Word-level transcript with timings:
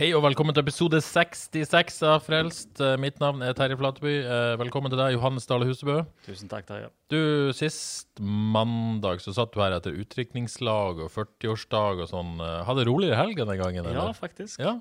Hei 0.00 0.06
og 0.16 0.22
velkommen 0.24 0.54
til 0.56 0.62
episode 0.64 0.96
66 1.04 1.98
av 2.08 2.22
Frelst. 2.24 2.70
Eh, 2.80 2.94
Mitt 3.02 3.18
navn 3.20 3.42
er 3.44 3.52
Terje 3.56 3.76
Flateby. 3.76 4.12
Eh, 4.24 4.52
Velkommen 4.56 4.88
til 4.88 4.96
deg, 4.96 5.12
Johannes 5.12 5.44
Dale 5.44 5.66
Husebø. 5.68 5.98
Tusen 6.24 6.48
takk, 6.48 6.64
Terje. 6.70 6.86
Du, 7.12 7.18
Sist 7.58 8.08
mandag 8.24 9.20
så 9.20 9.34
satt 9.36 9.52
du 9.52 9.58
her 9.60 9.76
etter 9.76 9.92
utdrikningslag 10.00 11.02
og 11.04 11.10
40-årsdag 11.12 12.00
og 12.06 12.08
sånn. 12.14 12.30
Eh, 12.40 12.54
Hadde 12.64 12.86
roligere 12.88 13.18
helg 13.20 13.36
denne 13.42 13.58
gangen? 13.60 13.84
eller? 13.84 13.98
Ja, 14.08 14.14
faktisk. 14.16 14.56
Ja? 14.64 14.78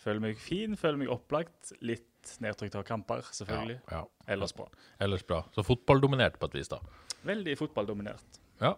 Føler 0.00 0.24
meg 0.24 0.40
fin, 0.40 0.78
føler 0.80 1.02
meg 1.02 1.12
opplagt. 1.12 1.74
Litt 1.84 2.32
nedtrykt 2.40 2.78
av 2.80 2.86
kamper, 2.88 3.20
selvfølgelig. 3.28 3.76
ja. 3.92 4.06
Ellers 4.32 4.56
bra. 4.56 4.70
Ellers 5.04 5.26
bra. 5.28 5.42
Så 5.52 5.66
fotballdominert 5.68 6.40
på 6.40 6.48
et 6.48 6.56
vis, 6.62 6.72
da. 6.72 6.80
Veldig 7.28 7.58
fotballdominert. 7.60 8.40
Ja. 8.62 8.72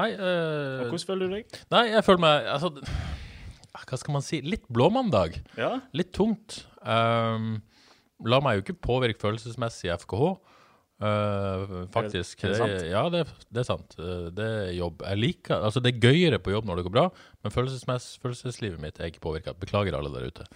Nei, 0.00 0.12
eh, 0.16 0.80
Og 0.80 0.94
hvordan 0.94 1.06
føler 1.12 1.28
du 1.28 1.36
deg? 1.36 1.60
nei 1.74 1.88
jeg 1.90 2.04
føler 2.06 2.20
meg 2.22 2.44
Altså, 2.46 2.70
hva 3.84 3.98
skal 4.00 4.16
man 4.16 4.24
si? 4.24 4.40
Litt 4.42 4.66
blåmandag. 4.72 5.40
Ja? 5.58 5.80
Litt 5.96 6.12
tungt. 6.16 6.62
Um, 6.82 7.60
la 8.24 8.40
meg 8.40 8.58
jo 8.58 8.64
ikke 8.66 8.80
påvirke 8.88 9.20
følelsesmessig 9.20 9.90
FKH. 10.00 10.36
Uh, 10.96 11.84
faktisk. 11.92 12.40
Er 12.44 12.48
det- 12.48 12.60
er 12.60 12.66
det 12.66 12.80
sant? 12.80 12.90
ja, 12.90 13.02
det, 13.12 13.24
det 13.52 13.60
er 13.60 13.68
sant. 13.68 13.96
Uh, 13.98 14.30
det 14.32 14.46
er 14.46 14.70
jobb. 14.78 15.02
Jeg 15.04 15.18
liker, 15.20 15.60
altså 15.60 15.82
Det 15.84 15.92
er 15.94 16.00
gøyere 16.08 16.38
på 16.40 16.54
jobb 16.54 16.64
når 16.64 16.76
det 16.80 16.86
går 16.88 16.94
bra, 16.96 17.10
men 17.44 17.52
følelseslivet 17.52 18.80
mitt 18.80 18.98
er 19.00 19.10
ikke 19.10 19.20
påvirka. 19.20 19.52
Beklager 19.60 19.92
alle 19.98 20.08
der 20.14 20.30
ute. 20.30 20.46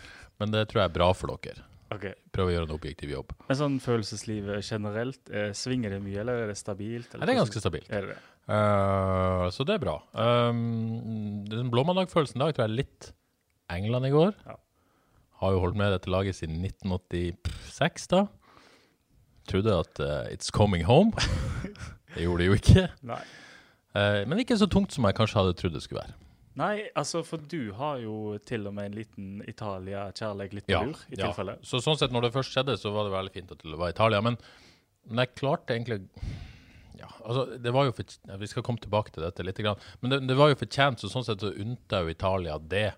Men 0.41 0.51
det 0.51 0.69
tror 0.71 0.81
jeg 0.85 0.91
er 0.91 0.97
bra 0.97 1.13
for 1.13 1.37
dere. 1.37 1.67
Okay. 1.91 2.15
Prøv 2.31 2.47
å 2.47 2.53
gjøre 2.55 2.69
en 2.69 2.75
objektiv 2.77 3.11
jobb. 3.11 3.33
Men 3.48 3.57
sånn 3.59 3.79
følelseslivet 3.83 4.63
generelt, 4.63 5.21
eh, 5.35 5.51
svinger 5.51 5.91
det 5.91 5.98
mye, 6.05 6.21
eller 6.23 6.45
er 6.45 6.47
det 6.53 6.57
stabilt? 6.57 7.13
Eller 7.15 7.27
det 7.27 7.35
er 7.35 7.41
ganske 7.41 7.61
stabilt. 7.61 7.91
Er 7.91 8.07
det? 8.13 8.17
Uh, 8.48 9.46
så 9.55 9.66
det 9.66 9.77
er 9.77 9.83
bra. 9.83 9.98
Um, 10.14 11.44
den 11.50 11.70
blåmandagfølelsen 11.72 12.42
dag 12.42 12.55
tror 12.55 12.64
jeg 12.66 12.70
er 12.70 12.78
litt 12.80 13.10
England 13.70 14.08
i 14.08 14.14
går. 14.14 14.34
Ja. 14.46 14.56
Har 15.41 15.55
jo 15.55 15.62
holdt 15.62 15.78
med 15.80 15.94
dette 15.94 16.10
laget 16.12 16.36
siden 16.41 16.58
1986, 16.64 18.08
da. 18.12 18.24
Trodde 19.50 19.77
at 19.84 20.02
uh, 20.02 20.24
it's 20.33 20.50
coming 20.55 20.84
home. 20.84 21.12
det 22.14 22.27
gjorde 22.27 22.42
det 22.42 22.50
jo 22.50 22.58
ikke. 22.58 22.88
Uh, 23.06 24.27
men 24.27 24.42
ikke 24.42 24.58
så 24.58 24.68
tungt 24.70 24.92
som 24.94 25.06
jeg 25.08 25.16
kanskje 25.18 25.41
hadde 25.41 25.55
trodd 25.58 25.78
det 25.78 25.84
skulle 25.86 26.02
være. 26.02 26.18
Nei, 26.58 26.74
altså, 26.98 27.22
for 27.24 27.41
du 27.48 27.70
har 27.78 28.00
jo 28.02 28.36
til 28.44 28.66
og 28.68 28.74
med 28.77 28.91
en 28.91 28.96
liten 28.98 29.28
Italia-kjærlighet 29.48 30.56
litt 30.58 30.66
på 30.66 30.74
Ja, 30.74 30.83
lur, 30.84 30.98
i 31.08 31.16
ja. 31.16 31.28
tilfelle. 31.28 31.55
Så 31.64 31.78
sånn 31.80 31.96
sett, 31.96 32.12
når 32.12 32.27
det 32.27 32.34
først 32.34 32.52
skjedde, 32.52 32.74
så 32.80 32.91
var 32.92 33.06
det 33.06 33.14
veldig 33.14 33.33
fint 33.36 33.55
at 33.55 33.62
det 33.62 33.78
var 33.78 33.94
Italia. 33.94 34.20
Men, 34.27 34.36
men 35.08 35.22
jeg 35.22 35.36
klarte 35.38 35.77
egentlig 35.77 36.02
ja, 37.01 37.09
altså, 37.25 37.59
det 37.62 37.73
var 37.75 37.89
jo 37.89 37.95
for, 37.97 38.19
ja, 38.29 38.37
Vi 38.41 38.48
skal 38.51 38.65
komme 38.67 38.83
tilbake 38.83 39.15
til 39.15 39.25
dette 39.25 39.45
litt. 39.47 39.62
Men 40.02 40.13
det, 40.13 40.20
det 40.29 40.36
var 40.39 40.52
jo 40.52 40.58
fortjent, 40.61 41.01
så 41.01 41.11
sånn 41.13 41.27
sett 41.27 41.45
så 41.45 41.52
unnta 41.52 42.02
jo 42.05 42.13
Italia 42.13 42.58
det. 42.61 42.91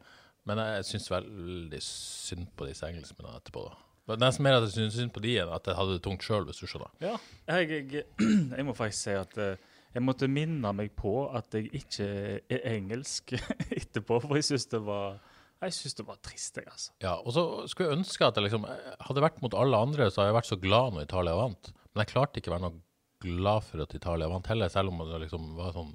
Men 0.49 0.59
jeg 0.59 0.89
syns 0.89 1.11
veldig 1.13 1.81
synd 1.87 2.49
på 2.59 2.67
disse 2.67 2.89
engelskmennene 2.89 3.39
etterpå. 3.39 3.67
da. 3.69 3.79
Det 4.03 4.17
er 4.17 4.23
nesten 4.25 4.43
mer 4.43 4.57
at 4.59 4.65
jeg 4.67 4.75
syns 4.75 4.97
synd 4.99 5.13
på 5.15 5.23
de 5.23 5.37
enn 5.39 5.53
at 5.55 5.69
jeg 5.71 5.79
hadde 5.79 5.95
det 5.95 6.03
tungt 6.03 6.25
sjøl, 6.27 6.47
hvis 6.49 6.59
du 6.59 6.67
skjønner. 6.67 6.91
Ja, 7.05 7.15
jeg, 7.53 7.85
jeg, 7.93 8.07
jeg 8.59 8.67
må 8.67 8.75
faktisk 8.75 9.07
si 9.07 9.15
at 9.15 9.37
eh, 9.39 9.69
jeg 9.95 10.03
måtte 10.03 10.31
minne 10.31 10.73
meg 10.75 10.95
på 10.99 11.29
at 11.31 11.55
jeg 11.55 11.71
ikke 11.79 12.09
er 12.51 12.67
engelsk 12.73 13.37
etterpå, 13.83 14.19
for 14.25 14.41
jeg 14.41 14.51
syns 14.51 14.67
det 14.73 14.83
var 14.89 15.21
jeg 15.63 15.77
synes 15.77 15.95
det 15.95 16.05
var 16.09 16.17
trist, 16.27 16.57
jeg, 16.59 16.67
altså. 16.67 16.91
Ja, 17.05 17.13
og 17.23 17.35
så 17.37 17.43
skulle 17.71 17.93
jeg 17.93 18.01
ønske 18.01 18.27
at 18.27 18.35
jeg 18.35 18.49
liksom 18.49 18.65
jeg 18.67 18.97
Hadde 19.07 19.23
vært 19.23 19.39
mot 19.45 19.55
alle 19.55 19.79
andre, 19.87 20.09
så 20.11 20.19
hadde 20.19 20.33
jeg 20.33 20.39
vært 20.41 20.49
så 20.49 20.59
glad 20.59 20.97
når 20.97 21.05
Italia 21.07 21.37
vant. 21.39 21.71
Men 21.93 22.03
jeg 22.03 22.11
klarte 22.11 22.41
ikke 22.41 22.51
å 22.51 22.57
være 22.57 22.65
noe 22.65 22.81
glad 23.23 23.65
for 23.69 23.83
at 23.87 23.95
Italia 23.97 24.29
vant 24.31 24.47
heller, 24.53 24.69
selv 24.73 24.93
om 24.93 25.01
det 25.09 25.23
liksom 25.27 25.53
var 25.59 25.73
sånn 25.77 25.95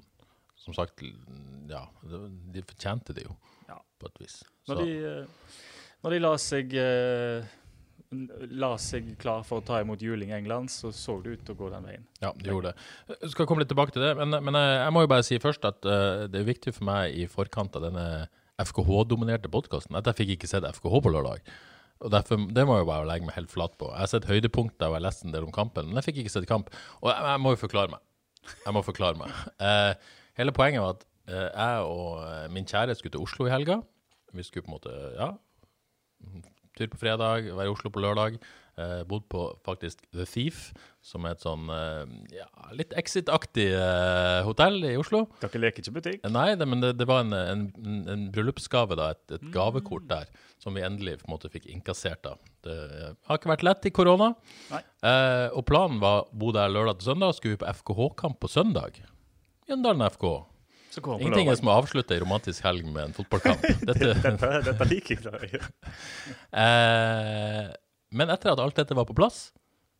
Som 0.58 0.74
sagt, 0.76 1.00
ja, 1.70 1.84
de 2.52 2.60
fortjente 2.66 3.14
det 3.16 3.22
jo, 3.24 3.36
Ja. 3.70 3.78
på 4.00 4.08
et 4.10 4.18
vis. 4.20 4.42
Når 4.68 4.82
de, 4.82 4.96
eh, 5.06 5.54
når 6.04 6.10
de 6.12 6.18
la 6.24 6.32
seg 6.36 6.74
eh, 6.76 7.46
La 8.50 8.70
seg 8.80 9.10
klar 9.20 9.42
for 9.44 9.60
å 9.60 9.64
ta 9.68 9.82
imot 9.82 10.00
juling 10.00 10.30
i 10.32 10.36
England, 10.38 10.70
så 10.72 10.88
så 10.96 11.18
det 11.22 11.34
ut 11.34 11.42
til 11.44 11.54
å 11.54 11.58
gå 11.58 11.70
den 11.74 11.84
veien. 11.84 12.04
ja, 12.22 12.30
de 12.32 12.48
gjorde 12.50 12.70
det. 12.72 13.16
Jeg 13.20 13.30
skal 13.34 13.46
komme 13.46 13.60
litt 13.60 13.68
tilbake 13.68 13.92
til 13.92 14.00
det, 14.02 14.14
men, 14.16 14.30
men 14.44 14.56
jeg, 14.56 14.76
jeg 14.80 14.92
må 14.96 15.02
jo 15.04 15.10
bare 15.12 15.26
si 15.26 15.38
først 15.38 15.64
at 15.68 15.84
eh, 15.84 16.26
det 16.32 16.40
er 16.40 16.46
viktig 16.48 16.72
for 16.74 16.88
meg 16.88 17.12
i 17.20 17.26
forkant 17.28 17.76
av 17.76 17.84
denne 17.84 18.06
FKH-dominerte 18.58 19.50
podkasten 19.52 19.96
at 20.00 20.08
jeg 20.08 20.16
fikk 20.22 20.30
ikke 20.38 20.48
sett 20.50 20.64
FKH 20.64 21.02
på 21.04 21.12
lørdag. 21.12 21.44
Og 21.98 22.12
derfor, 22.14 22.36
Det 22.54 22.64
må 22.66 22.76
jeg 22.76 22.84
jo 22.84 22.90
bare 22.92 23.08
legge 23.08 23.26
meg 23.26 23.34
helt 23.34 23.50
flat 23.50 23.74
på. 23.78 23.90
Jeg 23.90 24.04
har 24.04 24.10
sett 24.12 24.28
høydepunkter 24.28 24.86
og 24.86 24.94
jeg 24.94 25.00
har 25.00 25.06
lest 25.08 25.24
en 25.24 25.34
del 25.34 25.48
om 25.48 25.54
kampen, 25.54 25.88
men 25.88 25.98
jeg 25.98 26.10
fikk 26.10 26.22
ikke 26.22 26.34
sett 26.36 26.48
kamp. 26.50 26.70
Og 27.02 27.10
jeg, 27.10 27.24
jeg 27.26 27.42
må 27.42 27.54
jo 27.54 27.62
forklare 27.64 27.90
meg. 27.94 28.04
Jeg 28.64 28.74
må 28.76 28.82
forklare 28.86 29.18
meg. 29.18 29.34
Eh, 29.58 30.14
hele 30.38 30.54
poenget 30.54 30.84
var 30.84 30.94
at 30.94 31.04
eh, 31.28 31.48
jeg 31.48 31.88
og 31.90 32.22
eh, 32.22 32.46
min 32.54 32.68
kjære 32.68 32.94
skulle 32.98 33.16
til 33.16 33.24
Oslo 33.24 33.48
i 33.48 33.52
helga. 33.52 33.80
Vi 34.32 34.46
skulle 34.46 34.66
på 34.66 34.70
en 34.70 34.78
måte, 34.78 34.94
ja 35.18 35.32
Tur 36.78 36.90
på 36.92 36.98
fredag, 37.00 37.48
være 37.56 37.66
i 37.66 37.72
Oslo 37.72 37.90
på 37.90 38.02
lørdag. 38.02 38.38
Eh, 38.78 39.00
bodd 39.10 39.24
på 39.26 39.42
faktisk 39.66 40.04
The 40.14 40.22
Thief, 40.28 40.68
som 41.02 41.24
er 41.26 41.34
et 41.34 41.42
sånn 41.42 41.64
eh, 41.74 42.04
ja, 42.36 42.44
litt 42.78 42.92
Exit-aktig 43.00 43.72
eh, 43.74 44.42
hotell 44.46 44.76
i 44.86 44.92
Oslo. 45.00 45.24
Dere 45.42 45.62
leker 45.64 45.82
ikke 45.82 45.94
butikk? 45.96 46.28
Nei, 46.30 46.52
det, 46.60 46.68
men 46.70 46.84
det, 46.84 46.92
det 47.00 47.08
var 47.10 47.24
en, 47.24 47.34
en, 47.34 47.64
en 48.06 48.26
bryllupsgave, 48.34 48.94
da, 49.00 49.08
et, 49.16 49.34
et 49.34 49.48
gavekort 49.54 50.06
der, 50.12 50.30
som 50.62 50.78
vi 50.78 50.84
endelig 50.86 51.16
på 51.24 51.26
en 51.26 51.34
måte 51.34 51.50
fikk 51.50 51.66
innkassert. 51.72 52.22
da. 52.22 52.36
Det 52.68 52.76
eh, 52.76 53.16
har 53.26 53.40
ikke 53.40 53.50
vært 53.50 53.66
lett 53.66 53.90
i 53.90 53.94
korona. 53.98 54.30
Eh, 54.70 55.48
og 55.50 55.66
planen 55.66 55.98
var 56.04 56.28
å 56.28 56.38
bo 56.38 56.54
der 56.54 56.70
lørdag 56.70 57.00
til 57.00 57.10
søndag, 57.10 57.34
og 57.34 57.40
skulle 57.40 57.56
vi 57.56 57.62
på 57.64 57.72
FKH-kamp 57.80 58.38
på 58.44 58.52
søndag. 58.52 59.02
Mjøndalen 59.66 60.06
FK. 60.12 60.28
Ingenting 61.18 61.50
er 61.50 61.58
som 61.58 61.68
å 61.70 61.76
avslutte 61.82 62.14
ei 62.14 62.22
romantisk 62.22 62.62
helg 62.64 62.86
med 62.86 63.10
en 63.10 63.18
fotballkamp. 63.18 63.66
Dette, 63.90 64.14
Dette, 64.22 64.54
dette 64.70 64.86
liker 64.88 65.28
jeg. 65.34 65.60
eh, 66.62 67.68
men 68.14 68.32
etter 68.32 68.52
at 68.52 68.62
alt 68.62 68.78
dette 68.78 68.96
var 68.96 69.08
på 69.08 69.16
plass, 69.16 69.48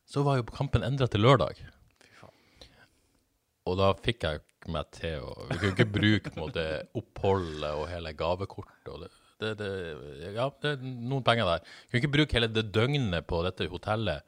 så 0.09 0.25
var 0.25 0.39
jo 0.39 0.47
kampen 0.49 0.85
endra 0.87 1.09
til 1.11 1.25
lørdag. 1.27 1.61
Og 3.69 3.77
da 3.77 3.91
fikk 4.01 4.25
jeg 4.25 4.41
meg 4.73 4.89
til 4.97 5.25
å 5.25 5.33
Vi 5.51 5.59
kunne 5.61 5.75
ikke 5.75 5.93
bruke 5.93 6.33
måte, 6.37 6.65
oppholdet 6.97 7.69
og 7.69 7.89
hele 7.91 8.15
gavekortet. 8.17 8.89
og 8.89 9.05
det, 9.05 9.11
det, 9.39 9.53
det, 9.61 10.33
ja, 10.35 10.49
det 10.63 10.73
er 10.75 10.81
noen 10.83 11.25
penger 11.25 11.49
der. 11.49 11.69
Vi 11.87 11.93
kunne 11.93 12.03
ikke 12.03 12.17
bruke 12.17 12.39
hele 12.39 12.51
det 12.53 12.65
døgnet 12.75 13.29
på 13.29 13.43
dette 13.47 13.69
hotellet 13.71 14.25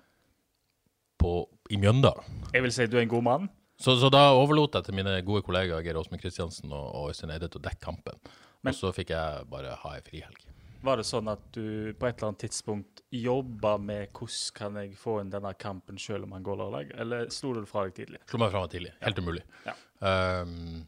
på, 1.21 1.33
i 1.73 1.81
Mjøndalen. 1.81 2.45
Jeg 2.55 2.65
vil 2.65 2.77
si 2.77 2.87
du 2.89 2.99
er 2.99 3.05
en 3.05 3.15
god 3.17 3.27
mann. 3.27 3.49
Så, 3.81 3.97
så 3.97 4.11
da 4.13 4.27
overlot 4.37 4.77
jeg 4.77 4.87
til 4.87 4.97
mine 4.99 5.17
gode 5.25 5.41
kollegaer 5.47 5.85
Geir 5.85 5.97
Åsmund 5.97 6.21
Kristiansen 6.21 6.73
og, 6.77 7.09
Øystein 7.09 7.33
Eide 7.33 7.49
til 7.49 7.63
å 7.63 7.65
dekke 7.65 7.81
kampen. 7.81 8.21
Og 8.61 8.77
så 8.77 8.93
fikk 8.93 9.15
jeg 9.15 9.47
bare 9.49 9.73
ha 9.83 9.95
ei 9.97 10.03
frihelg. 10.05 10.43
Var 10.83 10.97
det 10.97 11.05
sånn 11.05 11.29
at 11.29 11.43
du 11.53 11.93
på 12.01 12.07
et 12.09 12.17
eller 12.17 12.31
annet 12.31 12.41
tidspunkt 12.47 13.03
jobba 13.13 13.75
med 13.83 14.09
hvordan 14.17 14.55
kan 14.57 14.79
jeg 14.81 14.95
få 14.97 15.19
inn 15.21 15.33
denne 15.33 15.53
kampen 15.61 15.99
selv 16.01 16.25
om 16.25 16.33
han 16.33 16.43
går 16.47 16.57
lørdag, 16.63 16.95
eller 17.05 17.29
slo 17.35 17.53
du 17.53 17.61
det 17.61 17.69
fra 17.69 17.85
deg 17.89 17.95
tidlig? 17.99 18.21
Slo 18.31 18.41
meg 18.41 18.53
fra 18.55 18.63
meg 18.65 18.73
tidlig. 18.73 18.93
Helt 19.05 19.21
umulig. 19.21 19.43
Ja. 19.67 19.75
Um, 20.01 20.87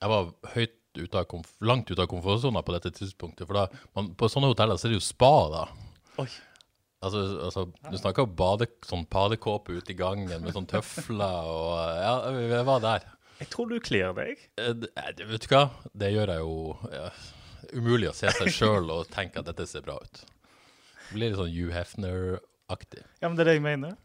jeg 0.00 0.12
var 0.12 0.30
høyt 0.54 0.76
ut 0.96 1.14
av 1.20 1.34
langt 1.68 1.90
ute 1.92 2.00
av 2.00 2.08
komfortsona 2.08 2.62
på 2.64 2.72
dette 2.78 2.92
tidspunktet. 2.96 3.44
For 3.48 3.58
da, 3.58 3.66
man, 3.98 4.14
på 4.16 4.28
sånne 4.32 4.48
hoteller 4.48 4.80
så 4.80 4.88
er 4.88 4.94
det 4.94 5.00
jo 5.02 5.04
spa, 5.04 5.32
da. 5.52 5.64
Oi. 6.24 6.28
Altså, 7.04 7.20
altså 7.44 7.66
Du 7.92 7.98
snakker 8.00 8.24
om 8.24 8.32
bade, 8.38 8.70
sånn 8.88 9.04
badekåpe 9.12 9.76
ute 9.76 9.92
i 9.92 9.98
gangen 9.98 10.30
med 10.32 10.54
sånn 10.56 10.66
tøfler 10.70 11.50
og 11.52 11.74
Ja, 12.00 12.14
jeg 12.40 12.64
var 12.66 12.80
der. 12.80 13.04
Jeg 13.36 13.50
tror 13.52 13.68
du 13.68 13.76
kler 13.84 14.14
deg. 14.16 14.40
Eh, 14.56 14.72
det- 14.72 14.88
eh, 14.96 15.12
det- 15.12 15.26
Vet 15.28 15.44
du 15.44 15.48
hva? 15.52 15.70
Det 15.92 16.08
gjør 16.14 16.32
jeg 16.32 16.40
jo 16.40 16.78
ja, 16.90 17.10
Umulig 17.72 18.10
å 18.10 18.14
se 18.16 18.30
seg 18.36 18.50
sjøl 18.52 18.90
og 18.94 19.08
tenke 19.12 19.40
at 19.42 19.48
dette 19.50 19.66
ser 19.70 19.84
bra 19.86 19.96
ut. 20.02 20.22
Det 20.22 21.14
blir 21.14 21.28
litt 21.30 21.38
sånn 21.38 21.52
Hugh 21.52 21.72
Hefner-aktig. 21.76 23.02
Ja, 23.22 23.28
men 23.28 23.36
det 23.38 23.44
er 23.46 23.50
det 23.52 23.56
jeg 23.58 23.64
mener. 23.66 23.96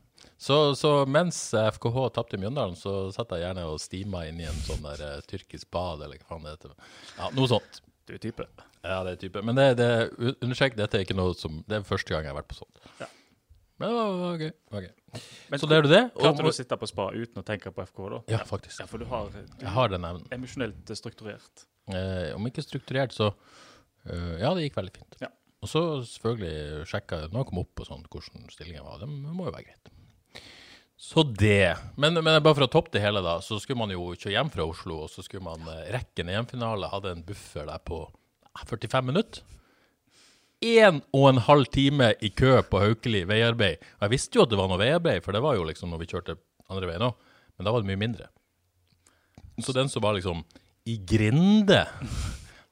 Så, 0.41 0.57
så 0.77 0.91
mens 1.09 1.37
FKH 1.53 2.03
tapte 2.13 2.37
i 2.37 2.41
Mjøndalen, 2.41 2.75
så 2.77 3.09
satt 3.13 3.31
jeg 3.35 3.43
gjerne 3.45 3.63
og 3.69 3.79
stima 3.81 4.23
inn 4.29 4.41
i 4.41 4.45
en 4.49 4.59
sånn 4.65 4.83
der 4.85 5.01
eh, 5.05 5.23
tyrkisk 5.29 5.69
bad, 5.73 6.01
eller 6.05 6.17
hva 6.21 6.29
faen 6.35 6.45
det 6.45 6.53
heter. 6.55 6.75
Ja, 7.17 7.29
noe 7.37 7.49
sånt. 7.49 7.81
Du 8.09 8.13
er 8.17 8.21
type. 8.21 8.45
Ja, 8.81 8.99
det 9.05 9.15
er 9.15 9.19
type. 9.21 9.41
Men 9.45 9.57
det, 9.57 9.67
det 9.81 9.89
understrek, 10.41 10.77
dette 10.77 10.97
er 10.97 11.05
ikke 11.05 11.17
noe 11.17 11.35
som 11.37 11.59
Det 11.69 11.77
er 11.77 11.85
første 11.85 12.13
gang 12.13 12.25
jeg 12.25 12.33
har 12.33 12.39
vært 12.39 12.49
på 12.49 12.57
sånt. 12.57 12.81
Ja. 13.01 13.09
Men 13.81 13.89
det 13.89 13.97
var, 13.97 14.15
var 14.21 14.41
gøy. 14.45 14.51
Var 14.73 14.83
gøy. 14.87 15.21
Men 15.51 15.61
Så 15.61 15.67
det 15.69 15.77
er 15.77 15.85
du 15.85 15.89
det. 15.91 16.01
Klarte 16.17 16.45
du 16.45 16.49
å 16.51 16.53
sitte 16.53 16.77
på 16.81 16.89
spa 16.89 17.07
uten 17.13 17.41
å 17.41 17.45
tenke 17.45 17.71
på 17.73 17.85
FK, 17.89 18.01
da? 18.13 18.19
ja, 18.33 18.41
faktisk. 18.45 18.77
Ja, 18.81 18.85
for 18.89 19.01
du 19.01 19.07
har 19.09 19.29
du 19.33 19.39
Jeg 19.41 19.73
har 19.73 19.89
den 19.93 20.05
evnen. 20.05 20.25
er 20.29 20.37
emosjonelt 20.37 20.91
strukturert. 20.97 21.65
Eh, 21.89 22.35
om 22.35 22.45
ikke 22.47 22.63
strukturert, 22.65 23.15
så 23.15 23.31
eh, 24.05 24.37
Ja, 24.41 24.53
det 24.53 24.67
gikk 24.67 24.77
veldig 24.77 24.93
fint. 24.99 25.17
Ja. 25.23 25.31
Og 25.61 25.69
så 25.69 25.81
selvfølgelig 26.09 26.85
sjekka 26.89 27.25
når 27.27 27.43
jeg 27.43 27.49
kom 27.51 27.61
opp 27.61 27.81
og 27.83 27.89
sånn, 27.89 28.05
hvordan 28.09 28.47
stillingen 28.53 28.85
var. 28.85 29.01
Det 29.01 29.09
må 29.09 29.49
jo 29.49 29.53
være 29.53 29.67
greit. 29.69 29.91
Så 31.01 31.23
det. 31.25 31.75
Men, 31.97 32.13
men 32.21 32.43
bare 32.45 32.53
for 32.53 32.67
å 32.67 32.69
toppe 32.69 32.93
det 32.93 33.01
hele, 33.01 33.23
da, 33.25 33.39
så 33.41 33.57
skulle 33.57 33.81
man 33.81 33.93
jo 33.93 34.11
kjøre 34.13 34.35
hjem 34.35 34.51
fra 34.53 34.67
Oslo, 34.69 34.99
og 35.05 35.09
så 35.09 35.23
skulle 35.25 35.45
man 35.45 35.65
eh, 35.69 35.87
rekke 35.95 36.21
en 36.21 36.29
EM-finale. 36.29 36.91
Hadde 36.91 37.15
en 37.15 37.23
buffer 37.25 37.65
der 37.65 37.81
på 37.89 38.03
eh, 38.05 38.65
45 38.69 39.07
minutter. 39.09 39.41
Én 40.61 40.99
og 41.17 41.25
en 41.25 41.41
halv 41.41 41.71
time 41.73 42.11
i 42.21 42.29
kø 42.37 42.59
på 42.69 42.83
Haukeli 42.83 43.23
veiarbeid. 43.25 43.81
Og 43.97 44.05
jeg 44.05 44.13
visste 44.13 44.37
jo 44.37 44.45
at 44.45 44.51
det 44.53 44.59
var 44.59 44.69
noe 44.69 44.77
veiarbeid, 44.81 45.23
for 45.25 45.33
det 45.33 45.41
var 45.41 45.57
jo 45.57 45.65
liksom 45.65 45.89
når 45.89 46.03
vi 46.03 46.09
kjørte 46.11 46.37
andre 46.69 46.91
veien 46.91 47.07
òg. 47.07 47.31
Men 47.57 47.65
da 47.65 47.73
var 47.73 47.81
det 47.81 47.89
mye 47.89 48.01
mindre. 48.03 48.29
Så 49.61 49.73
den 49.73 49.89
som 49.89 50.05
var 50.05 50.13
liksom 50.17 50.45
i 50.89 50.97
grinde 51.05 51.83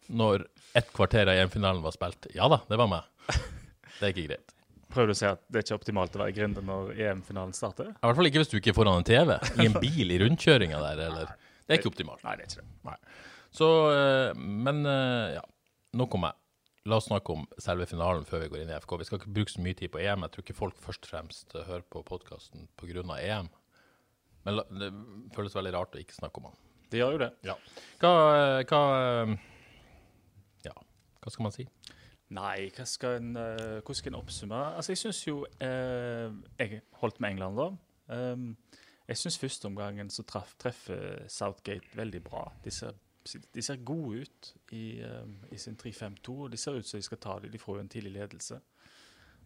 når 0.09 0.47
ett 0.77 0.89
kvarter 0.94 1.29
av 1.29 1.38
EM-finalen 1.38 1.81
var 1.83 1.94
spilt, 1.94 2.29
ja 2.35 2.47
da, 2.51 2.61
det 2.69 2.79
var 2.79 2.89
meg. 2.91 3.35
Det 4.00 4.07
er 4.07 4.13
ikke 4.13 4.27
greit. 4.29 4.56
Prøver 4.89 5.11
du 5.11 5.13
å 5.13 5.17
si 5.19 5.27
at 5.29 5.41
det 5.51 5.59
er 5.59 5.65
ikke 5.67 5.77
optimalt 5.77 6.15
å 6.17 6.21
være 6.23 6.33
i 6.33 6.38
grinde 6.39 6.61
når 6.65 6.94
EM-finalen 6.97 7.53
starter? 7.53 7.91
I 7.94 8.07
hvert 8.07 8.17
fall 8.17 8.29
ikke 8.29 8.41
hvis 8.41 8.50
du 8.50 8.57
ikke 8.57 8.71
er 8.73 8.77
foran 8.77 9.01
en 9.01 9.06
TV, 9.06 9.35
i 9.61 9.67
en 9.67 9.75
bil 9.77 10.13
i 10.15 10.19
rundkjøringa 10.23 10.79
der, 10.81 11.01
eller 11.09 11.33
Det 11.67 11.75
er 11.75 11.81
ikke 11.81 11.91
optimalt. 11.91 12.23
Nei, 12.25 12.38
det 12.39 12.47
er 12.47 12.50
ikke 12.53 12.63
det. 12.63 12.69
Nei. 12.88 12.95
Så, 13.53 13.67
eh, 13.94 14.39
men 14.39 14.81
eh, 14.89 15.35
ja, 15.35 15.44
nok 16.00 16.17
om 16.17 16.25
meg. 16.25 16.38
La 16.89 16.97
oss 16.97 17.09
snakke 17.09 17.35
om 17.35 17.44
selve 17.62 17.85
finalen 17.89 18.25
før 18.25 18.45
vi 18.45 18.50
går 18.53 18.63
inn 18.63 18.71
i 18.71 18.77
FK. 18.79 18.95
Vi 19.01 19.09
skal 19.09 19.19
ikke 19.19 19.33
bruke 19.35 19.53
så 19.53 19.62
mye 19.62 19.77
tid 19.77 19.91
på 19.94 20.01
EM. 20.01 20.25
Jeg 20.25 20.33
tror 20.33 20.45
ikke 20.45 20.57
folk 20.57 20.79
først 20.81 21.05
og 21.05 21.12
fremst 21.12 21.53
eh, 21.53 21.67
hører 21.67 21.85
på 21.85 22.01
podkasten 22.07 22.65
pga. 22.79 23.03
EM. 23.19 23.51
Men 24.47 24.62
det 24.79 24.89
føles 25.35 25.57
veldig 25.57 25.75
rart 25.75 25.97
å 25.97 26.01
ikke 26.01 26.17
snakke 26.17 26.41
om 26.41 26.50
han. 26.50 26.57
Det 26.89 27.01
gjør 27.01 27.15
jo 27.15 27.21
det. 27.21 27.31
Hva, 28.01 28.13
eh, 28.36 28.63
hva 28.69 28.81
eh, 29.00 29.36
Ja, 30.65 30.75
hva 31.21 31.33
skal 31.33 31.45
man 31.45 31.56
si? 31.56 31.68
Nei, 32.30 32.69
hva 32.75 32.86
skal 32.86 33.18
en, 33.18 33.36
eh, 33.38 33.80
hvordan 33.81 33.97
skal 33.97 34.13
en 34.13 34.19
oppsummere? 34.19 34.75
Altså, 34.77 34.94
jeg 34.94 35.01
syns 35.01 35.21
jo 35.27 35.45
eh, 35.65 36.30
Jeg 36.59 36.81
holdt 37.01 37.19
med 37.19 37.31
England, 37.31 37.57
da. 37.57 37.69
Um, 38.09 38.57
jeg 39.09 39.18
syns 39.18 39.38
førsteomgangen 39.41 40.09
så 40.13 40.24
traf, 40.24 40.53
treffer 40.62 41.25
Southgate 41.30 41.97
veldig 41.97 42.21
bra. 42.24 42.44
De 42.63 42.71
ser, 42.74 42.94
de 43.25 43.62
ser 43.62 43.81
gode 43.86 44.21
ut 44.21 44.53
i, 44.71 45.01
um, 45.01 45.39
i 45.51 45.57
sin 45.57 45.77
3-5-2, 45.77 46.36
og 46.45 46.51
de 46.51 46.57
ser 46.57 46.77
ut 46.77 46.86
som 46.86 47.01
de 47.01 47.06
skal 47.06 47.21
ta 47.21 47.39
det. 47.41 47.51
De 47.53 47.62
får 47.62 47.77
jo 47.80 47.86
en 47.86 47.89
tidlig 47.89 48.13
ledelse 48.13 48.59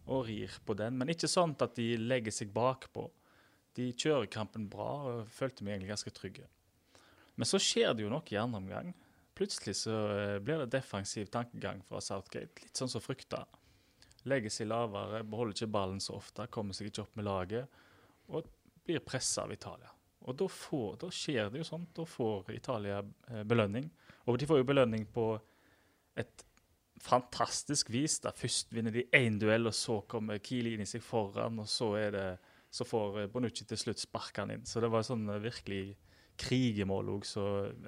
og 0.06 0.26
rir 0.28 0.52
på 0.66 0.76
den. 0.76 0.98
Men 1.00 1.12
ikke 1.12 1.30
sånn 1.30 1.56
at 1.64 1.76
de 1.78 1.94
legger 1.96 2.34
seg 2.36 2.52
bakpå. 2.52 3.06
De 3.76 3.88
kjører 3.96 4.28
kampen 4.30 4.68
bra 4.70 4.90
og 5.08 5.32
følte 5.32 5.64
meg 5.64 5.78
egentlig 5.78 5.94
ganske 5.94 6.12
trygge. 6.14 6.48
Men 7.34 7.48
så 7.48 7.58
skjer 7.62 7.94
det 7.94 8.04
jo 8.04 8.12
noe 8.12 8.22
i. 8.24 8.94
Plutselig 9.34 9.76
så 9.80 9.94
eh, 10.14 10.38
blir 10.38 10.62
det 10.62 10.76
defensiv 10.76 11.26
tankegang 11.26 11.82
fra 11.88 12.00
Southgate. 12.00 12.62
Litt 12.62 12.78
sånn 12.78 12.92
som 12.92 13.02
frykta. 13.02 13.42
Legger 14.30 14.52
seg 14.52 14.70
lavere, 14.70 15.24
beholder 15.26 15.56
ikke 15.56 15.74
ballen 15.74 16.00
så 16.00 16.14
ofte, 16.20 16.46
kommer 16.54 16.76
seg 16.76 16.88
ikke 16.88 17.02
opp 17.02 17.18
med 17.18 17.26
laget. 17.26 17.82
Og 18.30 18.46
blir 18.86 19.02
pressa 19.04 19.44
av 19.44 19.52
Italia. 19.52 19.90
Og 20.24 20.36
da, 20.38 20.46
får, 20.48 20.94
da 21.02 21.10
skjer 21.12 21.50
det 21.52 21.60
jo 21.60 21.68
sånn. 21.68 21.88
Da 21.96 22.06
får 22.08 22.52
Italia 22.54 23.02
eh, 23.02 23.42
belønning. 23.42 23.90
Og 24.30 24.38
de 24.40 24.48
får 24.48 24.62
jo 24.62 24.68
belønning 24.70 25.04
på 25.12 25.32
et 26.20 26.46
fantastisk 27.02 27.90
vis. 27.92 28.20
da 28.22 28.32
Først 28.36 28.72
vinner 28.72 28.94
de 28.94 29.04
én 29.16 29.40
duell, 29.40 29.66
og 29.68 29.76
så 29.76 29.98
kommer 30.08 30.40
Kili 30.44 30.76
inn 30.76 30.86
i 30.86 30.88
seg 30.88 31.02
foran, 31.04 31.58
og 31.60 31.68
så, 31.68 31.90
det, 32.14 32.28
så 32.72 32.86
får 32.88 33.24
eh, 33.24 33.30
Bonucci 33.34 33.66
til 33.68 33.80
slutt 33.80 34.06
sparka 34.06 34.46
han 34.46 34.54
inn. 34.54 34.66
Så 34.68 34.80
det 34.84 34.92
var 34.94 35.04
sånn 35.06 35.26
virkelig 35.42 35.96
krigemål 36.40 37.14
òg. 37.16 37.28
Så 37.28 37.44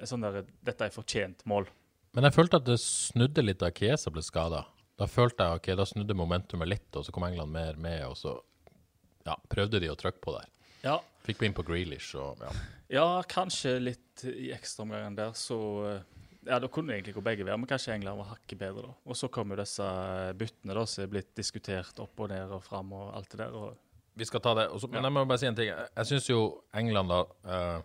sånn 0.07 0.25
der, 0.25 0.43
dette 0.65 0.87
er 0.87 0.95
fortjent 0.95 1.45
mål. 1.49 1.69
Men 2.17 2.27
jeg 2.27 2.37
følte 2.37 2.61
at 2.61 2.67
det 2.67 2.79
snudde 2.81 3.43
litt 3.43 3.61
da 3.61 3.69
Kiesa 3.73 4.13
ble 4.13 4.23
skada. 4.25 4.63
Da 4.97 5.05
følte 5.05 5.45
jeg 5.45 5.59
ok, 5.59 5.71
da 5.77 5.85
snudde 5.85 6.17
momentumet 6.17 6.69
litt, 6.71 6.89
og 6.97 7.05
så 7.05 7.13
kom 7.13 7.27
England 7.27 7.53
mer 7.53 7.77
med, 7.77 8.01
og 8.07 8.15
så 8.17 8.33
ja, 9.27 9.35
prøvde 9.51 9.81
de 9.83 9.91
å 9.91 9.97
trykke 9.99 10.23
på 10.23 10.33
der. 10.33 10.49
Ja, 10.81 10.95
Fikk 11.27 11.41
vi 11.41 11.49
inn 11.49 11.55
på 11.55 11.65
Grealish 11.67 12.15
og 12.15 12.39
ja. 12.39 12.51
Ja, 12.87 13.07
kanskje 13.27 13.73
litt 13.81 14.23
i 14.31 14.53
ekstraomgangen 14.55 15.17
der, 15.17 15.33
så 15.35 15.57
Ja, 16.47 16.61
da 16.63 16.69
kunne 16.71 16.93
det 16.93 17.01
egentlig 17.01 17.17
gå 17.17 17.21
begge 17.25 17.43
veier, 17.43 17.59
men 17.59 17.67
kanskje 17.67 17.97
England 17.97 18.21
var 18.21 18.29
hakket 18.29 18.61
bedre, 18.61 18.85
da. 18.85 18.93
Og 19.03 19.17
så 19.19 19.27
kom 19.27 19.51
jo 19.51 19.57
disse 19.59 19.87
byttene 20.39 20.77
da, 20.77 20.85
som 20.87 21.03
er 21.03 21.09
blitt 21.11 21.33
diskutert 21.35 21.99
opp 21.99 22.23
og 22.23 22.29
ned 22.31 22.53
og 22.55 22.63
fram 22.63 22.93
og 22.95 23.09
alt 23.17 23.33
det 23.33 23.41
der. 23.41 23.57
og 23.57 24.15
Vi 24.15 24.27
skal 24.29 24.39
ta 24.45 24.53
det. 24.55 24.69
Også, 24.71 24.87
men 24.93 25.03
jeg 25.03 25.15
må 25.17 25.25
bare 25.27 25.41
si 25.41 25.49
en 25.49 25.57
ting. 25.57 25.73
Jeg, 25.73 26.07
syns 26.07 26.29
jo 26.29 26.39
England 26.79 27.11
da 27.11 27.19
eh, 27.51 27.81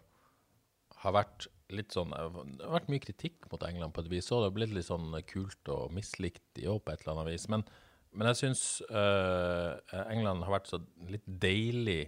har 1.03 1.15
vært 1.17 1.49
litt 1.73 1.95
sånn 1.95 2.13
Det 2.13 2.67
har 2.67 2.75
vært 2.75 2.91
mye 2.93 3.03
kritikk 3.03 3.47
mot 3.51 3.63
England 3.67 3.95
på 3.97 4.05
et 4.05 4.11
vis. 4.13 4.29
Og 4.31 4.43
det 4.43 4.51
har 4.51 4.57
blitt 4.59 4.75
litt 4.77 4.89
sånn 4.89 5.15
kult 5.29 5.73
og 5.73 5.95
mislikt 5.97 6.61
i 6.61 6.69
år 6.71 6.83
på 6.83 6.93
et 6.93 7.05
eller 7.05 7.17
annet 7.17 7.33
vis. 7.33 7.47
Men, 7.53 7.65
men 8.13 8.31
jeg 8.31 8.41
syns 8.43 8.65
England 8.93 10.45
har 10.47 10.57
vært 10.59 10.71
så 10.71 10.83
litt 11.09 11.25
deilig 11.27 12.03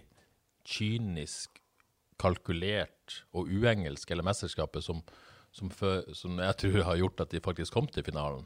kynisk, 0.65 1.61
kalkulert 2.21 3.21
og 3.35 3.49
uengelsk, 3.51 4.11
eller 4.11 4.25
mesterskapet, 4.25 4.85
som, 4.85 5.01
som, 5.53 5.71
før, 5.73 6.05
som 6.15 6.39
jeg 6.41 6.59
tror 6.61 6.85
har 6.89 7.01
gjort 7.01 7.25
at 7.25 7.33
de 7.33 7.43
faktisk 7.43 7.75
kom 7.75 7.89
til 7.91 8.05
finalen. 8.07 8.45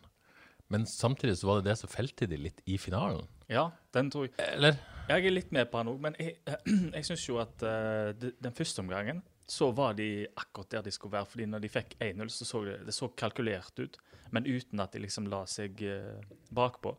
Men 0.69 0.85
samtidig 0.85 1.37
så 1.39 1.49
var 1.49 1.59
det 1.59 1.71
det 1.71 1.79
som 1.79 1.89
felte 1.89 2.27
de 2.29 2.37
litt 2.37 2.59
i 2.69 2.77
finalen. 2.81 3.25
Ja, 3.49 3.71
den 3.95 4.11
tror 4.13 4.27
jeg 4.27 4.35
Eller? 4.37 4.77
Jeg 5.09 5.25
er 5.25 5.33
litt 5.33 5.53
med 5.55 5.71
på 5.71 5.79
han 5.81 5.89
òg, 5.89 5.97
men 6.03 6.17
jeg, 6.21 6.35
jeg 6.95 7.07
syns 7.07 7.25
jo 7.25 7.39
at 7.41 7.63
uh, 7.65 8.11
den 8.13 8.53
første 8.53 8.83
omgangen 8.83 9.23
så 9.49 9.71
var 9.73 9.95
de 9.97 10.27
akkurat 10.37 10.69
der 10.75 10.85
de 10.85 10.93
skulle 10.93 11.17
være. 11.17 11.25
fordi 11.25 11.45
når 11.49 11.63
de 11.63 11.71
fikk 11.73 11.95
1-0, 11.99 12.29
så 12.29 12.45
så 12.45 12.63
det, 12.67 12.77
det 12.85 12.93
så 12.93 13.09
kalkulert 13.17 13.79
ut, 13.79 13.97
men 14.31 14.45
uten 14.45 14.79
at 14.79 14.93
de 14.93 15.01
liksom 15.01 15.27
la 15.31 15.41
seg 15.49 15.81
eh, 15.81 16.21
bakpå. 16.53 16.93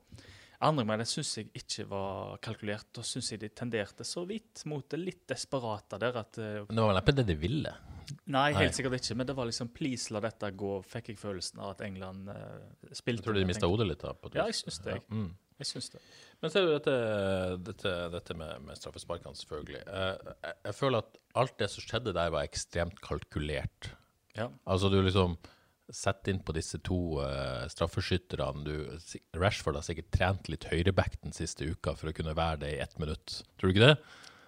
Andre 0.61 0.83
omgang 0.85 1.05
syns 1.09 1.31
jeg 1.39 1.49
ikke 1.57 1.87
var 1.89 2.41
kalkulert. 2.45 2.91
Da 2.93 3.05
syns 3.07 3.31
jeg 3.33 3.41
de 3.41 3.49
tenderte 3.57 4.05
så 4.05 4.27
vidt 4.29 4.65
mot 4.69 4.85
det 4.93 4.99
litt 5.01 5.23
desperate 5.31 6.01
der 6.03 6.19
at 6.21 6.41
eh, 6.43 6.59
det 6.67 6.77
var 6.77 6.91
vel 6.91 6.99
neppe 6.99 7.15
det 7.17 7.25
de 7.31 7.37
ville. 7.41 7.73
Nei, 8.27 8.51
Nei. 8.51 8.65
helt 8.65 8.75
sikkert 8.75 8.99
ikke, 8.99 9.17
men 9.21 9.29
det 9.29 9.37
var 9.39 9.47
liksom 9.47 9.71
please, 9.73 10.11
la 10.13 10.21
dette 10.25 10.51
gå, 10.59 10.73
fikk 10.91 11.13
jeg 11.13 11.21
følelsen 11.21 11.63
av 11.63 11.77
at 11.77 11.85
England 11.87 12.29
eh, 12.35 12.91
spilte. 12.91 13.23
Jeg 13.23 13.29
tror 13.31 13.39
de 13.39 13.47
mista 13.49 13.71
hodet 13.71 13.87
litt. 13.89 14.03
da. 14.03 14.13
På 14.19 14.33
Ja, 14.35 14.49
jeg 14.51 14.59
syns 14.59 14.83
det. 14.85 14.99
Ja, 14.99 15.07
mm. 15.15 15.31
Jeg 15.61 15.69
syns 15.69 15.91
det. 15.93 16.01
Men 16.41 16.53
ser 16.53 16.65
du 16.65 16.73
dette, 16.73 16.97
dette, 17.67 17.95
dette 18.15 18.37
med, 18.39 18.65
med 18.65 18.79
straffesparkene, 18.81 19.37
selvfølgelig. 19.37 19.83
Eh, 19.85 20.31
jeg, 20.31 20.59
jeg 20.71 20.77
føler 20.79 21.05
at 21.05 21.19
alt 21.43 21.57
det 21.61 21.69
som 21.73 21.85
skjedde 21.85 22.15
der, 22.17 22.33
var 22.33 22.49
ekstremt 22.49 23.01
kalkulert. 23.05 23.91
Ja. 24.39 24.49
Altså, 24.65 24.89
du 24.89 25.01
liksom 25.05 25.37
setter 25.91 26.33
inn 26.33 26.41
på 26.47 26.55
disse 26.55 26.79
to 26.87 27.19
uh, 27.19 27.67
straffeskytterne. 27.71 28.79
Rashford 29.39 29.81
har 29.81 29.87
sikkert 29.87 30.11
trent 30.15 30.51
litt 30.53 30.69
høyreback 30.71 31.19
den 31.19 31.35
siste 31.35 31.67
uka 31.67 31.97
for 31.99 32.11
å 32.11 32.15
kunne 32.17 32.37
være 32.39 32.63
det 32.65 32.75
i 32.77 32.83
ett 32.85 32.97
minutt. 33.03 33.41
Tror 33.59 33.71
du 33.71 33.75
ikke 33.75 33.89
det? 33.89 33.97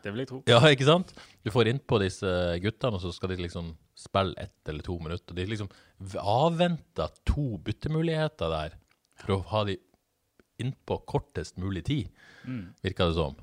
Det 0.03 0.13
vil 0.13 0.23
jeg 0.23 0.31
tro. 0.31 0.41
Ja, 0.51 0.61
ikke 0.75 0.89
sant? 0.89 1.13
Du 1.43 1.53
får 1.55 1.71
innpå 1.73 1.99
disse 2.03 2.31
guttene, 2.63 2.99
og 2.99 3.05
så 3.05 3.13
skal 3.15 3.35
de 3.35 3.43
liksom 3.43 3.73
spille 3.99 4.39
ett 4.41 4.71
eller 4.71 4.87
to 4.87 4.97
minutter. 5.03 5.37
De 5.37 5.47
liksom 5.51 5.71
avventer 6.23 7.13
to 7.29 7.59
byttemuligheter 7.63 8.55
der 8.55 8.79
for 9.23 9.37
å 9.37 9.43
ha 9.53 9.67
de 9.69 9.77
innpå 10.61 11.01
kortest 11.07 11.57
mulig 11.59 11.85
tid, 11.85 12.11
Mm. 12.45 12.75
virka 12.83 13.07
det 13.09 13.15
som. 13.15 13.37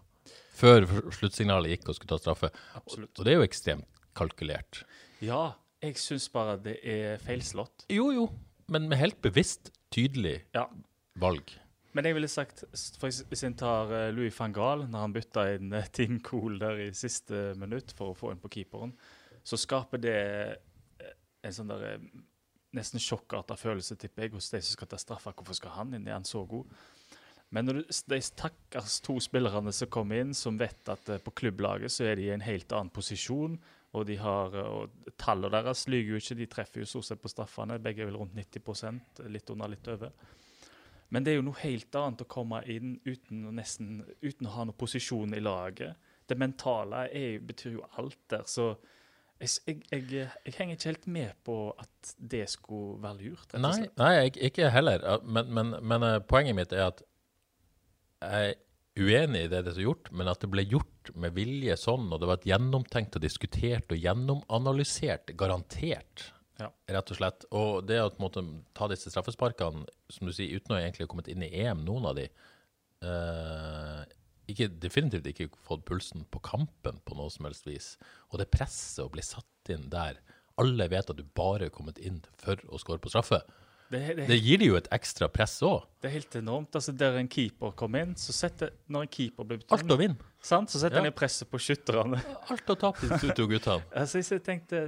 Før 0.60 0.86
sluttsignalet 1.16 1.72
gikk 1.78 1.90
og 1.90 1.96
skulle 1.96 2.10
ta 2.10 2.18
straffe. 2.20 2.50
Absolutt. 2.76 3.18
Og 3.20 3.26
det 3.26 3.32
er 3.34 3.38
jo 3.40 3.48
ekstremt 3.48 3.86
kalkulert. 4.16 4.84
Ja, 5.22 5.54
jeg 5.82 5.96
syns 5.96 6.28
bare 6.32 6.58
det 6.62 6.78
er 6.84 7.18
feilslått. 7.18 7.86
Jo, 7.90 8.12
jo, 8.12 8.26
men 8.68 8.90
med 8.90 8.98
helt 9.00 9.22
bevisst, 9.22 9.72
tydelig 9.92 10.42
Ja. 10.54 10.68
valg. 11.18 11.44
Men 11.94 12.04
jeg 12.06 12.14
ville 12.14 12.28
sagt, 12.28 12.64
hvis 12.72 13.44
en 13.44 13.56
tar 13.56 13.92
eh, 13.92 14.12
Louis 14.12 14.34
van 14.38 14.54
Gaal, 14.54 14.84
når 14.88 15.00
han 15.00 15.14
bytta 15.14 15.56
inn 15.56 15.74
eh, 15.74 15.88
Tim 15.92 16.20
Cool 16.20 16.60
der 16.60 16.78
i 16.78 16.92
siste 16.92 17.56
minutt 17.58 17.92
for 17.98 18.12
å 18.14 18.18
få 18.18 18.32
inn 18.32 18.38
på 18.40 18.50
keeperen, 18.50 18.94
så 19.44 19.58
skaper 19.58 19.98
det 19.98 20.14
eh, 21.00 21.14
en 21.44 21.52
sånn 21.52 21.68
der 21.72 21.98
nesten 22.76 23.00
sjokkarta 23.02 23.56
følelse, 23.58 23.96
tipper 23.98 24.24
jeg, 24.28 24.32
hos 24.34 24.52
de 24.52 24.62
som 24.62 24.76
skal 24.78 24.88
ta 24.88 24.98
straffa. 24.98 25.32
Hvorfor 25.34 25.56
skal 25.56 25.72
han 25.72 25.94
inn? 25.96 26.08
Er 26.08 26.14
han 26.20 26.24
så 26.24 26.44
god? 26.48 26.68
Men 27.56 27.66
når 27.66 27.80
du, 27.80 27.94
de 28.14 28.22
stakkars 28.22 29.00
to 29.06 29.16
spillerne 29.24 29.74
som 29.74 29.90
kommer 29.90 30.22
inn, 30.22 30.36
som 30.38 30.58
vet 30.60 30.92
at 30.92 31.10
eh, 31.10 31.22
på 31.24 31.34
klubblaget 31.42 31.94
så 31.94 32.06
er 32.06 32.20
de 32.20 32.28
i 32.28 32.34
en 32.34 32.46
helt 32.46 32.70
annen 32.76 32.94
posisjon, 32.94 33.58
og 33.98 34.06
de 34.06 34.20
har, 34.22 34.54
eh, 34.54 34.70
og 34.70 35.16
tallene 35.18 35.50
deres 35.56 35.88
lyver 35.90 36.14
jo 36.14 36.22
ikke, 36.22 36.38
de 36.38 36.50
treffer 36.52 36.84
jo 36.84 36.90
stort 36.92 37.10
sett 37.10 37.24
på 37.24 37.32
straffene. 37.32 37.80
Begge 37.82 38.06
er 38.06 38.12
vel 38.12 38.20
rundt 38.22 38.38
90% 38.38 39.24
litt 39.34 39.50
under, 39.50 39.74
litt 39.74 39.90
over. 39.90 40.14
Men 41.10 41.26
det 41.26 41.34
er 41.34 41.40
jo 41.40 41.48
noe 41.48 41.62
helt 41.64 41.96
annet 41.98 42.22
å 42.22 42.30
komme 42.30 42.62
inn 42.70 43.00
uten 43.08 43.48
nesten, 43.58 44.04
uten 44.22 44.46
å 44.46 44.54
ha 44.54 44.68
noen 44.70 44.78
posisjon 44.78 45.34
i 45.34 45.42
laget. 45.42 45.98
Det 46.30 46.38
mentale 46.38 47.08
er, 47.10 47.40
betyr 47.42 47.80
jo 47.80 47.88
alt 47.98 48.20
der. 48.30 48.46
Så 48.46 48.76
jeg, 49.40 49.80
jeg, 49.90 50.04
jeg, 50.12 50.54
henger 50.54 50.76
ikke 50.76 50.92
helt 50.92 51.08
med 51.10 51.38
på 51.48 51.56
at 51.80 52.14
det 52.20 52.44
skulle 52.52 53.00
være 53.02 53.24
lurt. 53.24 53.58
Nei, 53.58 53.88
nei 53.98 54.12
jeg, 54.20 54.36
ikke 54.52 54.70
heller. 54.70 55.02
Men, 55.26 55.50
men, 55.56 55.78
men 55.82 56.06
eh, 56.06 56.20
poenget 56.22 56.60
mitt 56.60 56.76
er 56.78 56.92
at 56.92 57.02
jeg 58.22 58.50
er 58.52 58.58
uenig 59.00 59.46
i 59.46 59.52
det 59.52 59.62
det 59.66 59.76
er 59.76 59.86
gjort, 59.86 60.10
men 60.12 60.28
at 60.32 60.42
det 60.44 60.50
ble 60.52 60.66
gjort 60.68 61.12
med 61.16 61.36
vilje 61.38 61.78
sånn, 61.80 62.10
og 62.12 62.20
det 62.20 62.28
var 62.30 62.40
et 62.40 62.50
gjennomtenkt 62.52 63.16
og 63.16 63.24
diskutert 63.24 63.92
og 63.94 64.02
gjennomanalysert, 64.04 65.36
garantert, 65.40 66.32
Ja. 66.60 66.68
rett 66.90 67.12
og 67.12 67.18
slett. 67.18 67.46
Og 67.56 67.86
det 67.88 68.02
å 68.04 68.12
måte 68.20 68.44
ta 68.76 68.90
disse 68.92 69.10
straffesparkene, 69.10 69.86
som 70.10 70.28
du 70.28 70.34
sier, 70.34 70.52
uten 70.60 70.76
å 70.76 70.80
egentlig 70.82 71.08
ha 71.08 71.08
kommet 71.08 71.30
inn 71.32 71.44
i 71.44 71.54
EM, 71.64 71.86
noen 71.86 72.06
av 72.06 72.16
de, 72.16 72.28
eh, 73.02 74.04
ikke, 74.50 74.68
definitivt 74.80 75.30
ikke 75.30 75.50
fått 75.64 75.86
pulsen 75.86 76.26
på 76.30 76.42
kampen 76.42 77.00
på 77.06 77.16
noe 77.16 77.30
som 77.30 77.46
helst 77.46 77.66
vis. 77.66 77.98
Og 78.34 78.40
det 78.40 78.52
presset 78.52 79.06
å 79.06 79.12
bli 79.12 79.22
satt 79.22 79.46
inn 79.70 79.90
der, 79.90 80.18
alle 80.58 80.90
vet 80.90 81.10
at 81.10 81.16
du 81.16 81.24
bare 81.24 81.70
er 81.70 81.70
kommet 81.70 81.98
inn 82.00 82.22
for 82.36 82.56
å 82.68 82.80
skåre 82.82 83.00
på 83.00 83.12
straffe. 83.14 83.42
Det, 83.90 84.00
det, 84.18 84.28
Det 84.30 84.38
gir 84.38 84.60
de 84.62 84.66
jo 84.70 84.76
et 84.78 84.88
ekstra 84.94 85.28
press 85.34 85.56
òg. 85.66 85.84
det 86.02 86.10
er 86.12 86.14
helt 86.20 86.36
enormt. 86.36 86.76
Altså, 86.78 86.92
Der 86.96 87.18
en 87.18 87.28
keeper 87.28 87.72
kommer 87.76 88.04
inn, 88.06 88.16
så 88.16 88.32
setter 88.36 88.70
Når 88.88 89.02
en 89.02 89.08
keeper 89.08 89.44
blir 89.50 89.64
Alt 89.72 89.90
å 89.90 89.98
vinne. 89.98 90.18
sant, 90.42 90.70
så 90.70 90.78
setter 90.80 90.98
Ja. 91.00 91.02
han 91.04 91.12
i 91.12 91.16
presset 91.16 91.50
på 91.50 91.58
skytterne. 91.58 92.22
Alt 92.50 92.70
å 92.70 92.76
tape, 92.78 93.10
de 93.20 93.34
to 93.34 93.48
guttene. 93.48 93.82
altså, 93.96 94.22
jeg 94.22 94.44
tenkte 94.46 94.84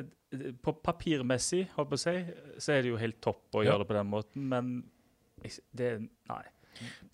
På 0.63 0.71
papirmessig, 0.73 1.67
holdt 1.75 1.89
på 1.89 1.97
å 1.97 1.99
si, 1.99 2.13
så 2.61 2.73
er 2.77 2.81
det 2.83 2.91
jo 2.93 2.97
helt 3.01 3.19
topp 3.21 3.41
å 3.53 3.63
Ja. 3.65 3.71
gjøre 3.71 3.79
det 3.83 3.87
på 3.89 3.97
den 3.97 4.07
måten, 4.11 4.47
men 4.47 4.83
jeg, 5.43 5.57
det 5.75 5.89
Nei. 6.29 6.43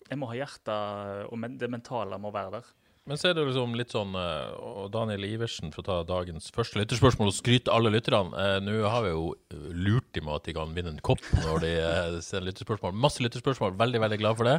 Jeg 0.08 0.18
må 0.18 0.28
ha 0.28 0.34
hjertet, 0.38 1.32
og 1.32 1.36
men, 1.38 1.56
det 1.58 1.68
mentale 1.68 2.16
må 2.20 2.30
være 2.32 2.52
der. 2.60 2.68
Men 3.08 3.16
så 3.16 3.30
er 3.30 3.38
det 3.38 3.46
liksom 3.48 3.76
litt 3.78 3.94
sånn 3.94 4.12
eh, 4.20 4.50
Og 4.58 4.90
Daniel 4.92 5.24
Iversen, 5.24 5.72
for 5.72 5.80
å 5.80 5.86
ta 5.86 5.96
dagens 6.08 6.50
første 6.54 6.76
lytterspørsmål 6.80 7.30
og 7.30 7.36
skryte 7.36 7.72
alle 7.72 7.92
lytterne 7.94 8.36
eh, 8.36 8.58
Nå 8.64 8.82
har 8.84 9.06
vi 9.06 9.14
jo 9.14 9.30
lurt 9.72 10.10
dem 10.16 10.28
med 10.28 10.36
at 10.36 10.48
de 10.48 10.56
kan 10.58 10.74
vinne 10.76 10.92
en 10.92 11.00
kopp 11.04 11.24
når 11.40 11.64
de 11.64 11.72
eh, 11.80 12.18
sender 12.24 12.50
lytterspørsmål. 12.50 12.92
Masse 12.92 13.24
lytterspørsmål. 13.24 13.78
Veldig, 13.80 14.02
veldig 14.04 14.20
glad 14.20 14.38
for 14.38 14.50
det. 14.50 14.58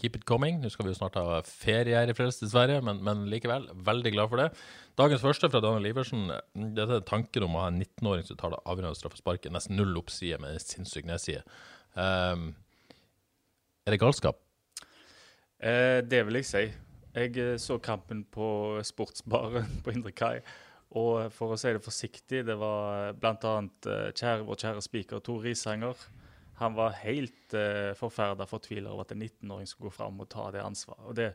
Keep 0.00 0.16
it 0.18 0.24
coming. 0.26 0.58
Nå 0.62 0.70
skal 0.72 0.88
vi 0.88 0.94
jo 0.94 0.98
snart 0.98 1.18
ha 1.20 1.42
ferie 1.46 1.94
her 1.94 2.10
i 2.10 2.16
Frelst, 2.16 2.42
dessverre, 2.42 2.80
men, 2.82 3.02
men 3.06 3.26
likevel. 3.30 3.68
Veldig 3.86 4.14
glad 4.16 4.32
for 4.32 4.42
det. 4.42 4.48
Dagens 4.98 5.22
første 5.22 5.50
fra 5.52 5.60
Daniel 5.62 5.92
Iversen. 5.92 6.24
Dette 6.74 6.98
er 6.98 7.06
tanken 7.06 7.46
om 7.46 7.54
å 7.54 7.66
ha 7.66 7.68
en 7.70 7.78
19-åring 7.82 8.26
som 8.26 8.40
tar 8.40 8.56
det 8.56 8.62
avgjørende 8.64 8.98
straffesparket. 8.98 9.52
Nesten 9.54 9.78
null 9.78 9.94
oppside 10.00 10.40
med 10.42 10.56
en 10.56 10.64
sinnssyk 10.64 11.06
nedside. 11.06 11.44
Um, 11.94 12.48
er 13.84 13.94
det 13.94 14.00
galskap? 14.02 14.40
Eh, 15.62 16.00
det 16.02 16.24
vil 16.26 16.40
jeg 16.40 16.48
si. 16.48 16.64
Jeg 17.14 17.36
eh, 17.38 17.56
så 17.62 17.78
kampen 17.78 18.24
på 18.34 18.46
sportsbaren 18.82 19.80
på 19.84 19.94
Indre 19.94 20.12
Kai. 20.16 20.38
Og 20.98 21.30
for 21.34 21.54
å 21.54 21.58
si 21.58 21.72
det 21.74 21.82
forsiktig, 21.82 22.44
det 22.46 22.56
var 22.58 23.14
bl.a. 23.18 23.54
Eh, 23.90 24.10
kjære, 24.14 24.44
vår 24.46 24.60
kjære 24.62 24.84
spiker 24.84 25.22
Tor 25.24 25.42
Risanger. 25.46 26.06
Han 26.60 26.76
var 26.76 26.94
helt 27.00 27.54
uh, 27.58 27.90
forferda 27.98 28.46
fortvila 28.46 28.92
over 28.92 29.02
at 29.02 29.10
en 29.10 29.24
19-åring 29.24 29.66
skulle 29.66 29.90
gå 29.90 29.96
fram 29.96 30.20
og 30.22 30.28
ta 30.30 30.44
det 30.54 30.60
ansvaret. 30.62 31.02
Og 31.10 31.16
det, 31.18 31.32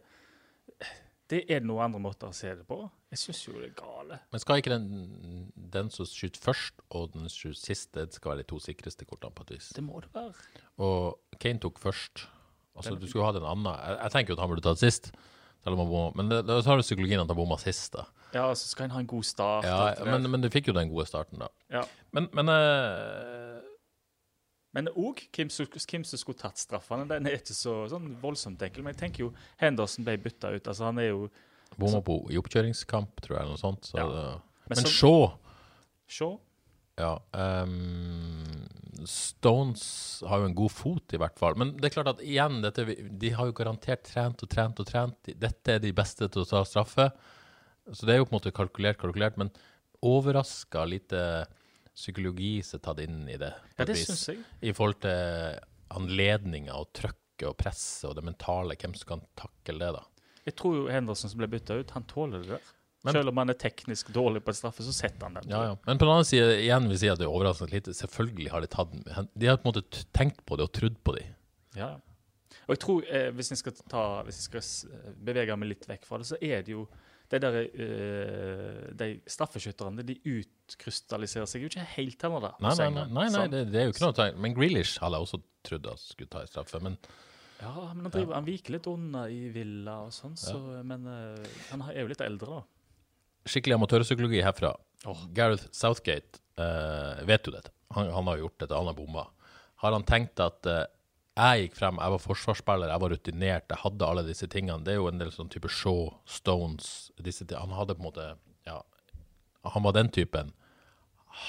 det 1.28 1.42
er 1.52 1.66
noen 1.66 1.90
andre 1.90 2.00
måter 2.00 2.32
å 2.32 2.38
se 2.38 2.54
det 2.56 2.64
på. 2.70 2.78
Jeg 3.12 3.20
syns 3.26 3.42
jo 3.50 3.58
det 3.58 3.66
er 3.68 3.74
gale. 3.82 4.22
Men 4.32 4.44
skal 4.46 4.62
ikke 4.62 4.72
den, 4.72 5.50
den 5.76 5.92
som 5.92 6.08
skyter 6.08 6.40
først, 6.40 6.80
og 6.96 7.12
den 7.18 7.28
som 7.28 7.36
skyter 7.36 7.60
sist, 7.60 7.92
det 7.98 8.06
skal 8.16 8.32
være 8.32 8.46
de 8.46 8.48
to 8.54 8.62
sikreste 8.64 9.10
kortene 9.10 9.36
på 9.36 9.44
et 9.50 9.58
vis? 9.58 9.68
Det 9.76 9.84
må 9.84 10.00
det 10.06 10.14
være. 10.16 10.64
Og 10.88 11.36
Kane 11.36 11.60
tok 11.68 11.84
først. 11.84 12.24
Altså, 12.80 12.96
du 12.96 13.04
skulle 13.10 13.28
hatt 13.28 13.42
en 13.42 13.50
annen. 13.50 13.74
Jeg, 13.76 14.00
jeg 14.06 14.16
tenker 14.16 14.32
jo 14.32 14.40
at 14.40 14.46
han 14.46 14.54
burde 14.54 14.68
tatt 14.70 14.80
sist. 14.80 15.12
Bomma. 15.66 16.12
Men 16.16 16.30
det, 16.32 16.44
det, 16.48 16.64
så 16.64 16.70
har 16.72 16.78
du 16.80 16.84
psykologien 16.86 17.20
at 17.22 17.28
han 17.30 17.38
bomma 17.38 17.58
sist, 17.62 17.92
da. 17.94 18.06
Ja, 18.34 18.48
så 18.56 18.68
skal 18.70 18.88
han 18.88 18.92
ha 18.96 19.00
en 19.04 19.10
god 19.10 19.26
start. 19.28 19.66
Ja, 19.66 19.94
men, 20.06 20.26
men 20.32 20.42
du 20.42 20.50
fikk 20.54 20.70
jo 20.70 20.74
den 20.78 20.90
gode 20.92 21.06
starten, 21.10 21.40
da. 21.42 21.50
ja. 21.74 21.84
Men, 22.16 22.30
men 22.34 22.50
uh... 22.50 23.60
Men 24.78 24.86
òg 24.94 25.24
hvem, 25.34 25.50
hvem 25.50 26.04
som 26.06 26.20
skulle 26.22 26.38
tatt 26.38 26.60
straffene. 26.62 27.08
Den 27.10 27.26
er 27.26 27.40
ikke 27.40 27.56
så 27.58 27.88
sånn 27.90 28.12
voldsomt 28.22 28.62
enkel. 28.62 28.84
Men 28.86 28.94
jeg 28.94 29.00
tenker 29.02 29.24
jo 29.26 29.30
Henderson 29.58 30.06
ble 30.06 30.14
bytta 30.22 30.52
ut. 30.54 30.68
Altså, 30.70 30.86
han 30.86 31.00
er 31.02 31.08
jo 31.10 31.24
bomma 31.80 32.02
på 32.06 32.20
i 32.30 32.38
oppkjøringskamp, 32.38 33.18
tror 33.26 33.36
jeg, 33.40 33.42
eller 33.48 33.58
noe 33.58 33.62
sånt. 33.62 33.90
Så, 33.90 33.98
Ja. 33.98 34.06
det- 34.06 34.70
Men 34.70 34.78
men 34.78 34.86
så- 34.86 34.94
Shaw 34.94 35.32
Se. 36.10 36.26
Ja. 37.00 37.14
Um, 37.32 38.68
Stones 39.08 39.84
har 40.28 40.42
jo 40.42 40.50
en 40.50 40.56
god 40.58 40.74
fot, 40.74 41.14
i 41.16 41.20
hvert 41.22 41.38
fall. 41.40 41.56
Men 41.60 41.72
det 41.78 41.90
er 41.90 41.96
klart 41.96 42.12
at 42.12 42.24
igjen, 42.26 42.60
dette, 42.66 42.84
de 43.22 43.32
har 43.36 43.48
jo 43.50 43.56
garantert 43.56 44.04
trent 44.08 44.44
og 44.44 44.52
trent 44.52 44.82
og 44.84 44.90
trent. 44.90 45.32
Dette 45.40 45.78
er 45.78 45.84
de 45.84 45.94
beste 45.96 46.28
til 46.28 46.44
å 46.44 46.50
ta 46.50 46.66
straffe. 46.68 47.10
Så 47.90 48.06
det 48.06 48.16
er 48.16 48.22
jo 48.22 48.28
på 48.28 48.36
en 48.36 48.40
måte 48.42 48.54
kalkulert, 48.56 49.00
kalkulert, 49.02 49.40
men 49.40 49.54
overraska 50.06 50.84
lite 50.88 51.22
psykologi 51.96 52.60
som 52.64 52.80
er 52.80 52.84
tatt 52.86 53.02
inn 53.04 53.24
i 53.32 53.40
det. 53.40 53.54
Ja, 53.80 53.88
det 53.88 53.98
syns 54.00 54.28
jeg. 54.30 54.44
I 54.62 54.76
forhold 54.76 55.02
til 55.04 55.60
anledninger 55.96 56.76
og 56.76 56.92
trøkket 56.96 57.48
og 57.50 57.58
presset 57.60 58.10
og 58.12 58.18
det 58.20 58.26
mentale. 58.28 58.78
Hvem 58.80 58.96
som 59.00 59.16
kan 59.16 59.26
takle 59.40 59.80
det, 59.80 59.94
da. 59.96 60.04
Jeg 60.46 60.56
tror 60.60 60.78
jo 60.78 60.92
Henderson 60.92 61.32
som 61.32 61.42
ble 61.42 61.50
bytta 61.52 61.80
ut, 61.80 61.96
han 61.96 62.08
tåler 62.10 62.44
det 62.44 62.58
der. 62.58 62.70
Men- 63.04 63.14
Selv 63.16 63.30
om 63.32 63.38
han 63.38 63.50
er 63.50 63.56
teknisk 63.56 64.10
dårlig 64.12 64.42
på 64.44 64.52
en 64.52 64.58
straffe, 64.58 64.84
så 64.84 64.92
setter 64.92 65.24
han 65.30 65.34
den. 65.40 65.50
Ja, 65.50 65.62
ja. 65.70 65.76
Men 65.88 65.98
på 65.98 66.04
den 66.04 66.12
annen 66.18 66.26
side, 66.28 66.58
igjen 66.66 66.88
vil 66.90 66.98
si 67.00 67.08
at 67.08 67.18
det 67.22 67.28
er 67.30 67.32
overraskende 67.32 67.72
lite. 67.72 67.94
Selvfølgelig 67.96 68.50
har 68.52 68.60
de 68.62 68.68
tatt 68.68 68.92
De 69.38 69.48
har 69.48 69.58
på 69.58 69.70
en 69.70 69.72
måte 69.74 70.04
tenkt 70.12 70.42
på 70.46 70.58
det 70.60 70.66
og 70.68 70.74
trodd 70.76 70.98
på 71.08 71.16
det. 71.16 71.26
Ja. 71.80 71.94
Og 72.68 72.74
jeg 72.76 72.80
tror, 72.84 73.04
eh, 73.08 73.30
hvis 73.32 73.50
jeg 73.54 73.58
skal, 73.62 73.72
ta, 73.88 74.04
hvis 74.24 74.36
jeg 74.42 74.48
skal 74.50 74.60
s- 74.62 74.86
bevege 75.24 75.56
meg 75.58 75.70
litt 75.70 75.88
vekk 75.88 76.04
fra 76.06 76.18
det, 76.20 76.28
så 76.28 76.36
er 76.42 76.62
det 76.62 76.74
jo 76.76 76.88
de 77.30 77.38
der, 77.40 77.56
uh, 77.78 78.92
de 78.98 79.08
straffeskytterne 79.30 80.04
de 80.04 80.16
utkrystalliserer 80.26 81.46
seg 81.48 81.62
jo 81.62 81.70
ikke 81.70 81.86
helt 81.96 82.18
da. 82.20 82.52
Nei, 82.60 82.74
nei, 82.76 82.90
nei, 82.90 83.06
nei, 83.06 83.26
nei 83.30 83.48
det, 83.54 83.60
det 83.72 83.82
er 83.82 83.86
jo 83.86 83.94
ikke 83.94 84.02
noe 84.08 84.14
å 84.16 84.18
ta 84.18 84.32
Men 84.36 84.56
Grealish 84.58 84.98
hadde 85.00 85.20
jeg 85.20 85.28
også 85.28 85.40
trodd 85.70 85.90
at 85.92 86.00
skulle 86.00 86.30
ta 86.34 86.42
en 86.42 86.48
straffe. 86.52 86.82
Men 86.82 86.98
Ja, 87.62 87.74
men 87.94 88.06
han, 88.08 88.12
driver, 88.12 88.34
han 88.40 88.46
viker 88.48 88.72
litt 88.78 88.88
unna 88.88 89.26
i 89.30 89.50
Villa 89.54 89.98
og 90.08 90.12
sånn, 90.16 90.36
så, 90.40 90.58
men 90.84 91.06
uh, 91.06 91.46
han 91.72 91.82
er 91.92 92.02
jo 92.02 92.08
litt 92.08 92.22
eldre, 92.26 92.60
da. 92.62 92.64
Skikkelig 93.50 93.80
amatørpsykologi 93.80 94.44
herfra. 94.46 94.74
Oh. 95.08 95.26
Gareth 95.36 95.70
Southgate 95.76 96.42
eh, 96.60 97.26
vet 97.28 97.48
jo 97.48 97.54
dette. 97.56 97.74
Han, 97.96 98.12
han 98.14 98.30
har 98.30 98.42
gjort 98.44 98.60
dette, 98.62 98.78
han 98.78 98.90
har 98.92 98.98
bomma. 98.98 99.26
Har 99.82 99.96
han 99.96 100.06
tenkt 100.08 100.42
at 100.44 100.68
eh, 100.70 100.86
jeg 101.40 101.64
gikk 101.64 101.78
frem, 101.80 102.00
jeg 102.02 102.14
var 102.14 102.22
forsvarsspiller, 102.24 102.92
jeg 102.92 103.02
var 103.04 103.14
rutinert, 103.14 103.72
jeg 103.72 103.82
hadde 103.84 104.08
alle 104.08 104.26
disse 104.28 104.48
tingene. 104.52 104.84
Det 104.84 104.94
er 104.94 105.00
jo 105.00 105.08
en 105.08 105.22
del 105.22 105.32
sånn 105.32 105.52
type 105.52 105.72
Shaw, 105.72 106.10
Stones 106.28 107.10
disse. 107.24 107.48
Han 107.56 107.76
hadde 107.78 107.96
på 107.96 108.04
en 108.04 108.10
måte 108.10 108.28
Ja, 108.68 108.82
han 109.72 109.86
var 109.86 109.96
den 109.96 110.12
typen. 110.14 110.52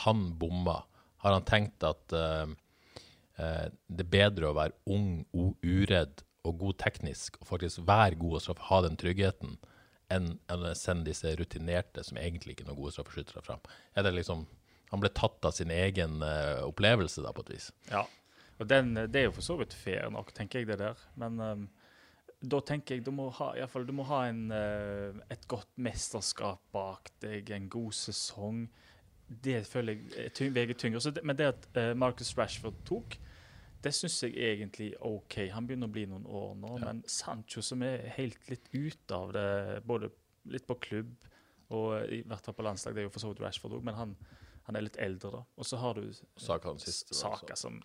Han 0.04 0.30
bomma. 0.38 0.82
Har 1.24 1.34
han 1.36 1.46
tenkt 1.48 1.84
at 1.84 2.14
eh, 2.16 2.54
eh, 3.42 3.66
det 3.90 4.06
er 4.06 4.14
bedre 4.14 4.50
å 4.50 4.56
være 4.56 4.78
ung, 4.94 5.24
og 5.34 5.58
uredd 5.66 6.22
og 6.46 6.56
god 6.62 6.78
teknisk, 6.80 7.36
og 7.42 7.50
faktisk 7.50 7.82
være 7.88 8.16
god 8.20 8.38
og 8.38 8.44
straffe, 8.44 8.68
ha 8.70 8.80
den 8.86 8.96
tryggheten, 9.00 9.58
enn 10.10 10.32
å 10.50 10.72
sende 10.78 11.10
disse 11.10 11.32
rutinerte, 11.38 12.04
som 12.06 12.18
egentlig 12.20 12.56
ikke 12.56 12.66
er 12.66 12.70
noen 12.72 12.80
gode 12.80 12.94
straffeskyttere, 12.96 13.44
fram? 13.46 13.62
Er 13.94 14.06
det 14.06 14.16
liksom 14.18 14.48
Han 14.90 14.98
ble 14.98 15.12
tatt 15.14 15.46
av 15.46 15.52
sin 15.54 15.70
egen 15.70 16.16
uh, 16.18 16.66
opplevelse, 16.66 17.22
da, 17.22 17.30
på 17.30 17.44
et 17.44 17.52
vis? 17.52 17.68
Ja. 17.92 18.00
Og 18.58 18.66
den, 18.66 18.96
det 19.06 19.20
er 19.20 19.28
jo 19.28 19.36
for 19.36 19.46
så 19.46 19.54
vidt 19.60 19.76
fair 19.78 20.10
nok, 20.10 20.32
tenker 20.34 20.58
jeg, 20.58 20.66
det 20.66 20.80
der. 20.80 20.98
Men 21.14 21.38
um, 21.38 21.62
da 22.42 22.58
tenker 22.66 22.96
jeg 22.96 23.04
du 23.06 23.12
må 23.14 23.28
ha, 23.38 23.52
i 23.54 23.68
fall, 23.70 23.86
du 23.86 23.94
må 23.94 24.02
ha 24.10 24.24
en, 24.26 24.48
uh, 24.50 25.14
et 25.30 25.46
godt 25.46 25.70
mesterskap 25.78 26.58
bak 26.74 27.12
deg, 27.22 27.52
en 27.54 27.70
god 27.70 27.94
sesong. 27.94 28.64
Det 29.30 29.62
føler 29.70 30.00
jeg 30.00 30.32
er 30.34 30.54
veier 30.58 30.74
tyngre. 30.74 31.14
Men 31.22 31.38
det 31.38 31.52
at 31.52 31.70
uh, 31.78 31.92
Marcus 31.94 32.34
Rashford 32.34 32.82
tok, 32.88 33.14
det 33.84 33.92
syns 33.96 34.18
jeg 34.26 34.36
egentlig 34.36 34.90
er 34.92 35.06
OK. 35.08 35.38
Han 35.54 35.68
begynner 35.68 35.88
å 35.88 35.94
bli 35.94 36.04
noen 36.10 36.26
år 36.26 36.54
nå. 36.60 36.74
Men 36.82 37.02
Sancho, 37.08 37.62
som 37.64 37.82
er 37.86 38.10
helt 38.16 38.50
litt 38.50 38.68
ute 38.74 39.16
av 39.16 39.32
det, 39.36 39.48
både 39.88 40.10
litt 40.52 40.66
på 40.68 40.76
klubb 40.88 41.12
og 41.70 42.12
i 42.12 42.22
hvert 42.26 42.44
fall 42.44 42.56
på 42.58 42.66
landslag, 42.66 42.96
det 42.96 43.04
er 43.04 43.06
jo 43.06 43.12
for 43.14 43.22
så 43.22 43.30
vidt 43.30 43.42
Rashford 43.44 43.76
òg, 43.78 43.84
men 43.86 43.94
han, 43.94 44.14
han 44.66 44.78
er 44.78 44.88
litt 44.88 44.98
eldre, 45.00 45.30
da. 45.36 45.42
Og 45.54 45.68
så 45.68 45.78
har 45.78 46.00
du 46.00 46.08
Saka 46.40 46.72
han 46.72 46.80
sist. 46.82 47.12
Saka 47.14 47.54
som 47.58 47.78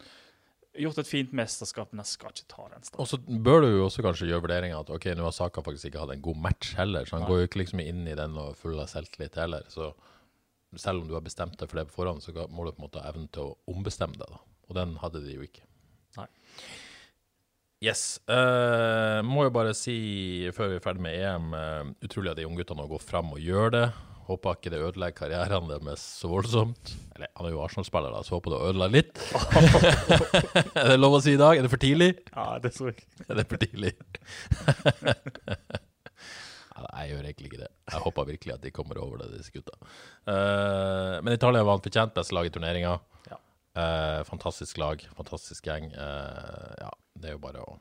gjort 0.75 0.97
et 0.99 1.07
fint 1.07 1.35
mesterskap, 1.37 1.91
men 1.93 2.01
jeg 2.03 2.15
skal 2.15 2.33
ikke 2.33 2.49
ta 2.51 2.65
den 2.73 2.87
Og 2.99 3.07
så 3.07 3.19
bør 3.21 3.61
du 3.63 3.69
jo 3.69 3.85
også 3.85 4.03
kanskje 4.03 4.27
gjøre 4.27 4.43
vurderinga 4.47 4.81
at 4.81 4.91
ok, 4.91 5.07
nå 5.15 5.27
har 5.27 5.35
Saka 5.35 5.63
faktisk 5.63 5.91
ikke 5.91 6.01
hatt 6.01 6.15
en 6.15 6.25
god 6.25 6.41
match 6.47 6.73
heller, 6.79 7.05
så 7.05 7.19
han 7.19 7.25
Nei. 7.25 7.29
går 7.31 7.39
jo 7.39 7.51
ikke 7.51 7.61
liksom 7.61 7.83
inn 7.85 8.03
i 8.09 8.17
den 8.17 8.35
og 8.41 8.57
full 8.59 8.81
av 8.81 8.89
selvtillit 8.91 9.37
heller. 9.39 9.69
Så 9.71 9.93
selv 10.81 11.03
om 11.03 11.07
du 11.07 11.15
har 11.15 11.23
bestemt 11.23 11.55
deg 11.61 11.71
for 11.71 11.79
det 11.79 11.87
på 11.91 11.99
forhånd, 12.01 12.25
så 12.25 12.33
må 12.49 12.65
du 12.65 12.73
på 12.73 12.81
en 12.81 12.87
måte 12.87 13.03
ha 13.03 13.13
evnen 13.13 13.29
til 13.31 13.53
å 13.53 13.55
ombestemme 13.71 14.17
deg, 14.19 14.33
da. 14.33 14.41
Og 14.65 14.77
den 14.79 14.97
hadde 14.99 15.21
de 15.23 15.37
jo 15.37 15.45
ikke. 15.45 15.63
Yes. 17.83 18.17
Uh, 18.25 19.19
må 19.27 19.45
jo 19.45 19.53
bare 19.53 19.75
si, 19.77 20.47
før 20.55 20.71
vi 20.71 20.79
er 20.79 20.83
ferdig 20.83 21.03
med 21.05 21.15
EM, 21.19 21.53
uh, 21.53 22.05
utrolig 22.05 22.31
at 22.31 22.39
de 22.39 22.47
ungguttene 22.47 22.87
går 22.89 23.01
fram 23.03 23.33
og 23.35 23.41
gjør 23.43 23.73
det. 23.75 23.85
Håper 24.25 24.55
ikke 24.57 24.71
det 24.73 24.79
ødelegger 24.81 25.17
karrieren 25.19 25.67
deres 25.69 26.01
så 26.17 26.31
voldsomt. 26.31 26.95
Eller, 27.13 27.29
han 27.37 27.45
er 27.45 27.53
jo 27.53 27.59
Arsenal-spiller, 27.61 28.15
da, 28.15 28.23
så 28.25 28.39
håper 28.39 28.55
det 28.55 28.61
ødela 28.71 28.87
litt. 28.89 29.21
er 30.81 30.89
det 30.89 30.95
lov 30.97 31.19
å 31.19 31.21
si 31.21 31.35
i 31.35 31.41
dag? 31.41 31.59
Er 31.59 31.67
det 31.67 31.73
for 31.75 31.83
tidlig? 31.83 32.09
Ja, 32.31 32.47
det 32.63 32.71
tror 32.73 32.89
jeg. 32.89 33.05
Er 33.29 33.37
det 33.37 33.45
for 33.51 33.61
tidlig? 33.61 33.91
ja, 35.51 36.87
jeg 36.87 37.11
gjør 37.11 37.27
egentlig 37.27 37.51
ikke 37.51 37.63
det. 37.67 37.69
Jeg 37.91 38.01
håper 38.07 38.31
virkelig 38.31 38.55
at 38.55 38.65
de 38.65 38.73
kommer 38.73 39.03
over 39.03 39.21
det, 39.21 39.29
disse 39.35 39.53
gutta. 39.53 39.77
Uh, 40.25 41.21
men 41.21 41.35
Italia 41.35 41.67
vant 41.67 41.85
fortjent 41.85 42.17
beste 42.17 42.33
lag 42.33 42.49
i 42.49 42.55
turneringa. 42.55 42.95
Ja. 43.75 43.83
Eh, 43.83 44.21
fantastisk 44.27 44.79
lag, 44.81 45.03
fantastisk 45.17 45.67
gjeng. 45.67 45.91
Eh, 45.91 46.73
ja, 46.81 46.91
det 47.19 47.31
er 47.31 47.37
jo 47.37 47.43
bare 47.43 47.65
å 47.65 47.75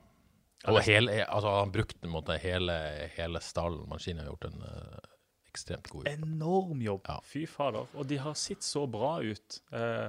Og 0.65 0.81
hele, 0.87 1.21
altså, 1.29 1.51
han 1.61 1.73
brukte 1.73 2.09
måte 2.09 2.39
hele, 2.41 2.75
hele 3.17 3.41
stallen. 3.45 3.85
Maskinen 3.89 4.25
har 4.25 4.33
gjort 4.33 4.49
en 4.49 4.63
eh, 4.65 5.11
ekstremt 5.53 5.91
god 5.93 6.09
jobb. 6.09 6.25
Enorm 6.25 6.83
jobb. 6.83 7.07
Ja. 7.09 7.21
Fy 7.25 7.47
fader. 7.47 7.87
Og 7.95 8.09
de 8.11 8.19
har 8.19 8.35
sett 8.39 8.65
så 8.65 8.87
bra 8.91 9.19
ut 9.23 9.61
eh, 9.77 10.09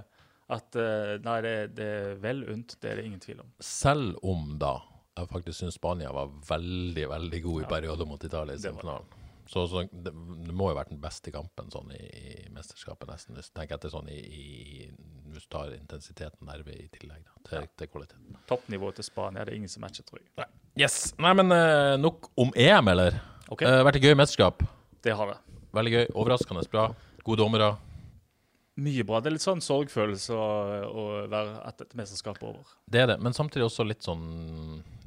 at 0.55 0.77
eh, 0.79 1.15
Nei, 1.25 1.37
det, 1.45 1.55
det 1.77 1.89
er 1.99 2.19
vel 2.23 2.45
unt. 2.53 2.77
Det 2.79 2.91
er 2.91 3.01
det 3.01 3.07
ingen 3.09 3.21
tvil 3.23 3.43
om. 3.43 3.51
Selv 3.59 4.19
om 4.23 4.55
da 4.61 4.77
jeg 5.15 5.29
faktisk 5.31 5.61
syns 5.61 5.77
Spania 5.77 6.11
var 6.11 6.31
veldig, 6.49 7.05
veldig 7.09 7.39
god 7.45 7.61
i 7.61 7.67
perioden 7.69 8.09
mot 8.09 8.23
Italia 8.23 8.55
i 8.55 8.59
semifinalen. 8.59 9.21
Så, 9.47 9.67
så 9.69 9.85
det, 9.91 10.11
det 10.11 10.55
må 10.55 10.71
jo 10.71 10.73
ha 10.73 10.79
vært 10.81 10.91
den 10.91 11.03
beste 11.03 11.31
kampen 11.31 11.69
sånn 11.71 11.91
i, 11.93 12.01
i 12.01 12.49
mesterskapet, 12.51 13.07
nesten. 13.07 13.37
Tenk 13.55 13.75
etter 13.75 13.93
sånn 13.93 14.09
i, 14.11 14.17
i 14.17 14.89
Hvis 15.35 15.47
du 15.47 15.51
tar 15.51 15.73
intensiteten 15.75 16.47
der 16.47 16.61
i 16.71 16.85
tillegg 16.93 17.23
da, 17.25 17.33
til, 17.49 17.65
til 17.75 17.89
kvaliteten. 17.91 18.37
Toppnivået 18.47 19.01
til 19.01 19.07
Spania 19.07 19.43
det 19.43 19.51
er 19.51 19.59
ingen 19.59 19.71
som 19.71 19.83
matcher, 19.83 20.05
tror 20.07 20.21
jeg. 20.21 20.47
Yes. 20.79 21.11
Nei, 21.19 21.33
men 21.35 21.51
eh, 21.51 21.95
nok 21.99 22.29
om 22.39 22.53
EM, 22.55 22.91
eller? 22.93 23.19
Okay. 23.51 23.67
Uh, 23.67 23.83
vært 23.85 23.99
et 23.99 24.07
gøy 24.07 24.15
mesterskap. 24.17 24.63
det 25.03 25.13
har 25.15 25.33
det. 25.33 25.35
Veldig 25.75 25.91
gøy. 25.91 26.05
Overraskende 26.15 26.63
bra. 26.71 26.87
Gode 27.27 27.43
dommere. 27.43 27.73
Mye 28.79 29.03
bra. 29.07 29.19
Det 29.23 29.29
er 29.29 29.35
litt 29.35 29.45
sånn 29.45 29.63
sorgfølelse 29.63 30.35
å, 30.35 30.47
å 30.87 31.03
være 31.31 31.59
at 31.67 31.83
et 31.83 31.93
mesterskap 31.99 32.39
er 32.41 32.49
over. 32.49 32.73
Det 32.91 33.03
er 33.03 33.11
det, 33.13 33.19
men 33.23 33.35
samtidig 33.35 33.67
også 33.67 33.85
litt 33.87 34.03
sånn 34.03 34.23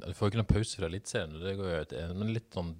Du 0.05 0.13
får 0.15 0.27
jo 0.27 0.31
ikke 0.31 0.39
noen 0.39 0.49
pause 0.49 0.79
fra 0.79 0.87
Eliteserien, 0.87 1.33
det 1.43 2.03
men 2.17 2.31
litt 2.35 2.55
sånn 2.55 2.71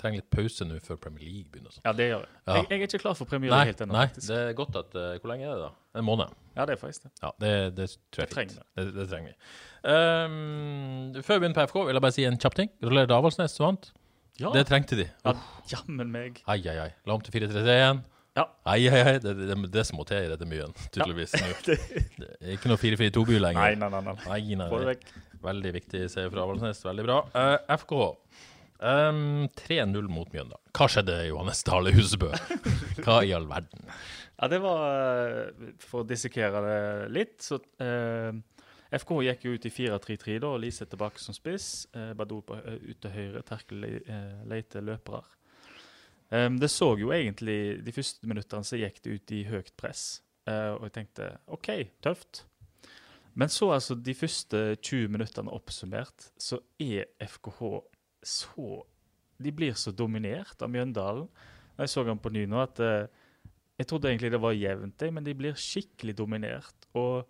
trenger 0.00 0.20
litt 0.20 0.30
pause 0.32 0.66
nå 0.66 0.78
før 0.84 0.98
Premier 1.06 1.24
League 1.24 1.50
begynner. 1.52 1.74
sånn. 1.74 1.84
Ja, 1.86 1.92
det 1.96 2.08
gjør 2.10 2.24
jeg. 2.24 2.32
Ja. 2.46 2.56
Jeg, 2.56 2.66
jeg 2.70 2.78
er 2.78 2.88
ikke 2.90 3.02
klar 3.04 3.16
for 3.18 3.30
Premier 3.30 3.52
League 3.52 3.70
helt 3.72 3.84
ennå. 3.86 3.96
nei, 3.96 4.06
det 4.16 4.40
er 4.40 4.56
godt 4.58 4.78
at 4.82 4.96
uh, 4.98 5.12
Hvor 5.20 5.32
lenge 5.32 5.46
er 5.46 5.54
det, 5.54 5.68
da? 5.68 6.00
En 6.00 6.06
måned? 6.06 6.34
Ja, 6.56 6.66
det 6.68 6.76
er 6.76 6.80
faktisk 6.80 7.06
det. 7.06 7.12
Ja, 7.22 7.30
det, 7.42 7.52
det 7.76 7.88
tror 8.14 8.24
jeg 8.24 8.26
Det 8.26 8.26
er 8.26 8.34
trenger 8.34 8.56
fint. 8.56 8.66
Det, 8.80 8.86
det 8.96 9.06
trenger 9.12 9.30
vi. 9.30 9.38
Um, 9.86 11.22
før 11.22 11.38
vi 11.38 11.44
begynner 11.44 11.60
på 11.60 11.68
FK, 11.70 11.78
vil 11.86 11.98
jeg 12.00 12.04
bare 12.08 12.16
si 12.16 12.26
en 12.28 12.40
kjapp 12.42 12.58
ting. 12.58 12.72
Gratulerer 12.82 13.08
til 13.12 13.18
Avaldsnes 13.20 13.56
som 13.56 13.68
vant. 13.70 13.92
Ja, 14.40 14.50
Det 14.52 14.66
trengte 14.68 14.98
de. 14.98 15.06
ja 15.24 15.32
jammen 15.72 16.10
meg. 16.12 16.42
Ai, 16.44 16.60
ai, 16.68 16.76
ai. 16.88 16.90
La 17.08 17.16
om 17.16 17.24
til 17.24 17.32
4-3-3-1. 17.38 18.02
Ja. 18.36 18.44
Ai, 18.68 18.82
ai, 18.90 18.98
ai. 19.00 19.14
Det 19.22 19.30
er 19.32 19.38
det, 19.48 19.56
det 19.72 19.84
som 19.88 19.96
må 19.96 20.04
til 20.08 20.26
i 20.26 20.28
dette 20.28 20.44
myen, 20.48 20.74
tydeligvis. 20.92 21.32
Ja. 21.40 21.46
Det 22.20 22.26
er 22.42 22.52
ikke 22.58 22.68
noe 22.68 22.80
4-4-2-by 22.82 23.38
lenger. 23.40 23.62
Nei, 23.62 23.78
nei, 23.80 23.88
nei. 23.94 24.02
nei. 24.04 24.16
Nei, 24.28 24.58
nei, 24.60 24.96
Veldig 25.44 25.72
viktig 25.76 26.06
seier 26.12 26.32
fra 26.32 26.44
Avaldsnes. 26.44 26.82
Veldig 26.86 27.06
bra. 27.06 27.20
Uh, 27.36 27.56
FK. 27.76 27.96
Um, 28.78 29.46
3-0 29.56 30.10
mot 30.12 30.28
Mjøndalen. 30.32 30.62
Hva 30.76 30.88
skjedde, 30.92 31.16
Johannes 31.30 31.62
Dale 31.64 31.94
Husebø? 31.96 32.32
Hva 33.04 33.22
i 33.24 33.32
all 33.36 33.48
verden? 33.48 33.86
Ja, 34.36 34.50
det 34.52 34.58
var 34.60 34.82
eh, 34.92 35.70
For 35.80 36.02
å 36.02 36.08
dissekere 36.08 36.60
det 36.60 36.80
litt, 37.14 37.38
så 37.40 37.56
uh, 37.56 38.36
FK 38.94 39.14
gikk 39.26 39.46
jo 39.46 39.54
ut 39.56 39.66
i 39.66 39.72
4-3-3 39.72 40.36
da, 40.44 40.52
Lise 40.60 40.86
tilbake 40.88 41.22
som 41.22 41.36
spiss. 41.36 41.86
Uh, 41.96 42.12
Badou 42.18 42.42
på, 42.46 42.58
eh, 42.60 42.78
ut 42.90 43.00
til 43.02 43.14
høyre, 43.14 43.42
Terkel 43.46 43.86
uh, 43.86 43.96
eh, 44.04 44.44
leter 44.50 44.84
løpere. 44.84 45.24
Um, 46.28 46.56
det 46.58 46.72
så 46.74 46.88
jo 46.98 47.12
egentlig 47.14 47.84
De 47.86 47.92
første 47.94 48.26
minuttene 48.26 48.66
så 48.66 48.80
gikk 48.80 48.96
det 49.04 49.12
ut 49.14 49.32
i 49.36 49.44
høyt 49.46 49.68
press, 49.78 50.24
eh, 50.50 50.72
og 50.74 50.88
jeg 50.88 50.94
tenkte 50.96 51.28
OK, 51.54 51.70
tøft. 52.02 52.42
Men 53.36 53.52
så 53.52 53.68
altså 53.74 53.94
de 54.00 54.14
første 54.16 54.60
20 54.80 55.12
minuttene 55.12 55.52
oppsummert, 55.52 56.30
så 56.40 56.58
er 56.80 57.10
FKH 57.20 57.62
så 58.26 58.82
De 59.36 59.52
blir 59.52 59.76
så 59.76 59.92
dominert 59.92 60.62
av 60.64 60.70
Mjøndalen. 60.72 61.26
Jeg 61.76 61.92
så 61.92 62.04
han 62.08 62.20
på 62.22 62.32
ny 62.32 62.46
nå 62.48 62.62
at 62.62 62.80
eh, 62.80 63.10
jeg 63.76 63.88
trodde 63.90 64.08
egentlig 64.08 64.30
det 64.32 64.40
var 64.40 64.56
jevnt, 64.56 65.04
men 65.12 65.26
de 65.26 65.34
blir 65.36 65.58
skikkelig 65.60 66.14
dominert. 66.16 66.86
Og 66.96 67.26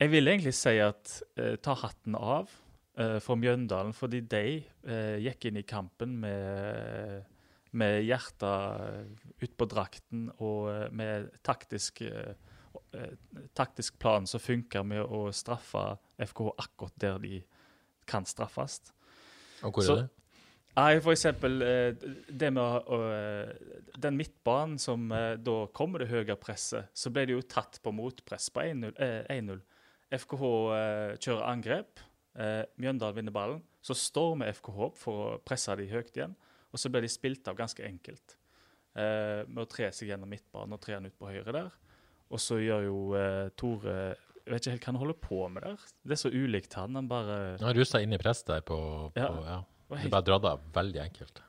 jeg 0.00 0.10
vil 0.10 0.32
egentlig 0.32 0.56
si 0.58 0.74
at 0.82 1.12
eh, 1.38 1.54
ta 1.62 1.76
hatten 1.78 2.16
av 2.18 2.50
eh, 2.98 3.18
for 3.22 3.38
Mjøndalen, 3.38 3.94
fordi 3.94 4.24
de 4.26 4.44
eh, 4.58 5.16
gikk 5.22 5.46
inn 5.46 5.60
i 5.60 5.66
kampen 5.68 6.18
med, 6.24 7.28
med 7.70 8.00
hjertet 8.02 9.44
ut 9.44 9.54
på 9.54 9.70
drakten 9.70 10.26
og 10.40 10.72
eh, 10.72 10.86
med 10.90 11.30
taktisk, 11.46 12.02
eh, 12.02 12.32
eh, 12.32 12.49
taktisk 13.54 13.98
plan 13.98 14.26
som 14.26 14.40
funker 14.40 14.82
med 14.86 15.02
å 15.04 15.28
straffe 15.34 15.98
FKH 16.18 16.50
akkurat 16.58 16.96
der 16.98 17.18
de 17.22 17.42
kan 18.06 18.24
straffes. 18.26 18.80
Og 19.62 19.72
hvor 19.74 19.82
Så- 19.86 19.96
er 19.98 20.02
det? 20.02 20.10
Nei, 20.76 21.00
for 21.00 21.12
eksempel 21.12 21.62
eh, 21.62 21.92
det 22.30 22.52
med 22.52 22.86
eh, 22.86 23.52
den 23.98 24.16
midtbanen 24.16 24.78
som 24.78 25.10
eh, 25.12 25.34
da 25.36 25.66
kommer 25.74 25.98
det 25.98 26.08
høye 26.08 26.36
presset, 26.38 26.86
så 26.94 27.10
ble 27.12 27.26
det 27.26 27.34
jo 27.34 27.42
tatt 27.42 27.80
på 27.82 27.92
motpress 27.92 28.48
på 28.54 28.62
1-0. 28.62 28.94
eh, 29.00 29.26
1-0. 29.28 29.60
FKH 30.12 30.42
eh, 30.76 31.16
kjører 31.18 31.42
angrep. 31.50 31.98
Eh, 32.38 32.62
Mjøndalen 32.78 33.16
vinner 33.16 33.32
ballen. 33.34 33.62
Så 33.82 33.94
stormer 33.98 34.52
FKH 34.54 34.78
opp 34.86 34.96
for 34.96 35.12
å 35.36 35.38
presse 35.42 35.74
de 35.76 35.88
høyt 35.90 36.14
igjen. 36.16 36.36
Og 36.72 36.78
så 36.78 36.88
ble 36.90 37.00
de 37.02 37.08
spilt 37.08 37.48
av 37.48 37.56
ganske 37.58 37.82
enkelt. 37.84 38.36
Eh, 38.94 39.42
med 39.50 39.58
å 39.66 39.68
tre 39.68 39.90
seg 39.90 40.08
gjennom 40.08 40.30
midtbanen 40.30 40.72
og 40.72 40.80
tre 40.80 40.94
han 40.94 41.06
ut 41.06 41.18
på 41.18 41.26
høyre 41.30 41.52
der. 41.52 41.70
Og 42.30 42.40
så 42.40 42.58
gjør 42.62 42.84
jo 42.86 42.98
eh, 43.18 43.48
Tore 43.58 43.94
Jeg 44.46 44.52
vet 44.54 44.62
ikke 44.64 44.72
helt 44.76 44.84
hva 44.86 44.92
han 44.92 44.98
holder 45.02 45.18
på 45.22 45.38
med 45.52 45.64
der. 45.66 45.84
Det 46.06 46.14
er 46.16 46.20
så 46.22 46.30
ulikt 46.32 46.74
han. 46.78 46.94
Han 46.98 47.08
bare 47.10 47.36
Han 47.60 47.76
rusa 47.76 48.00
inn 48.02 48.14
i 48.14 48.18
press 48.22 48.42
der 48.46 48.62
på, 48.66 48.78
på 49.14 49.20
Ja. 49.20 49.30
ja. 49.46 49.60
Det 49.90 50.10
bare 50.12 50.22
dratt 50.22 50.44
av 50.46 50.60
veldig 50.74 51.00
enkelt. 51.02 51.40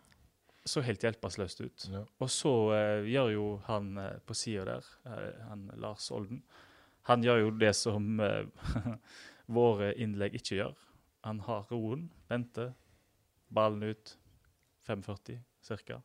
så 0.66 0.82
helt 0.82 1.02
hjelpeløst 1.04 1.62
ut. 1.62 1.86
Ja. 1.94 2.02
Og 2.22 2.30
så 2.30 2.52
eh, 2.74 3.08
gjør 3.10 3.30
jo 3.34 3.46
han 3.68 3.98
eh, 3.98 4.18
på 4.26 4.34
sida 4.38 4.66
der, 4.66 4.86
eh, 5.10 5.44
han 5.50 5.68
Lars 5.82 6.12
Olden, 6.12 6.42
han 7.10 7.24
gjør 7.26 7.40
jo 7.44 7.52
det 7.62 7.72
som 7.78 8.20
eh, 8.20 8.46
våre 9.58 9.92
innlegg 9.98 10.36
ikke 10.38 10.56
gjør. 10.60 10.76
Han 11.26 11.40
har 11.46 11.66
roen, 11.70 12.08
venter, 12.30 12.74
ballen 13.50 13.84
ut, 13.94 14.16
5,40 14.88 15.38
ca. 15.86 16.02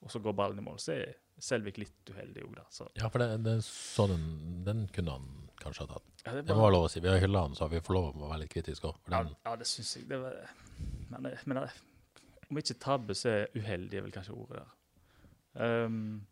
Og 0.00 0.10
så 0.12 0.20
går 0.20 0.32
ballen 0.36 0.58
i 0.60 0.64
mål. 0.64 0.78
Så 0.80 0.92
er 0.96 1.14
Selvik 1.40 1.80
litt 1.80 2.10
uheldig 2.12 2.44
òg, 2.46 2.56
da. 2.58 2.64
Så, 2.72 2.88
Ja, 2.98 3.10
for 3.12 3.22
det, 3.22 3.28
det, 3.46 3.56
så 3.66 4.06
den, 4.10 4.24
den 4.66 4.86
kunne 4.94 5.18
han 5.18 5.28
kanskje 5.60 5.86
ha 5.86 5.94
tatt. 5.94 6.08
ja, 6.24 6.32
det, 6.32 6.42
bare, 6.42 6.48
Det 6.48 6.56
må 6.56 6.66
være 6.66 6.74
lov 6.76 6.88
å 6.88 6.90
si. 6.92 7.02
Vi 7.04 7.12
har 7.12 7.22
hylla 7.22 7.44
han, 7.46 7.56
så 7.56 7.68
vi 7.72 7.82
får 7.84 7.96
lov 7.96 8.10
å 8.12 8.32
være 8.32 8.42
litt 8.44 8.52
kritiske 8.54 8.90
òg. 8.90 8.98
ja, 9.12 9.22
ja, 9.46 9.54
det 9.60 9.68
syns 9.68 9.94
jeg. 9.96 10.08
Det 10.10 10.20
var, 10.20 10.36
men, 11.12 11.30
eh, 11.30 11.46
men 11.50 11.62
eh, 11.64 11.78
om 12.50 12.60
ikke 12.60 12.78
tabbe, 12.82 13.16
så 13.16 13.32
er 13.32 13.56
uheldig 13.56 14.00
er 14.00 14.06
vel 14.06 14.14
kanskje 14.14 14.36
ordet 14.36 14.62
der. 14.62 14.76
Um, 15.60 16.26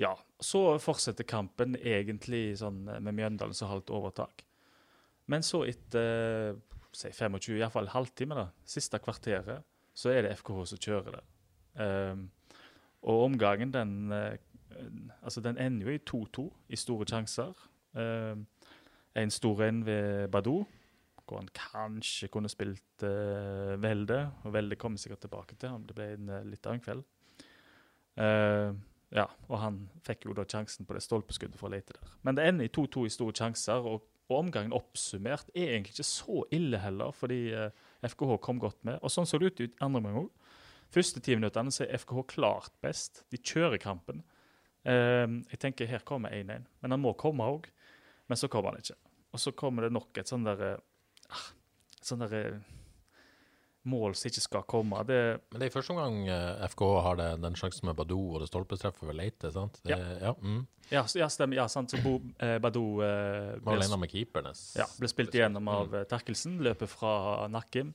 ja, 0.00 0.14
så 0.40 0.78
fortsetter 0.80 1.26
kampen 1.28 1.76
egentlig 1.76 2.58
sånn 2.60 2.84
eh, 2.88 3.00
med 3.04 3.16
Mjøndalen 3.16 3.56
som 3.56 3.70
har 3.70 3.80
litt 3.80 3.92
overtak. 3.94 4.44
Men 5.26 5.42
så 5.42 5.64
etter 5.66 6.54
uh, 6.54 6.76
si 6.96 7.10
25, 7.12 7.58
iallfall 7.58 7.90
halvtime, 7.92 8.36
da, 8.38 8.46
siste 8.68 9.00
kvarteret, 9.02 9.64
så 9.96 10.12
er 10.12 10.24
det 10.24 10.36
FKH 10.38 10.62
som 10.70 10.80
kjører 10.80 11.16
det. 11.16 11.24
Ehm, 11.82 12.26
og 13.02 13.24
omgangen, 13.24 13.72
den, 13.74 14.12
eh, 14.12 14.36
altså 15.22 15.40
den 15.40 15.58
ender 15.58 15.86
jo 15.86 15.96
i 15.96 16.04
2-2 16.10 16.46
i 16.68 16.76
store 16.76 17.06
sjanser. 17.08 17.52
Ehm, 17.96 18.46
en 19.16 19.30
stor 19.30 19.62
en 19.64 19.86
ved 19.86 20.28
Badou, 20.28 20.66
hvor 21.26 21.40
han 21.40 21.48
kanskje 21.54 22.28
kunne 22.28 22.48
spilt 22.48 23.02
uh, 23.02 23.82
Velde. 23.82 24.30
Og 24.44 24.52
Velde 24.54 24.76
kommer 24.76 24.98
sikkert 24.98 25.24
tilbake 25.24 25.56
til 25.56 25.72
ham. 25.72 25.86
Det 25.86 25.96
ble 25.96 26.10
en 26.14 26.28
eh, 26.28 26.44
litt 26.46 26.66
annen 26.68 26.84
kveld. 26.84 27.02
Eh, 28.16 28.76
ja, 29.16 29.24
og 29.48 29.56
han 29.62 29.80
fikk 30.06 30.28
jo 30.28 30.36
da 30.36 30.44
sjansen 30.48 30.86
på 30.86 30.96
det 30.96 31.02
stolpeskuddet 31.04 31.58
for 31.58 31.68
å 31.68 31.74
lete 31.74 31.96
der. 31.96 32.12
Men 32.26 32.38
det 32.38 32.46
ender 32.46 32.68
i 32.68 32.72
2-2 32.72 33.06
i 33.06 33.14
store 33.14 33.34
sjanser, 33.36 33.86
og, 33.86 34.06
og 34.30 34.38
omgangen 34.38 34.74
oppsummert 34.76 35.50
er 35.54 35.74
egentlig 35.74 35.96
ikke 35.96 36.08
så 36.08 36.44
ille 36.54 36.80
heller, 36.82 37.14
fordi 37.16 37.40
eh, 37.54 37.84
FKH 38.06 38.38
kom 38.44 38.62
godt 38.62 38.82
med. 38.86 39.00
Og 39.02 39.12
sånn 39.12 39.28
så 39.28 39.40
det 39.42 39.52
ut 39.52 39.64
i 39.66 39.70
andre 39.80 40.02
omgang 40.02 40.20
òg. 40.24 40.45
Første 40.96 41.20
ti 41.20 41.34
minuttene 41.36 41.72
så 41.74 41.84
er 41.84 41.98
FKH 42.00 42.22
klart 42.32 42.72
best. 42.84 43.24
De 43.32 43.36
kjører 43.36 43.76
kampen. 43.82 44.22
Eh, 44.86 45.26
jeg 45.52 45.60
tenker 45.60 45.90
her 45.90 46.04
kommer 46.08 46.32
1-1, 46.32 46.64
men 46.80 46.94
han 46.94 47.02
må 47.02 47.12
komme 47.20 47.44
òg. 47.44 47.68
Men 48.30 48.40
så 48.40 48.48
kommer 48.48 48.72
han 48.72 48.80
ikke. 48.80 48.96
Og 49.36 49.42
så 49.42 49.52
kommer 49.52 49.84
det 49.84 49.92
nok 49.92 50.16
et 50.18 50.30
sånn 50.30 50.46
der 50.46 50.62
ah, 51.28 51.46
Sånn 52.06 52.22
der 52.22 52.32
eh, 52.38 52.56
mål 53.86 54.14
som 54.18 54.30
ikke 54.30 54.42
skal 54.42 54.64
komme. 54.68 55.02
Det, 55.06 55.18
Men 55.52 55.60
det 55.60 55.66
er 55.68 55.70
i 55.70 55.74
første 55.74 55.94
omgang 55.94 56.16
FKH 56.26 56.70
FK 56.72 56.84
har 57.06 57.18
det, 57.20 57.28
den 57.44 57.58
sjansen 57.58 57.90
med 57.90 57.98
Badou 57.98 58.22
og 58.34 58.42
det 58.42 58.48
stolpestreffet 58.50 59.06
ved 59.08 59.18
Leite, 59.18 59.50
sant? 59.54 59.78
Det, 59.86 59.96
ja. 59.96 60.32
mm. 60.40 60.60
ja, 60.90 61.04
ja, 61.18 61.28
stemmer. 61.32 61.60
Ja, 61.60 61.68
sant. 61.72 61.92
Så 61.94 62.00
Bo, 62.02 62.16
eh, 62.42 62.56
Badou 62.62 63.02
eh, 63.06 63.54
ble, 63.62 63.78
med 64.00 64.12
keepernes. 64.12 64.68
ja, 64.78 64.86
ble 64.98 65.10
spilt 65.12 65.34
igjennom 65.36 65.68
av 65.72 65.90
Mm. 65.90 65.98
eh, 66.00 66.06
Terkelsen. 66.10 66.58
Løper 66.66 66.90
fra 66.90 67.12
Nakkim. 67.52 67.94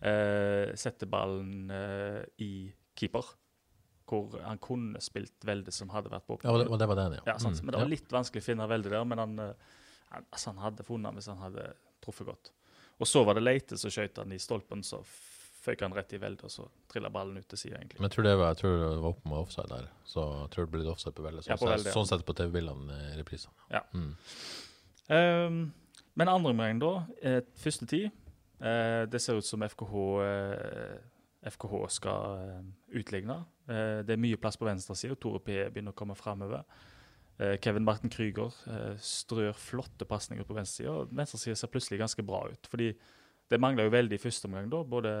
Eh, 0.00 0.70
sette 0.80 1.06
ballen 1.10 1.70
eh, 1.70 2.22
i 2.44 2.50
keeper. 2.96 3.34
Hvor 4.10 4.40
han 4.42 4.58
kunne 4.58 4.98
spilt 5.04 5.44
Velde, 5.46 5.70
som 5.72 5.92
hadde 5.94 6.10
vært 6.10 6.26
på. 6.26 6.38
Ja, 6.42 6.50
og 6.54 6.62
det, 6.62 6.68
og 6.72 6.80
det 6.82 6.88
var 6.90 6.98
den, 6.98 7.18
ja. 7.20 7.26
Ja, 7.28 7.36
sant. 7.38 7.60
Mm, 7.60 7.66
Men 7.68 7.74
det 7.76 7.82
var 7.84 7.92
litt 7.92 8.14
vanskelig 8.16 8.42
å 8.42 8.48
finne 8.48 8.66
Velde 8.70 8.90
der, 8.90 9.04
men 9.06 9.22
han, 9.22 9.36
eh, 9.38 9.76
han, 10.10 10.24
altså, 10.32 10.50
han 10.50 10.64
hadde 10.64 10.86
funnet 10.88 11.12
han 11.12 11.20
hvis 11.20 11.28
han 11.30 11.42
hadde 11.44 11.68
truffet 12.02 12.26
godt. 12.26 12.50
Og 13.00 13.08
så 13.08 13.22
var 13.24 13.38
det 13.38 13.44
Leite 13.44 13.78
som 13.80 13.92
skjøt 13.92 14.18
han 14.20 14.32
i 14.34 14.40
stolpen, 14.42 14.82
så 14.84 14.98
føyk 15.60 15.84
han 15.84 15.94
rett 15.94 16.12
i 16.16 16.18
Velde, 16.20 16.48
og 16.48 16.52
så 16.52 16.64
trilla 16.90 17.10
ballen 17.12 17.36
ut 17.38 17.46
til 17.48 17.60
sida, 17.60 17.78
egentlig. 17.78 18.00
Men 18.00 18.08
jeg 18.08 18.16
tror 18.16 18.26
det 18.26 18.32
var, 18.40 18.54
jeg 18.54 18.60
tror 18.62 18.74
det 18.80 18.88
var 19.04 19.08
opp 19.12 19.24
med 19.28 19.38
offside 19.38 19.68
der, 19.70 19.88
så 20.08 20.24
jeg 20.40 20.50
tror 20.54 20.66
det 20.66 20.72
ble 20.74 20.80
litt 20.82 20.92
offside 20.94 21.16
på 21.16 21.24
Velde. 21.26 21.44
Sånn, 21.44 21.52
Ja, 21.52 21.58
på 21.60 21.68
Velde, 21.70 21.88
ja. 21.92 21.94
sånn 21.96 22.08
sett 22.10 22.24
på 22.28 22.36
TV-bildene 22.40 22.98
i 23.12 23.18
reprisene. 23.20 23.68
Ja. 23.70 23.82
Mm. 23.94 24.10
Um, 25.10 25.60
men 26.20 26.32
andre 26.32 26.52
omgang, 26.54 26.80
da. 26.82 26.92
Eh, 27.22 27.40
første 27.60 27.86
tid. 27.88 28.10
Eh, 28.60 29.06
det 29.08 29.20
ser 29.22 29.38
ut 29.40 29.46
som 29.46 29.62
FKH, 29.62 29.94
eh, 30.24 30.96
FKH 31.48 31.74
skal 31.88 32.38
eh, 32.38 32.62
utligne. 33.00 33.44
Det 33.70 34.10
er 34.10 34.18
mye 34.18 34.38
plass 34.40 34.58
på 34.58 34.66
venstresida. 34.66 35.14
Tore 35.14 35.38
P 35.38 35.54
begynner 35.70 35.94
å 35.94 35.96
komme 35.96 36.16
framover. 36.18 36.64
Kevin 37.62 37.84
Martin 37.86 38.10
Krüger 38.10 38.50
strør 39.00 39.54
flotte 39.56 40.04
pasninger 40.04 40.42
på 40.44 40.56
venstresida. 40.56 41.04
Venstresida 41.06 41.54
ser 41.56 41.70
plutselig 41.70 42.00
ganske 42.00 42.24
bra 42.26 42.40
ut. 42.50 42.66
fordi 42.66 42.88
det 43.48 43.60
mangla 43.60 43.86
jo 43.86 43.92
veldig 43.94 44.18
i 44.18 44.20
første 44.20 44.50
omgang. 44.50 44.68
da. 44.68 44.82
Både 44.82 45.12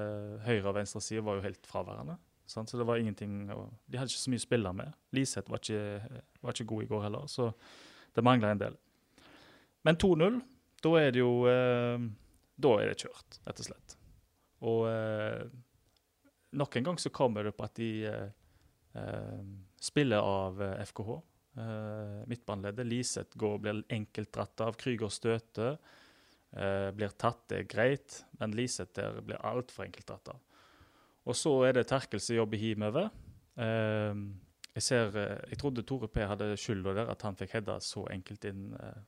høyre 0.42 0.66
og 0.66 0.74
venstreside 0.74 1.22
var 1.22 1.38
jo 1.38 1.46
helt 1.46 1.64
fraværende. 1.66 2.18
Sant? 2.44 2.70
Så 2.70 2.76
det 2.76 2.86
var 2.86 2.96
ingenting, 2.96 3.46
De 3.46 3.98
hadde 3.98 4.10
ikke 4.10 4.24
så 4.24 4.34
mye 4.34 4.42
å 4.42 4.48
spille 4.48 4.72
med. 4.72 4.92
Liseth 5.12 5.50
var, 5.50 5.62
var 6.42 6.50
ikke 6.50 6.70
god 6.74 6.82
i 6.82 6.90
går 6.90 7.02
heller, 7.02 7.26
så 7.26 7.52
det 8.14 8.24
mangla 8.24 8.50
en 8.50 8.64
del. 8.64 8.76
Men 9.86 9.96
2-0, 9.96 10.42
da 10.82 10.96
er 10.98 11.10
det 11.14 11.22
jo 11.22 11.46
eh, 11.46 12.10
Da 12.60 12.76
er 12.80 12.90
det 12.90 13.00
kjørt, 13.04 13.40
rett 13.46 13.62
og 13.62 13.68
slett. 13.70 13.96
Og 14.68 14.84
eh, 14.90 15.42
nok 16.60 16.76
en 16.76 16.90
gang 16.90 17.00
så 17.00 17.12
kommer 17.14 17.46
det 17.46 17.54
på 17.56 17.64
at 17.66 17.78
de 17.78 17.90
eh, 18.10 18.28
eh, 19.00 19.42
spiller 19.80 20.20
av 20.20 20.60
eh, 20.64 20.82
FKH. 20.90 21.16
Eh, 21.60 22.20
midtbaneleddet. 22.30 22.86
Liseth 22.86 23.38
går 23.40 23.56
og 23.56 23.64
blir 23.64 23.82
enkelt 23.96 24.32
dratt 24.36 24.66
av. 24.66 24.76
Krüger 24.80 25.12
støter. 25.12 25.78
Eh, 26.50 26.90
blir 26.96 27.12
tatt, 27.14 27.44
det 27.50 27.58
er 27.60 27.70
greit, 27.70 28.20
men 28.40 28.54
Liseth 28.58 28.96
der 28.98 29.20
blir 29.22 29.38
altfor 29.46 29.86
av. 30.10 30.40
Og 31.28 31.36
så 31.36 31.52
er 31.68 31.76
det 31.76 31.86
Terkel 31.86 32.20
som 32.22 32.36
jobber 32.40 32.58
hjemover. 32.58 33.10
Eh, 33.54 34.14
jeg, 34.74 34.82
ser, 34.82 35.14
eh, 35.14 35.38
jeg 35.52 35.60
trodde 35.62 35.84
Tore 35.86 36.08
P 36.10 36.26
hadde 36.26 36.56
skylda 36.58 36.94
der, 36.96 37.10
at 37.12 37.22
han 37.22 37.38
fikk 37.38 37.54
heada 37.54 37.78
så 37.84 38.06
enkelt 38.10 38.44
inn 38.50 38.72
eh, 38.74 39.02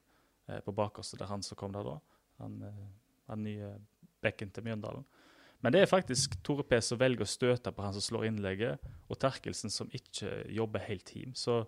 eh, 0.48 0.60
på 0.62 0.74
bakerste. 0.76 1.18
Det 1.18 1.26
er 1.26 1.32
han 1.34 1.42
som 1.42 1.58
kom 1.58 1.74
der 1.74 1.88
da. 1.88 1.96
Han, 2.44 2.60
eh, 2.68 2.84
han 3.30 3.44
nye 3.46 3.74
bekken 4.22 4.50
til 4.54 4.66
Mjøndalen. 4.66 5.04
Men 5.62 5.74
det 5.74 5.84
er 5.84 5.90
faktisk 5.90 6.34
Tore 6.42 6.64
P 6.66 6.80
som 6.82 6.98
velger 6.98 7.22
å 7.22 7.30
støte 7.30 7.70
på 7.74 7.84
han 7.84 7.94
som 7.94 8.02
slår 8.02 8.26
innlegget, 8.32 8.82
og 9.06 9.18
Terkelsen 9.22 9.70
som 9.70 9.90
ikke 9.94 10.42
jobber 10.50 10.82
helt 10.88 11.06
team. 11.06 11.36
Så 11.38 11.62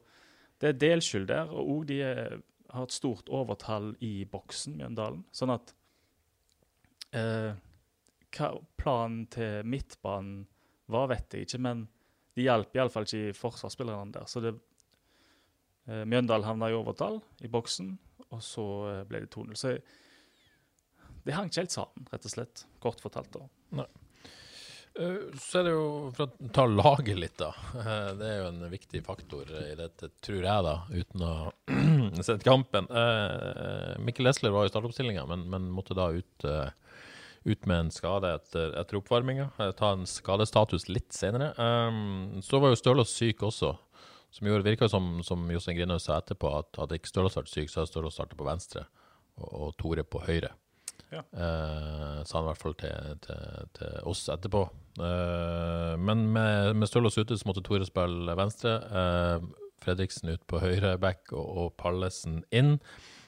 det 0.58 0.72
er 0.72 0.80
delskyld 0.82 1.28
der. 1.30 1.52
Og 1.54 1.70
òg 1.76 1.86
de 1.92 2.00
har 2.02 2.88
et 2.88 2.94
stort 2.94 3.30
overtall 3.30 3.92
i 4.02 4.24
boksen, 4.30 4.78
Mjøndalen. 4.80 5.22
Sånn 5.34 5.54
at 5.54 5.74
eh, 7.14 7.54
hva 8.34 8.50
planen 8.80 9.26
til 9.30 9.62
midtbanen 9.68 10.44
var, 10.90 11.08
vet 11.12 11.36
jeg 11.36 11.46
ikke, 11.46 11.62
men 11.62 11.86
de 12.34 12.48
hjalp 12.48 12.74
iallfall 12.74 13.06
ikke 13.06 13.36
forsvarsspillerne 13.38 14.14
der. 14.16 14.26
Så 14.30 14.42
det, 14.42 14.56
eh, 15.86 16.02
Mjøndalen 16.02 16.48
havna 16.48 16.72
i 16.72 16.76
overtall 16.76 17.20
i 17.46 17.50
boksen, 17.50 17.94
og 18.30 18.42
så 18.42 18.66
eh, 18.90 19.04
ble 19.06 19.22
det 19.22 19.30
2-0. 19.36 19.78
Det 21.24 21.32
hang 21.36 21.48
ikke 21.48 21.62
helt 21.64 21.72
sammen, 21.74 22.08
rett 22.12 22.26
og 22.28 22.32
slett. 22.34 22.64
Kort 22.84 23.00
fortalt. 23.00 23.30
da. 23.32 23.46
Nei. 23.80 23.86
Så 24.94 25.58
er 25.58 25.64
det 25.66 25.70
jo, 25.74 25.86
for 26.14 26.28
å 26.28 26.48
ta 26.54 26.64
laget 26.70 27.16
litt, 27.18 27.34
da. 27.40 27.48
eh, 27.80 28.10
Det 28.14 28.26
er 28.28 28.36
jo 28.44 28.50
en 28.52 28.60
viktig 28.70 29.00
faktor 29.02 29.48
i 29.58 29.72
dette, 29.74 30.10
tror 30.22 30.44
jeg, 30.46 30.66
da, 30.68 30.74
uten 30.94 31.24
å 31.26 31.30
ha 32.28 32.36
kampen. 32.44 32.86
Eh, 32.86 33.96
Mikkel 34.06 34.30
Esler 34.30 34.54
var 34.54 34.68
i 34.68 34.70
startoppstillinga, 34.70 35.24
men, 35.26 35.42
men 35.50 35.66
måtte 35.74 35.96
da 35.98 36.06
ut, 36.14 36.46
eh, 36.46 36.70
ut 37.50 37.66
med 37.66 37.80
en 37.86 37.90
skade 37.90 38.30
etter, 38.36 38.70
etter 38.78 39.00
oppvarminga. 39.00 39.48
Eh, 39.58 39.72
Ta 39.80 39.90
en 39.96 40.06
skadestatus 40.06 40.86
litt 40.92 41.10
senere. 41.16 41.50
Så 42.46 42.62
var 42.62 42.70
jo 42.70 42.78
Stølås 42.78 43.16
syk 43.18 43.42
også, 43.50 43.72
som 44.30 44.46
gjorde, 44.52 44.68
virka 44.68 44.86
som, 44.92 45.16
som 45.26 45.42
Jostein 45.50 45.80
Grinhaug 45.80 46.02
sa 46.06 46.20
etterpå, 46.22 46.54
at 46.60 46.78
hadde 46.84 47.00
ikke 47.00 47.10
Stølås 47.10 47.34
vært 47.40 47.50
syk, 47.50 47.66
så 47.72 47.82
hadde 47.82 47.90
Stølås 47.90 48.14
starta 48.20 48.38
på 48.38 48.46
venstre 48.46 48.86
og, 49.42 49.50
og 49.50 49.74
Tore 49.82 50.06
på 50.06 50.22
høyre. 50.22 50.54
Ja. 51.14 51.22
Eh, 51.32 52.20
sa 52.26 52.38
han 52.40 52.46
i 52.46 52.50
hvert 52.50 52.62
fall 52.62 52.74
til, 52.80 53.18
til, 53.22 53.68
til 53.78 53.98
oss 54.10 54.24
etterpå. 54.34 54.64
Eh, 54.98 55.92
men 56.00 56.26
med, 56.34 56.72
med 56.80 56.90
Stølås 56.90 57.18
ute 57.20 57.38
så 57.38 57.46
måtte 57.48 57.62
Tore 57.66 57.86
spille 57.86 58.34
venstre. 58.38 58.74
eh, 59.02 59.46
Fredriksen 59.84 60.30
ut 60.32 60.44
på 60.48 60.62
høyre 60.62 60.94
back 60.98 61.30
og, 61.36 61.44
og 61.60 61.72
Pallesen 61.80 62.40
inn. 62.56 62.78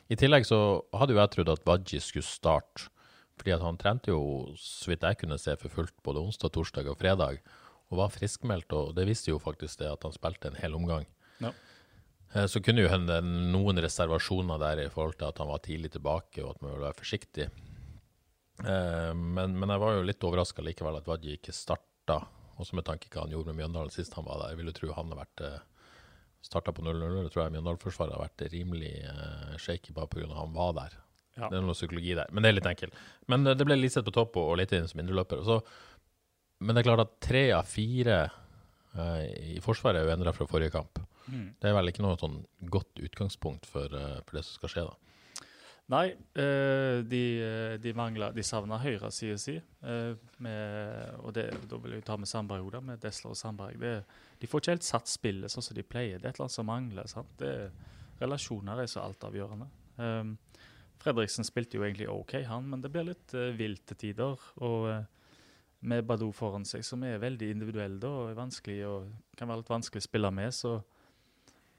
I 0.09 0.17
tillegg 0.19 0.47
så 0.49 0.59
hadde 0.97 1.13
jo 1.15 1.21
jeg 1.21 1.33
trodd 1.35 1.51
at 1.53 1.65
Wadji 1.69 2.01
skulle 2.01 2.27
starte. 2.27 2.89
Fordi 3.37 3.53
at 3.53 3.61
han 3.67 3.77
trente 3.77 4.09
jo, 4.09 4.21
så 4.57 4.89
vidt 4.89 5.05
jeg 5.05 5.19
kunne 5.21 5.37
se, 5.37 5.53
for 5.61 5.69
fullt 5.69 5.93
både 6.07 6.23
onsdag, 6.25 6.55
torsdag 6.55 6.89
og 6.89 6.97
fredag. 7.03 7.43
Og 7.93 7.99
var 8.01 8.15
friskmeldt, 8.15 8.73
og 8.73 8.95
det 8.97 9.05
visste 9.11 9.29
jo 9.31 9.39
faktisk 9.43 9.83
det 9.83 9.91
at 9.93 10.07
han 10.09 10.15
spilte 10.15 10.49
en 10.49 10.57
hel 10.63 10.73
omgang. 10.79 11.05
Ja. 11.45 11.51
Eh, 12.33 12.47
Så 12.49 12.63
kunne 12.65 12.87
jo 12.87 12.89
hende 12.91 13.21
noen 13.53 13.77
reservasjoner 13.85 14.59
der 14.63 14.87
i 14.87 14.89
forhold 14.91 15.19
til 15.21 15.29
at 15.29 15.39
han 15.43 15.53
var 15.53 15.61
tidlig 15.67 15.93
tilbake, 15.99 16.41
og 16.43 16.55
at 16.55 16.63
man 16.65 16.73
ville 16.73 16.87
være 16.89 17.01
forsiktig. 17.03 17.51
Eh, 18.65 19.13
Men, 19.15 19.59
men 19.59 19.73
jeg 19.75 19.83
var 19.83 19.97
jo 19.97 20.07
litt 20.07 20.25
overraska 20.25 20.65
likevel 20.65 21.01
at 21.01 21.09
Wadji 21.09 21.37
ikke 21.37 21.55
starta. 21.57 22.23
Også 22.57 22.77
med 22.79 22.87
tanke 22.89 23.11
på 23.11 23.19
hva 23.19 23.27
han 23.27 23.35
gjorde 23.35 23.53
med 23.53 23.61
Mjøndalen 23.61 23.93
sist 23.93 24.15
han 24.17 24.25
var 24.25 24.41
der. 24.41 24.55
Jeg 24.55 24.63
ville 24.63 24.77
tro 24.77 24.93
han 24.97 25.13
har 25.13 25.27
vært 25.27 25.47
starta 26.47 26.73
på 26.73 26.85
0-0. 26.85 27.25
Det 27.25 27.33
tror 27.35 27.45
jeg 27.47 27.55
Mjøndalen-forsvaret 27.57 28.15
har 28.15 28.23
vært 28.23 28.47
rimelig 28.53 28.95
uh, 29.09 29.57
shaky 29.61 29.95
bare 29.97 30.11
pga. 30.13 30.29
han 30.35 30.55
var 30.55 30.73
der. 30.79 30.97
Ja. 31.37 31.51
Det 31.51 31.59
er 31.59 31.67
noe 31.67 31.77
psykologi 31.77 32.15
der, 32.17 32.31
men 32.33 32.45
det 32.45 32.51
er 32.51 32.57
litt 32.57 32.69
enkelt. 32.71 32.95
Men 33.29 33.45
eh, 33.45 33.57
det 33.59 33.67
ble 33.69 33.77
Liseth 33.77 34.07
på 34.07 34.15
topp 34.17 34.39
og, 34.41 34.55
litt 34.57 34.73
inn 34.73 34.87
som 34.89 35.03
indreløper. 35.03 35.43
Men 36.65 36.73
det 36.73 36.81
er 36.81 36.89
klart 36.89 37.05
at 37.05 37.19
tre 37.21 37.43
av 37.53 37.69
fire 37.69 38.23
uh, 38.97 39.25
i 39.53 39.59
Forsvaret 39.65 40.01
er 40.01 40.09
jo 40.09 40.15
endra 40.15 40.33
fra 40.37 40.49
forrige 40.49 40.73
kamp. 40.73 41.03
Mm. 41.27 41.51
Det 41.61 41.69
er 41.69 41.77
vel 41.77 41.93
ikke 41.93 42.07
noe 42.07 42.17
sånn 42.21 42.39
godt 42.73 43.03
utgangspunkt 43.05 43.69
for, 43.69 43.93
uh, 43.93 44.23
for 44.25 44.39
det 44.39 44.47
som 44.47 44.63
skal 44.63 44.73
skje, 44.73 44.87
da. 44.89 45.16
Nei, 45.93 46.07
eh, 46.35 47.01
de, 47.07 47.21
eh, 47.39 47.75
de 47.79 47.93
mangler 47.95 48.33
De 48.35 48.43
savner 48.43 48.81
høyre 48.83 49.11
side 49.15 49.37
si. 49.39 49.55
eh, 49.87 51.13
og 51.23 51.35
det, 51.37 51.45
da 51.71 51.79
vil 51.79 51.95
jeg 51.95 52.05
ta 52.09 52.17
med 52.19 52.27
Sandberg 52.27 52.67
også, 52.67 52.81
med 52.89 53.03
Desler 53.03 53.31
og 53.31 53.39
Sandberg. 53.39 53.79
Det, 53.79 53.93
de 54.41 54.51
får 54.51 54.65
ikke 54.65 54.75
helt 54.75 54.89
satt 54.89 55.11
spillet 55.11 55.53
sånn 55.53 55.63
som 55.63 55.79
de 55.79 55.87
pleier. 55.87 56.19
Det 56.19 56.27
er 56.27 56.35
et 56.35 56.41
eller 56.41 56.49
annet 56.49 56.59
som 56.59 56.67
mangler. 56.67 57.07
sant? 57.07 57.31
Det, 57.39 57.53
relasjoner 58.21 58.83
er 58.83 58.91
så 58.91 59.05
altavgjørende. 59.05 59.69
Um, 60.01 60.35
Fredriksen 61.03 61.47
spilte 61.47 61.79
jo 61.79 61.85
egentlig 61.85 62.09
OK, 62.11 62.39
han, 62.49 62.67
men 62.71 62.83
det 62.83 62.91
blir 62.93 63.07
litt 63.11 63.35
uh, 63.37 63.53
vilt 63.57 63.85
til 63.91 64.01
tider. 64.01 64.47
Og 64.65 64.89
uh, 64.89 65.05
med 65.87 66.07
Badou 66.09 66.33
foran 66.35 66.65
seg, 66.67 66.85
som 66.87 67.05
er 67.07 67.21
veldig 67.23 67.51
individuell 67.53 67.99
da, 68.03 68.11
og 68.25 68.37
vanskelig 68.39 68.81
og 68.89 69.11
kan 69.39 69.51
være 69.51 69.63
litt 69.63 69.75
vanskelig 69.75 70.03
å 70.03 70.09
spille 70.09 70.33
med, 70.35 70.55
så 70.57 70.79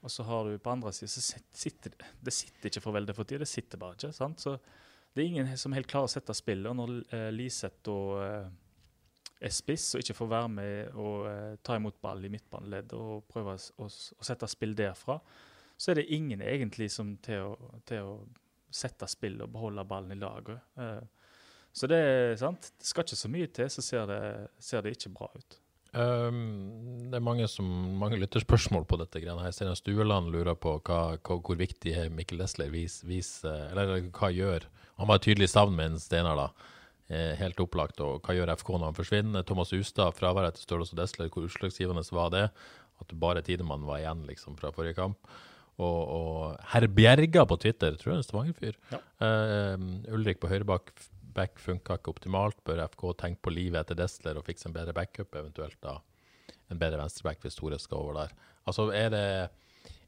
og 0.02 0.12
så 0.12 0.24
har 0.28 0.46
du 0.46 0.58
på 0.62 0.70
andre 0.70 0.92
siden 0.94 1.10
så 1.10 1.40
sitter 1.50 1.94
det 2.24 2.34
sitter 2.34 2.70
ikke 2.70 2.84
for 2.84 2.94
veldig 2.94 3.16
for 3.16 3.28
tida. 3.28 3.42
det 3.42 3.50
sitter 3.50 3.80
bare 3.80 3.98
ikke. 3.98 4.12
sant? 4.14 4.40
Så 4.40 4.56
det 5.14 5.22
er 5.22 5.26
ingen 5.26 5.50
som 5.58 5.74
helt 5.74 5.90
klarer 5.90 6.06
å 6.06 6.12
sette 6.12 6.34
spillet. 6.36 6.70
Og 6.70 6.76
når 6.78 6.94
eh, 7.16 7.28
Liseth 7.34 7.90
og 7.90 8.18
eh, 8.22 8.48
er 9.38 9.54
spiss 9.54 9.92
og 9.94 10.02
ikke 10.02 10.16
får 10.18 10.30
være 10.32 10.50
med 10.54 10.98
og 10.98 11.28
eh, 11.30 11.54
ta 11.62 11.78
imot 11.78 12.00
ball 12.02 12.24
i 12.26 12.32
midtbaneledd 12.32 12.94
og 12.98 13.26
prøve 13.30 13.54
å, 13.54 13.62
å, 13.84 13.88
å 13.88 14.26
sette 14.26 14.50
spill 14.50 14.74
derfra, 14.78 15.18
så 15.78 15.92
er 15.92 16.00
det 16.00 16.08
ingen 16.14 16.42
egentlig 16.42 16.90
som 16.90 17.14
til 17.22 17.52
å, 17.52 17.78
til 17.86 18.06
å 18.06 18.14
sette 18.70 19.06
spill 19.08 19.38
og 19.44 19.52
beholde 19.54 19.86
ballen 19.88 20.14
i 20.14 20.20
laget. 20.20 20.58
Eh, 20.78 21.00
så 21.72 21.86
det 21.90 22.02
sant. 22.40 22.72
Det 22.78 22.88
skal 22.88 23.06
ikke 23.06 23.20
så 23.20 23.30
mye 23.30 23.50
til, 23.54 23.70
så 23.70 23.84
ser 23.84 24.06
det, 24.10 24.22
ser 24.62 24.82
det 24.82 24.96
ikke 24.96 25.14
bra 25.14 25.28
ut. 25.34 25.58
Um, 25.96 27.08
det 27.08 27.16
er 27.16 27.24
mange, 27.24 27.46
som, 27.48 27.68
mange 27.98 28.18
lytterspørsmål 28.20 28.84
på 28.88 28.98
dette. 29.00 29.22
greiene 29.22 29.42
her. 29.42 29.54
Steinar 29.54 29.78
Stueland 29.78 30.32
lurer 30.34 30.58
på 30.58 30.76
hva, 30.84 31.16
hva, 31.16 31.38
hvor 31.40 31.58
viktig 31.58 31.94
er 31.96 32.12
Mikkel 32.12 32.42
Lesler 32.42 32.70
vis, 32.72 33.00
vis, 33.08 33.38
eh, 33.48 33.70
eller 33.72 34.10
hva 34.12 34.32
gjør 34.34 34.68
Han 34.98 35.08
var 35.08 35.22
tydelig 35.22 35.48
savn 35.52 35.76
med 35.78 35.92
en 35.92 36.00
Steinar, 36.02 36.36
da. 36.36 36.74
Eh, 37.08 37.34
helt 37.40 37.60
opplagt. 37.62 38.00
Og 38.04 38.20
hva 38.20 38.34
gjør 38.36 38.52
FK 38.58 38.74
når 38.76 38.90
han 38.90 38.98
forsvinner? 38.98 39.46
Thomas 39.46 39.72
Ustad, 39.72 40.16
fraværet 40.18 40.58
til 40.58 40.66
Stølos 40.66 40.92
og 40.92 40.98
Desler, 41.00 41.30
hvor 41.32 41.46
utslagsgivende 41.46 42.04
var 42.12 42.32
det? 42.34 42.48
At 43.00 43.14
bare 43.14 43.44
Tidemann 43.46 43.86
var 43.86 44.02
igjen 44.02 44.26
liksom 44.28 44.58
fra 44.58 44.72
forrige 44.74 44.98
kamp. 44.98 45.16
Og, 45.78 46.00
og 46.10 46.56
herr 46.72 46.88
Bjerga 46.90 47.44
på 47.46 47.56
Twitter, 47.62 47.94
tror 47.94 48.10
jeg 48.10 48.16
er 48.16 48.20
en 48.20 48.26
Stavanger-fyr. 48.26 48.78
Ja. 48.90 48.98
Uh, 49.22 50.14
Ulrik 50.16 50.40
på 50.42 50.50
høyreback 50.50 50.90
back 51.38 51.62
funka 51.62 51.98
ikke 51.98 52.12
optimalt. 52.12 52.60
Bør 52.66 52.84
FK 52.90 53.06
tenke 53.22 53.46
på 53.46 53.54
livet 53.54 53.80
etter 53.80 53.98
Destler 53.98 54.40
og 54.40 54.46
fikse 54.46 54.68
en 54.68 54.76
bedre 54.76 54.96
backup, 54.96 55.32
eventuelt 55.38 55.78
da 55.84 55.96
en 56.68 56.80
bedre 56.80 57.00
venstreback 57.00 57.40
hvis 57.44 57.56
Tore 57.56 57.78
skal 57.80 58.02
over 58.02 58.20
der. 58.22 58.36
Altså, 58.68 58.90
er 58.92 59.14
det 59.14 59.24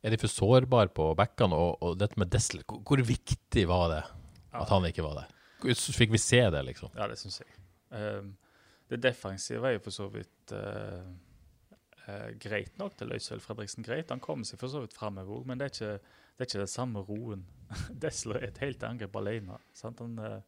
er 0.00 0.14
de 0.14 0.20
for 0.20 0.32
sårbare 0.32 0.88
på 0.96 1.10
backene? 1.16 1.56
Og, 1.56 1.80
og 1.84 1.98
dette 2.00 2.20
med 2.20 2.30
Desler, 2.32 2.64
hvor, 2.68 2.80
hvor 2.86 3.02
viktig 3.04 3.66
var 3.68 3.88
det 3.92 4.02
at 4.60 4.72
han 4.72 4.86
ikke 4.88 5.04
var 5.04 5.22
der? 5.22 5.34
Fikk 5.76 6.14
vi 6.14 6.20
se 6.20 6.40
det, 6.52 6.62
liksom? 6.70 6.92
Ja, 6.96 7.08
det 7.10 7.18
syns 7.20 7.42
jeg. 7.42 7.50
Um, 7.92 8.32
det 8.90 9.02
defensive 9.04 9.68
er 9.68 9.76
jo 9.76 9.82
for 9.84 9.94
så 9.94 10.06
vidt 10.10 10.54
uh, 10.56 11.04
uh, 12.06 12.30
greit 12.40 12.78
nok 12.80 12.96
til 12.98 13.12
Øyseil 13.12 13.42
Fredriksen. 13.44 13.84
Greit, 13.86 14.10
Han 14.10 14.24
kommer 14.24 14.48
seg 14.48 14.60
for 14.62 14.72
så 14.72 14.80
vidt 14.82 14.96
framover, 14.96 15.44
men 15.46 15.60
det 15.60 15.68
er 15.68 15.74
ikke, 15.74 16.16
det 16.32 16.46
er 16.46 16.48
ikke 16.48 16.64
den 16.64 16.74
samme 16.74 17.04
roen. 17.04 17.44
Desler 18.02 18.40
er 18.40 18.48
et 18.48 18.62
helt 18.64 18.82
angrep 18.88 19.20
alene. 19.20 19.60
Sant? 19.76 20.00
Han, 20.00 20.16
eh, 20.18 20.40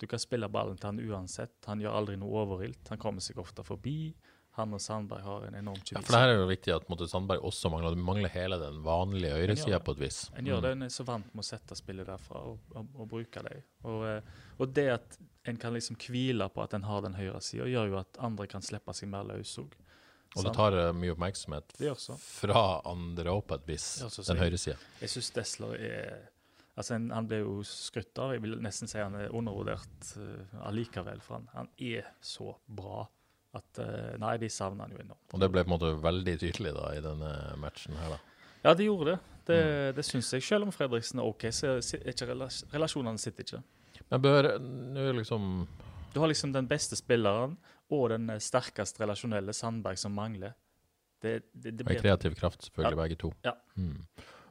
du 0.00 0.06
kan 0.08 0.20
spille 0.22 0.48
ballen 0.48 0.78
til 0.80 0.88
han 0.90 1.00
uansett. 1.04 1.58
Han 1.68 1.80
gjør 1.84 1.96
aldri 2.00 2.16
noe 2.20 2.44
overilt. 2.44 2.88
Han 2.88 3.00
kommer 3.00 3.20
seg 3.24 3.38
ofte 3.42 3.64
forbi. 3.66 4.14
han 4.58 4.72
og 4.74 4.80
Sandberg 4.82 5.22
har 5.22 5.44
en 5.46 5.54
enorm 5.54 5.78
Ja, 5.92 6.00
for 6.02 6.12
det 6.12 6.20
her 6.20 6.28
er 6.32 6.40
jo 6.40 6.46
viktig 6.50 6.72
at 6.74 6.88
måtte 6.90 7.06
Sandberg 7.08 7.44
også 7.46 7.70
mangler 7.70 7.94
Du 7.94 8.00
mangler 8.02 8.28
hele 8.34 8.58
den 8.58 8.80
vanlige 8.82 9.36
høyresida 9.36 9.78
det. 9.78 9.84
på 9.86 9.92
et 9.94 10.00
vis. 10.00 10.18
En 10.36 10.46
gjør 10.48 10.64
det, 10.64 10.72
en 10.74 10.82
er 10.82 10.88
så 10.90 11.04
vant 11.06 11.28
med 11.34 11.44
å 11.44 11.46
sette 11.46 11.76
spillet 11.78 12.08
derfra 12.08 12.42
og, 12.48 12.58
og, 12.74 12.88
og 12.96 13.08
bruke 13.12 13.44
det. 13.46 13.60
Og, 13.84 14.02
eh, 14.08 14.40
og 14.58 14.72
det 14.74 14.88
at 14.96 15.18
en 15.46 15.56
kan 15.56 15.72
liksom 15.72 15.96
hvile 16.02 16.48
på 16.50 16.64
at 16.64 16.74
en 16.74 16.82
har 16.88 17.00
den 17.06 17.14
høyre 17.14 17.40
sida, 17.40 17.68
gjør 17.70 17.92
jo 17.92 18.00
at 18.02 18.18
andre 18.18 18.48
kan 18.50 18.64
slippe 18.64 18.92
seg 18.96 19.08
mer 19.12 19.24
løs 19.30 19.54
òg. 19.62 19.78
Og 20.36 20.44
det 20.46 20.52
tar 20.54 20.76
eh, 20.78 20.90
mye 20.94 21.14
oppmerksomhet 21.14 21.72
fra 22.18 22.80
andre 22.90 23.30
òg, 23.32 23.46
på 23.46 23.54
et 23.60 23.70
vis. 23.70 23.86
Den 24.26 24.38
høyresida. 24.42 24.76
Jeg 25.00 25.14
syns 25.14 25.30
Desler 25.38 25.78
er 25.78 26.20
Altså, 26.80 26.96
en, 26.96 27.10
Han 27.14 27.26
ble 27.30 27.42
jo 27.42 27.54
skrytt 27.68 28.18
av. 28.22 28.32
Jeg 28.34 28.42
vil 28.44 28.56
nesten 28.64 28.88
si 28.90 28.98
han 29.00 29.14
er 29.20 29.32
undervurdert 29.36 30.12
uh, 30.16 30.66
allikevel. 30.70 31.20
For 31.24 31.38
han, 31.38 31.48
han 31.54 31.68
er 31.78 32.08
så 32.24 32.54
bra 32.66 33.04
at 33.58 33.80
uh, 33.82 34.14
Nei, 34.22 34.36
de 34.42 34.48
savner 34.52 34.86
han 34.86 34.94
jo 34.96 35.02
enormt. 35.02 35.34
Og 35.34 35.42
det 35.42 35.50
ble 35.52 35.64
på 35.66 35.70
en 35.70 35.74
måte 35.76 35.92
veldig 36.04 36.36
tydelig 36.40 36.72
da 36.76 36.92
i 36.96 37.02
denne 37.04 37.30
matchen 37.62 37.98
her, 38.00 38.16
da. 38.16 38.20
Ja, 38.64 38.74
de 38.76 38.86
gjorde 38.90 39.12
det. 39.14 39.18
Det, 39.50 39.56
Mm. 39.60 39.94
det 39.96 40.02
syns 40.06 40.28
jeg. 40.36 40.42
Selv 40.46 40.66
om 40.68 40.70
Fredriksen 40.70 41.18
er 41.18 41.26
OK, 41.26 41.46
så 41.50 41.70
er 41.80 42.10
ikke 42.12 42.26
relas 42.28 42.60
relasjonene 42.70 43.18
sitter 43.18 43.42
ikke. 43.46 43.62
Men 44.12 44.22
bør 44.22 44.48
nå 44.60 45.06
liksom 45.16 45.46
Du 46.12 46.20
har 46.20 46.28
liksom 46.30 46.52
den 46.54 46.68
beste 46.70 46.94
spilleren 46.98 47.56
og 47.90 48.04
den 48.12 48.28
eh, 48.30 48.38
sterkest 48.38 49.00
relasjonelle 49.00 49.52
Sandberg 49.56 49.98
som 49.98 50.12
mangler. 50.14 50.52
Det, 51.22 51.40
det, 51.54 51.72
det 51.78 51.86
blir 51.86 51.98
kreativ 52.00 52.34
kraft, 52.38 52.62
selvfølgelig, 52.68 52.94
Ja. 52.96 53.02
begge 53.02 53.18
to. 53.18 53.32
Ja. 53.44 53.52
Mm. 53.76 54.04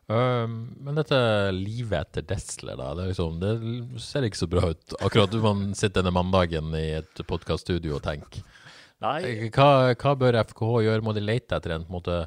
Um, 0.09 0.53
men 0.81 0.97
dette 0.97 1.17
livet 1.53 2.07
etter 2.07 2.23
Desler, 2.25 2.73
da. 2.79 2.95
Det, 2.97 3.11
liksom, 3.11 3.35
det 3.43 4.01
ser 4.01 4.25
ikke 4.25 4.39
så 4.39 4.47
bra 4.49 4.71
ut. 4.71 4.95
Akkurat 5.05 5.35
når 5.35 5.43
man 5.43 5.61
sitter 5.77 6.01
denne 6.01 6.13
mandagen 6.15 6.73
i 6.73 6.87
et 6.97 7.21
podkaststudio 7.29 7.99
og 7.99 8.03
tenker. 8.07 8.41
Nei, 9.05 9.47
Hva, 9.53 9.93
hva 9.93 10.15
bør 10.19 10.39
FKH 10.41 10.81
gjøre? 10.87 11.05
Må 11.05 11.13
de 11.15 11.23
lete 11.23 11.55
etter 11.55 11.75
en, 11.77 11.85
en, 11.85 11.93
måte, 11.93 12.17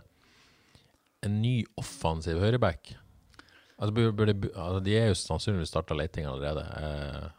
en 1.26 1.40
ny 1.42 1.56
offensiv 1.82 2.38
høyreback? 2.40 2.94
Altså, 3.82 3.92
bør, 3.98 4.30
de, 4.30 4.38
altså, 4.54 4.80
de 4.86 4.98
er 5.00 5.10
jo 5.10 5.18
sannsynligvis 5.18 5.74
starta 5.74 5.98
leting 5.98 6.30
allerede. 6.30 6.62
Eh, 6.78 7.30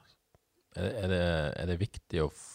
er, 0.75 0.89
er, 0.91 1.11
det, 1.13 1.25
er 1.63 1.71
det 1.71 1.83
viktig 1.87 2.25
å 2.25 2.31
f 2.33 2.49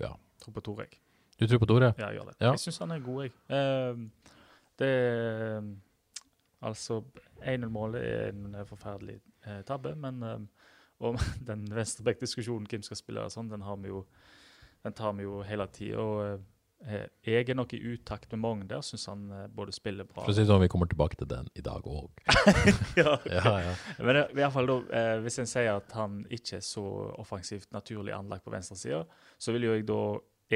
Ja. 0.00 0.14
Tror 0.40 0.56
på 0.56 0.64
Torek. 0.64 1.02
Du 1.36 1.44
tror 1.44 1.60
på 1.60 1.68
Tore? 1.68 1.92
Ja, 2.00 2.08
jeg 2.08 2.22
gjør 2.22 2.30
det. 2.30 2.40
Ja. 2.40 2.54
Jeg 2.54 2.64
syns 2.64 2.80
han 2.80 2.96
er 2.96 3.04
god, 3.04 3.26
jeg. 3.26 3.36
Uh, 3.52 4.38
det 4.80 4.88
er 4.88 5.66
Altså, 6.64 7.02
1-0-målet 7.42 8.02
er 8.02 8.32
en 8.32 8.54
eh, 8.54 8.66
forferdelig 8.68 9.20
eh, 9.46 9.62
tabbe, 9.68 9.94
men 10.00 10.22
eh, 10.22 10.66
og 11.04 11.20
den 11.48 11.66
venstreback-diskusjonen, 11.72 12.68
hvem 12.70 12.84
skal 12.86 13.00
spille 13.00 13.24
og 13.24 13.32
sånn, 13.32 13.50
den, 13.52 13.64
jo, 13.86 14.04
den 14.84 14.96
tar 14.96 15.16
vi 15.18 15.26
jo 15.26 15.42
hele 15.44 15.66
tida. 15.72 16.00
Og 16.00 16.86
eh, 16.86 17.08
jeg 17.26 17.50
er 17.50 17.58
nok 17.58 17.74
i 17.76 17.80
utakt 17.92 18.30
med 18.32 18.42
mange 18.44 18.68
der. 18.70 18.84
Syns 18.86 19.04
han 19.10 19.26
eh, 19.28 19.48
både 19.52 19.74
spiller 19.76 20.08
bra 20.08 20.24
For 20.24 20.32
å 20.32 20.36
si 20.36 20.44
det 20.44 20.50
sånn, 20.50 20.62
vi 20.64 20.70
kommer 20.72 20.88
tilbake 20.88 21.18
til 21.20 21.28
den 21.30 21.50
i 21.54 21.64
dag 21.64 21.84
òg. 21.84 22.22
ja, 23.00 23.18
Ja, 23.38 23.56
ja. 23.66 23.74
Men 24.00 24.22
i 24.24 24.38
hvert 24.40 24.56
fall 24.56 24.72
da, 24.72 24.78
hvis 25.24 25.40
en 25.42 25.50
sier 25.50 25.74
at 25.76 25.92
han 25.98 26.22
ikke 26.32 26.60
er 26.60 26.64
så 26.64 26.86
offensivt 27.20 27.76
naturlig 27.76 28.16
anlagt 28.16 28.46
på 28.46 28.54
venstresida, 28.54 29.04
så 29.36 29.56
vil 29.56 29.68
jo 29.68 29.76
jeg 29.76 29.88
da 29.90 30.00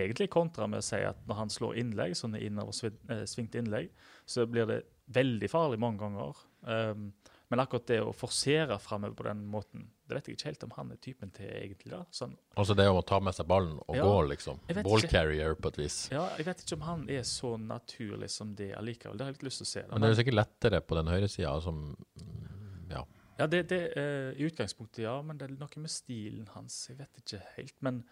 egentlig 0.01 0.31
kontra 0.31 0.69
med 0.71 0.81
å 0.81 0.87
si 0.87 1.01
at 1.03 1.19
når 1.27 1.39
han 1.41 1.51
slår 1.51 1.81
innlegg, 1.83 2.15
sånne 2.17 2.41
innoversvingte 2.47 3.59
innlegg, 3.59 3.91
så 4.29 4.47
blir 4.47 4.69
det 4.71 4.85
veldig 5.11 5.49
farlig 5.51 5.81
mange 5.83 5.99
ganger. 6.05 6.39
Um, 6.63 7.13
men 7.51 7.59
akkurat 7.59 7.87
det 7.91 7.97
å 8.07 8.13
forsere 8.15 8.77
framover 8.79 9.17
på 9.19 9.25
den 9.27 9.41
måten, 9.51 9.89
det 10.07 10.15
vet 10.15 10.29
jeg 10.29 10.37
ikke 10.37 10.47
helt 10.53 10.65
om 10.69 10.75
han 10.77 10.93
er 10.95 10.99
typen 11.03 11.33
til 11.35 11.49
egentlig. 11.51 11.91
da. 11.91 12.05
Sånn, 12.15 12.37
Altså 12.55 12.77
det 12.79 12.87
om 12.87 13.01
å 13.01 13.07
ta 13.07 13.19
med 13.19 13.35
seg 13.35 13.49
ballen 13.51 13.81
og 13.89 13.97
Ja, 13.99 14.05
gå, 14.07 14.21
liksom. 14.31 14.61
Ball 14.85 15.03
ikke. 15.03 15.11
carrier 15.11 15.57
på 15.59 15.73
et 15.73 15.81
vis. 15.83 15.97
ja, 16.13 16.29
Jeg 16.39 16.47
vet 16.47 16.63
ikke 16.63 16.79
om 16.79 16.85
han 16.87 17.03
er 17.11 17.25
så 17.27 17.57
naturlig 17.59 18.31
som 18.31 18.55
det 18.55 18.71
allikevel. 18.79 19.19
Det 19.19 19.27
har 19.27 19.33
jeg 19.33 19.41
litt 19.41 19.49
lyst 19.49 19.65
til 19.65 19.67
å 19.67 19.73
se. 19.73 19.83
da. 19.83 19.89
Men 19.91 20.01
det 20.01 20.11
er 20.11 20.15
jo 20.15 20.21
sikkert 20.23 20.39
lettere 20.39 20.81
på 20.81 21.01
den 21.01 21.11
høyresida 21.11 21.57
som 21.67 21.83
mm, 22.23 22.91
Ja. 22.95 23.05
Ja, 23.41 23.47
det, 23.49 23.65
det 23.73 23.81
uh, 23.97 24.31
I 24.39 24.47
utgangspunktet, 24.47 25.03
ja, 25.09 25.17
men 25.23 25.39
det 25.41 25.49
er 25.49 25.57
noe 25.59 25.83
med 25.83 25.91
stilen 25.91 26.47
hans. 26.55 26.87
Jeg 26.91 26.99
vet 27.01 27.23
ikke 27.25 27.43
helt. 27.57 27.75
Men, 27.83 28.05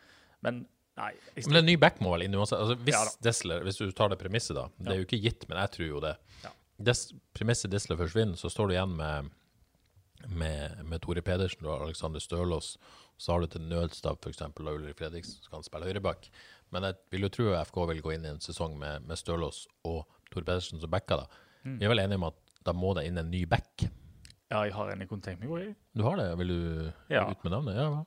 men 0.42 0.64
nei. 0.98 1.12
Men 1.46 1.60
en 1.62 1.66
ny 1.68 1.76
back 1.76 2.00
må 2.02 2.10
vel 2.16 2.26
inn 2.26 2.34
uansett. 2.34 2.58
Altså, 2.58 2.74
hvis 2.82 3.44
Ja. 3.46 3.60
Hvis 3.62 3.78
du 3.78 3.92
tar 3.92 4.08
det 4.10 4.18
premisset, 4.18 4.56
da. 4.56 4.66
Det 4.78 4.96
er 4.96 5.02
jo 5.04 5.06
ikke 5.06 5.22
gitt, 5.22 5.46
men 5.48 5.60
jeg 5.62 5.76
tror 5.76 5.88
jo 5.92 6.00
det. 6.00 6.16
Ja. 6.42 6.50
Des, 6.78 7.00
premisset 7.34 7.70
Disle 7.72 7.96
forsvinner, 7.98 8.38
så 8.38 8.50
står 8.52 8.68
du 8.70 8.74
igjen 8.76 8.92
med, 8.98 9.30
med, 10.30 10.78
med 10.86 11.02
Tore 11.02 11.22
Pedersen 11.26 11.66
og 11.66 11.82
Alexander 11.88 12.22
Stølås. 12.22 12.76
Så 13.18 13.32
har 13.34 13.42
du 13.42 13.48
til 13.50 13.64
nødstab 13.66 14.20
f.eks. 14.22 14.44
Ulrik 14.62 14.98
Fredriksen 15.00 15.40
som 15.42 15.56
kan 15.56 15.66
spille 15.66 15.88
høyreback. 15.90 16.28
Men 16.70 16.84
jeg 16.86 16.98
vil 17.10 17.26
jo 17.26 17.30
tro 17.34 17.48
FK 17.64 17.80
vil 17.90 18.02
gå 18.04 18.12
inn 18.14 18.26
i 18.28 18.30
en 18.30 18.42
sesong 18.44 18.76
med, 18.78 19.06
med 19.08 19.18
Stølås 19.18 19.64
og 19.88 20.04
Tore 20.30 20.44
Pedersen 20.46 20.78
som 20.82 20.90
backer. 20.92 21.24
da. 21.24 21.42
Mm. 21.64 21.78
Vi 21.80 21.88
er 21.88 21.92
vel 21.94 22.04
enige 22.04 22.20
om 22.20 22.28
at 22.30 22.38
da 22.68 22.74
må 22.76 22.92
det 22.98 23.08
inn 23.08 23.18
en 23.18 23.30
ny 23.32 23.42
back. 23.48 23.88
ja, 24.50 24.62
jeg 24.64 24.72
har 24.76 24.92
en 24.92 25.00
jeg 25.02 25.08
kunne 25.10 25.24
tenkt 25.24 25.40
meg 25.42 25.50
å 25.50 25.58
gi. 25.60 25.72
Du 25.98 26.04
har 26.06 26.16
det? 26.20 26.28
Vil 26.38 26.48
du 26.54 26.92
Ja. 27.10 27.26
ut 27.30 27.42
med 27.44 27.52
navnet? 27.52 27.74
Ja, 27.76 27.88
hva? 27.90 28.04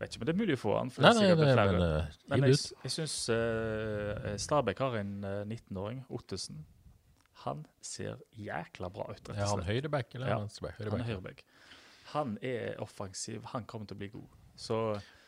Vet 0.00 0.14
ikke 0.14 0.22
om 0.22 0.26
det 0.28 0.32
er 0.34 0.38
mulig 0.40 0.54
å 0.56 0.60
få 0.60 0.74
han. 0.78 0.90
For 0.90 1.02
Nei, 1.04 1.10
det 1.12 1.16
er 1.16 1.20
nei, 1.20 1.30
sikkert 1.30 1.46
nei, 1.46 1.54
flere. 1.56 1.72
men 1.72 1.82
uh, 1.82 2.20
Men 2.32 2.44
jeg, 2.48 2.58
jeg 2.84 2.92
syns 2.94 3.16
uh, 3.28 4.36
Stabæk 4.40 4.78
har 4.80 4.94
en 5.00 5.10
eh, 5.28 5.40
19-åring, 5.44 5.98
Ottesen. 6.16 6.62
Han 7.44 7.64
ser 7.80 8.20
jækla 8.36 8.90
bra 8.92 9.06
ut, 9.10 9.16
rett 9.16 9.30
og 9.30 9.36
Ja, 9.36 9.42
Er 9.42 9.48
han 9.48 9.62
slett. 9.62 9.70
høyreback 9.70 10.14
eller 10.14 10.28
Ja, 10.28 10.38
venstreback? 10.42 10.78
Han 10.84 11.00
er 11.00 11.08
høyreback. 11.08 11.44
Han 12.12 12.38
er 12.42 12.80
offensiv, 12.82 13.44
han 13.52 13.64
kommer 13.70 13.86
til 13.86 13.96
å 13.96 14.00
bli 14.02 14.08
god. 14.12 14.38
Så 14.60 14.76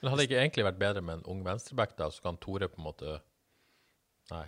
Men 0.02 0.10
hadde 0.10 0.22
det 0.22 0.30
ikke 0.30 0.40
egentlig 0.42 0.64
vært 0.66 0.80
bedre 0.82 1.02
med 1.02 1.20
en 1.20 1.28
ung 1.32 1.44
venstreback, 1.46 1.94
da, 1.96 2.10
så 2.10 2.24
kan 2.24 2.36
Tore 2.42 2.68
på 2.68 2.82
en 2.82 2.88
måte 2.88 3.20
Nei. 4.30 4.46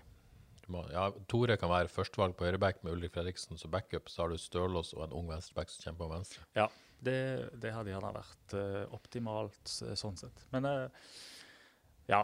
Må, 0.68 0.80
ja, 0.92 1.10
Tore 1.28 1.56
kan 1.60 1.68
være 1.68 1.88
førstevalg 1.92 2.36
på 2.36 2.46
høyreback 2.46 2.82
med 2.84 2.94
Ulrik 2.94 3.12
Fredriksen 3.12 3.58
som 3.60 3.70
backup. 3.70 4.08
Så 4.08 4.22
har 4.22 4.32
du 4.32 4.38
Stølås 4.40 4.94
og 4.96 5.04
en 5.04 5.12
ung 5.12 5.28
venstreback 5.28 5.68
som 5.72 5.82
kjemper 5.88 6.06
på 6.06 6.14
venstre. 6.14 6.44
ja, 6.56 6.68
det, 7.04 7.50
det 7.60 7.72
hadde 7.74 7.92
gjerne 7.92 8.12
vært 8.14 8.54
uh, 8.56 8.94
optimalt 8.96 9.74
eh, 9.84 9.92
sånn 9.98 10.16
sett. 10.16 10.46
Men 10.54 10.64
uh, 10.64 11.10
ja 12.08 12.22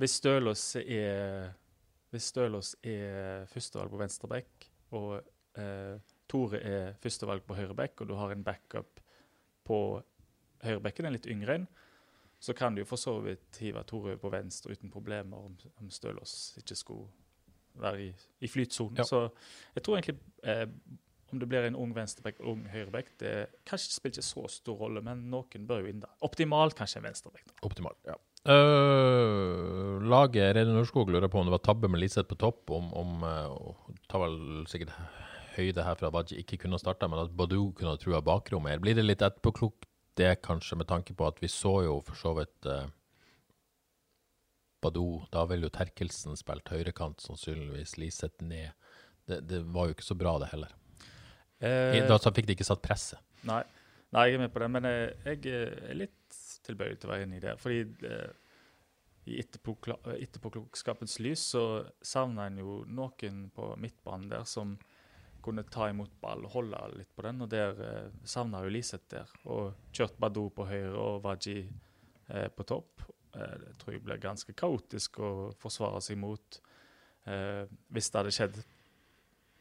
Hvis 0.00 0.18
Stølås 0.18 0.64
er 0.82 1.52
Hvis 2.14 2.30
Stølås 2.30 2.74
er 2.86 3.48
førstevalg 3.50 3.92
på 3.92 4.00
venstreback, 4.00 4.68
og 4.96 5.16
eh, 5.58 5.96
Tore 6.30 6.60
er 6.62 6.94
førstevalg 7.02 7.44
på 7.46 7.56
høyreback, 7.58 8.00
og 8.00 8.10
du 8.10 8.14
har 8.18 8.32
en 8.32 8.44
backup 8.46 9.00
på 9.66 9.80
høyrebacken, 10.64 11.08
en 11.08 11.16
litt 11.16 11.28
yngre 11.30 11.60
en, 11.60 11.66
så 12.42 12.54
kan 12.54 12.74
du 12.74 12.82
jo 12.82 12.88
for 12.88 13.00
så 13.00 13.16
vidt 13.24 13.58
hive 13.62 13.82
Tore 13.88 14.16
på 14.20 14.30
venstre 14.30 14.76
uten 14.76 14.92
problemer 14.92 15.48
om, 15.48 15.56
om 15.80 15.90
Stølås 15.90 16.56
ikke 16.60 16.76
skulle 16.78 17.08
være 17.80 18.06
i, 18.06 18.12
i 18.44 18.48
flytsonen. 18.48 19.00
Ja. 19.02 19.08
Så 19.08 19.26
jeg 19.74 19.84
tror 19.84 19.98
egentlig 19.98 20.18
eh, 20.44 20.66
om 21.32 21.40
det 21.42 21.48
blir 21.50 21.66
en 21.66 21.78
ung 21.78 21.92
venstreback 21.96 22.38
og 22.40 22.52
ung 22.54 22.66
høyreback, 22.70 23.10
det 23.20 23.34
kanskje 23.66 23.96
spiller 23.96 24.20
ikke 24.20 24.28
så 24.28 24.46
stor 24.52 24.78
rolle, 24.84 25.02
men 25.04 25.26
noen 25.32 25.66
bør 25.68 25.82
jo 25.82 25.90
inn 25.90 26.02
da. 26.04 26.12
Optimalt 26.26 26.76
kanskje 26.78 27.02
en 27.02 27.08
venstreback. 27.08 27.50
Optimalt. 27.66 27.98
ja. 28.06 28.14
Øh, 28.46 30.02
laget 30.06 30.54
Reidun 30.54 30.76
Norskog 30.78 31.10
lurer 31.10 31.30
på 31.30 31.40
om 31.40 31.48
det 31.48 31.54
var 31.56 31.64
tabbe 31.66 31.88
med 31.90 32.00
Liseth 32.00 32.28
på 32.30 32.38
topp. 32.38 32.70
Om, 32.70 32.92
om 32.94 33.24
uh, 33.26 33.96
tar 34.10 34.22
vel 34.22 34.38
sikkert 34.70 34.94
høyde 35.56 35.82
her 35.82 35.96
for 35.98 36.08
at 36.08 36.14
Wadji 36.14 36.38
ikke 36.42 36.60
kunne 36.62 36.78
starta, 36.78 37.08
men 37.10 37.24
at 37.24 37.34
Badou 37.36 37.72
kunne 37.74 37.94
ha 37.94 38.00
trua 38.00 38.22
bakrommet. 38.22 38.76
her. 38.76 38.82
Blir 38.84 38.98
det 38.98 39.06
litt 39.06 39.24
etterpåklokt 39.24 39.88
det, 40.16 40.30
kanskje, 40.46 40.78
med 40.80 40.88
tanke 40.88 41.16
på 41.16 41.26
at 41.26 41.42
vi 41.42 41.50
så 41.52 41.80
jo 41.84 41.98
for 42.06 42.18
så 42.20 42.32
vidt 42.38 42.68
uh, 42.70 42.86
Badou 44.84 45.24
Da 45.32 45.44
ville 45.50 45.66
jo 45.66 45.74
Terkelsen 45.74 46.38
spilt 46.38 46.70
høyrekant, 46.70 47.24
sannsynligvis. 47.24 47.96
Liseth 47.98 48.44
ned. 48.44 48.76
Det, 49.26 49.42
det 49.48 49.64
var 49.74 49.88
jo 49.88 49.96
ikke 49.96 50.06
så 50.06 50.14
bra, 50.18 50.36
det 50.38 50.52
heller. 50.52 50.70
Eh, 51.58 51.98
da 52.06 52.18
så 52.20 52.30
fikk 52.36 52.46
de 52.46 52.54
ikke 52.54 52.68
satt 52.68 52.84
presset. 52.84 53.18
Nei, 53.48 53.62
nei, 54.14 54.28
jeg 54.28 54.36
er 54.36 54.42
med 54.44 54.52
på 54.54 54.60
det, 54.62 54.68
men 54.70 54.86
jeg, 54.86 55.10
jeg 55.24 55.56
er 55.56 55.98
litt 56.04 56.15
tilbøyelig 56.66 57.00
til 57.00 57.10
å 57.10 57.14
være 57.14 57.26
enig 57.28 57.40
i 57.40 57.44
det. 57.46 57.54
Fordi 57.62 58.10
eh, 58.10 58.34
i 59.26 59.40
etterpåklokskapens 59.42 61.18
lys 61.24 61.48
så 61.54 61.64
savna 62.04 62.46
en 62.46 62.60
jo 62.62 62.76
noen 62.86 63.46
på 63.54 63.72
midtbanen 63.82 64.30
der 64.30 64.46
som 64.46 64.76
kunne 65.46 65.66
ta 65.70 65.88
imot 65.90 66.14
ball 66.22 66.42
og 66.46 66.54
holde 66.56 66.78
litt 66.96 67.12
på 67.14 67.22
den, 67.26 67.42
og 67.44 67.50
der 67.50 67.82
eh, 67.82 68.14
savna 68.26 68.64
jo 68.64 68.72
Liseth 68.74 69.10
der. 69.12 69.30
Og 69.50 69.90
kjørt 69.94 70.18
Badou 70.22 70.48
på 70.54 70.66
høyre 70.66 70.94
og 70.98 71.20
Waji 71.26 71.60
eh, 71.62 72.48
på 72.50 72.66
topp. 72.66 73.04
Eh, 73.36 73.58
det 73.62 73.74
tror 73.80 73.94
jeg 73.94 74.04
blir 74.06 74.22
ganske 74.22 74.54
kaotisk 74.58 75.20
å 75.22 75.34
forsvare 75.60 76.02
seg 76.02 76.18
mot 76.22 76.60
eh, 77.30 77.62
hvis 77.94 78.10
det 78.10 78.20
hadde 78.20 78.34
skjedd 78.34 78.58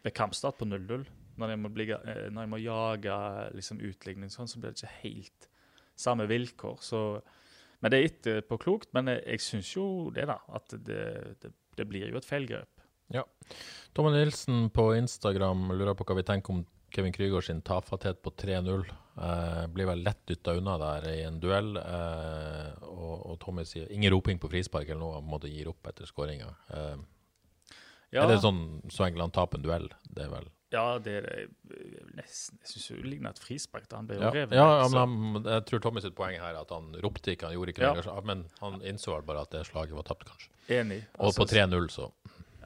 ved 0.06 0.16
kampstart 0.18 0.58
på 0.62 0.70
0-0. 0.70 1.06
Når 1.36 1.52
jeg 1.52 1.60
må, 1.62 1.72
bli, 1.74 1.90
eh, 1.92 2.28
når 2.32 2.46
jeg 2.46 2.54
må 2.54 2.62
jage 2.64 3.20
liksom, 3.58 3.82
utligning, 3.84 4.32
sånn, 4.34 4.50
så 4.50 4.62
blir 4.62 4.74
det 4.74 4.82
ikke 4.82 5.00
helt 5.04 5.50
samme 6.00 6.28
vilkår. 6.30 6.80
Så, 6.84 7.02
men 7.82 7.92
det 7.92 8.00
er 8.00 8.10
etterpåklokt. 8.12 8.92
Men 8.98 9.14
jeg, 9.14 9.24
jeg 9.36 9.46
syns 9.48 9.74
jo 9.76 9.88
det, 10.16 10.28
da. 10.32 10.40
At 10.56 10.76
det, 10.76 11.04
det, 11.44 11.54
det 11.78 11.88
blir 11.90 12.10
jo 12.12 12.22
et 12.22 12.28
feilgrep. 12.28 12.72
Tomme 13.96 14.12
Nilsen 14.12 14.70
på 14.70 14.90
Instagram 14.96 15.70
lurer 15.72 15.96
på 15.96 16.04
hva 16.08 16.18
vi 16.18 16.26
tenker 16.28 16.52
om 16.52 16.66
Kevin 16.96 17.14
Krygård 17.14 17.46
sin 17.48 17.62
tafatthet 17.62 18.22
på 18.24 18.32
3-0. 18.32 18.86
Eh, 19.22 19.68
blir 19.68 19.88
vel 19.88 20.04
lett 20.04 20.26
dytta 20.28 20.56
unna 20.56 20.78
der 20.80 21.08
i 21.12 21.22
en 21.24 21.40
duell. 21.40 21.78
Eh, 21.80 22.72
og, 22.84 23.14
og, 23.32 23.38
Tommy 23.40 23.66
sier 23.68 23.92
ingen 23.92 24.12
roping 24.14 24.40
på 24.40 24.50
frispark 24.52 24.90
eller 24.90 25.02
noe, 25.02 25.20
han 25.20 25.30
måtte 25.30 25.52
gi 25.52 25.66
opp 25.68 25.88
etter 25.92 26.08
skåringa. 26.08 26.52
Eh, 26.76 26.96
ja. 28.16 28.24
Er 28.24 28.32
det 28.32 28.42
sånn 28.44 28.62
så 28.92 29.08
enkelt 29.08 29.28
han 29.28 29.36
taper 29.36 29.60
en 29.60 29.68
duell? 29.68 29.90
Det 30.08 30.28
er 30.28 30.32
vel 30.32 30.48
Ja, 30.76 30.86
det 31.02 31.14
er 31.22 31.26
det 31.26 31.80
nesten 32.18 32.60
Jeg 32.62 32.72
syns 32.72 32.88
det 32.92 33.10
ligner 33.10 33.34
et 33.34 33.42
frispark. 33.42 33.88
da 33.92 34.02
han 34.02 34.10
ble 34.10 34.20
ja. 34.20 34.32
revet. 34.34 34.56
Ja, 34.58 34.88
men 34.92 35.00
han, 35.00 35.48
jeg 35.48 35.66
tror 35.70 35.84
Tommy 35.86 36.04
sitt 36.04 36.18
poeng 36.18 36.38
her 36.38 36.52
er 36.54 36.62
at 36.62 36.74
han 36.76 36.92
ropte 37.04 37.34
ikke, 37.34 37.50
han 37.50 37.58
gjorde 37.58 37.76
ikke 37.76 37.86
ja. 37.86 37.94
det. 37.98 38.16
Men 38.28 38.46
han 38.62 38.82
innså 38.86 39.16
vel 39.16 39.26
bare 39.28 39.46
at 39.48 39.56
det 39.56 39.66
slaget 39.70 39.98
var 39.98 40.08
tapt, 40.08 40.28
kanskje. 40.30 40.52
Enig. 40.76 41.02
Og 41.20 41.30
altså, 41.30 41.44
på 41.44 41.50
3-0, 41.54 41.90
så 41.94 42.12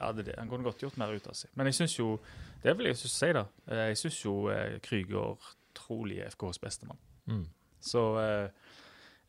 Ja, 0.00 0.12
det 0.16 0.24
er 0.24 0.30
det. 0.30 0.36
Han 0.40 0.48
kunne 0.48 0.64
godt 0.64 0.82
gjort 0.82 0.98
mer 1.00 1.12
ut 1.12 1.26
av 1.28 1.36
seg. 1.36 1.52
Men 1.54 1.68
jeg 1.68 1.80
syns 1.82 1.98
jo 1.98 2.18
Det 2.62 2.76
vil 2.76 2.90
jeg 2.90 3.00
si, 3.00 3.32
da. 3.36 3.46
Eh, 3.68 3.86
jeg 3.92 4.02
syns 4.02 4.20
jo 4.24 4.34
eh, 4.52 4.78
Krüger 4.84 5.54
trolig 5.76 6.20
er 6.20 6.32
FKs 6.34 6.60
bestemann. 6.60 6.98
Mm. 7.30 7.46
Så 7.80 8.02
eh, 8.20 8.48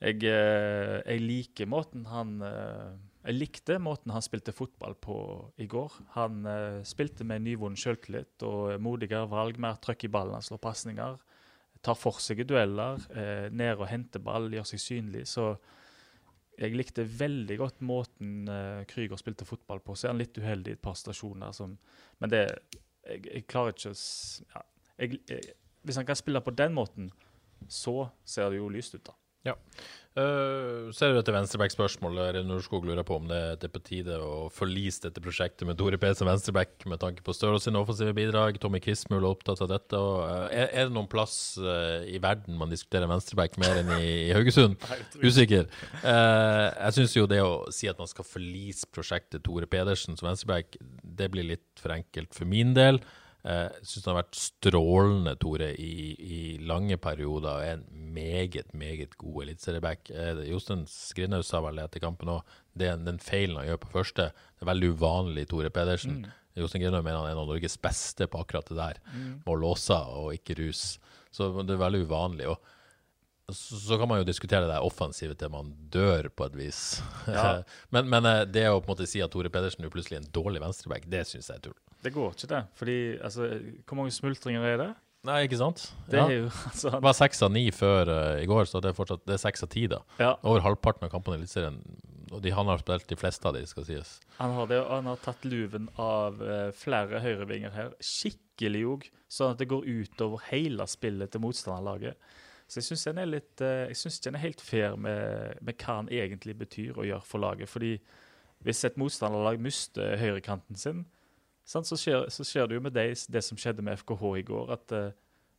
jeg, 0.01 0.23
eh, 0.25 0.97
jeg, 1.05 1.21
liker 1.21 1.69
måten 1.69 2.07
han 2.09 2.39
eh, 2.43 2.91
Jeg 3.21 3.37
likte 3.37 3.77
måten 3.77 4.13
han 4.15 4.23
spilte 4.25 4.53
fotball 4.55 4.95
på 4.97 5.17
i 5.61 5.67
går. 5.69 5.97
Han 6.15 6.45
eh, 6.49 6.79
spilte 6.87 7.27
med 7.27 7.45
nyvunnen 7.45 7.77
selvtillit 7.77 8.45
og 8.47 8.79
modigere 8.81 9.29
valg, 9.29 9.59
mer 9.61 9.77
trøkk 9.83 10.07
i 10.07 10.11
ballen, 10.13 10.39
han 10.39 10.45
slår 10.45 10.63
pasninger. 10.63 11.19
Tar 11.85 11.97
for 11.97 12.21
seg 12.21 12.43
dueller, 12.45 13.01
ned 13.49 13.79
og 13.79 13.87
henter 13.89 14.21
ball, 14.21 14.51
gjør 14.53 14.67
seg 14.69 14.81
synlig. 14.83 15.23
så 15.29 15.55
jeg 16.61 16.75
likte 16.77 17.05
veldig 17.05 17.57
godt 17.57 17.81
måten 17.85 18.49
eh, 18.51 18.83
Krüger 18.89 19.19
spilte 19.19 19.47
fotball 19.47 19.81
på. 19.83 19.95
Så 19.95 20.07
er 20.07 20.13
han 20.13 20.21
litt 20.21 20.37
uheldig 20.37 20.75
i 20.75 20.77
et 20.77 20.83
par 20.83 20.97
stasjoner. 20.99 21.55
Som, 21.57 21.77
men 22.21 22.33
det 22.33 22.43
jeg, 22.43 23.23
jeg, 23.25 23.45
klarer 23.49 23.73
ikke 23.73 23.93
å 23.93 23.97
ja, 23.97 24.63
jeg, 25.01 25.21
jeg, 25.31 25.55
Hvis 25.81 25.97
han 25.97 26.05
kan 26.05 26.19
spille 26.19 26.43
på 26.45 26.53
den 26.53 26.75
måten, 26.77 27.09
så 27.69 28.11
ser 28.25 28.51
det 28.51 28.59
jo 28.59 28.69
lyst 28.69 28.93
ut, 28.97 29.03
da. 29.07 29.15
Ja. 29.47 29.57
Uh, 30.11 30.91
ser 30.91 31.13
du 31.13 31.21
etter 31.21 31.31
venstreback-spørsmål? 31.31 32.17
Nordskog 32.43 32.83
lurer 32.83 33.05
på 33.07 33.15
om 33.15 33.29
det, 33.29 33.39
det, 33.61 33.69
er 33.69 33.71
på 33.71 33.79
tide 33.85 34.17
å 34.19 34.49
forlise 34.51 35.05
dette 35.05 35.23
prosjektet 35.23 35.63
med 35.69 35.77
Tore 35.79 35.95
P 36.01 36.09
som 36.19 36.27
venstreback 36.27 36.83
med 36.91 36.99
tanke 36.99 37.23
på 37.23 37.31
Størås 37.31 37.63
sine 37.63 37.79
offensive 37.79 38.11
bidrag. 38.17 38.59
Tommy 38.59 38.81
Kismul 38.83 39.21
er 39.21 39.29
opptatt 39.29 39.63
av 39.63 39.71
dette. 39.71 39.95
Og, 39.95 40.25
uh, 40.27 40.49
er, 40.49 40.67
er, 40.67 40.89
det 40.89 40.97
noen 40.97 41.07
plass 41.11 41.55
uh, 41.63 42.03
i 42.03 42.19
verden 42.21 42.59
man 42.59 42.73
diskuterer 42.73 43.07
venstreback 43.07 43.55
mer 43.63 43.79
enn 43.79 43.93
i, 44.01 44.11
i 44.27 44.35
Haugesund? 44.35 44.75
Usikker. 45.23 45.71
jeg 46.03 46.97
syns 46.97 47.15
jo 47.15 47.25
det 47.31 47.39
å 47.45 47.55
si 47.71 47.87
at 47.87 48.01
man 48.01 48.11
skal 48.11 48.27
forlise 48.27 48.91
prosjektet 48.91 49.47
Tore 49.47 49.69
Pedersen 49.71 50.19
som 50.19 50.27
venstreback, 50.27 50.75
det 51.01 51.31
blir 51.31 51.53
litt 51.55 51.67
for 51.79 51.95
enkelt 51.95 52.35
for 52.35 52.51
min 52.51 52.75
del. 52.75 52.99
Jeg 53.41 53.69
uh, 53.71 53.77
syns 53.81 54.05
han 54.05 54.13
har 54.13 54.19
vært 54.19 54.37
strålende, 54.37 55.35
Tore, 55.41 55.71
i, 55.81 55.93
i 56.13 56.41
lange 56.61 56.97
perioder. 57.01 57.49
og 57.55 57.63
Er 57.65 57.79
en 57.79 58.11
meget, 58.13 58.73
meget 58.77 59.17
god 59.17 59.47
eliteserieback. 59.47 60.11
Uh, 60.13 60.43
Jostein 60.45 60.83
Skrinhaug 60.89 61.47
sa 61.47 61.63
vel 61.65 61.81
etter 61.81 62.03
kampen 62.03 62.35
òg 62.35 62.59
den 62.77 63.19
feilen 63.19 63.57
han 63.59 63.67
gjør 63.67 63.81
på 63.83 63.95
første, 63.97 64.29
det 64.31 64.63
er 64.63 64.69
veldig 64.69 64.91
uvanlig 64.93 65.47
Tore 65.51 65.71
Pedersen. 65.73 66.21
Mm. 66.21 66.37
Jostein 66.61 66.83
Grinaud 66.83 67.03
mener 67.03 67.21
han 67.21 67.29
er 67.29 67.35
en 67.35 67.41
av 67.43 67.49
Norges 67.49 67.77
beste 67.79 68.27
på 68.27 68.41
akkurat 68.43 68.67
det 68.67 68.77
der, 68.77 68.99
mm. 69.11 69.31
med 69.45 69.51
å 69.53 69.59
låse 69.59 69.97
og 70.11 70.31
ikke 70.35 70.57
rus. 70.59 70.99
Så 71.31 71.49
det 71.63 71.75
er 71.75 71.83
veldig 71.83 72.05
uvanlig. 72.07 72.47
og 72.51 72.59
så 73.51 73.97
kan 73.99 74.07
man 74.07 74.21
jo 74.21 74.27
diskutere 74.27 74.67
det 74.69 74.79
offensive 74.79 75.35
til 75.35 75.51
man 75.51 75.73
dør, 75.91 76.29
på 76.29 76.45
et 76.47 76.55
vis. 76.55 77.01
Ja. 77.27 77.63
men, 77.93 78.07
men, 78.07 78.25
eh, 78.25 78.45
det 78.47 78.69
å 78.69 78.79
på 78.79 78.87
en 78.87 78.93
måte 78.93 79.07
si 79.09 79.19
at 79.23 79.31
Tore 79.33 79.51
Pedersen 79.51 79.83
er 79.83 79.91
plutselig 79.91 80.21
en 80.21 80.29
dårlig 80.31 80.61
venstreback, 80.63 81.07
det 81.11 81.25
syns 81.27 81.49
jeg 81.51 81.59
er 81.59 81.65
tull. 81.65 81.75
Det 82.01 82.13
går 82.13 82.35
ikke, 82.35 82.49
det. 82.49 82.61
Fordi 82.79 82.99
altså, 83.21 83.47
Hvor 83.87 83.99
mange 83.99 84.13
smultringer 84.15 84.65
er 84.65 84.77
det? 84.81 84.91
Nei, 85.27 85.43
ikke 85.45 85.59
sant? 85.59 85.83
Det, 86.09 86.17
ja. 86.17 86.23
jo, 86.33 86.47
altså, 86.71 86.95
var 87.03 87.13
seks 87.13 87.43
av 87.45 87.51
ni 87.53 87.67
før 87.75 88.09
uh, 88.09 88.39
i 88.41 88.47
går, 88.49 88.65
så 88.69 88.81
det 88.81 88.89
er 88.89 88.97
fortsatt 88.97 89.27
det 89.29 89.35
er 89.35 89.43
seks 89.43 89.65
av 89.67 89.69
ti. 89.73 89.85
da. 89.91 90.01
Ja. 90.17 90.31
Over 90.41 90.63
halvparten 90.65 91.05
av 91.05 91.13
kampene 91.13 91.37
i 91.37 91.43
Eliteserien. 91.43 91.77
Og 92.31 92.39
de, 92.41 92.53
han 92.55 92.69
har 92.71 92.79
spilt 92.81 93.09
de 93.11 93.17
fleste 93.19 93.45
av 93.45 93.57
de, 93.57 93.61
skal 93.67 93.85
sies. 93.85 94.15
Han 94.39 94.55
har 94.55 94.69
det, 94.71 94.79
og 94.81 94.93
han 94.95 95.09
har 95.11 95.19
tatt 95.21 95.45
luven 95.45 95.89
av 96.01 96.41
uh, 96.41 96.69
flere 96.73 97.21
høyrevinger 97.21 97.75
her. 97.75 97.91
Skikkelig 98.01 98.85
òg, 98.95 99.09
sånn 99.29 99.53
at 99.53 99.61
det 99.61 99.69
går 99.69 99.85
utover 99.85 100.47
hele 100.49 100.87
spillet 100.89 101.33
til 101.33 101.43
motstanderlaget. 101.43 102.17
Så 102.71 102.79
jeg 102.79 102.87
syns 102.87 103.07
den 103.09 103.19
er 103.19 103.27
litt 103.27 103.61
uh, 103.61 103.85
Jeg 103.91 103.99
synes 103.99 104.21
den 104.23 104.37
er 104.39 104.45
helt 104.45 104.61
fair 104.63 104.95
med, 104.95 105.59
med, 105.59 105.75
hva 105.75 105.99
han 105.99 106.09
egentlig 106.09 106.55
betyr 106.63 106.97
å 106.97 107.05
gjøre 107.05 107.27
for 107.27 107.43
laget. 107.43 107.69
Fordi 107.69 107.97
hvis 108.65 108.85
et 108.87 108.97
motstanderlag 108.97 109.61
mister 109.61 110.15
høyrekanten 110.21 110.79
sin, 110.79 111.05
så 111.71 111.97
skjer, 111.99 112.25
så, 112.33 112.45
skjer, 112.47 112.67
det 112.67 112.77
jo 112.77 112.83
med 112.83 112.95
det, 112.95 113.05
det 113.31 113.43
som 113.45 113.59
skjedde 113.59 113.83
med 113.85 113.99
FKH 114.01 114.23
i 114.41 114.45
går, 114.47 114.73
at 114.75 114.95
uh, 114.97 115.13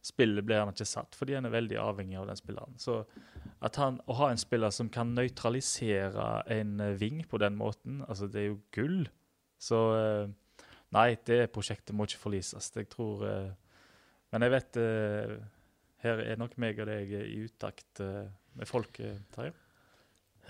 spillet 0.05 0.44
blir 0.44 0.61
han 0.61 0.72
ikke 0.72 0.88
satt 0.88 1.14
fordi 1.14 1.37
han 1.38 1.46
er 1.46 1.55
veldig 1.55 1.79
avhengig 1.79 2.18
av 2.20 2.27
den 2.29 2.40
spilleren. 2.40 2.77
Så 2.83 3.01
han, 3.79 4.01
å 4.11 4.18
ha 4.18 4.29
en 4.33 4.40
spiller 4.40 4.75
som 4.75 4.90
kan 4.92 5.14
nøytralisere 5.16 6.29
en 6.53 6.77
uh, 6.83 6.92
ving 7.01 7.22
på 7.29 7.40
den 7.42 7.57
måten, 7.59 8.03
altså 8.09 8.29
det 8.29 8.42
er 8.42 8.48
jo 8.51 8.61
gull. 8.77 9.01
Så 9.62 9.81
uh, 9.94 10.68
nei, 10.92 11.09
det 11.29 11.46
prosjektet 11.55 11.96
må 11.96 12.09
ikke 12.09 12.25
forlises. 12.27 12.72
Jeg 12.77 12.90
tror 12.92 13.25
Men 14.33 14.44
jeg 14.44 14.53
vet 14.53 14.77
her 16.03 16.20
er 16.25 16.38
nok 16.40 16.57
meg 16.61 16.79
og 16.81 16.88
deg 16.88 17.11
i 17.20 17.44
utakt 17.46 18.01
med 18.01 18.68
folket, 18.68 19.20
Terje. 19.33 19.53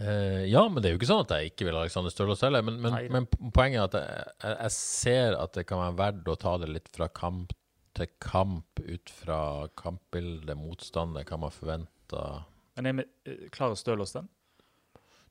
Uh, 0.01 0.43
ja, 0.49 0.63
men 0.69 0.81
det 0.81 0.89
er 0.89 0.95
jo 0.95 0.99
ikke 0.99 1.11
sånn 1.11 1.25
at 1.27 1.35
jeg 1.37 1.51
ikke 1.53 1.67
vil 1.69 1.79
Alexander 1.79 2.13
Stølås 2.13 2.43
heller. 2.45 2.65
Men, 2.65 2.79
men, 2.83 2.97
men, 3.13 3.27
poenget 3.55 3.83
er 3.83 3.89
at 3.89 3.97
jeg, 3.99 4.31
jeg, 4.45 4.57
jeg, 4.57 4.75
ser 4.77 5.37
at 5.39 5.59
det 5.59 5.67
kan 5.69 5.83
være 5.83 5.99
verdt 6.01 6.31
å 6.33 6.39
ta 6.41 6.55
det 6.63 6.71
litt 6.73 6.89
fra 6.95 7.11
kamp 7.13 7.53
til 7.93 8.09
kamp, 8.25 8.81
ut 8.81 9.13
fra 9.13 9.41
kampbildet, 9.77 10.57
motstander, 10.57 11.27
hva 11.29 11.39
man 11.45 11.53
forventer. 11.53 12.47
Men 12.79 12.89
er 12.89 12.97
vi, 12.97 13.05
eh, 13.29 13.43
klarer 13.53 13.77
Stølås 13.77 14.15
den? 14.17 14.31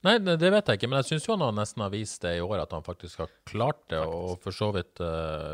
Nei, 0.02 0.16
det 0.18 0.50
vet 0.50 0.66
jeg 0.66 0.80
ikke, 0.80 0.88
men 0.90 0.98
jeg 1.04 1.12
syns 1.12 1.28
han 1.30 1.44
nesten 1.54 1.84
har 1.84 1.92
vist 1.94 2.24
det 2.24 2.32
i 2.40 2.42
år, 2.42 2.64
at 2.64 2.72
han 2.74 2.82
faktisk 2.86 3.20
har 3.22 3.30
klart 3.46 3.84
det. 3.92 4.00
Faktisk. 4.00 4.32
Og 4.32 4.42
for 4.42 4.58
så 4.58 4.70
vidt 4.74 5.02
uh, 5.04 5.10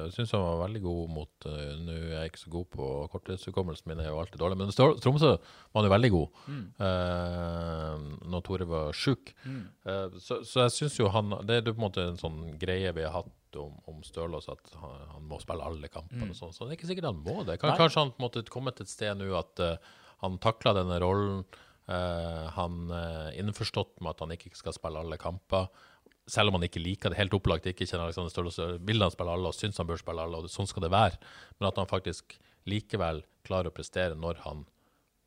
eh, 0.05 0.13
syns 0.15 0.31
han 0.37 0.45
var 0.45 0.61
veldig 0.61 0.81
god 0.85 1.11
mot 1.11 1.47
uh, 1.49 1.73
Nå 1.83 1.95
er 1.97 2.13
jeg 2.13 2.31
ikke 2.31 2.41
så 2.45 2.53
god 2.53 2.69
på 2.77 2.87
korttidshukommelsen 3.11 3.91
min, 3.91 4.03
er 4.05 4.07
jo 4.07 4.21
alltid 4.21 4.39
dårlig, 4.39 4.59
men 4.61 4.71
Tromsø 5.03 5.33
var 5.35 5.81
han 5.81 5.89
jo 5.89 5.93
veldig 5.97 6.11
god 6.15 6.39
mm. 6.45 6.63
uh, 6.79 8.07
når 8.31 8.47
Tore 8.47 8.69
var 8.71 8.95
sjuk. 8.95 9.35
Mm. 9.43 9.59
Uh, 9.83 10.15
så, 10.15 10.39
så, 10.47 10.63
jeg 10.63 10.77
syns 10.77 10.97
jo 11.01 11.11
han 11.11 11.35
Det 11.43 11.59
er 11.59 11.67
på 11.67 11.75
en 11.75 11.83
måte 11.89 12.07
en 12.07 12.23
sånn 12.23 12.39
greie 12.61 12.95
vi 12.95 13.03
har 13.03 13.19
hatt 13.19 13.59
om, 13.59 13.75
om 13.91 13.99
Stølås, 14.05 14.47
at 14.53 14.75
han, 14.79 14.97
han, 15.11 15.27
må 15.27 15.43
spille 15.43 15.67
alle 15.67 15.91
kampene 15.91 16.23
mm. 16.23 16.31
og 16.31 16.39
sånn. 16.39 16.55
Så 16.55 16.63
det 16.63 16.77
er 16.77 16.79
ikke 16.79 16.93
sikkert 16.93 17.11
han 17.11 17.19
må 17.19 17.41
det. 17.43 17.59
Kan, 17.59 17.75
kanskje 17.75 18.05
han 18.05 18.15
på 18.15 18.21
en 18.23 18.29
måte 18.29 18.47
kommet 18.47 18.79
et 18.79 18.95
sted 18.95 19.19
nå 19.19 19.33
at 19.35 19.67
han 20.23 20.39
takla 20.41 20.71
denne 20.79 21.03
rollen. 21.03 21.43
Uh, 21.87 22.47
han 22.57 22.89
er 22.91 23.29
uh, 23.31 23.37
innforstått 23.39 24.01
med 24.01 24.11
at 24.11 24.23
han 24.25 24.33
ikke 24.35 24.51
skal 24.59 24.75
spille 24.75 25.03
alle 25.03 25.19
kamper. 25.21 25.69
Selv 26.27 26.51
om 26.51 26.57
han 26.57 26.67
ikke 26.67 26.83
liker 26.83 27.13
det 27.13 27.21
helt 27.21 27.35
opplagt, 27.37 27.69
ikke 27.69 27.87
kjenner 27.87 28.09
Alexander 28.09 28.33
Stølås, 28.33 28.59
vil 28.83 29.03
han 29.03 29.13
spille 29.13 29.35
alle 29.37 29.51
og 29.51 29.55
syns 29.55 29.79
han 29.79 29.87
bør 29.87 30.01
spille 30.01 30.25
alle, 30.27 30.41
og 30.43 30.51
sånn 30.51 30.67
skal 30.67 30.83
det 30.83 30.91
være. 30.91 31.19
Men 31.57 31.69
at 31.69 31.79
han 31.79 31.87
faktisk 31.87 32.35
likevel 32.67 33.23
klarer 33.47 33.71
å 33.71 33.75
prestere 33.75 34.17
når 34.19 34.43
han 34.43 34.65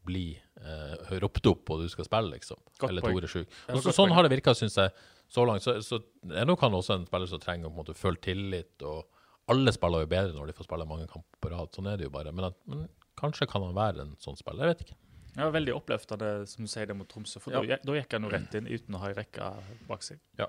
blir 0.05 0.41
uh, 0.65 1.17
ropt 1.23 1.47
opp 1.49 1.73
og 1.73 1.85
du 1.85 1.89
skal 1.93 2.07
spille, 2.09 2.35
liksom. 2.37 2.61
God 2.81 2.93
eller 2.93 3.05
Tore 3.05 3.31
sjuk. 3.31 3.49
Ja, 3.69 3.81
så, 3.81 3.95
sånn 3.95 4.13
har 4.17 4.25
det 4.27 4.33
virka, 4.33 4.55
syns 4.57 4.79
jeg, 4.81 4.93
så 5.31 5.45
langt. 5.47 5.65
Så, 5.65 5.77
så 5.85 6.01
er 6.29 6.49
nok 6.49 6.63
han 6.65 6.77
også 6.77 6.97
en 6.97 7.09
spiller 7.09 7.31
som 7.31 7.43
trenger 7.43 7.71
å 7.71 7.75
måte, 7.75 7.97
føle 7.97 8.21
tillit. 8.23 8.75
og 8.87 9.07
Alle 9.53 9.75
spiller 9.77 10.05
jo 10.05 10.11
bedre 10.11 10.37
når 10.37 10.51
de 10.51 10.57
får 10.57 10.69
spille 10.69 10.89
mange 10.89 11.09
kamper 11.11 11.43
på 11.43 11.53
rad. 11.53 11.73
Sånn 11.77 11.91
er 11.91 12.01
det 12.01 12.09
jo 12.09 12.15
bare. 12.15 12.33
Men, 12.35 12.51
at, 12.51 12.59
men 12.71 12.89
kanskje 13.21 13.49
kan 13.51 13.65
han 13.67 13.77
være 13.77 14.07
en 14.07 14.17
sånn 14.23 14.39
spiller. 14.41 14.67
Jeg 14.67 14.75
vet 14.75 14.85
ikke. 14.89 14.99
Ja, 15.39 15.49
Veldig 15.55 15.75
oppløftende 15.77 16.31
som 16.51 16.67
du 16.67 16.71
sier 16.71 16.89
det 16.91 16.97
mot 16.99 17.09
Tromsø, 17.11 17.41
for 17.43 17.55
ja. 17.55 17.63
da, 17.63 17.79
da, 17.87 17.97
gikk 17.99 18.17
han 18.17 18.27
jo 18.27 18.33
rett 18.33 18.57
inn 18.59 18.71
uten 18.71 18.97
å 18.97 19.03
ha 19.03 19.11
ei 19.11 19.19
rekke 19.19 19.51
bak 19.89 20.03
seg. 20.07 20.19
Ja. 20.41 20.49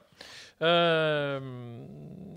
Uh, 0.62 1.38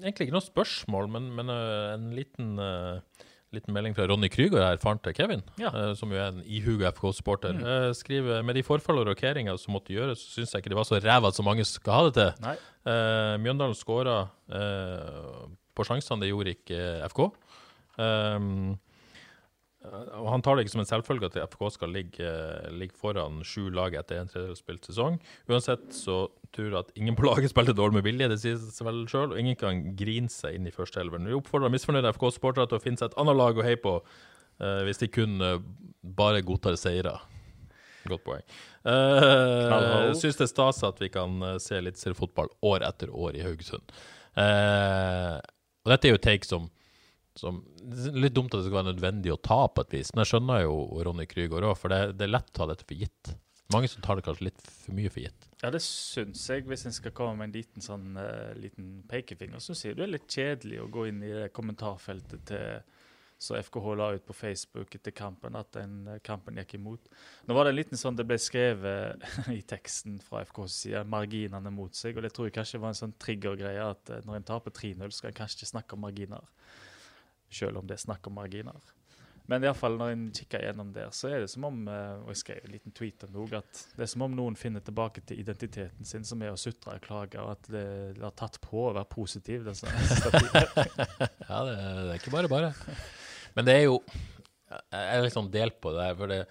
egentlig 0.03 0.29
ikke 0.29 0.37
noe 0.37 0.45
spørsmål, 0.45 1.09
men, 1.15 1.31
men 1.39 1.53
uh, 1.53 1.95
en 1.95 2.11
liten, 2.17 2.53
uh, 2.61 3.25
liten, 3.55 3.75
melding 3.77 3.97
fra 3.97 4.07
Ronny 4.11 4.29
Krüger 4.33 4.65
her, 4.67 4.81
faren 4.83 5.01
til 5.05 5.17
Kevin, 5.17 5.45
ja. 5.61 5.73
som 5.97 6.13
jo 6.13 6.21
er 6.21 6.35
en 6.35 6.45
ihuga 6.45 6.93
FK-supporter. 6.93 7.57
Mm. 7.57 7.97
skriver 7.97 8.45
med 8.47 8.59
de 8.59 8.65
forfall 8.67 9.01
og 9.03 9.09
rokeringer 9.13 9.59
som 9.61 9.77
måtte 9.77 9.95
gjøres, 9.97 10.21
så 10.21 10.41
syns 10.41 10.55
jeg 10.55 10.65
ikke 10.65 10.75
det 10.75 10.81
var 10.81 10.89
så 10.91 11.01
ræva 11.01 11.33
som 11.35 11.49
mange 11.49 11.67
skal 11.69 11.97
ha 11.97 12.09
det 12.09 12.17
til. 12.19 12.65
Mjøndalen 13.45 13.79
skåra 13.79 14.19
på 15.75 15.87
sjansene, 15.87 16.23
det 16.23 16.33
gjorde 16.33 16.57
ikke 16.59 16.81
FK. 17.13 17.29
Um, 17.95 18.75
og 19.85 20.29
Han 20.33 20.42
tar 20.42 20.57
det 20.57 20.64
ikke 20.64 20.75
som 20.75 20.83
en 20.83 20.88
selvfølge 20.88 21.29
at 21.29 21.37
FK 21.53 21.64
skal 21.75 21.92
ligge, 21.92 22.31
ligge 22.73 22.97
foran 22.99 23.42
sju 23.47 23.69
lag 23.75 23.96
etter 23.98 24.21
en 24.21 24.31
tredjedel 24.31 24.56
spilt 24.56 24.88
sesong. 24.88 25.19
Uansett 25.50 25.90
så 25.96 26.25
tror 26.54 26.71
jeg 26.71 26.79
at 26.79 26.92
ingen 27.00 27.17
på 27.19 27.27
laget 27.27 27.50
spilte 27.54 27.77
dårlig 27.77 27.98
med 27.98 28.06
vilje, 28.09 28.31
det 28.33 28.40
sier 28.40 28.56
seg 28.63 28.88
vel 28.88 29.02
sjøl. 29.11 29.35
Og 29.35 29.40
ingen 29.40 29.59
kan 29.61 29.83
grine 29.98 30.33
seg 30.33 30.56
inn 30.56 30.69
i 30.71 30.75
førsteelveren. 30.75 31.29
Vi 31.29 31.37
oppfordrer 31.37 31.73
misfornøyde 31.75 32.15
FK-sportere 32.17 32.69
til 32.71 32.81
å 32.81 32.85
finne 32.85 33.00
seg 33.00 33.13
et 33.13 33.19
annet 33.21 33.38
lag 33.40 33.61
å 33.61 33.67
heie 33.67 33.81
på, 33.81 33.98
uh, 34.63 34.81
hvis 34.88 35.02
de 35.02 35.11
kun 35.13 35.37
uh, 35.44 35.59
bare 36.17 36.44
godtar 36.46 36.79
seire. 36.81 37.19
Godt 38.09 38.25
poeng. 38.25 38.44
Uh, 38.85 40.13
Syns 40.17 40.37
det 40.40 40.48
er 40.48 40.52
stas 40.52 40.83
at 40.85 40.98
vi 41.00 41.09
kan 41.13 41.40
se 41.63 41.79
litt 41.81 42.00
seriefotball 42.00 42.50
år 42.69 42.85
etter 42.88 43.13
år 43.13 43.37
i 43.37 43.44
Haugesund. 43.44 43.92
Uh, 44.37 45.40
og 45.85 45.92
dette 45.92 46.09
er 46.09 46.17
jo 46.17 46.25
take 46.25 46.48
som 46.48 46.71
som 47.39 47.63
Litt 48.15 48.35
dumt 48.35 48.55
at 48.55 48.61
det 48.63 48.69
skal 48.69 48.79
være 48.79 48.93
nødvendig 48.93 49.33
å 49.35 49.41
ta 49.43 49.65
på 49.69 49.85
et 49.85 49.97
vis, 49.99 50.13
men 50.15 50.23
jeg 50.23 50.35
skjønner 50.35 50.63
jo 50.65 50.77
Ronny 51.05 51.27
Krüger 51.29 51.67
òg, 51.67 51.75
for 51.79 51.93
det, 51.93 52.15
det, 52.19 52.29
er 52.29 52.37
lett 52.37 52.53
å 52.55 52.57
ta 52.61 52.69
dette 52.71 52.87
for 52.87 52.97
gitt. 52.97 53.35
Mange 53.75 53.89
som 53.91 54.05
tar 54.05 54.19
det 54.19 54.25
kanskje 54.27 54.49
litt 54.51 54.63
for 54.65 54.97
mye 54.97 55.11
for 55.13 55.25
gitt. 55.25 55.49
Ja, 55.63 55.71
det 55.75 55.81
syns 55.85 56.43
jeg, 56.49 56.67
hvis 56.69 56.85
en 56.87 56.95
skal 56.95 57.15
komme 57.17 57.41
med 57.41 57.51
en 57.51 57.57
liten, 57.57 57.85
sånn, 57.85 58.19
uh, 58.21 58.53
liten 58.61 58.99
pekefinger. 59.11 59.63
Så 59.65 59.77
sier 59.79 59.97
du 59.97 60.03
det 60.03 60.09
er 60.09 60.15
litt 60.19 60.29
kjedelig 60.31 60.83
å 60.83 60.91
gå 60.93 61.09
inn 61.11 61.23
i 61.25 61.33
det 61.33 61.49
kommentarfeltet 61.57 62.45
til 62.51 62.83
så 63.45 63.57
FKH 63.59 63.95
la 63.99 64.07
ut 64.15 64.27
på 64.27 64.33
Facebook 64.33 64.95
etter 64.95 65.13
kampen 65.13 65.57
at 65.59 65.73
den 65.75 66.07
eh, 66.09 66.21
kampen 66.25 66.57
gikk 66.61 66.77
imot. 66.79 67.11
Nå 67.45 67.57
var 67.57 67.67
det 67.67 67.75
en 67.75 67.79
liten 67.81 68.01
sånn 68.01 68.17
det 68.17 68.27
ble 68.29 68.39
skrevet 68.41 69.27
i 69.59 69.61
teksten 69.69 70.21
fra 70.25 70.45
FKHs 70.47 70.79
side, 70.85 71.03
marginene 71.11 71.73
mot 71.75 71.99
seg. 71.99 72.17
og 72.17 72.25
Det 72.25 72.33
tror 72.37 72.49
jeg 72.49 72.57
kanskje 72.57 72.81
var 72.81 72.95
en 72.95 73.01
sånn 73.03 73.17
triggergreie 73.21 73.85
at 73.85 74.15
når 74.25 74.39
en 74.39 74.49
taper 74.49 74.75
3-0, 74.79 75.13
skal 75.13 75.33
en 75.33 75.39
kanskje 75.43 75.61
ikke 75.61 75.73
snakke 75.75 75.99
om 75.99 76.07
marginer 76.07 76.49
selv 77.57 77.81
om 77.81 77.88
det 77.88 77.98
er 77.98 78.05
snakk 78.05 78.29
om 78.31 78.38
marginer. 78.38 78.92
Men 79.46 79.61
i 79.61 79.69
alle 79.69 79.77
fall 79.77 79.98
når 80.00 80.13
en 80.15 80.23
kikker 80.33 80.63
gjennom 80.65 80.92
der, 80.94 81.11
så 81.13 81.29
er 81.29 81.42
det 81.42 81.50
som 81.52 81.67
om 81.69 81.83
eh, 81.92 82.23
og 82.23 82.31
jeg 82.33 82.40
skrev 82.40 82.65
en 82.65 82.73
liten 82.73 82.94
tweet 82.96 83.27
om 83.27 83.35
det, 83.35 83.59
at 83.61 83.83
det 83.98 84.07
er 84.07 84.11
som 84.15 84.25
om 84.25 84.37
noen 84.37 84.57
finner 84.57 84.81
tilbake 84.85 85.21
til 85.29 85.42
identiteten 85.42 86.09
sin, 86.09 86.25
som 86.25 86.40
er 86.40 86.55
å 86.55 86.61
sutre 86.61 86.96
og 86.96 87.05
klage, 87.05 87.42
og 87.42 87.52
at 87.52 87.69
det, 87.75 87.85
har 88.23 88.33
tatt 88.40 88.57
på 88.65 88.87
å 88.87 88.94
være 88.96 89.11
positiv. 89.13 89.67
Det 89.67 89.77
ja, 89.85 91.59
det, 91.61 91.75
det, 91.77 92.09
er 92.09 92.15
ikke 92.17 92.33
bare 92.33 92.52
bare. 92.52 92.73
Men 93.55 93.69
det 93.69 93.77
er 93.77 93.85
jo 93.85 93.98
Jeg 94.73 95.11
er 95.13 95.27
liksom 95.27 95.52
delt 95.52 95.77
på 95.85 95.92
det. 95.94 96.09
for 96.17 96.33
det 96.33 96.44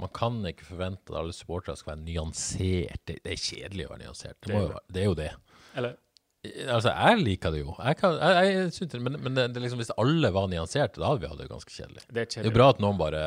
man 0.00 0.10
kan 0.16 0.38
ikke 0.48 0.64
forvente 0.64 1.12
at 1.12 1.18
alle 1.20 1.34
supportere 1.36 1.76
skal 1.76 1.94
være 1.94 2.04
nyansert. 2.06 3.02
Det, 3.04 3.18
det, 3.20 3.34
er 3.34 3.40
kjedelig 3.40 3.86
å 3.86 3.90
være 3.92 4.04
nyansert. 4.06 4.38
Det, 4.46 4.60
det 4.88 5.02
er 5.02 5.10
jo 5.10 5.16
det. 5.18 5.32
Eller 5.76 5.98
Altså, 6.40 6.88
jeg 6.88 7.20
liker 7.20 7.52
det 7.52 7.58
jo. 7.60 7.74
Jeg 7.76 7.96
kan, 8.00 8.14
jeg, 8.16 8.52
jeg 8.54 8.68
synes, 8.72 8.94
men, 9.04 9.16
men 9.20 9.34
det, 9.36 9.50
det 9.52 9.60
liksom, 9.60 9.80
hvis 9.82 9.92
alle 10.00 10.30
var 10.32 10.46
nyanserte, 10.48 11.00
da 11.02 11.10
hadde 11.10 11.24
vi 11.24 11.28
hatt 11.28 11.40
det 11.42 11.48
ganske 11.50 11.74
kjedelig. 11.74 12.04
Det 12.06 12.22
er, 12.22 12.28
kjedelig. 12.30 12.44
det 12.46 12.52
er 12.52 12.56
bra 12.56 12.68
at 12.72 12.80
noen 12.80 13.00
bare 13.00 13.24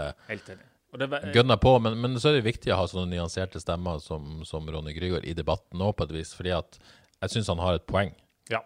gønner 1.33 1.59
på, 1.61 1.75
men, 1.85 1.99
men, 2.01 2.17
så 2.21 2.31
er 2.31 2.39
det 2.39 2.47
viktig 2.47 2.73
å 2.73 2.79
ha 2.81 2.87
sånne 2.89 3.11
nyanserte 3.13 3.61
stemmer 3.61 4.01
som, 4.01 4.41
som 4.49 4.65
Ronny 4.65 4.95
Grygård 4.97 5.27
i 5.29 5.35
debatten 5.37 5.81
òg, 5.81 5.93
på 5.99 6.07
et 6.07 6.15
vis. 6.17 6.33
fordi 6.37 6.55
at 6.57 6.79
jeg 7.23 7.35
syns 7.35 7.53
han 7.53 7.61
har 7.61 7.77
et 7.77 7.85
poeng. 7.89 8.15
Ja. 8.49 8.63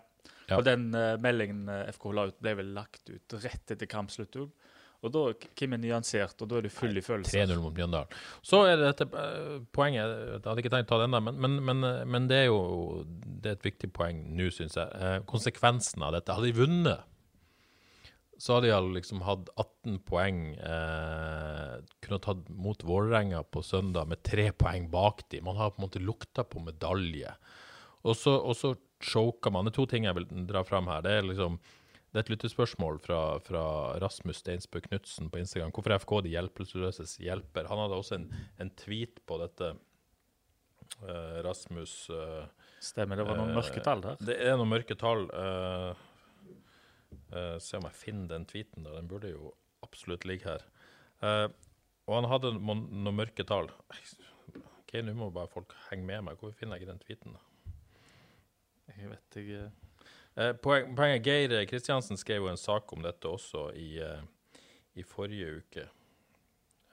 ja. 0.47 0.57
Og 0.57 0.63
den 0.67 0.89
uh, 0.95 1.19
meldingen 1.23 1.67
eh, 1.71 1.91
FK 1.95 2.09
la 2.15 2.29
ut, 2.31 2.39
ble 2.39 2.55
vel 2.61 2.71
lagt 2.75 3.11
ut 3.11 3.37
rett 3.43 3.75
etter 3.75 3.91
kampslutt 3.91 4.39
òg. 4.39 4.66
Og 5.07 5.13
da 5.15 5.23
hvem 5.57 5.75
er 5.77 5.83
nyansert, 5.83 6.37
og 6.43 6.51
da 6.51 6.59
er 6.59 6.67
du 6.67 6.71
full 6.73 6.99
i 6.99 7.03
følelser. 7.03 7.47
3-0 7.47 7.63
mot 7.63 7.75
Bjøndalen. 7.75 8.15
Så 8.45 8.63
er 8.67 8.77
det 8.77 8.91
dette 8.91 9.07
uh, 9.11 9.59
poenget 9.75 10.03
Jeg 10.03 10.41
hadde 10.45 10.63
ikke 10.63 10.73
tenkt 10.73 10.89
å 10.89 10.93
ta 10.93 11.01
det 11.01 11.09
ennå, 11.09 11.21
men, 11.27 11.43
men, 11.43 11.59
men, 11.69 11.91
men, 12.13 12.31
det 12.31 12.43
er 12.43 12.49
jo 12.49 12.59
det 13.07 13.53
er 13.53 13.59
et 13.59 13.69
viktig 13.69 13.91
poeng 13.95 14.25
nå, 14.37 14.51
syns 14.53 14.77
jeg. 14.79 14.89
Uh, 14.99 15.19
konsekvensen 15.29 16.03
av 16.05 16.17
dette 16.17 16.35
Hadde 16.35 16.51
de 16.51 16.59
vunnet, 16.59 17.07
så 18.37 18.57
hadde 18.57 18.69
de 18.69 18.93
liksom 18.93 19.23
hatt 19.25 19.49
18 19.57 19.97
poeng. 20.05 20.41
Eh, 20.61 21.77
kunne 22.05 22.19
tatt 22.21 22.49
mot 22.53 22.83
Vålerenga 22.85 23.41
på 23.43 23.63
søndag 23.65 24.09
med 24.11 24.21
tre 24.25 24.51
poeng 24.53 24.91
bak 24.93 25.23
dem. 25.31 25.47
Man 25.47 25.57
har 25.57 25.73
på 25.73 25.81
en 25.81 25.87
måte 25.87 26.03
lukta 26.03 26.45
på 26.45 26.61
medalje. 26.61 27.33
Og 28.05 28.17
så, 28.17 28.35
og 28.37 28.53
så 28.57 28.75
choker 29.01 29.53
man. 29.53 29.65
Det 29.65 29.73
er 29.73 29.79
to 29.79 29.87
ting 29.89 30.05
jeg 30.05 30.17
vil 30.19 30.29
dra 30.49 30.61
fram 30.67 30.89
her. 30.91 31.01
Det 31.05 31.15
er 31.17 31.25
liksom 31.25 31.57
det 32.17 32.23
er 32.23 32.25
et 32.25 32.31
lyttespørsmål 32.33 32.95
fra, 32.97 33.17
fra 33.45 33.63
Rasmus 34.01 34.39
Steinsbø 34.41 34.79
Knutsen 34.87 35.27
på 35.29 35.37
Instagram. 35.37 35.69
Hvorfor 35.69 35.93
er 35.93 36.01
FK 36.01 36.13
de 36.25 36.31
hjelpeløses 36.31 37.11
hjelper? 37.21 37.67
Han 37.69 37.81
hadde 37.83 37.99
også 37.99 38.17
en, 38.17 38.25
en 38.57 38.71
tweet 38.81 39.21
på 39.29 39.37
dette. 39.37 39.75
Uh, 41.03 41.43
Rasmus 41.45 42.07
uh, 42.09 42.47
Stemmer, 42.81 43.19
det 43.19 43.27
var 43.27 43.37
noen 43.37 43.53
uh, 43.53 43.59
mørke 43.59 43.83
tall 43.85 44.01
der? 44.01 44.17
Det 44.31 44.39
er 44.41 44.57
noen 44.57 44.71
mørke 44.71 44.97
tall. 44.97 45.27
se 47.61 47.77
om 47.77 47.85
jeg 47.85 47.99
finner 48.01 48.33
den 48.33 48.49
tweeten. 48.49 48.87
da, 48.87 48.95
Den 48.97 49.13
burde 49.13 49.35
jo 49.35 49.53
absolutt 49.85 50.25
ligge 50.25 50.49
her. 50.49 50.65
og 52.07 52.15
han 52.17 52.31
hadde 52.33 52.55
noen, 52.57 52.87
noen 53.03 53.19
mørke 53.21 53.45
tall. 53.45 53.69
OK, 54.55 54.97
nå 55.05 55.13
må 55.13 55.29
bare 55.29 55.53
folk 55.53 55.77
henge 55.91 56.09
med 56.09 56.25
meg. 56.25 56.41
Hvorfor 56.41 56.57
finner 56.63 56.79
jeg 56.79 56.87
ikke 56.87 56.95
den 56.95 57.05
tweeten? 57.05 57.37
da? 57.37 57.75
Jeg 58.97 59.13
vet 59.13 59.43
ikke. 59.43 59.67
Eh, 60.37 60.53
poenget 60.61 61.25
Geir 61.25 61.65
Kristiansen 61.65 62.17
skrev 62.17 62.43
jo 62.45 62.51
en 62.51 62.59
sak 62.61 62.91
om 62.93 63.01
dette 63.01 63.29
også 63.29 63.71
i, 63.73 63.97
eh, 63.97 64.59
i 64.93 65.03
forrige 65.03 65.55
uke. 65.61 65.87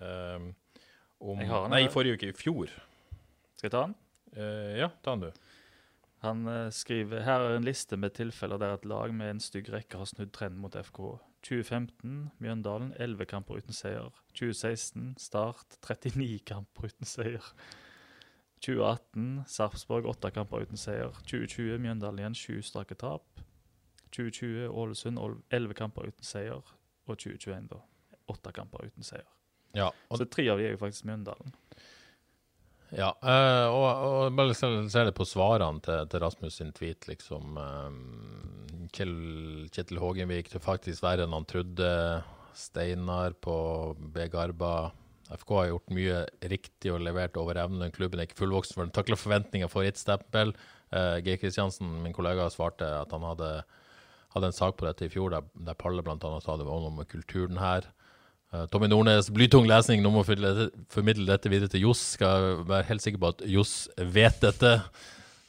Um, 0.01 0.55
om, 1.21 1.39
nei, 1.71 1.85
i 1.85 1.93
forrige 1.93 2.17
uke. 2.17 2.31
I 2.33 2.37
fjor. 2.37 2.73
Skal 3.55 3.69
jeg 3.69 3.75
ta 3.75 3.83
den? 3.85 3.95
Uh, 4.35 4.73
ja, 4.81 4.89
ta 5.05 5.15
den, 5.15 5.29
du. 5.29 5.45
Han 6.25 6.49
uh, 6.49 6.73
skriver 6.73 7.23
her 7.25 7.45
er 7.45 7.59
en 7.59 7.69
liste 7.69 7.97
med 8.01 8.17
tilfeller 8.17 8.61
der 8.61 8.79
et 8.79 8.89
lag 8.89 9.13
med 9.15 9.31
en 9.31 9.45
stygg 9.45 9.69
rekke 9.73 10.01
har 10.01 10.09
snudd 10.09 10.33
trenden 10.33 10.65
mot 10.65 10.77
FK. 10.81 11.01
2015 11.45 12.31
Mjøndalen 12.41 12.95
11 12.97 13.29
kamper 13.29 13.61
uten 13.61 13.77
seier. 13.77 14.09
2016 14.33 15.19
Start 15.21 15.77
39 15.85 16.41
kamper 16.49 16.89
uten 16.89 17.09
seier. 17.09 17.53
2018 18.65 19.45
Sarpsborg 19.51 20.07
åtte 20.09 20.31
kamper 20.35 20.65
uten 20.65 20.81
seier. 20.81 21.13
2020 21.29 21.79
Mjøndalen 21.85 22.23
igjen 22.23 22.39
sju 22.39 22.63
strake 22.65 22.97
tap. 23.01 23.43
2020 24.17 24.71
Ålesund 24.73 25.21
11 25.51 25.77
kamper 25.79 26.09
uten 26.09 26.25
seier. 26.25 26.63
Og 27.05 27.19
2021 27.19 27.69
da 27.75 27.83
åtte 28.33 28.55
kamper 28.57 28.87
uten 28.89 29.05
seier. 29.05 29.29
Ja, 29.75 29.91
Så 30.15 30.25
tre 30.31 30.47
av 30.49 30.61
de 30.61 30.69
er 30.69 30.77
jo 30.77 30.81
faktisk 30.81 31.05
Mjøndalen. 31.09 31.55
Ja, 32.95 33.11
øh, 33.11 33.69
og, 33.75 33.87
og 34.07 34.37
bare 34.39 34.55
ser 34.55 35.09
det 35.09 35.17
på 35.19 35.27
svarene 35.27 35.83
til, 35.83 36.07
til, 36.09 36.23
Rasmus 36.23 36.61
sin 36.61 36.71
tweet, 36.73 37.09
liksom. 37.11 37.59
Øh, 37.59 37.91
Kjetil 39.75 39.99
Hågenvik 39.99 40.53
til 40.53 40.63
faktisk 40.63 41.03
verre 41.03 41.27
enn 41.27 41.35
han 41.35 41.49
trodde. 41.51 41.91
Steinar 42.55 43.35
på 43.43 43.57
B. 43.99 44.29
Garba. 44.31 44.93
FK 45.33 45.55
har 45.57 45.71
gjort 45.71 45.95
mye 45.97 46.19
riktig 46.53 46.93
og 46.93 47.01
levert 47.05 47.39
over 47.41 47.59
evne. 47.63 47.89
Klubben 47.95 48.21
er 48.21 48.29
ikke 48.29 48.43
fullvoksen 48.43 48.77
for 48.77 48.85
den 48.85 48.95
takler 48.95 49.21
forventninger 49.21 49.71
for 49.73 49.87
ett 49.89 50.01
stempel. 50.01 50.53
Uh, 50.93 51.17
Geir 51.25 51.41
Kristiansen, 51.41 51.89
min 52.05 52.15
kollega, 52.17 52.51
svarte 52.53 52.87
at 53.01 53.15
han 53.15 53.25
hadde 53.27 53.57
hadde 54.35 54.51
en 54.51 54.57
sak 54.57 54.79
på 54.79 54.87
dette 54.89 55.07
i 55.07 55.13
fjor 55.13 55.31
der, 55.31 55.45
der 55.55 55.77
Palle 55.79 56.03
bl.a. 56.03 56.19
sa 56.43 56.57
det 56.59 56.67
var 56.67 56.81
noe 56.83 56.95
med 56.97 57.07
kulturen 57.11 57.61
her. 57.63 57.87
Uh, 58.55 58.65
Tommy 58.71 58.89
Nordnes, 58.91 59.31
blytung 59.35 59.67
lesning, 59.71 60.03
nå 60.03 60.11
må 60.15 60.25
formidle 60.27 61.29
dette 61.29 61.53
videre 61.53 61.71
til 61.71 61.87
Johs. 61.87 62.03
Skal 62.17 62.65
være 62.67 62.89
helt 62.91 63.05
sikker 63.05 63.23
på 63.23 63.31
at 63.35 63.45
Johs 63.51 63.77
vet 63.99 64.41
dette. 64.43 64.77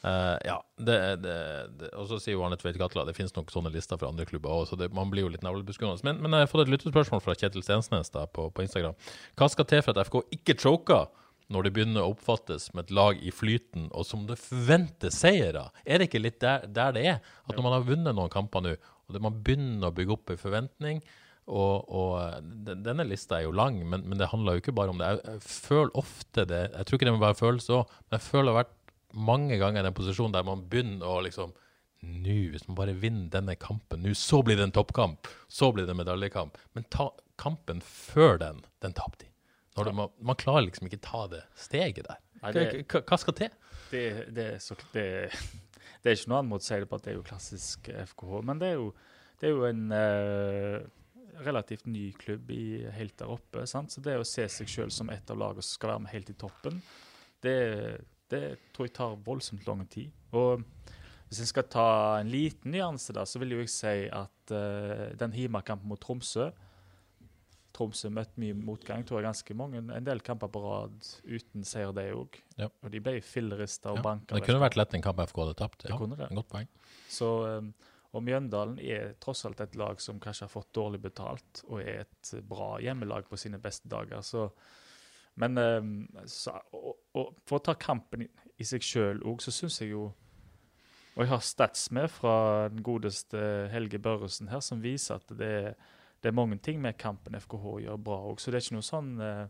Uh, 0.06 0.38
ja, 0.45 0.60
det, 0.78 0.95
det, 1.24 1.36
det, 1.80 1.88
Og 1.97 2.06
så 2.12 2.20
sier 2.22 2.38
Arne 2.45 2.60
Tveit 2.62 2.78
Katla 2.78 3.08
det 3.08 3.16
finnes 3.18 3.34
nok 3.34 3.49
sånne 3.49 3.72
lister 3.74 3.97
fra 3.97 4.12
andre 4.12 4.28
klubber 4.30 4.53
òg, 4.53 4.68
så 4.70 4.78
man 4.93 5.10
blir 5.10 5.26
jo 5.26 5.32
litt 5.34 5.45
navlebeskuende. 5.45 5.97
Men, 6.06 6.20
men, 6.22 6.36
jeg 6.38 6.45
har 6.45 6.51
fått 6.51 6.68
et 6.68 6.74
lyttespørsmål 6.76 7.24
fra 7.26 7.34
Kjetil 7.34 7.66
Stensnes 7.66 8.14
da, 8.14 8.28
på, 8.30 8.51
på, 8.53 8.66
Instagram. 8.68 8.93
Hva 9.39 9.49
skal 9.49 9.66
til 9.72 9.82
for 9.82 9.95
at 9.95 10.06
FK 10.06 10.20
ikke 10.38 10.58
choker 10.62 11.10
når 11.49 11.66
det 11.66 11.74
begynner 11.74 12.06
å 12.06 12.14
oppfattes 12.14 12.70
som 12.70 12.82
et 12.82 12.93
lag 12.93 13.18
i 13.18 13.34
flyten, 13.34 13.89
og 13.97 14.06
som 14.06 14.28
det 14.30 14.38
forventes 14.41 15.18
seire? 15.26 15.72
Er 15.86 16.01
det 16.01 16.12
ikke 16.12 16.22
litt 16.22 16.38
der, 16.43 16.70
der, 16.70 16.93
det 16.93 17.06
er? 17.16 17.20
At 17.49 17.58
når 17.58 17.66
man 17.66 17.78
har 17.80 17.89
vunnet 17.89 18.18
noen 18.18 18.34
kamper 18.34 18.66
nå, 18.66 18.78
og 19.06 19.22
man 19.22 19.41
begynner 19.41 19.89
å 19.89 19.95
bygge 19.95 20.20
opp 20.20 20.34
en 20.34 20.41
forventning 20.41 21.01
og, 21.45 21.86
og, 21.93 22.47
Denne 22.66 23.06
lista 23.06 23.38
er 23.38 23.45
jo 23.45 23.53
lang, 23.53 23.78
men, 23.86 24.01
men, 24.06 24.18
det 24.18 24.32
handler 24.32 24.58
jo 24.58 24.64
ikke 24.64 24.74
bare 24.78 24.93
om 24.93 25.01
det. 25.01 25.12
Jeg, 25.14 25.41
føler 25.45 25.91
ofte 26.01 26.45
det 26.49 26.64
Jeg 26.72 26.88
tror 26.88 26.97
ikke 26.97 27.10
det 27.10 27.14
må 27.14 27.22
være 27.22 27.41
følelse 27.41 27.78
òg, 27.78 27.93
men 28.06 28.18
jeg 28.18 28.26
føler 28.26 28.47
det 28.47 28.56
har 28.56 28.64
vært 28.64 28.74
mange 29.16 29.59
ganger 29.61 29.82
i 29.82 29.88
den 29.88 29.95
posisjonen 29.95 30.36
der 30.36 30.47
man 30.47 30.66
begynner 30.70 31.07
å 31.09 31.22
liksom 31.26 31.55
Nå, 32.05 32.34
hvis 32.53 32.68
man 32.68 32.76
bare 32.78 32.93
vinner 33.01 33.32
denne 33.34 33.55
kampen, 33.57 34.03
nå 34.03 34.11
så 34.20 34.43
blir 34.45 34.59
det 34.59 34.68
en 34.68 34.74
toppkamp. 34.76 35.26
Så 35.49 35.72
blir 35.74 35.88
det 35.88 35.95
en 35.95 35.97
medaljekamp. 35.97 36.59
Men 36.78 36.84
ta, 36.93 37.07
kampen 37.41 37.80
før 37.82 38.38
den, 38.38 38.59
den 38.84 38.93
tapte 38.93 39.26
de. 39.26 39.32
Når 39.76 39.89
man, 39.95 40.11
man, 40.22 40.38
klarer 40.38 40.68
liksom 40.68 40.86
ikke 40.86 41.01
ta 41.01 41.24
det 41.32 41.41
steget 41.57 42.05
der. 42.05 42.20
Nei, 42.43 42.51
det, 42.53 42.66
hva, 42.91 43.01
hva, 43.01 43.18
skal 43.20 43.36
til? 43.39 43.55
Det, 43.89 44.03
det, 44.36 44.45
så, 44.61 44.78
det, 44.93 45.07
det, 46.03 46.11
er 46.11 46.13
ikke 46.13 46.32
noe 46.32 46.43
annet 46.43 46.51
mot 46.51 46.63
å 46.63 46.68
si 46.68 46.78
det 46.84 46.91
på 46.91 46.99
at 46.99 47.07
det 47.07 47.16
er 47.16 47.18
jo 47.18 47.26
klassisk 47.26 47.89
FKH. 48.11 48.38
Men 48.51 48.61
det 48.61 48.70
er 48.70 48.78
jo, 48.78 48.91
er 49.41 49.55
jo 49.55 49.66
en 49.68 49.84
uh, 49.91 50.78
relativt 51.47 51.89
ny 51.91 52.07
klubb 52.22 52.51
i, 52.55 52.66
helt 52.95 53.18
der 53.20 53.34
oppe. 53.34 53.66
Sant? 53.70 53.91
Så 53.91 54.03
det 54.05 54.20
å 54.20 54.28
se 54.28 54.47
seg 54.51 54.70
sjøl 54.72 54.93
som 54.93 55.09
et 55.13 55.32
av 55.32 55.41
lagene 55.41 55.66
som 55.66 55.80
skal 55.80 55.95
være 55.95 56.05
med 56.05 56.13
helt 56.13 56.32
i 56.32 56.38
toppen, 56.45 56.80
det, 57.43 57.57
tror 58.75 58.88
jeg 58.88 58.95
tar 58.97 59.17
voldsomt 59.25 59.65
lang 59.67 59.83
tid. 59.91 60.13
Og 60.36 60.63
hvis 61.29 61.41
en 61.41 61.49
skal 61.49 61.67
ta 61.71 61.88
en 62.19 62.29
liten 62.29 62.73
nyanse, 62.75 63.15
da, 63.15 63.25
så 63.27 63.41
vil 63.41 63.55
jo 63.55 63.63
jeg 63.63 63.73
si 63.73 63.95
at 64.13 64.53
uh, 64.53 65.09
den 65.17 65.36
hjemmekampen 65.36 65.89
mot 65.89 66.01
Tromsø 66.01 66.51
Tromsø 67.75 68.09
møtte 68.13 68.39
mye 68.39 68.55
motgang. 68.55 69.03
tror 69.03 69.19
jeg 69.19 69.27
ganske 69.27 69.57
mange, 69.57 69.81
En 69.81 70.05
del 70.05 70.21
kamper 70.23 70.47
på 70.51 70.61
rad 70.63 70.95
uten 71.25 71.65
seier, 71.67 71.91
de 71.95 72.05
òg. 72.15 72.38
Ja. 72.59 72.69
Og 72.83 72.93
de 72.93 73.01
ble 73.03 73.17
fillerista 73.25 73.91
og 73.91 73.99
ja. 73.99 74.05
banka. 74.05 74.38
Det 74.38 74.45
kunne 74.47 74.63
vært 74.63 74.77
lett 74.79 74.95
en 74.95 75.03
kamp 75.03 75.19
FK 75.25 75.41
hadde 75.43 75.57
tapt. 75.59 75.83
Ja, 75.83 75.91
det 75.91 75.99
kunne 75.99 76.19
det. 76.19 76.29
Godt 76.36 76.51
poeng. 76.53 76.69
Så, 77.11 77.31
um, 77.57 77.73
og 78.15 78.23
Mjøndalen 78.23 78.79
er 78.79 79.17
tross 79.19 79.43
alt 79.47 79.59
et 79.65 79.75
lag 79.75 79.99
som 80.03 80.21
kanskje 80.23 80.47
har 80.47 80.53
fått 80.53 80.71
dårlig 80.77 81.01
betalt, 81.03 81.65
og 81.67 81.81
er 81.83 82.05
et 82.05 82.33
bra 82.47 82.75
hjemmelag 82.83 83.27
på 83.27 83.39
sine 83.39 83.59
beste 83.59 83.91
dager. 83.91 84.23
Så, 84.23 84.47
men 85.41 85.57
um, 85.57 85.89
så, 86.31 86.53
og, 86.75 86.93
og 87.17 87.33
for 87.47 87.59
å 87.59 87.65
ta 87.67 87.75
kampen 87.79 88.23
i, 88.25 88.63
seg 88.63 88.86
sjøl 88.86 89.19
òg, 89.27 89.43
så 89.43 89.51
syns 89.51 89.81
jeg 89.81 89.91
jo 89.91 90.07
Og 91.15 91.23
jeg 91.23 91.31
har 91.31 91.43
stats 91.43 91.89
med 91.95 92.09
fra 92.11 92.67
den 92.71 92.83
godeste 92.83 93.39
Helge 93.71 93.99
Børresen 93.99 94.51
her, 94.51 94.63
som 94.63 94.83
viser 94.83 95.19
at 95.19 95.36
det 95.39 95.51
er, 95.59 95.75
det 96.23 96.31
er 96.31 96.36
mange 96.36 96.57
ting 96.63 96.81
med 96.83 96.97
kampen 96.99 97.38
FKH 97.39 97.79
gjør 97.86 98.01
bra 98.01 98.17
òg. 98.31 98.39
Så 98.41 98.51
det 98.51 98.59
er 98.59 98.65
ikke 98.65 98.77
noe 98.79 98.88
sånn 98.88 99.11
eh, 99.21 99.45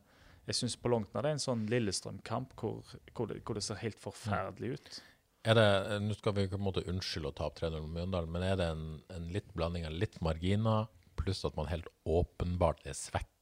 Jeg 0.50 0.58
syns 0.60 0.76
på 0.78 0.92
langt 0.94 1.14
nær 1.14 1.26
det 1.26 1.32
er 1.32 1.38
en 1.38 1.46
sånn 1.46 1.64
Lillestrøm-kamp 1.72 2.54
hvor, 2.60 2.82
hvor, 3.14 3.32
hvor 3.46 3.58
det 3.58 3.64
ser 3.66 3.82
helt 3.82 4.02
forferdelig 4.02 4.76
ut. 4.76 5.00
Er 5.46 5.58
det, 5.58 5.70
Nå 6.02 6.18
skal 6.18 6.34
vi 6.38 6.48
på 6.50 6.58
en 6.58 6.66
måte 6.66 6.86
unnskylde 6.90 7.30
å 7.30 7.38
tape 7.38 7.62
3-0 7.62 7.78
mot 7.78 7.94
Mjøndalen, 7.94 8.34
men 8.34 8.46
er 8.46 8.58
det 8.58 8.70
en, 8.74 8.86
en 9.14 9.32
litt 9.34 9.50
blanding 9.58 9.86
av 9.86 9.94
litt 9.94 10.18
marginer 10.26 10.90
pluss 11.18 11.46
at 11.46 11.56
man 11.58 11.70
helt 11.70 11.90
åpenbart 12.06 12.82
er 12.90 12.98
svekka? 12.98 13.35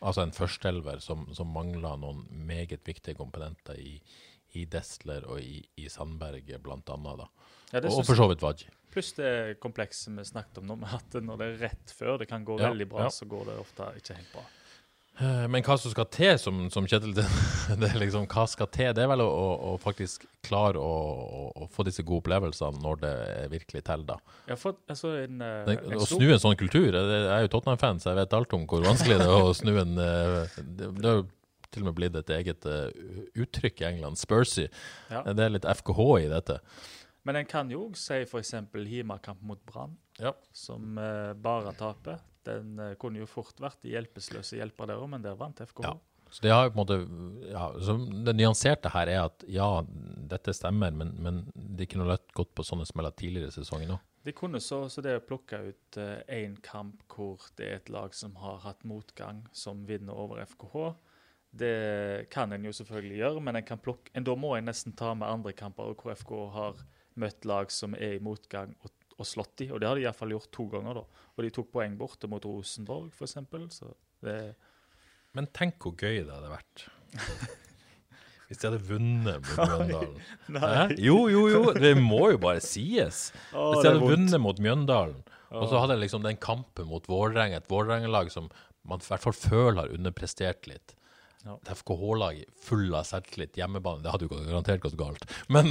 Altså 0.00 0.24
en 0.26 0.34
førsteelver 0.36 1.00
som, 1.04 1.26
som 1.36 1.48
mangler 1.52 1.96
noen 2.00 2.24
meget 2.48 2.82
viktige 2.86 3.16
komponenter 3.18 3.78
i, 3.80 3.96
i 4.58 4.66
Destler 4.70 5.24
og 5.28 5.40
i, 5.40 5.60
i 5.80 5.88
Sandberg, 5.92 6.50
blant 6.64 6.90
annet. 6.92 7.22
Da. 7.22 7.52
Ja, 7.72 7.82
og, 7.82 7.92
og 8.00 8.04
for 8.08 8.18
så 8.18 8.28
vidt 8.30 8.44
Wadji. 8.44 8.68
Pluss 8.92 9.12
det 9.16 9.58
komplekset 9.60 10.14
vi 10.16 10.24
snakket 10.24 10.62
om 10.62 10.70
nå, 10.70 10.78
med 10.80 10.92
at 10.96 11.16
når 11.24 11.40
det 11.40 11.48
er 11.48 11.58
rett 11.66 11.96
før 11.96 12.20
det 12.22 12.28
kan 12.30 12.44
gå 12.46 12.58
Ja, 12.60 12.70
veldig 12.70 12.88
bra, 12.92 13.08
ja. 13.08 13.12
så 13.12 13.28
går 13.28 13.50
det 13.50 13.58
ofte 13.60 13.88
ikke 13.98 14.16
helt 14.20 14.30
bra. 14.32 14.44
Eh, 15.16 15.46
Men 15.48 15.64
hva 15.64 15.76
som 15.80 15.92
skal 15.92 16.08
til, 16.12 16.34
som, 16.40 16.58
som 16.72 16.84
Kjetil 16.88 17.14
det 17.80 17.88
er 17.88 18.00
liksom, 18.02 18.26
Hva 18.28 18.44
skal 18.50 18.68
til? 18.74 18.90
Det 18.96 19.04
er 19.04 19.08
vel 19.08 19.22
å, 19.24 19.28
å, 19.28 19.70
faktisk 19.80 20.26
klare 20.44 20.80
å, 20.82 20.96
å, 21.56 21.68
få 21.72 21.86
disse 21.88 22.04
gode 22.06 22.24
opplevelsene 22.26 22.82
når 22.84 23.00
det 23.04 23.14
virkelig 23.54 23.82
teller, 23.86 24.10
da. 24.10 24.36
Har 24.50 24.60
fått 24.60 24.82
altså, 24.92 25.14
en, 25.22 25.40
eh, 25.40 25.62
Det, 25.70 25.78
en 25.86 25.96
å 25.96 26.04
stor- 26.04 26.20
snu 26.20 26.34
en 26.34 26.42
sånn 26.42 26.58
kultur 26.60 26.90
Jeg 26.92 27.22
er 27.32 27.46
jo 27.46 27.52
Tottenham-fan, 27.54 28.02
så 28.02 28.12
jeg 28.12 28.20
vet 28.20 28.36
alt 28.36 28.52
om 28.58 28.66
hvor 28.68 28.84
vanskelig 28.84 29.16
det 29.22 29.30
er 29.30 29.46
å 29.48 29.56
snu 29.56 29.72
en 29.80 29.96
eh, 30.04 30.60
Det, 30.60 30.92
det 31.00 31.08
har 31.10 31.18
jo 31.22 31.26
til 31.74 31.82
og 31.82 31.88
med 31.90 31.96
blitt 31.98 32.14
et 32.16 32.30
eget 32.32 32.62
uttrykk 33.36 33.80
i 33.82 33.84
England, 33.88 34.16
Spursy. 34.16 34.68
Ja. 35.10 35.24
Det 35.26 35.42
er 35.44 35.50
litt 35.52 35.66
FKH 35.68 36.04
i 36.22 36.28
dette. 36.30 36.54
Men 37.26 37.40
en 37.40 37.48
kan 37.50 37.68
jo 37.68 37.88
si 37.98 38.20
f.eks. 38.22 38.52
hjemmekamp 38.70 39.42
mot 39.44 39.60
Brann, 39.66 39.96
Ja. 40.22 40.30
som 40.56 40.94
uh, 40.96 41.34
bare 41.34 41.74
taper. 41.76 42.22
Den 42.46 42.76
eh, 42.82 42.94
kunne 43.00 43.22
jo 43.22 43.30
fort 43.30 43.58
vært 43.62 43.82
de 43.84 43.94
hjelpeløse 43.94 44.60
hjelper 44.60 44.92
der 44.92 45.02
òg, 45.02 45.10
men 45.14 45.24
der 45.24 45.38
vant 45.38 45.62
FKH. 45.62 45.88
Ja. 45.88 45.96
Så 46.30 46.42
det 46.42 46.50
har 46.50 46.72
på 46.72 46.74
en 46.74 46.80
måte 46.80 46.96
ja, 47.52 47.68
så 47.78 47.94
Det 48.26 48.32
nyanserte 48.34 48.90
her 48.90 49.06
er 49.12 49.20
at 49.28 49.44
ja, 49.46 49.68
dette 50.26 50.52
stemmer, 50.56 50.90
men, 50.90 51.14
men 51.22 51.44
de 51.54 51.86
kunne 51.86 52.08
lett 52.08 52.34
gått 52.34 52.50
på 52.56 52.66
sånne 52.66 52.86
smeller 52.88 53.14
tidligere 53.14 53.52
i 53.52 53.54
sesongen 53.54 53.94
òg. 53.94 54.02
De 54.26 54.34
kunne 54.34 54.58
så, 54.58 54.80
så 54.90 55.04
det 55.06 55.20
å 55.20 55.22
plukke 55.22 55.60
ut 55.68 55.98
én 56.34 56.56
kamp 56.66 57.04
hvor 57.14 57.44
det 57.54 57.68
er 57.68 57.76
et 57.78 57.92
lag 57.94 58.14
som 58.18 58.34
har 58.42 58.58
hatt 58.64 58.82
motgang, 58.82 59.44
som 59.54 59.84
vinner 59.86 60.18
over 60.18 60.42
FKH, 60.42 60.88
det 61.56 62.26
kan 62.30 62.52
en 62.52 62.66
jo 62.66 62.72
selvfølgelig 62.74 63.20
gjøre, 63.20 63.40
men 63.40 63.56
en 63.56 63.66
kan 63.66 63.80
plukke, 63.80 64.10
en, 64.14 64.26
da 64.26 64.34
må 64.38 64.54
en 64.56 64.68
nesten 64.68 64.96
ta 64.96 65.14
med 65.14 65.28
andre 65.28 65.54
kamper 65.56 65.94
hvor 65.94 66.14
FKH 66.18 66.42
har 66.56 66.82
møtt 67.16 67.46
lag 67.48 67.72
som 67.72 67.94
er 67.96 68.18
i 68.18 68.22
motgang 68.22 68.74
og, 68.82 68.92
og 69.16 69.28
slått 69.28 69.54
de, 69.62 69.70
og 69.72 69.80
det 69.80 69.88
har 69.88 69.98
de 69.98 70.04
iallfall 70.04 70.34
gjort 70.34 70.50
to 70.52 70.66
ganger. 70.72 71.00
da. 71.00 71.28
Og 71.36 71.44
de 71.44 71.52
tok 71.54 71.70
poeng 71.72 71.94
borte 71.98 72.28
mot 72.30 72.44
Rosenborg, 72.44 73.12
f.eks. 73.16 73.38
Det 74.24 74.40
Men 75.36 75.48
tenk 75.56 75.78
hvor 75.80 75.94
gøy 75.96 76.22
det 76.24 76.32
hadde 76.32 76.52
vært. 76.52 76.86
Hvis 78.46 78.60
de 78.62 78.68
hadde 78.68 78.82
vunnet 78.86 79.42
mot 79.42 79.56
Mjøndalen. 79.72 80.18
Nei. 80.54 80.84
Jo, 81.02 81.16
jo, 81.32 81.46
jo, 81.50 81.62
det 81.74 81.96
må 81.98 82.28
jo 82.30 82.38
bare 82.44 82.62
sies. 82.62 83.30
Å, 83.50 83.72
Hvis 83.72 83.82
de 83.82 83.90
hadde 83.90 84.04
vunnet 84.04 84.38
mot 84.42 84.60
Mjøndalen, 84.62 85.24
og 85.56 85.66
så 85.70 85.80
hadde 85.82 85.96
liksom 85.98 86.22
den 86.26 86.38
kampen 86.42 86.86
mot 86.90 87.08
Vålerenga, 87.10 87.58
et 87.58 87.70
Vålerenga-lag 87.70 88.30
som 88.30 88.46
man 88.86 89.02
i 89.02 89.08
hvert 89.08 89.24
fall 89.24 89.34
føler 89.34 89.80
har 89.80 89.94
underprestert 89.96 90.68
litt. 90.70 90.94
Ja. 91.46 91.54
Et 91.62 91.68
FKH-lag 91.78 92.38
full 92.66 92.88
av 92.98 93.04
selvtillit, 93.06 93.54
hjemmebane, 93.60 94.02
det 94.02 94.10
hadde 94.10 94.26
jo 94.26 94.32
garantert 94.34 94.82
gått 94.82 94.96
galt. 94.98 95.26
Men 95.52 95.70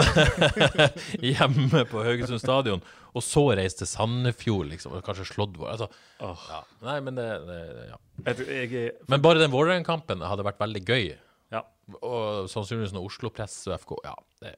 hjemme 1.34 1.84
på 1.92 2.04
Haugesund 2.06 2.40
stadion, 2.40 2.84
og 3.12 3.26
så 3.26 3.44
reise 3.60 3.82
til 3.82 3.90
Sandefjord, 3.92 4.70
liksom, 4.72 4.96
og 4.96 5.04
kanskje 5.06 5.28
slått 5.34 5.60
vår 5.60 5.74
altså, 5.74 5.90
oh. 6.24 6.46
ja. 6.52 6.62
Nei, 6.88 7.00
men 7.04 7.20
det, 7.20 7.28
det 7.50 7.60
ja. 7.90 8.00
Jeg, 8.30 8.48
jeg 8.48 8.86
er 8.86 9.12
Men 9.12 9.24
bare 9.26 9.44
den 9.44 9.52
Vålerenga-kampen 9.54 10.24
hadde 10.24 10.48
vært 10.48 10.64
veldig 10.64 10.84
gøy. 10.88 11.10
Ja. 11.54 11.66
Og 12.00 12.48
sannsynligvis 12.52 12.96
noe 12.96 13.10
Oslo 13.10 13.34
Press 13.36 13.60
og 13.68 13.76
FK 13.84 14.00
Ja. 14.08 14.16
Det. 14.44 14.56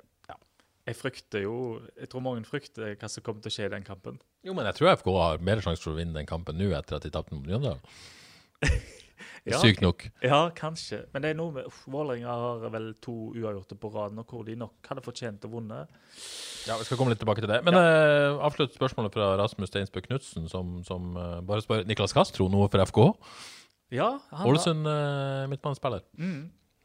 Jeg 0.87 0.95
frykter 0.95 1.43
jo 1.43 1.55
Jeg 1.97 2.07
tror 2.11 2.23
mange 2.23 2.45
frykter 2.47 2.93
hva 2.95 3.09
som 3.11 3.23
kommer 3.25 3.43
til 3.43 3.51
å 3.51 3.55
skje 3.57 3.65
i 3.67 3.73
den 3.73 3.87
kampen. 3.87 4.21
Jo, 4.47 4.53
men 4.55 4.69
jeg 4.69 4.77
tror 4.77 4.93
FK 4.93 5.09
har 5.17 5.43
mer 5.43 5.59
sjanse 5.63 5.83
for 5.83 5.91
å 5.91 5.99
vinne 5.99 6.15
den 6.15 6.29
kampen 6.29 6.55
nå 6.59 6.69
etter 6.77 6.95
at 6.97 7.03
de 7.03 7.11
tapte 7.11 7.35
mot 7.35 7.43
Mjøndalen. 7.43 7.83
Ja, 9.47 9.61
Sykt 9.63 9.79
nok. 9.79 10.03
Ja, 10.19 10.39
kanskje. 10.51 11.05
Men 11.13 11.23
det 11.23 11.29
er 11.31 11.37
noe 11.39 11.53
med 11.55 11.67
uff, 11.69 11.85
Vålerenga 11.87 12.33
har 12.35 12.65
vel 12.73 12.89
to 13.03 13.29
uavgjorte 13.31 13.77
på 13.79 13.91
rad 13.93 14.15
nå, 14.15 14.25
hvor 14.27 14.43
de 14.43 14.57
nok 14.59 14.89
hadde 14.89 15.03
fortjent 15.05 15.45
å 15.47 15.51
vinne. 15.53 15.85
Ja, 16.67 16.75
Vi 16.75 16.87
skal 16.87 16.99
komme 16.99 17.13
litt 17.13 17.21
tilbake 17.23 17.45
til 17.45 17.53
det. 17.53 17.61
Men 17.63 17.77
eh, 17.79 18.35
avslutt 18.43 18.75
spørsmålet 18.75 19.15
fra 19.15 19.29
Rasmus 19.39 19.71
Steinsbø 19.71 20.03
Knutsen, 20.03 20.49
som, 20.51 20.81
som 20.87 21.15
uh, 21.15 21.39
bare 21.47 21.63
spør 21.63 21.87
Niklas 21.87 22.15
Castro 22.17 22.49
noe 22.51 22.67
for 22.73 22.83
FK. 22.91 22.99
Ja, 23.95 24.17
han 24.35 24.51
Ålesund 24.51 24.83
uh, 24.83 25.47
midtbanespiller. 25.47 26.03
Mm. 26.19 26.41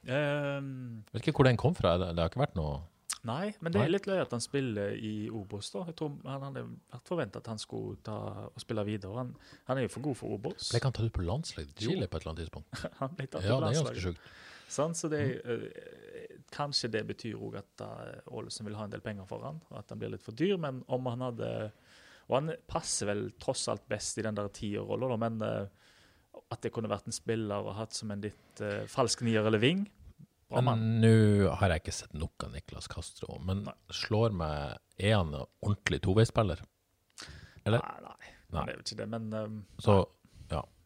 Um, 0.07 1.03
Vet 1.11 1.27
ikke 1.27 1.41
hvor 1.41 1.51
den 1.51 1.59
kom 1.59 1.75
fra. 1.75 1.97
Det, 1.99 2.13
det 2.15 2.23
har 2.23 2.31
ikke 2.31 2.45
vært 2.45 2.55
noe 2.59 2.79
nei, 3.29 3.53
men 3.63 3.75
det 3.75 3.81
er 3.83 3.91
litt 3.93 4.07
løye 4.11 4.23
at 4.25 4.33
han 4.35 4.43
spiller 4.43 4.95
i 4.99 5.29
Obos. 5.31 5.71
da. 5.75 5.85
Jeg 5.89 5.97
tror 6.01 6.15
Han 6.27 6.47
hadde 6.49 6.65
vært 6.67 7.09
forventa 7.09 7.43
at 7.43 7.51
han 7.53 7.61
skulle 7.63 7.99
ta 8.05 8.17
og 8.49 8.63
spille 8.63 8.85
videre. 8.89 9.15
Han, 9.21 9.35
han 9.69 9.79
er 9.79 9.87
jo 9.87 9.93
for 9.95 10.07
god 10.09 10.19
for 10.19 10.37
Obos. 10.39 10.71
Ble 10.73 10.81
ikke 10.81 10.91
han 10.91 10.97
tatt 10.99 11.11
ut 11.11 11.17
på 11.19 11.27
landslaget 11.27 11.85
Jo. 11.85 11.93
Chile 11.93 12.09
på 12.09 12.19
et 12.19 12.25
eller 12.25 12.33
annet 12.35 12.45
tidspunkt? 12.47 12.87
Han 13.03 13.15
ble 13.19 13.29
tatt 13.29 13.47
Ja, 13.47 13.59
på 13.59 13.63
det 13.63 13.71
er 13.71 13.79
ganske 13.83 14.05
sjukt. 14.07 14.33
Sånn, 14.73 14.95
så 14.97 15.09
det, 15.13 15.21
eh, 15.45 16.37
kanskje 16.55 16.89
det 16.95 17.03
betyr 17.11 17.37
òg 17.37 17.59
at 17.61 17.83
eh, 17.85 18.33
Ålesund 18.33 18.71
vil 18.71 18.79
ha 18.79 18.87
en 18.89 18.95
del 18.95 19.03
penger 19.05 19.27
for 19.29 19.45
han, 19.45 19.59
og 19.69 19.79
at 19.83 19.91
han 19.93 20.01
blir 20.01 20.15
litt 20.15 20.25
for 20.25 20.33
dyr. 20.39 20.57
Men 20.61 20.81
om 20.89 21.11
han 21.13 21.27
hadde 21.29 21.51
Og 22.31 22.37
han 22.39 22.53
passer 22.71 23.11
vel 23.11 23.27
tross 23.43 23.67
alt 23.69 23.85
best 23.91 24.17
i 24.19 24.23
den 24.25 24.37
der 24.39 24.49
tierrolla, 24.55 25.17
men 25.21 25.43
uh, 25.43 25.67
at 26.55 26.63
det 26.63 26.71
kunne 26.73 26.89
vært 26.89 27.11
en 27.11 27.13
spiller 27.13 27.67
og 27.67 27.75
hatt 27.77 27.93
som 27.93 28.11
en 28.15 28.23
litt 28.23 28.63
uh, 28.63 28.87
falsk 28.89 29.25
nier 29.27 29.45
eller 29.45 29.61
ving 29.61 29.83
nå 30.61 31.15
har 31.59 31.73
jeg 31.73 31.83
ikke 31.83 31.95
sett 31.97 32.13
nok 32.15 32.45
av 32.47 32.53
Niklas 32.53 32.89
Castro. 32.93 33.39
Men 33.41 33.65
Nei. 33.69 33.75
slår 33.95 34.35
meg 34.37 34.79
Er 35.01 35.17
han 35.17 35.33
en 35.33 35.47
ordentlig 35.65 36.03
toveispiller? 36.05 36.61
Eller? 37.65 37.81
Nei, 37.81 38.01
nei, 38.05 38.35
Nei. 38.53 38.67
Det 38.67 38.73
er 38.75 38.77
jo 38.77 38.85
ikke 38.85 38.99
det. 39.01 39.09
Men 39.09 39.33
um, 39.33 39.65
Så 39.81 39.97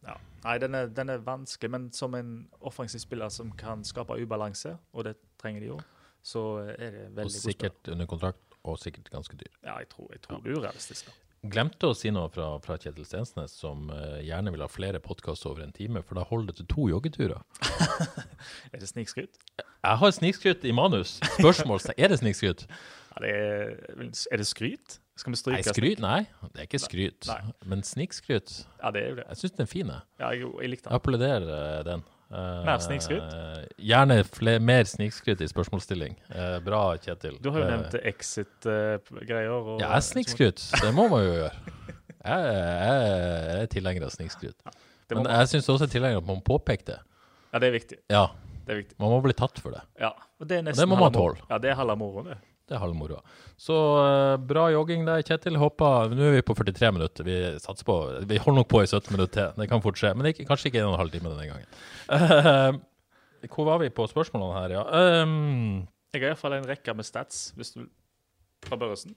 ja. 0.06 0.14
Nei, 0.44 0.58
den 0.62 0.76
er, 0.78 0.86
den 0.94 1.10
er 1.10 1.22
vanskelig. 1.26 1.70
Men 1.74 1.88
som 1.92 2.14
en 2.14 2.32
offensiv 2.60 3.02
spiller 3.02 3.32
som 3.34 3.50
kan 3.58 3.82
skape 3.84 4.14
ubalanse, 4.22 4.76
og 4.92 5.08
det 5.08 5.16
trenger 5.40 5.64
de 5.64 5.70
jo, 5.72 5.78
så 6.22 6.42
er 6.76 6.90
det 6.94 7.04
veldig 7.16 7.24
godt. 7.24 7.24
Og 7.26 7.42
sikkert 7.42 7.90
under 7.94 8.06
kontrakt, 8.10 8.58
og 8.62 8.78
sikkert 8.78 9.10
ganske 9.10 9.38
dyr. 9.40 9.50
Ja, 9.64 9.78
jeg 9.82 9.88
tror, 9.90 10.12
jeg 10.12 10.22
tror 10.22 10.42
det 10.44 10.52
er 10.52 10.60
urealistisk. 10.60 11.08
da. 11.08 11.25
Glemte 11.46 11.90
å 11.90 11.94
si 11.94 12.10
noe 12.10 12.30
fra, 12.32 12.46
fra 12.64 12.78
Kjetil 12.80 13.04
Stensnes, 13.06 13.52
som 13.60 13.90
uh, 13.92 14.16
gjerne 14.24 14.50
vil 14.54 14.64
ha 14.64 14.68
flere 14.72 14.98
podkaster 15.04 15.52
over 15.52 15.62
en 15.66 15.74
time, 15.76 16.02
for 16.02 16.18
da 16.18 16.24
holder 16.26 16.50
det 16.52 16.62
til 16.62 16.68
to 16.72 16.88
joggeturer. 16.90 17.42
Er 18.72 18.80
det 18.80 18.88
snikskryt? 18.88 19.36
Jeg 19.60 20.00
har 20.00 20.14
snikskryt 20.14 20.64
i 20.66 20.72
manus. 20.74 21.16
Spørsmål 21.36 21.84
er 21.96 22.10
det 22.10 22.18
snikskryt. 22.18 22.64
Ja, 23.14 23.22
det 23.22 23.30
er, 23.32 24.08
er 24.32 24.40
det 24.42 24.46
skryt? 24.48 24.98
Skal 25.16 25.32
vi 25.32 25.38
stryke 25.40 25.62
Nei, 25.62 25.72
skryt? 25.76 26.02
Nei, 26.04 26.18
det 26.52 26.60
er 26.64 26.66
ikke 26.68 26.82
skryt. 26.82 27.28
Nei. 27.30 27.38
Men 27.64 27.84
snikskryt 27.86 28.52
Ja, 28.82 28.90
det 28.92 29.00
er 29.04 29.08
jo 29.08 29.16
det. 29.20 29.24
Jeg 29.30 29.40
syns 29.40 29.54
den 29.56 29.64
er 29.64 29.70
fin. 29.70 29.92
Ja, 30.20 30.32
jeg, 30.34 30.50
jeg 30.60 30.72
likte 30.74 30.90
Jeg 30.90 30.90
den. 30.90 30.98
applauderer 30.98 31.46
eh, 31.54 31.78
den. 31.86 32.04
Eh, 32.26 32.64
Mer 32.66 32.78
snikskryt? 32.82 33.34
gjerne 33.78 34.16
fler, 34.26 34.58
mer 34.58 34.82
snikskryt 34.84 35.40
i 35.40 35.46
spørsmålsstilling. 35.46 36.16
Uh, 36.34 36.56
bra, 36.64 36.80
Kjetil. 36.98 37.36
Du 37.40 37.50
har 37.52 37.60
jo 37.60 37.66
Eh, 37.66 37.70
nevnt 37.70 37.94
Exit-greier. 38.02 39.52
Uh, 39.60 39.76
Ja, 39.80 39.92
jeg 39.94 40.02
snikskryt. 40.08 40.64
Det 40.82 40.90
må 40.96 41.08
man 41.12 41.22
jo 41.22 41.32
gjøre. 41.36 41.52
Jeg, 42.26 42.48
jeg, 42.48 42.96
jeg 43.46 43.60
er 43.62 43.66
tilhenger 43.70 44.04
av 44.08 44.10
snikskryt. 44.10 44.56
Ja, 44.66 44.70
Men 45.14 45.22
man- 45.22 45.32
jeg 45.38 45.46
syns 45.54 45.68
også 45.70 45.84
er 45.86 45.92
tilhenger 45.92 46.16
av 46.18 46.24
at 46.24 46.26
man 46.32 46.42
påpeker 46.42 46.84
det. 46.84 46.98
Ja, 47.52 47.58
det 47.62 47.68
er 47.68 47.72
viktig. 47.78 47.98
Ja, 48.10 48.24
Det 48.66 48.72
er 48.74 48.80
viktig. 48.82 48.98
man 48.98 49.10
må 49.14 49.20
bli 49.22 49.32
tatt 49.32 49.58
for 49.62 49.70
det. 49.70 49.82
Ja, 50.00 50.10
og 50.40 50.48
det 50.48 50.58
er 50.58 50.62
nesten 50.66 50.82
det 50.82 50.88
må 50.90 50.98
man 50.98 51.12
tåle. 51.14 51.38
Ja, 51.48 51.58
det 51.58 51.70
er 51.70 51.74
halve 51.78 51.96
moroen, 51.96 52.24
det. 52.32 52.38
Det 52.66 52.74
er 52.74 52.82
halv 52.82 52.96
moroa. 52.98 53.20
Så 53.62 53.74
eh, 54.02 54.36
bra 54.42 54.64
jogging 54.74 55.04
der, 55.06 55.22
Kjetil. 55.22 55.58
Håper 55.60 56.10
Nå 56.10 56.24
er 56.26 56.32
vi 56.34 56.46
på 56.46 56.56
43 56.58 56.88
minutter. 56.96 57.26
Vi 57.26 57.36
satser 57.62 57.86
på 57.86 57.98
Vi 58.26 58.40
holder 58.42 58.58
nok 58.58 58.70
på 58.72 58.80
i 58.82 58.88
17 58.88 59.12
minutter 59.14 59.34
til. 59.36 59.60
Det 59.62 59.68
kan 59.70 59.84
fort 59.84 60.00
skje. 60.00 60.10
Men 60.18 60.32
ikke, 60.32 60.48
kanskje 60.48 60.72
ikke 60.72 60.82
en 60.82 60.88
og 60.88 60.96
en 60.96 61.02
halv 61.04 61.14
time 61.14 61.30
denne 61.30 61.46
gangen. 61.46 61.76
Uh, 62.10 62.80
hvor 63.52 63.68
var 63.68 63.78
vi 63.84 63.92
på 63.94 64.08
spørsmålene 64.10 64.58
her, 64.58 64.74
ja? 64.80 65.22
Um, 65.22 65.86
Jeg 66.10 66.24
har 66.24 66.32
iallfall 66.32 66.56
en 66.56 66.66
rekke 66.66 66.94
med 66.98 67.06
stats, 67.06 67.52
hvis 67.54 67.70
du 67.76 67.84
vil. 67.84 67.92
Fra 68.66 68.78
Børresen. 68.80 69.14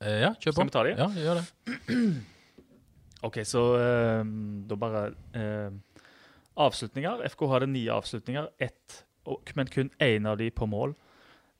Uh, 0.00 0.16
ja, 0.22 0.32
kjør 0.40 0.56
på. 0.56 0.56
Skal 0.56 0.70
vi 0.70 0.76
ta 0.78 0.86
de? 0.88 0.96
Ja, 0.96 1.10
gjør 1.26 1.42
det. 1.42 2.00
OK, 3.28 3.42
så 3.44 3.66
uh, 3.76 4.36
da 4.70 4.80
bare 4.80 5.08
Avslutninger. 6.56 7.26
FK 7.28 7.50
hadde 7.52 7.68
ni 7.68 7.84
avslutninger, 7.92 8.48
ett, 8.64 9.02
men 9.58 9.68
kun 9.68 9.90
én 10.00 10.24
av 10.24 10.40
de 10.40 10.48
på 10.48 10.64
mål. 10.64 10.96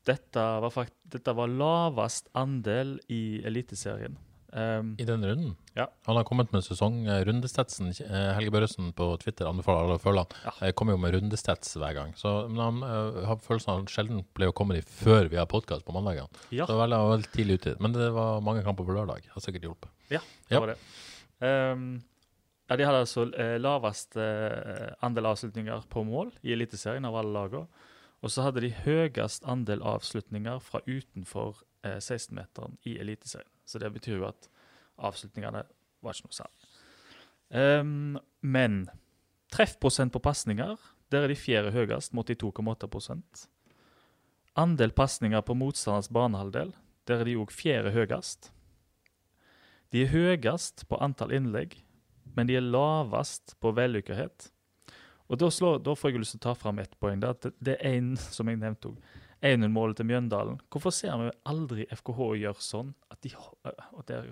Dette 0.07 0.42
var, 0.62 0.70
fakt 0.70 0.94
dette 1.11 1.32
var 1.34 1.50
lavest 1.50 2.28
andel 2.38 2.96
i 3.11 3.40
Eliteserien. 3.46 4.16
Um, 4.57 4.92
I 4.96 5.04
den 5.04 5.24
runden? 5.26 5.57
Ja. 5.76 5.88
Han 6.07 6.16
har 6.16 6.24
kommet 6.24 6.52
med 6.54 6.62
sesong 6.64 7.00
eh, 7.11 7.18
rundestetsen. 7.26 7.90
Helge 8.36 8.52
Børresen 8.54 8.92
på 8.96 9.09
Twitter 9.20 9.48
anbefaler 9.50 9.82
alle 9.84 9.96
å 9.98 10.00
følge 10.00 10.22
han. 10.22 10.36
Ja. 10.46 10.52
Jeg 10.68 10.76
kommer 10.78 10.94
jo 10.94 11.00
med 11.02 11.12
rundestets 11.16 11.74
hver 11.76 11.92
gang. 11.98 12.14
Så, 12.16 12.32
men 12.48 12.62
han 12.62 12.78
eh, 12.86 13.18
har 13.28 13.42
følelsen 13.44 13.72
av 13.72 13.74
at 13.74 13.82
han 13.82 13.90
sjelden 13.92 14.22
pleier 14.38 14.54
å 14.54 14.57
komme 14.57 14.78
de 14.78 14.84
før 14.86 15.28
vi 15.32 15.36
har 15.40 15.48
podkast 15.50 15.84
på 15.84 15.92
mandagene. 15.96 16.30
ja, 16.54 16.64
Så 16.70 16.78
veldig, 16.78 17.00
veldig 17.11 17.32
tidlig 17.34 17.59
ute. 17.61 17.74
Men 17.84 17.92
det 17.98 18.09
var 18.16 18.40
mange 18.46 18.62
kamper 18.64 18.86
på 18.88 18.96
lørdag. 18.96 19.26
Har 19.34 19.44
sikkert 19.44 19.66
hjulpet. 19.68 19.90
ja, 20.14 20.22
det 20.48 20.54
Ja. 20.57 20.62
var 20.62 20.72
det. 20.72 20.78
Um, 21.42 21.88
ja, 22.70 22.76
de 22.80 22.86
hadde 22.88 23.02
altså 23.04 23.26
eh, 23.36 23.57
lavest 23.61 24.16
eh, 24.16 24.94
andel 25.04 25.28
avslutninger 25.34 25.84
på 25.92 26.07
mål 26.07 26.32
i 26.46 26.54
Eliteserien 26.57 27.04
av 27.04 27.18
alle 27.20 27.34
lagene. 27.36 27.66
Og 28.26 28.32
så 28.34 28.42
hadde 28.42 28.64
de 28.64 28.72
høyest 28.74 29.44
andel 29.46 29.84
avslutninger 29.86 30.58
fra 30.58 30.80
utenfor 30.88 31.60
eh, 31.86 32.00
16-meteren 32.02 32.74
i 32.82 32.96
Eliteserien. 32.98 33.52
Så 33.62 33.78
det 33.78 33.92
betyr 33.94 34.18
jo 34.18 34.26
at 34.26 34.48
avslutningene 34.98 35.62
var 36.02 36.16
ikke 36.16 36.26
noe 36.26 36.34
særlig. 36.34 36.72
Um, 37.46 38.16
men 38.42 38.88
treffprosent 39.54 40.10
på 40.10 40.24
pasninger, 40.24 40.74
der 41.14 41.22
er 41.22 41.30
de 41.30 41.38
fjerde 41.38 41.70
høyest, 41.70 42.16
mot 42.18 42.26
82,8% 42.26 43.46
Andel 44.58 44.90
pasninger 44.96 45.46
på 45.46 45.54
motstanders 45.54 46.10
banehalvdel, 46.10 46.72
der 47.06 47.22
er 47.22 47.28
de 47.28 47.36
òg 47.38 47.54
fjerde 47.54 47.92
høyest. 47.94 48.50
De 49.94 50.02
er 50.02 50.10
høyest 50.10 50.88
på 50.90 50.98
antall 50.98 51.34
innlegg, 51.36 51.76
men 52.34 52.50
de 52.50 52.56
er 52.58 52.64
lavest 52.64 53.54
på 53.62 53.70
vellykkethet. 53.76 54.48
Og 55.26 55.38
da, 55.40 55.50
slår, 55.50 55.80
da 55.82 55.94
får 55.98 56.12
jeg 56.12 56.22
lyst 56.22 56.36
til 56.36 56.42
å 56.42 56.46
ta 56.48 56.56
fram 56.58 56.78
ett 56.82 56.98
poeng. 57.02 57.20
Det, 57.22 57.30
at 57.34 57.48
det 57.58 57.76
er 57.76 57.96
én, 57.98 58.12
som 58.16 58.50
jeg 58.50 58.60
nevnte 58.60 58.92
òg, 58.92 59.14
1-0-målet 59.44 59.98
til 59.98 60.08
Mjøndalen. 60.08 60.60
Hvorfor 60.72 60.94
ser 60.94 61.16
vi 61.20 61.32
aldri 61.50 61.86
FKH 61.92 62.20
gjøre 62.40 62.64
sånn 62.64 62.92
at 63.12 63.20
de 63.24 63.34
og 63.36 64.04
der, 64.08 64.30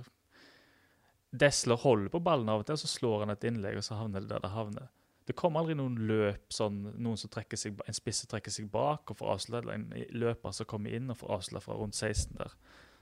Desler 1.34 1.80
holder 1.82 2.12
på 2.12 2.20
ballen 2.22 2.51
av 2.53 2.62
og 2.62 2.68
til, 2.68 2.78
så 2.78 2.86
slår 2.86 3.24
han 3.24 3.34
et 3.34 3.45
innlegg, 3.49 3.80
og 3.80 3.82
så 3.82 3.99
havner 3.99 4.22
det 4.22 4.30
der 4.30 4.45
det 4.45 4.53
havner. 4.55 4.86
Det 5.26 5.34
kommer 5.34 5.62
aldri 5.62 5.74
noen 5.74 5.97
løp, 6.07 6.53
sånn, 6.53 6.82
noen 7.01 7.18
som 7.18 7.32
trekker 7.32 7.59
seg, 7.59 7.80
en 7.88 7.97
spisse 7.97 8.28
trekker 8.30 8.53
seg 8.53 8.68
bak 8.70 9.11
og 9.11 9.18
får 9.18 9.49
eller 9.49 9.72
en 9.72 9.86
løper 10.14 10.53
som 10.55 10.68
kommer 10.68 10.95
inn 10.95 11.11
og 11.11 11.18
får 11.22 11.32
avslutta 11.38 11.64
fra 11.64 11.78
rundt 11.80 11.97
16 11.97 12.36
der. 12.38 12.55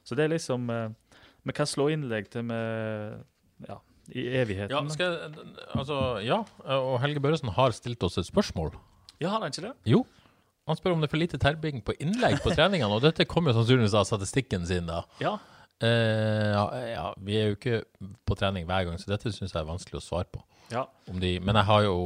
Så 0.06 0.16
det 0.18 0.24
er 0.24 0.32
liksom 0.32 0.70
Vi 1.42 1.52
kan 1.54 1.66
slå 1.66 1.88
innlegg 1.90 2.30
til 2.30 2.46
med 2.46 3.24
ja, 3.68 3.80
i 4.10 4.24
evigheten. 4.40 4.72
Ja, 4.74 4.82
skal 4.90 5.14
jeg, 5.14 5.44
altså, 5.78 5.98
ja, 6.26 6.40
og 6.78 6.96
Helge 7.04 7.22
Børresen 7.22 7.52
har 7.54 7.74
stilt 7.76 8.02
oss 8.02 8.18
et 8.18 8.26
spørsmål. 8.26 8.74
Ja, 9.22 9.30
har 9.30 9.40
han 9.44 9.52
ikke 9.54 9.68
det? 9.68 9.76
Jo. 9.86 10.02
Han 10.66 10.78
spør 10.78 10.94
om 10.94 11.02
det 11.02 11.08
er 11.08 11.14
for 11.14 11.22
lite 11.22 11.38
terping 11.42 11.80
på 11.86 11.94
innlegg 12.02 12.40
på 12.42 12.52
treningene, 12.54 12.94
og 12.94 13.02
dette 13.02 13.26
kommer 13.30 13.50
jo 13.52 13.60
sannsynligvis 13.60 13.96
av 13.98 14.06
statistikken 14.06 14.66
sin, 14.68 14.86
da. 14.90 15.02
Ja. 15.22 15.36
Eh, 15.82 16.50
ja, 16.54 16.64
ja, 16.86 17.06
vi 17.18 17.38
er 17.40 17.48
jo 17.50 17.56
ikke 17.56 17.80
på 18.28 18.36
trening 18.38 18.68
hver 18.68 18.84
gang, 18.86 18.98
så 19.02 19.10
dette 19.10 19.32
syns 19.34 19.50
jeg 19.54 19.58
er 19.62 19.66
vanskelig 19.70 19.98
å 19.98 20.04
svare 20.04 20.28
på. 20.30 20.42
ja. 20.70 20.84
Om 21.10 21.18
de, 21.20 21.32
men 21.42 21.58
jeg 21.58 21.66
har 21.66 21.82
jo 21.88 21.96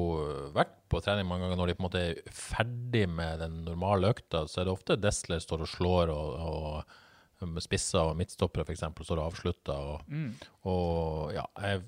vært 0.57 0.73
på 0.89 1.01
trening 1.05 1.29
mange 1.29 1.45
ganger 1.45 1.61
når 1.61 1.69
de 1.69 1.75
på 1.77 1.83
en 1.83 1.89
måte 1.89 2.05
er 2.13 2.23
ferdig 2.33 3.05
med 3.13 3.43
den 3.45 3.59
normale 3.67 4.15
økta, 4.15 4.47
så 4.49 4.63
er 4.63 4.69
det 4.69 4.73
ofte 4.73 4.97
Desler 4.97 5.43
står 5.45 5.67
og 5.67 5.71
slår, 5.75 6.13
og, 6.15 6.41
og 6.41 6.97
spisser 7.63 8.01
og 8.01 8.17
midtstoppere 8.19 8.65
f.eks. 8.67 8.85
står 9.03 9.21
og 9.21 9.27
avslutter. 9.31 9.73
Og, 9.95 10.03
Mm. 10.09 10.35
og 10.65 11.33
ja, 11.35 11.45
jeg, 11.63 11.83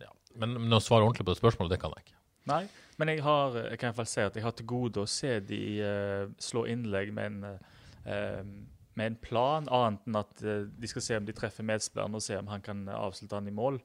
ja. 0.00 0.10
Men, 0.36 0.56
men 0.60 0.72
å 0.72 0.80
svare 0.82 1.04
ordentlig 1.04 1.26
på 1.26 1.32
det 1.32 1.40
spørsmålet, 1.40 1.74
det 1.76 1.80
kan 1.82 1.92
jeg 1.96 2.06
ikke. 2.06 2.18
Nei, 2.50 2.62
men 2.98 3.08
jeg 3.08 3.22
har 3.24 3.54
jeg 3.56 3.78
kan 3.78 3.88
i 3.88 3.90
hvert 3.92 3.96
fall 4.02 4.10
si 4.10 4.20
at 4.20 4.34
jeg 4.36 4.44
har 4.44 4.52
til 4.52 4.66
gode 4.68 5.00
å 5.00 5.08
se 5.08 5.40
de 5.40 5.60
uh, 5.80 6.24
slå 6.38 6.66
innlegg 6.68 7.12
med 7.16 7.26
en, 7.30 7.60
uh, 8.04 8.42
med 8.94 9.06
en 9.06 9.16
plan, 9.16 9.68
annet 9.72 10.04
enn 10.08 10.18
at 10.20 10.42
uh, 10.44 10.66
de 10.68 10.90
skal 10.90 11.02
se 11.06 11.16
om 11.16 11.24
de 11.24 11.32
treffer 11.36 11.64
medspilleren 11.64 12.14
og 12.18 12.22
se 12.24 12.36
om 12.36 12.50
han 12.52 12.60
kan 12.64 12.84
avslutte 12.92 13.38
han 13.38 13.48
i 13.48 13.54
mål. 13.54 13.80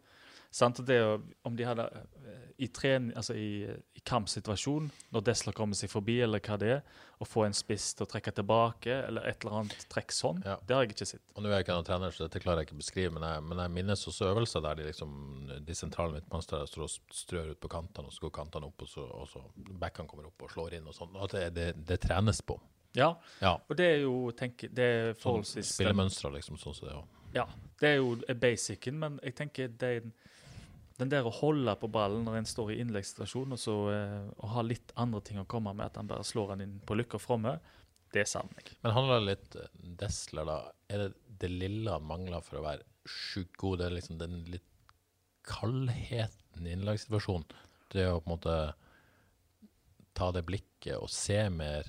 Det, 0.51 0.97
om 1.45 1.55
de 1.55 1.63
hadde 1.63 1.83
eh, 1.93 2.45
i, 2.57 2.67
tren, 2.73 3.11
altså 3.15 3.35
i, 3.37 3.67
i 3.69 4.01
kampsituasjon, 4.01 4.87
når 5.13 5.21
Desler 5.27 5.53
kommer 5.53 5.77
seg 5.77 5.91
forbi, 5.91 6.15
eller 6.25 6.41
hva 6.41 6.57
det 6.57 6.69
er, 6.73 6.79
å 7.21 7.25
få 7.27 7.43
en 7.45 7.53
spiss 7.53 7.91
til 7.93 8.07
å 8.07 8.09
trekke 8.09 8.31
tilbake, 8.33 8.95
eller 9.07 9.27
et 9.29 9.43
eller 9.45 9.59
annet 9.59 9.85
trekk 9.93 10.11
sånn, 10.15 10.39
Ja. 10.47 10.55
det 10.65 10.73
har 10.75 10.83
jeg 10.87 10.95
ikke 10.95 11.05
sett. 11.11 11.21
Og 11.35 11.43
nå 11.43 11.51
er 11.51 11.59
jeg 11.59 11.67
ikke 11.67 11.75
noen 11.77 11.85
trener, 11.85 12.15
så 12.15 12.25
dette 12.25 12.41
klarer 12.41 12.63
jeg 12.63 12.69
ikke 12.71 12.77
å 12.79 12.81
beskrive, 12.81 13.11
men 13.13 13.27
jeg, 13.29 13.43
men 13.45 13.61
jeg 13.61 13.73
minnes 13.77 14.07
også 14.09 14.31
øvelser 14.31 14.63
der 14.65 14.79
de 14.81 14.87
liksom, 14.89 15.13
de 15.69 15.75
sentrale 15.77 16.15
midtmannsterne 16.17 16.65
står 16.71 16.85
og 16.87 17.13
strør 17.21 17.51
ut 17.53 17.61
på 17.61 17.71
kantene, 17.75 18.09
og 18.09 18.15
så 18.17 18.25
går 18.25 18.33
kantene 18.39 18.71
opp, 18.71 18.81
og 18.81 18.89
så, 18.89 19.05
og 19.05 19.29
så 19.29 19.43
backene 19.85 20.09
kommer 20.09 20.31
opp 20.31 20.47
og 20.47 20.51
slår 20.55 20.79
inn 20.79 20.89
og 20.89 20.97
sånn. 20.97 21.13
At 21.21 21.35
det, 21.37 21.45
det, 21.59 21.67
det 21.93 21.99
trenes 22.07 22.41
på. 22.41 22.57
Ja, 22.97 23.11
Ja. 23.43 23.53
og 23.69 23.77
det 23.77 23.85
er 23.85 23.99
jo 24.07 24.31
tenk, 24.33 24.65
det 24.73 24.89
er 24.97 25.13
Sånn 25.21 25.45
spillemønstre, 25.45 26.33
liksom, 26.39 26.57
sånn 26.57 26.73
som 26.73 26.87
det 26.89 26.95
er. 26.97 27.05
Ja, 27.35 27.45
det 27.77 27.91
er 27.93 27.99
jo 27.99 28.15
basicen, 28.41 28.97
men 28.97 29.19
jeg 29.21 29.35
tenker 29.37 29.67
den, 29.69 30.09
den 30.99 31.11
der 31.11 31.27
å 31.27 31.33
holde 31.33 31.75
på 31.79 31.89
ballen 31.91 32.25
når 32.27 32.41
en 32.41 32.49
står 32.49 32.73
i 32.73 32.79
innleggssituasjon, 32.83 33.55
og 33.55 33.61
så 33.61 33.75
eh, 33.93 34.17
å 34.43 34.53
ha 34.55 34.63
litt 34.65 34.91
andre 34.99 35.21
ting 35.25 35.39
å 35.39 35.47
komme 35.49 35.71
med, 35.73 35.87
at 35.87 35.99
han 35.99 36.09
bare 36.09 36.27
slår 36.27 36.53
den 36.53 36.65
inn 36.65 36.79
på 36.83 36.97
lykke 36.99 37.19
og 37.19 37.23
fromme, 37.23 37.55
det 38.15 38.25
savner 38.27 38.65
jeg. 38.65 38.75
Men 38.83 38.95
handler 38.95 39.19
det 39.21 39.27
litt 39.29 39.57
eh, 39.61 39.71
Desler, 40.01 40.49
da? 40.49 40.57
Er 40.91 41.05
det 41.05 41.09
det 41.39 41.51
lille 41.53 41.93
han 41.93 42.07
mangler 42.07 42.43
for 42.43 42.59
å 42.59 42.65
være 42.65 42.83
sjukt 43.07 43.55
god? 43.61 43.79
Det 43.79 43.87
er 43.87 43.95
liksom 43.95 44.19
den 44.19 44.41
litt 44.51 44.65
kaldheten 45.47 46.67
i 46.67 46.75
innlagssituasjonen? 46.75 47.47
Det 47.93 48.05
å 48.09 48.19
på 48.19 48.27
en 48.27 48.35
måte 48.35 48.57
ta 50.17 50.29
det 50.35 50.43
blikket 50.45 50.97
og 50.99 51.09
se 51.13 51.39
mer? 51.53 51.87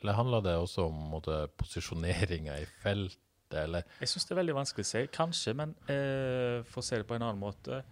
Eller 0.00 0.16
handler 0.16 0.44
det 0.44 0.56
også 0.60 0.88
om 0.88 0.96
måte, 1.12 1.44
posisjoneringa 1.60 2.56
i 2.62 2.66
feltet, 2.80 3.20
eller 3.66 3.84
Jeg 4.00 4.10
syns 4.10 4.26
det 4.26 4.34
er 4.34 4.40
veldig 4.40 4.56
vanskelig 4.56 4.84
å 4.86 4.88
si, 4.88 5.04
kanskje, 5.12 5.54
men 5.60 5.76
eh, 5.92 6.64
for 6.66 6.82
å 6.82 6.86
se 6.86 6.98
det 7.00 7.06
på 7.08 7.16
en 7.16 7.24
annen 7.28 7.42
måte 7.42 7.84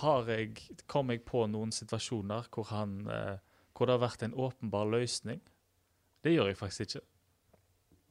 har 0.00 0.28
jeg, 0.30 0.60
Kom 0.86 1.12
jeg 1.12 1.24
på 1.28 1.44
noen 1.50 1.72
situasjoner 1.74 2.48
hvor, 2.52 2.68
han, 2.72 3.00
eh, 3.10 3.38
hvor 3.76 3.88
det 3.88 3.96
har 3.98 4.04
vært 4.06 4.26
en 4.26 4.34
åpenbar 4.34 4.88
løsning? 4.92 5.42
Det 6.22 6.36
gjør 6.36 6.52
jeg 6.52 6.60
faktisk 6.60 6.86
ikke. 6.86 7.06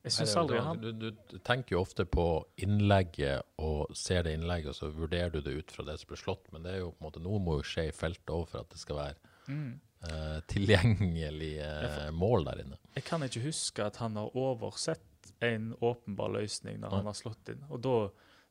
Jeg 0.02 0.16
syns 0.16 0.34
aldri 0.40 0.58
han 0.66 0.80
du, 0.82 0.90
du, 0.98 1.10
du 1.30 1.36
tenker 1.46 1.76
jo 1.76 1.84
ofte 1.84 2.08
på 2.10 2.26
innlegget 2.66 3.46
og 3.62 3.94
ser 3.98 4.26
det 4.26 4.34
innlegget, 4.34 4.74
og 4.74 4.78
så 4.80 4.90
vurderer 4.96 5.30
du 5.30 5.44
det 5.46 5.54
ut 5.60 5.74
fra 5.74 5.86
det 5.86 6.00
som 6.02 6.10
blir 6.10 6.22
slått, 6.22 6.50
men 6.54 6.66
det 6.66 6.74
er 6.74 6.82
jo 6.82 6.90
på 6.90 7.04
en 7.04 7.08
måte 7.08 7.22
noe 7.22 7.42
må 7.44 7.60
jo 7.60 7.68
skje 7.70 7.88
i 7.92 7.94
feltet 7.94 8.34
òg 8.34 8.48
for 8.50 8.64
at 8.64 8.74
det 8.74 8.82
skal 8.82 8.98
være 8.98 9.36
mm. 9.46 9.70
eh, 10.10 10.40
tilgjengelig 10.50 11.54
eh, 11.68 12.10
mål 12.18 12.50
der 12.50 12.64
inne. 12.66 12.82
Jeg 12.98 13.06
kan 13.12 13.28
ikke 13.28 13.46
huske 13.46 13.86
at 13.86 14.02
han 14.02 14.18
har 14.18 14.34
oversett 14.34 15.06
en 15.46 15.72
åpenbar 15.80 16.34
løsning 16.34 16.82
når 16.82 16.90
Nei. 16.90 16.98
han 16.98 17.10
har 17.12 17.18
slått 17.18 17.54
inn. 17.54 17.62
Og 17.70 17.82
da, 17.86 17.96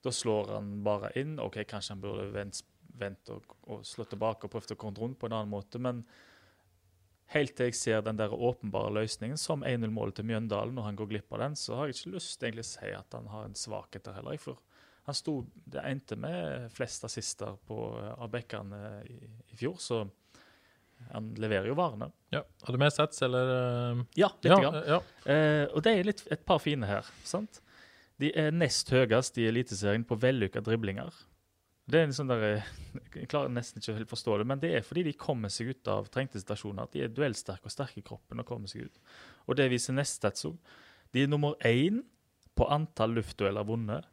da 0.06 0.14
slår 0.14 0.54
han 0.54 0.72
bare 0.86 1.10
inn. 1.18 1.34
OK, 1.42 1.62
kanskje 1.70 1.96
han 1.96 2.02
burde 2.02 2.30
vent, 2.34 2.62
vent 2.98 3.30
og, 3.34 3.54
og 3.70 3.84
slått 3.86 4.12
tilbake 4.14 4.46
og 4.46 4.52
prøvd 4.54 4.74
å 4.74 4.80
komme 4.80 5.00
rundt 5.00 5.18
på 5.20 5.28
en 5.30 5.36
annen 5.38 5.52
måte, 5.52 5.78
men 5.82 6.02
helt 7.34 7.54
til 7.56 7.68
jeg 7.70 7.78
ser 7.78 8.00
den 8.02 8.18
der 8.18 8.32
åpenbare 8.34 8.90
løsningen, 8.96 9.38
som 9.38 9.62
1-0-målet 9.66 10.18
til 10.18 10.26
Mjøndalen, 10.30 10.74
når 10.74 10.88
han 10.88 10.98
går 10.98 11.10
glipp 11.12 11.36
av 11.36 11.44
den, 11.44 11.56
så 11.56 11.78
har 11.78 11.90
jeg 11.90 12.00
ikke 12.00 12.16
lyst 12.16 12.34
til 12.40 12.48
egentlig 12.50 12.66
å 12.66 12.70
si 12.72 12.90
at 12.96 13.16
han 13.18 13.30
har 13.30 13.46
en 13.46 13.54
svakhet 13.58 14.08
der 14.08 14.16
heller. 14.18 14.40
For 14.42 14.58
han 15.06 15.16
sto, 15.16 15.36
det 15.70 15.84
endte 15.86 16.18
med 16.18 16.66
flest 16.74 17.06
assister 17.06 17.54
på, 17.68 17.78
av 18.16 18.32
bekkene 18.34 18.80
i, 19.06 19.20
i 19.54 19.60
fjor, 19.60 19.78
så 19.82 20.02
han 21.14 21.30
leverer 21.40 21.70
jo 21.70 21.78
varene. 21.78 22.10
Ja. 22.34 22.42
Har 22.66 22.76
du 22.76 22.82
med 22.82 22.92
sats, 22.92 23.22
eller? 23.24 23.54
eh? 23.54 24.02
Ja, 24.20 24.28
litt. 24.42 24.50
ja, 24.50 24.58
grann. 24.60 24.82
ja. 24.90 24.98
Eh, 25.24 25.64
og 25.70 25.82
det 25.86 25.94
er 25.96 26.10
litt, 26.10 26.26
et 26.34 26.42
par 26.44 26.60
fine 26.60 26.86
her. 26.90 27.08
sant? 27.24 27.62
De 28.20 28.28
er 28.36 28.50
nest 28.52 28.90
høyest 28.92 29.38
i 29.40 29.46
Eliteserien 29.48 30.04
på 30.04 30.18
vellykka 30.20 30.60
driblinger. 30.66 31.14
Det 31.90 32.00
er 32.00 32.12
sånn 32.14 32.30
der, 32.30 32.42
eh, 32.46 32.68
Jeg 33.16 33.28
klarer 33.30 33.50
nesten 33.52 33.80
ikke 33.80 33.96
helt 33.96 34.10
forstå 34.10 34.38
det, 34.38 34.46
men 34.46 34.60
det 34.62 34.70
er 34.76 34.86
fordi 34.86 35.04
de 35.08 35.12
kommer 35.18 35.50
seg 35.52 35.72
ut 35.74 35.88
av 35.90 36.08
trengte 36.12 36.38
situasjoner. 36.40 36.86
At 36.86 36.92
de 36.94 37.02
er 37.04 37.12
duellsterke 37.14 37.66
og 37.66 37.74
sterke 37.74 37.98
i 37.98 38.06
kroppen 38.06 38.42
og 38.42 38.46
kommer 38.46 38.70
seg 38.70 38.86
ut. 38.86 38.98
Og 39.48 39.56
det 39.58 39.70
viser 39.72 39.96
nest 39.96 40.20
stats 40.20 40.46
òg. 40.48 40.56
De 41.12 41.24
er 41.24 41.30
nummer 41.30 41.56
én 41.66 42.02
på 42.54 42.68
antall 42.70 43.16
luftdueller 43.18 43.66
vunnet 43.66 44.06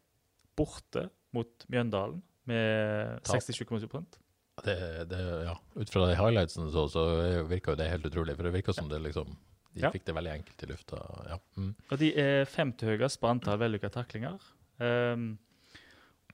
borte 0.58 1.10
mot 1.36 1.68
Mjøndalen 1.70 2.22
med 2.50 3.22
Tap. 3.24 3.42
67,7 3.44 4.18
Det, 4.66 4.78
det, 5.12 5.20
ja. 5.46 5.54
Ut 5.76 5.90
fra 5.94 6.08
de 6.08 6.16
highlightsene 6.18 6.72
så, 6.74 6.88
så 6.90 7.04
virka 7.50 7.76
jo 7.76 7.80
det 7.82 7.92
helt 7.92 8.08
utrolig, 8.10 8.36
for 8.38 8.48
det 8.48 8.56
virka 8.56 8.74
som 8.74 8.90
det 8.90 9.02
liksom 9.04 9.36
De 9.78 9.84
Ja. 9.84 9.92
fikk 9.94 10.08
det 10.08 10.16
veldig 10.16 10.32
enkelt 10.34 10.64
i 10.64 10.68
lufta. 10.72 10.98
Ja. 11.30 11.36
Mm. 11.56 11.76
Og 11.92 12.00
de 12.02 12.08
er 12.18 12.48
femte 12.50 12.88
høyest 12.88 13.20
på 13.22 13.30
antall 13.30 13.60
vellykka 13.62 13.92
taklinger. 13.94 14.42
Ehm, 14.82 15.36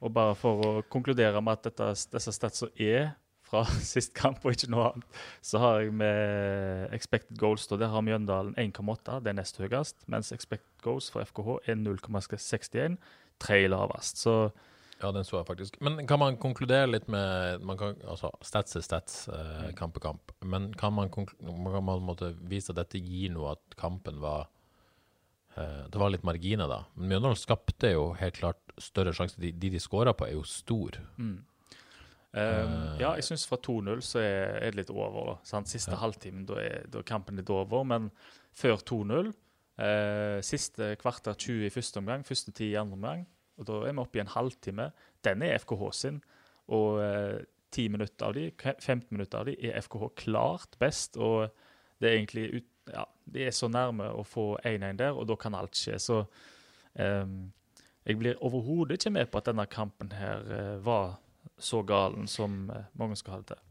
og 0.03 0.13
bare 0.15 0.35
for 0.35 0.63
å 0.67 0.71
konkludere 0.91 1.39
med 1.41 1.59
at 1.59 1.69
dette, 1.69 1.87
disse 2.11 2.33
statsa 2.35 2.67
er 2.75 3.13
fra 3.47 3.63
sist 3.93 4.13
kamp 4.17 4.43
og 4.45 4.55
ikke 4.55 4.69
noe 4.73 4.89
annet, 4.91 5.21
så 5.45 5.61
har 5.61 5.79
jeg 5.83 5.93
med 5.99 6.93
expected 6.95 7.37
goals 7.39 7.67
da, 7.69 7.77
Der 7.81 7.91
har 7.93 8.03
Mjøndalen 8.05 8.55
1,8, 8.59 9.19
det 9.23 9.31
er 9.33 9.39
nest 9.39 9.59
høyest. 9.61 10.03
Mens 10.11 10.31
expected 10.35 10.69
goals 10.83 11.09
for 11.13 11.23
FKH 11.23 11.57
er 11.71 11.79
0,61, 11.79 12.97
tre 13.39 13.63
lavest. 13.71 14.21
Så 14.25 14.37
Ja, 15.03 15.09
den 15.11 15.25
så 15.27 15.35
jeg 15.41 15.47
faktisk. 15.49 15.77
Men 15.83 16.05
kan 16.07 16.19
man 16.21 16.37
konkludere 16.39 16.87
litt 16.87 17.09
med 17.11 17.59
man 17.65 17.77
kan, 17.77 17.95
altså, 18.07 18.29
Stats 18.45 18.77
er 18.79 18.81
stats, 18.85 19.27
eh, 19.27 19.69
Mm. 19.69 19.75
kamp 19.75 19.97
er 19.97 19.99
kamp. 19.99 20.31
Men 20.41 20.73
kan 20.73 20.93
man, 20.93 21.09
kan 21.09 21.83
man 21.83 22.15
vise 22.47 22.69
at 22.71 22.77
dette 22.77 23.01
gir 23.03 23.31
noe, 23.33 23.51
at 23.51 23.75
kampen 23.75 24.21
var 24.21 24.47
det 25.55 25.99
var 26.01 26.09
litt 26.09 26.23
marginer, 26.25 26.65
da. 26.69 26.79
Men 26.97 27.11
Mjøndalen 27.11 27.37
skapte 27.37 27.91
jo 27.93 28.07
helt 28.17 28.39
klart 28.39 28.73
større 28.81 29.13
sjanser. 29.13 29.41
De 29.43 29.51
de, 29.53 29.69
de 29.75 29.81
skåra 29.81 30.15
på, 30.17 30.25
er 30.25 30.37
jo 30.37 30.45
stor. 30.49 30.97
Um, 32.33 32.95
ja, 32.97 33.11
jeg 33.19 33.27
syns 33.27 33.43
fra 33.45 33.59
2-0 33.61 33.99
så 34.01 34.17
er, 34.23 34.55
er 34.57 34.73
det 34.73 34.79
litt 34.81 34.93
over. 34.93 35.27
da. 35.29 35.35
Sant? 35.45 35.69
Siste 35.69 35.99
halvtimen, 36.01 36.47
da 36.49 36.57
er, 36.61 36.87
da 36.89 37.03
er 37.03 37.07
kampen 37.07 37.37
litt 37.37 37.51
over. 37.53 37.85
Men 37.85 38.09
før 38.57 38.81
2-0, 38.81 39.29
eh, 39.77 40.39
siste 40.45 40.93
kvarter 41.01 41.37
20 41.37 41.67
i 41.67 41.73
første 41.73 42.01
omgang, 42.01 42.25
første 42.25 42.51
10 42.51 42.71
i 42.71 42.79
andre 42.81 42.97
omgang, 42.99 43.25
og 43.57 43.69
da 43.69 43.79
er 43.85 43.93
vi 43.93 44.01
oppe 44.01 44.17
i 44.19 44.23
en 44.23 44.33
halvtime. 44.33 44.89
Den 45.25 45.45
er 45.45 45.59
FKH 45.61 45.91
sin. 45.93 46.21
Og 46.73 47.03
eh, 47.05 47.43
10 47.73 47.93
minutter 47.93 48.29
av 48.29 48.33
de, 48.37 48.49
15 48.57 49.07
minutter 49.13 49.39
av 49.39 49.49
de 49.49 49.57
er 49.61 49.81
FKH 49.81 50.09
klart 50.25 50.77
best. 50.81 51.17
Og 51.17 51.49
det 52.01 52.09
er 52.09 52.17
egentlig 52.17 52.47
ut, 52.57 52.69
ja, 52.91 53.05
de 53.33 53.45
er 53.47 53.55
så 53.55 53.69
nærme 53.71 54.09
å 54.11 54.23
få 54.27 54.53
1-1 54.63 54.99
der, 54.99 55.13
og 55.15 55.27
da 55.29 55.37
kan 55.39 55.55
alt 55.55 55.77
skje. 55.79 55.99
Så 56.01 56.23
ehm, 56.99 57.51
jeg 58.03 58.19
blir 58.19 58.41
overhodet 58.43 58.99
ikke 58.99 59.13
med 59.15 59.29
på 59.31 59.39
at 59.39 59.51
denne 59.51 59.67
kampen 59.71 60.11
her 60.17 60.43
eh, 60.51 60.73
var 60.83 61.17
så 61.61 61.83
galen 61.87 62.27
som 62.27 62.65
eh, 62.73 62.89
mange 62.99 63.15
skal 63.19 63.37
ha 63.37 63.43
det 63.43 63.53
til. 63.53 63.63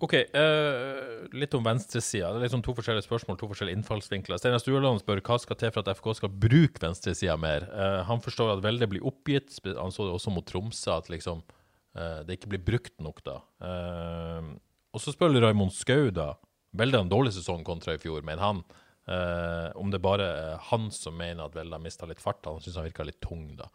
OK, 0.00 0.14
eh, 0.14 1.28
litt 1.36 1.52
om 1.54 1.64
venstresida. 1.64 2.30
Det 2.32 2.40
er 2.40 2.46
liksom 2.46 2.62
to 2.64 2.72
forskjellige 2.76 3.04
spørsmål, 3.04 3.36
to 3.38 3.48
forskjellige 3.50 3.76
innfallsvinkler. 3.76 4.40
Steinar 4.40 4.62
Stueland 4.62 5.02
spør 5.02 5.20
hva 5.26 5.36
skal 5.42 5.58
til 5.60 5.72
for 5.74 5.82
at 5.82 5.98
FK 5.98 6.08
skal 6.16 6.32
bruke 6.44 6.80
venstresida 6.80 7.36
mer. 7.40 7.66
Eh, 7.68 7.98
han 8.08 8.22
forstår 8.24 8.54
at 8.54 8.62
Velde 8.64 8.88
blir 8.88 9.04
oppgitt. 9.08 9.58
Han 9.76 9.92
så 9.92 10.08
det 10.08 10.14
også 10.16 10.32
mot 10.32 10.46
Tromsø, 10.48 10.96
at 10.96 11.10
liksom 11.12 11.42
eh, 11.44 12.22
det 12.24 12.38
ikke 12.38 12.54
blir 12.54 12.64
brukt 12.72 12.96
nok 13.04 13.20
da. 13.26 13.36
Eh, 13.68 14.48
og 14.92 15.04
så 15.04 15.12
spør 15.12 15.36
Raymond 15.44 15.76
Skau, 15.76 16.08
da. 16.14 16.32
Velde 16.72 16.98
har 16.98 17.04
en 17.04 17.12
dårlig 17.12 17.34
sesong 17.36 17.64
kontra 17.66 17.96
i 17.96 18.00
fjor, 18.00 18.24
mener 18.24 18.42
han. 18.42 18.64
Uh, 19.02 19.74
om 19.74 19.90
det 19.90 19.98
bare 19.98 20.26
er 20.30 20.60
han 20.68 20.84
som 20.94 21.16
mener 21.18 21.48
at 21.48 21.56
Velde 21.56 21.74
har 21.74 21.82
mista 21.82 22.06
litt 22.06 22.22
fart. 22.22 22.44
Han 22.46 22.62
syns 22.62 22.76
han 22.78 22.86
virka 22.86 23.06
litt 23.06 23.18
tung, 23.24 23.48
da. 23.58 23.66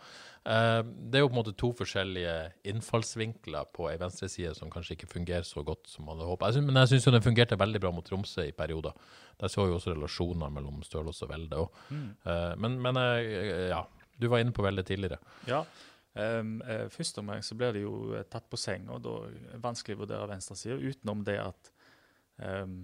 Uh, 0.47 0.79
det 0.87 1.19
er 1.19 1.25
jo 1.25 1.27
på 1.27 1.35
en 1.35 1.39
måte 1.41 1.55
to 1.59 1.73
forskjellige 1.75 2.35
innfallsvinkler 2.71 3.67
på 3.75 3.89
ei 3.91 3.97
venstreside 3.99 4.53
som 4.55 4.71
kanskje 4.71 4.95
ikke 4.95 5.11
fungerer 5.11 5.43
så 5.47 5.65
godt 5.67 5.91
som 5.91 6.07
man 6.07 6.15
hadde 6.15 6.29
håpet. 6.31 6.61
Men 6.63 6.79
jeg 6.79 6.93
syns 6.93 7.09
den 7.11 7.25
fungerte 7.25 7.59
veldig 7.59 7.83
bra 7.83 7.91
mot 7.91 8.07
Tromsø 8.07 8.47
i 8.47 8.55
perioder. 8.55 8.95
Der 9.41 9.51
så 9.51 9.67
vi 9.67 9.75
også 9.75 9.97
relasjoner 9.97 10.53
mellom 10.53 10.79
Stølås 10.87 11.21
og 11.27 11.33
Velde 11.33 11.59
òg. 11.65 11.83
men 12.57 12.79
men 12.81 12.97
eh, 12.97 13.67
ja, 13.69 13.83
du 14.17 14.29
var 14.31 14.41
inne 14.41 14.55
på 14.55 14.63
Velde 14.63 14.87
tidligere. 14.87 15.19
Ja. 15.45 15.65
Um, 16.17 16.61
først 16.65 16.95
første 16.97 17.21
omgang 17.21 17.43
så 17.45 17.53
blir 17.53 17.75
det 17.75 17.83
jo 17.83 18.23
tatt 18.31 18.47
på 18.49 18.57
senga, 18.57 18.95
og 18.95 19.03
da 19.05 19.11
er 19.27 19.35
det 19.51 19.59
vanskelig 19.61 19.99
å 19.99 19.99
vurdere 19.99 20.29
venstresida, 20.31 20.79
utenom 20.79 21.21
det 21.27 21.37
at 21.43 21.69
um, 22.45 22.77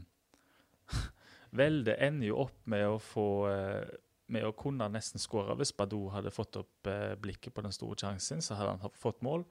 Velde 1.53 1.93
ender 2.01 2.31
jo 2.31 2.39
opp 2.47 2.63
med 2.65 2.87
å 2.89 2.97
få 2.97 3.27
eh, 3.51 3.91
med 4.33 4.45
å 4.47 4.55
kunne 4.57 4.87
nesten 4.89 5.21
skåre. 5.21 5.53
Hvis 5.59 5.73
Badou 5.77 6.07
hadde 6.13 6.33
fått 6.33 6.57
opp 6.57 6.89
eh, 6.89 7.13
blikket 7.19 7.53
på 7.53 7.61
den 7.65 7.75
store 7.75 7.97
sjansen, 7.99 8.41
så 8.41 8.57
hadde 8.57 8.77
han 8.81 8.95
fått 8.97 9.21
mål. 9.25 9.45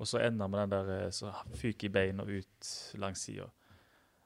Og 0.00 0.08
så 0.10 0.18
ender 0.24 0.50
med 0.50 0.64
den 0.64 0.72
der 0.72 0.90
eh, 0.96 1.12
så 1.14 1.30
fyker 1.54 1.88
i 1.88 1.94
beina 1.94 2.26
ut 2.26 2.72
langs 2.98 3.22
sida. 3.28 3.46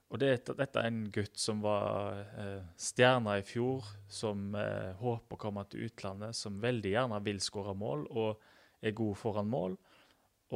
Og 0.08 0.20
det, 0.22 0.30
dette 0.56 0.80
er 0.80 0.88
en 0.88 1.02
gutt 1.12 1.36
som 1.36 1.60
var 1.60 2.22
eh, 2.40 2.62
stjerna 2.80 3.36
i 3.40 3.44
fjor, 3.44 3.84
som 4.08 4.54
eh, 4.56 4.94
håper 4.96 5.36
å 5.36 5.42
komme 5.42 5.66
til 5.68 5.84
utlandet, 5.90 6.36
som 6.36 6.62
veldig 6.62 6.94
gjerne 6.94 7.20
vil 7.26 7.42
skåre 7.44 7.76
mål 7.76 8.06
og 8.08 8.40
er 8.80 8.96
god 8.96 9.18
foran 9.20 9.50
mål. 9.52 9.76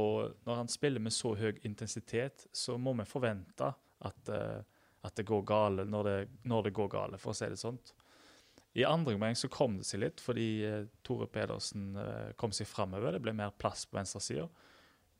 Og 0.00 0.38
når 0.46 0.62
han 0.62 0.72
spiller 0.72 1.04
med 1.04 1.12
så 1.12 1.34
høy 1.36 1.58
intensitet, 1.68 2.46
så 2.48 2.78
må 2.80 2.94
vi 2.96 3.04
forvente 3.04 3.74
at, 4.08 4.28
eh, 4.28 4.60
at 5.06 5.18
det 5.18 5.26
går 5.28 5.44
gale 5.48 5.86
når 5.88 6.08
det, 6.08 6.16
når 6.48 6.68
det 6.68 6.74
går 6.76 6.90
gale, 6.92 7.20
for 7.20 7.32
å 7.32 7.36
si 7.36 7.48
det 7.50 7.60
sånt. 7.60 7.94
I 8.78 8.86
andre 8.88 9.14
omgang 9.14 9.36
så 9.36 9.50
kom 9.52 9.76
det 9.78 9.86
seg 9.88 10.02
litt, 10.02 10.22
fordi 10.24 10.48
eh, 10.66 10.84
Tore 11.04 11.28
Pedersen 11.30 11.90
eh, 12.00 12.30
kom 12.40 12.54
seg 12.56 12.70
framover. 12.70 13.16
Det 13.16 13.24
ble 13.24 13.34
mer 13.36 13.54
plass 13.58 13.84
på 13.88 13.98
venstresida. 13.98 14.48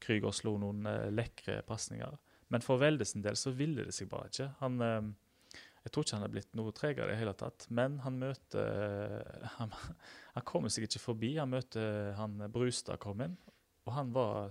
Krüger 0.03 0.35
slo 0.35 0.57
noen 0.59 0.87
lekre 1.15 1.61
pasninger. 1.67 2.17
Men 2.51 2.65
for 2.65 2.81
Velde 2.83 3.07
sin 3.07 3.23
del 3.25 3.37
så 3.39 3.53
ville 3.55 3.85
det 3.87 3.95
seg 3.95 4.09
bare 4.11 4.33
ikke. 4.33 4.49
Han, 4.59 4.83
jeg 4.83 5.93
tror 5.95 6.05
ikke 6.05 6.19
han 6.19 6.27
er 6.27 6.33
blitt 6.33 6.57
noe 6.59 6.75
tregere 6.75 7.07
i 7.07 7.15
det 7.15 7.21
hele 7.21 7.37
tatt, 7.39 7.69
men 7.71 8.01
han 8.03 8.19
møter 8.19 9.23
Han, 9.61 9.71
han 10.35 10.47
kommer 10.49 10.73
seg 10.75 10.89
ikke 10.89 11.05
forbi. 11.05 11.37
Han 11.39 11.55
møter 11.55 12.17
han 12.19 12.35
Brustad 12.53 12.99
kom 13.01 13.23
inn, 13.23 13.39
og 13.87 13.95
han 13.95 14.11
var 14.17 14.51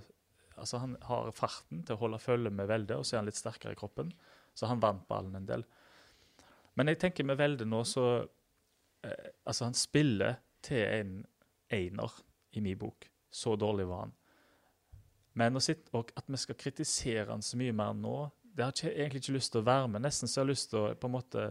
Altså, 0.61 0.79
han 0.83 0.95
har 1.07 1.31
farten 1.35 1.81
til 1.85 1.97
å 1.97 2.01
holde 2.03 2.21
følge 2.21 2.51
med 2.53 2.69
Velde, 2.69 2.97
og 2.97 3.07
så 3.07 3.15
er 3.15 3.23
han 3.23 3.29
litt 3.29 3.39
sterkere 3.39 3.75
i 3.75 3.79
kroppen. 3.79 4.11
Så 4.53 4.69
han 4.69 4.81
vant 4.83 5.07
ballen 5.09 5.35
en 5.39 5.47
del. 5.49 5.65
Men 6.77 6.91
jeg 6.91 7.01
tenker 7.01 7.27
med 7.27 7.39
Velde 7.39 7.67
nå, 7.67 7.83
så 7.87 8.05
eh, 8.21 9.31
Altså, 9.43 9.65
han 9.65 9.77
spiller 9.77 10.39
til 10.61 10.83
en 10.85 11.15
einer 11.71 12.21
i 12.53 12.61
min 12.61 12.77
bok. 12.77 13.07
Så 13.31 13.55
dårlig 13.55 13.87
var 13.89 14.05
han. 14.05 14.15
Men 15.33 15.55
og 15.55 16.11
at 16.15 16.25
vi 16.27 16.37
skal 16.37 16.59
kritisere 16.59 17.29
han 17.31 17.41
så 17.41 17.57
mye 17.57 17.73
mer 17.73 17.93
nå, 17.95 18.15
det 18.51 18.65
har 18.65 18.73
jeg 18.83 18.97
egentlig 18.97 19.21
ikke 19.23 19.37
lyst 19.37 19.53
til 19.53 19.61
å 19.61 19.67
være 19.69 19.87
med. 19.87 20.03
Nesten 20.03 20.27
så 20.27 20.41
jeg 20.41 20.43
har 20.43 20.51
lyst 20.51 20.69
til 20.73 20.81
å 20.81 20.89
på 20.99 21.07
en 21.07 21.15
måte 21.15 21.45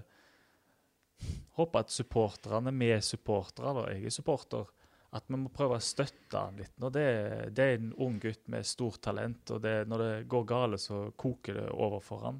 håpe 1.56 1.80
at 1.80 1.92
supporterne, 1.92 2.72
med 2.72 2.96
er 2.98 3.04
supportere, 3.04 3.72
da, 3.76 3.86
jeg 3.92 4.08
er 4.08 4.14
supporter, 4.14 4.68
at 5.10 5.26
vi 5.26 5.38
må 5.40 5.50
prøve 5.50 5.78
å 5.78 5.82
støtte 5.82 6.38
han 6.38 6.58
litt. 6.60 6.72
Når 6.78 6.94
det, 6.94 7.06
det 7.56 7.66
er 7.66 7.78
en 7.78 7.92
ung 8.04 8.18
gutt 8.22 8.44
med 8.52 8.66
stort 8.66 9.00
talent, 9.02 9.42
og 9.50 9.62
det, 9.64 9.74
når 9.90 10.04
det 10.04 10.12
går 10.30 10.46
gale, 10.52 10.78
så 10.78 11.08
koker 11.18 11.58
det 11.58 11.66
over 11.74 12.04
for 12.04 12.28
han. 12.28 12.38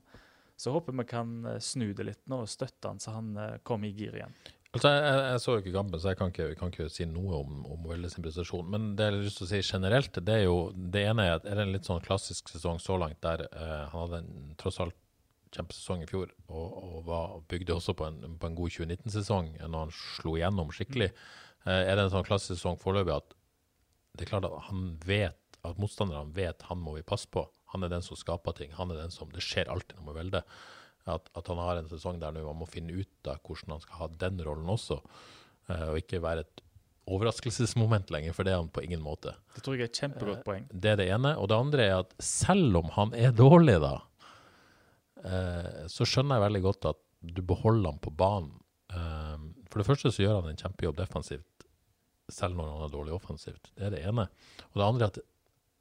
Så 0.61 0.75
håper 0.75 0.95
vi 1.01 1.07
kan 1.09 1.35
eh, 1.49 1.59
snu 1.65 1.91
det 1.97 2.07
litt 2.07 2.23
nå 2.31 2.43
og 2.45 2.51
støtte 2.51 2.93
han, 2.93 3.03
så 3.03 3.17
han 3.17 3.35
eh, 3.41 3.59
kommer 3.67 3.91
i 3.91 3.95
gir 3.97 4.15
igjen. 4.21 4.35
Altså, 4.71 4.93
jeg, 4.95 5.15
jeg, 5.19 5.39
så 5.43 5.55
jo 5.57 5.61
ikke 5.65 5.75
kampen, 5.75 5.99
så 5.99 6.13
jeg 6.13 6.19
kan 6.21 6.31
ikke, 6.31 6.49
kan 6.61 6.71
ikke 6.71 6.91
si 6.95 7.07
noe 7.11 7.41
om, 7.41 7.63
om 7.75 7.87
Velde 7.91 8.11
sin 8.13 8.23
prestasjon. 8.23 8.69
Men 8.71 8.93
det 8.95 9.09
jeg 9.09 9.17
har 9.17 9.25
lyst 9.25 9.41
til 9.41 9.49
å 9.49 9.51
si 9.51 9.63
generelt, 9.67 10.21
det 10.29 10.37
er 10.37 10.45
jo 10.45 10.59
det 10.95 11.03
ene 11.11 11.27
er 11.27 11.39
at 11.41 11.49
er 11.49 11.59
det 11.59 11.65
en 11.67 11.75
litt 11.75 11.91
sånn 11.91 12.05
klassisk 12.05 12.53
sesong 12.53 12.79
så 12.79 13.01
langt 13.01 13.19
der 13.27 13.49
eh, 13.51 13.89
han 13.91 14.05
hadde 14.05 14.23
en 14.23 14.53
tross 14.61 14.79
alt 14.85 14.95
kjempesesong 15.55 16.05
i 16.05 16.09
fjor 16.11 16.31
og, 16.49 16.67
og 16.81 16.97
var, 17.09 17.37
bygde 17.51 17.75
også 17.77 17.95
på 17.99 18.07
en, 18.07 18.37
på 18.41 18.51
en 18.51 18.59
god 18.59 18.75
2019-sesong 18.77 19.53
når 19.63 19.79
han 19.87 19.95
slo 19.97 20.37
igjennom 20.39 20.73
skikkelig. 20.75 21.11
Eh, 21.67 21.83
er 21.85 21.95
det 21.97 22.07
en 22.07 22.15
sånn 22.15 22.27
klassisk 22.29 22.57
sesong 22.57 22.79
foreløpig 22.81 23.17
at 23.17 23.37
det 24.19 24.27
er 24.27 24.33
klart 24.33 24.49
at 24.49 24.69
han 24.69 24.95
vet 25.07 25.59
at 25.67 25.81
motstanderne 25.81 26.33
vet 26.35 26.65
han 26.71 26.81
må 26.83 26.97
vi 26.97 27.07
passe 27.07 27.29
på. 27.31 27.45
Han 27.75 27.85
er 27.87 27.93
den 27.93 28.03
som 28.03 28.19
skaper 28.19 28.57
ting. 28.57 28.73
Han 28.79 28.91
er 28.91 29.03
den 29.03 29.13
som, 29.15 29.29
Det 29.31 29.43
skjer 29.45 29.71
alltid 29.71 29.99
noe 29.99 30.09
med 30.09 30.19
Velde. 30.19 30.41
At, 31.09 31.29
at 31.39 31.47
han 31.49 31.61
har 31.61 31.79
en 31.79 31.91
sesong 31.91 32.19
der 32.21 32.35
nå 32.35 32.43
man 32.45 32.59
må 32.61 32.69
finne 32.69 32.97
ut 33.03 33.31
av 33.31 33.39
hvordan 33.47 33.77
han 33.77 33.85
skal 33.85 34.01
ha 34.03 34.09
den 34.25 34.43
rollen 34.47 34.73
også. 34.73 34.99
eh, 35.71 35.87
og 35.93 36.01
ikke 36.01 36.23
være 36.25 36.47
et 36.47 36.65
overraskelsesmoment 37.11 38.11
lenger, 38.15 38.35
for 38.37 38.47
det 38.47 38.53
er 38.53 38.61
han 38.61 38.71
på 38.71 38.85
ingen 38.85 39.03
måte. 39.03 39.33
Det 39.57 39.65
tror 39.65 39.77
jeg 39.77 39.89
er 39.89 39.91
et 39.91 40.01
kjempegodt 40.03 40.45
poeng. 40.47 40.67
Det 40.71 40.93
er 40.93 41.01
det 41.01 41.09
ene. 41.11 41.33
Og 41.41 41.49
det 41.51 41.59
andre 41.59 41.87
er 41.87 41.97
at 42.05 42.13
selv 42.23 42.77
om 42.83 42.91
han 42.95 43.15
er 43.19 43.35
dårlig, 43.35 43.79
da, 43.83 43.97
eh, 45.25 45.87
så 45.91 46.07
skjønner 46.09 46.39
jeg 46.39 46.47
veldig 46.47 46.63
godt 46.65 46.91
at 46.93 47.01
du 47.21 47.43
beholder 47.45 47.93
han 47.93 48.03
på 48.03 48.13
banen. 48.17 48.53
Eh, 48.93 49.49
for 49.71 49.81
det 49.81 49.89
første 49.89 50.13
så 50.13 50.25
gjør 50.25 50.41
han 50.41 50.53
en 50.53 50.61
kjempejobb 50.61 50.99
defensivt, 51.01 51.67
selv 52.33 52.59
når 52.59 52.73
han 52.75 52.87
er 52.87 52.95
dårlig 52.95 53.17
offensivt. 53.17 53.73
Det 53.77 53.89
er 53.89 53.95
det 53.95 54.05
ene. 54.09 54.29
Og 54.71 54.81
det 54.81 54.87
andre 54.87 55.09
er 55.09 55.15
at 55.15 55.23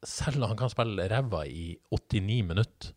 selv 0.07 0.43
om 0.43 0.51
han 0.51 0.59
kan 0.59 0.71
spille 0.71 1.09
ræva 1.11 1.43
i 1.47 1.73
89 1.91 2.41
minutter, 2.47 2.95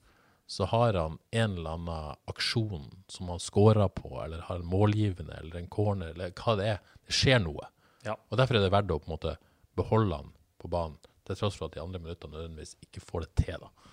så 0.52 0.66
har 0.68 0.94
han 0.98 1.14
en 1.30 1.54
eller 1.56 1.76
annen 1.78 2.18
aksjon 2.28 2.90
som 3.08 3.30
han 3.32 3.40
scorer 3.40 3.88
på, 3.94 4.10
eller 4.20 4.42
har 4.48 4.60
en 4.60 4.68
målgivende, 4.68 5.38
eller 5.40 5.62
en 5.62 5.70
corner, 5.72 6.12
eller 6.12 6.34
hva 6.36 6.56
det 6.58 6.66
er. 6.74 6.82
Det 7.06 7.14
skjer 7.16 7.40
noe. 7.40 7.70
Ja. 8.04 8.18
Og 8.28 8.36
derfor 8.36 8.58
er 8.58 8.66
det 8.66 8.74
verdt 8.74 8.92
å 8.92 8.98
på 9.00 9.08
en 9.08 9.14
måte 9.14 9.36
beholde 9.78 10.18
han 10.18 10.34
på 10.60 10.68
banen, 10.70 10.98
til 11.26 11.38
tross 11.38 11.56
for 11.56 11.70
at 11.70 11.76
de 11.76 11.82
andre 11.82 12.02
minuttene 12.02 12.34
nødvendigvis 12.34 12.74
ikke 12.84 13.04
får 13.06 13.24
det 13.24 13.44
til. 13.44 13.64
da. 13.64 13.91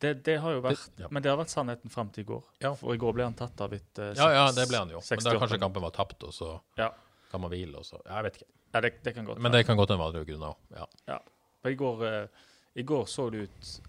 Det, 0.00 0.10
det 0.24 0.36
har 0.40 0.52
jo 0.52 0.60
vært, 0.60 0.82
Det- 0.96 1.00
ja. 1.04 1.08
Men 1.10 1.22
det 1.22 1.30
har 1.30 1.38
vært 1.38 1.48
sannheten 1.52 1.90
fram 1.90 2.10
til 2.12 2.24
i 2.24 2.26
går. 2.28 2.42
Ja. 2.60 2.74
For 2.74 2.92
i 2.94 2.98
går 3.00 3.12
ble 3.16 3.24
han 3.24 3.34
tatt 3.34 3.60
av 3.64 3.72
etter 3.72 4.14
Ja, 4.16 4.28
ja, 4.30 4.52
det 4.52 4.68
ble 4.68 4.76
han 4.82 4.90
jo. 4.92 5.00
Men 5.10 5.18
da 5.24 5.32
kanskje 5.40 5.58
kampen 5.62 5.82
var 5.82 5.90
tapt, 5.96 6.22
og 6.22 6.32
så 6.36 6.60
Ja, 6.76 6.90
kan 7.30 7.40
man 7.40 7.50
hvile, 7.50 7.76
og 7.80 7.84
så 7.84 8.00
Jeg 8.04 8.22
vet 8.24 8.36
ikke. 8.40 8.50
ja 8.74 8.80
det, 8.80 9.02
det 9.04 9.14
kan 9.14 9.24
godt 9.24 9.38
Men 9.40 9.52
det 9.52 9.64
kan 9.66 9.76
godt 9.76 9.88
hende 9.90 10.04
andre 10.04 10.24
grunner 10.24 10.52
òg. 10.52 10.56
Ja. 10.76 10.86
Ja. 11.08 11.18
I 11.64 11.74
går, 11.74 12.04
eh, 12.06 12.26
I 12.76 12.82
går 12.82 13.04
så 13.06 13.30
det 13.30 13.48
ut 13.48 13.80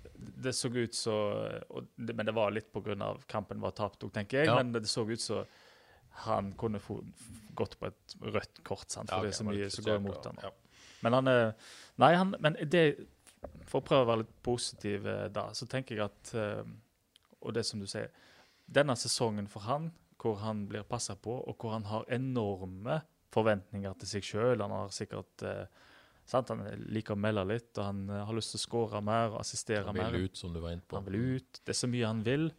Det 0.43 0.53
så 0.55 0.69
ut 0.73 0.95
så 0.95 1.63
og 1.69 1.85
Men 1.97 2.25
det 2.25 2.33
var 2.33 2.51
litt 2.51 2.71
pga. 2.73 3.17
kampen 3.27 3.59
var 3.59 3.71
tapt 3.71 3.99
òg, 4.03 4.11
tenker 4.13 4.45
jeg. 4.45 4.55
Men 4.55 4.71
det 4.71 4.87
så 4.87 5.03
ut 5.09 5.19
så 5.19 5.45
han 6.23 6.53
kunne 6.53 6.79
få, 6.79 7.03
gått 7.53 7.77
på 7.79 7.85
et 7.87 8.15
rødt 8.21 8.63
kort, 8.63 8.89
sant? 8.89 9.09
for 9.09 9.17
Ja, 9.17 9.19
okay, 9.19 9.29
det 9.29 9.35
er 9.35 9.37
så 9.37 9.45
var 9.45 9.53
mye 9.53 9.69
som 9.69 9.83
går 9.85 9.95
imot 9.97 10.25
ham. 10.25 10.51
Men 11.03 11.13
han 11.13 11.27
er 11.27 11.53
Nei, 11.99 12.13
han, 12.15 12.35
men 12.39 12.53
det 12.69 13.07
For 13.67 13.81
å 13.81 13.85
prøve 13.87 14.05
å 14.05 14.09
være 14.11 14.23
litt 14.23 14.35
positiv 14.45 15.07
eh, 15.09 15.27
da, 15.33 15.49
så 15.57 15.67
tenker 15.69 15.97
jeg 15.97 16.07
at 16.07 16.33
eh, 16.37 16.63
Og 17.43 17.53
det 17.55 17.65
som 17.67 17.81
du 17.81 17.87
sier 17.89 18.11
Denne 18.67 18.97
sesongen 18.99 19.47
for 19.47 19.63
han, 19.63 19.91
hvor 20.19 20.39
han 20.41 20.65
blir 20.67 20.87
passa 20.87 21.15
på, 21.15 21.35
og 21.47 21.55
hvor 21.59 21.75
han 21.75 21.85
har 21.87 22.07
enorme 22.11 23.01
forventninger 23.31 23.93
til 24.01 24.11
seg 24.11 24.25
sjøl 24.27 24.63
Han 24.65 24.75
har 24.75 24.95
sikkert 24.95 25.43
eh, 25.47 25.67
sant? 26.27 26.51
Han 26.51 26.65
liker 26.91 27.15
å 27.15 27.21
melde 27.21 27.45
litt, 27.47 27.71
og 27.77 27.83
han 27.85 28.01
har 28.11 28.33
lyst 28.35 28.55
til 28.55 28.59
å 28.59 28.65
skåre 28.65 29.03
mer 29.03 29.35
og 29.35 29.41
assistere 29.43 29.85
mer. 29.91 30.09
Han 30.09 30.11
mer. 30.11 30.17
vil 30.17 30.27
ut, 30.27 30.39
som 30.39 30.51
du 30.51 30.59
var 30.59 30.75
inne 30.75 30.83
på. 30.83 30.99
Han 30.99 31.07
vil 31.07 31.37
ut. 31.37 31.61
Det 31.61 31.71
er 31.71 31.79
så 31.79 31.87
mye 31.87 32.09
han 32.09 32.25
vil. 32.25 32.49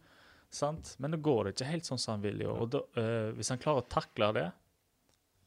Sant? 0.49 0.95
Men 0.97 1.13
nå 1.13 1.19
går 1.21 1.43
det 1.45 1.53
ikke 1.53 1.67
helt 1.69 1.85
sånn 1.85 2.01
som 2.01 2.15
han 2.15 2.23
vil. 2.25 2.41
i 2.41 2.47
år. 2.49 2.63
Og 2.63 2.71
da, 2.73 2.81
eh, 2.97 3.29
hvis 3.37 3.53
han 3.53 3.61
klarer 3.61 3.83
å 3.83 3.91
takle 3.93 4.31
det, 4.39 4.47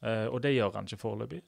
Eh, 0.03 0.27
og 0.27 0.41
det 0.43 0.53
gjør 0.53 0.73
han 0.75 0.87
ikke 0.87 1.01
foreløpig. 1.01 1.41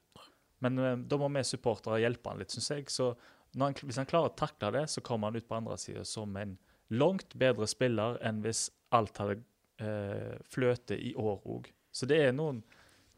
Men 0.63 0.79
eh, 0.79 0.97
da 1.03 1.19
må 1.19 1.29
vi 1.33 1.43
supportere 1.47 2.01
hjelpe 2.03 2.31
han 2.31 2.41
litt, 2.41 2.53
syns 2.55 2.71
jeg. 2.71 2.87
Så 2.91 3.11
han, 3.59 3.75
hvis 3.87 3.99
han 4.01 4.09
klarer 4.09 4.31
å 4.31 4.37
takle 4.37 4.71
det, 4.75 4.85
så 4.91 5.03
kommer 5.05 5.31
han 5.31 5.39
ut 5.39 5.47
på 5.47 5.55
andre 5.57 5.77
sida 5.79 6.03
som 6.07 6.35
en 6.37 6.57
langt 6.93 7.33
bedre 7.39 7.67
spiller 7.69 8.19
enn 8.25 8.41
hvis 8.43 8.67
alt 8.95 9.17
hadde 9.21 9.39
eh, 9.81 10.35
fløte 10.51 10.97
i 10.99 11.13
år 11.17 11.39
òg. 11.55 11.71
Så 11.95 12.07
det 12.09 12.19
er 12.27 12.35
noen 12.35 12.61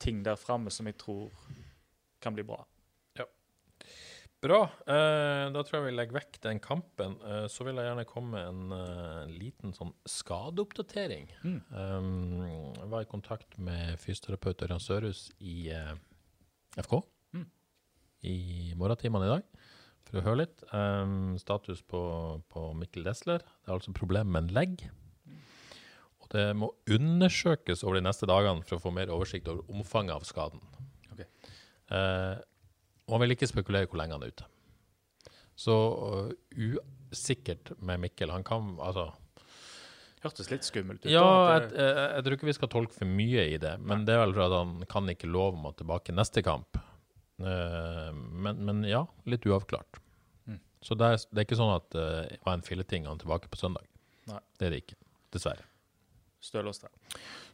ting 0.01 0.21
der 0.25 0.37
framme 0.39 0.71
som 0.73 0.87
jeg 0.89 0.97
tror 1.01 1.31
kan 2.21 2.35
bli 2.37 2.45
bra. 2.45 2.59
Ja. 3.17 3.25
Bra. 4.41 4.59
Eh, 4.85 5.43
da 5.53 5.63
tror 5.65 5.79
jeg 5.79 5.87
vi 5.87 5.95
legger 5.97 6.19
vekk 6.19 6.39
den 6.45 6.61
kampen. 6.61 7.17
Eh, 7.25 7.45
så 7.51 7.65
vil 7.65 7.79
jeg 7.81 7.89
gjerne 7.89 8.07
komme 8.09 8.37
med 8.37 8.47
en 8.51 8.77
eh, 8.77 9.33
liten 9.33 9.73
sånn 9.75 9.93
skadeoppdatering. 10.05 11.31
Mm. 11.43 11.59
Um, 11.73 12.43
jeg 12.77 12.91
var 12.93 13.05
i 13.05 13.09
kontakt 13.09 13.57
med 13.57 13.97
fysioterapeut 14.01 14.61
Ørjan 14.67 14.83
Sørhus 14.83 15.27
i 15.41 15.69
eh, 15.73 15.95
FK 16.77 16.99
Mm. 17.35 17.43
i 18.23 18.73
morgentimene 18.79 19.25
i 19.27 19.31
dag 19.33 19.65
for 20.11 20.21
å 20.21 20.25
høre 20.25 20.41
litt. 20.45 20.63
Um, 20.71 21.35
status 21.41 21.83
på, 21.85 22.01
på 22.51 22.63
Mikkel 22.77 23.05
Desler. 23.07 23.43
Det 23.43 23.71
er 23.71 23.77
altså 23.77 23.95
problem 23.95 24.31
med 24.33 24.47
en 24.47 24.55
legg. 24.55 24.85
Og 26.23 26.29
det 26.33 26.45
må 26.59 26.71
undersøkes 26.91 27.85
over 27.85 27.99
de 27.99 28.05
neste 28.07 28.29
dagene 28.29 28.65
for 28.67 28.79
å 28.79 28.83
få 28.83 28.93
mer 28.95 29.11
oversikt 29.13 29.49
over 29.51 29.67
omfanget 29.71 30.17
av 30.17 30.27
skaden. 30.27 30.63
Okay. 31.13 31.29
Uh, 31.91 32.35
og 33.07 33.15
han 33.15 33.23
vil 33.25 33.37
ikke 33.37 33.49
spekulere 33.49 33.87
hvor 33.87 34.01
lenge 34.01 34.17
han 34.17 34.25
er 34.25 34.33
ute. 34.35 34.49
Så 35.57 35.75
uh, 35.75 36.33
usikkert 36.55 37.73
med 37.79 38.03
Mikkel. 38.03 38.33
Han 38.35 38.45
kan 38.47 38.75
altså 38.77 39.11
Hørtes 40.23 40.47
litt 40.49 40.65
skummelt 40.65 41.03
ut. 41.03 41.11
Ja, 41.13 41.27
jeg, 41.53 41.67
jeg, 41.77 42.05
jeg 42.15 42.23
tror 42.25 42.35
ikke 42.35 42.47
vi 42.47 42.55
skal 42.57 42.69
tolke 42.73 42.95
for 42.95 43.09
mye 43.19 43.43
i 43.53 43.59
det, 43.61 43.75
men 43.85 44.01
det 44.07 44.15
er 44.15 44.23
vel 44.23 44.39
at 44.47 44.55
han 44.55 44.71
kan 44.89 45.11
ikke 45.13 45.29
love 45.29 45.59
om 45.59 45.67
å 45.69 45.75
tilbake 45.77 46.15
neste 46.15 46.41
kamp. 46.45 46.79
Eh, 47.39 48.11
men, 48.13 48.65
men 48.65 48.83
ja, 48.87 49.05
litt 49.29 49.45
uavklart. 49.45 49.99
Mm. 50.45 50.59
Så 50.81 50.97
det 50.97 51.09
er, 51.13 51.23
det 51.31 51.41
er 51.41 51.47
ikke 51.47 51.59
sånn 51.59 51.75
at 51.75 51.97
eh, 51.97 52.21
det 52.33 52.43
var 52.45 52.57
en 52.57 52.65
filleting 52.65 53.07
han 53.09 53.21
tilbake 53.21 53.51
på 53.51 53.59
søndag. 53.59 53.87
Nei. 54.29 54.41
Det 54.59 54.69
er 54.69 54.75
det 54.75 54.83
ikke. 54.85 54.99
Dessverre. 55.35 55.67
Stølås 56.43 56.79
da? 56.79 56.91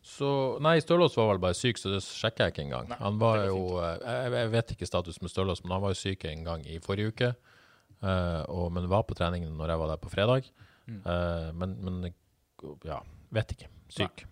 Så, 0.04 0.30
nei, 0.64 0.76
Stølås 0.84 1.16
var 1.18 1.32
vel 1.32 1.42
bare 1.42 1.56
syk, 1.56 1.80
så 1.80 1.94
det 1.94 2.02
sjekka 2.04 2.48
jeg 2.48 2.56
ikke 2.56 2.66
engang. 2.66 2.90
Nei, 2.92 3.00
Han 3.00 3.20
var 3.22 3.46
jo, 3.48 3.62
eh, 3.80 3.96
jeg, 4.04 4.36
jeg 4.36 4.54
vet 4.58 4.76
ikke 4.76 4.90
status 4.90 5.22
med 5.24 5.32
Stølås, 5.32 5.64
men 5.64 5.76
han 5.78 5.86
var 5.86 5.96
jo 5.96 6.02
syk 6.02 6.28
en 6.30 6.46
gang 6.48 6.68
i 6.68 6.80
forrige 6.84 7.14
uke. 7.14 7.34
Uh, 8.04 8.44
og, 8.52 8.66
men 8.76 8.90
var 8.92 9.06
på 9.08 9.16
trening 9.16 9.46
når 9.56 9.72
jeg 9.72 9.80
var 9.80 9.94
der 9.94 10.00
på 10.04 10.10
fredag. 10.12 10.48
Mm. 10.92 10.98
Uh, 11.06 11.50
men, 11.56 11.76
men 11.80 12.10
ja, 12.84 12.98
vet 13.32 13.54
ikke. 13.56 13.70
Syk. 13.88 14.26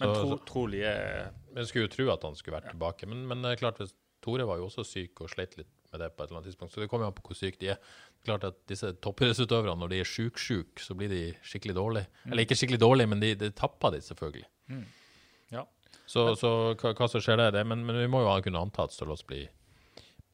Men 0.00 0.14
tro, 0.14 0.38
trolig 0.48 0.80
er 0.88 1.26
jeg 1.58 1.68
skulle 1.68 1.88
jo 1.88 1.92
tro 1.92 2.06
at 2.14 2.24
han 2.24 2.38
skulle 2.38 2.56
vært 2.56 2.70
tilbake. 2.70 3.08
Men, 3.10 3.26
men 3.28 3.44
klart, 3.60 3.82
hvis 3.82 3.92
Tore 4.28 4.44
var 4.48 4.60
jo 4.60 4.68
også 4.68 4.84
syk 4.84 5.24
og 5.24 5.32
sleit 5.32 5.56
litt 5.56 5.70
med 5.88 6.02
det 6.02 6.10
på 6.12 6.22
et 6.22 6.28
eller 6.28 6.42
annet 6.42 6.50
tidspunkt, 6.50 6.74
så 6.74 6.82
det 6.82 6.88
kommer 6.92 7.06
jo 7.06 7.12
an 7.12 7.16
på 7.16 7.24
hvor 7.24 7.38
syke 7.38 7.60
de 7.62 7.72
er. 7.72 7.92
Klart 8.26 8.44
at 8.44 8.58
disse 8.68 8.90
toppidrettsutøverne, 9.04 9.76
når 9.80 9.92
de 9.94 10.00
er 10.02 10.08
sjuk-sjuk, 10.08 10.82
så 10.84 10.96
blir 10.98 11.08
de 11.12 11.22
skikkelig 11.46 11.76
dårlige. 11.78 12.10
Eller 12.28 12.44
ikke 12.44 12.58
skikkelig 12.58 12.80
dårlige, 12.82 13.08
men 13.08 13.22
de, 13.24 13.30
de 13.40 13.48
tapper 13.56 13.94
de 13.94 14.02
selvfølgelig. 14.04 14.44
Mm. 14.68 14.82
Ja. 15.54 15.64
Så, 16.04 16.26
så 16.40 16.50
hva, 16.74 16.92
hva 16.92 17.08
som 17.08 17.24
skjer 17.24 17.40
der, 17.40 17.54
det 17.56 17.64
Men, 17.68 17.86
men 17.88 17.96
vi 18.00 18.10
må 18.10 18.20
jo 18.24 18.34
kunne 18.44 18.60
anta 18.60 18.84
at 18.84 18.92
Stølås 18.92 19.24
blir, 19.28 19.48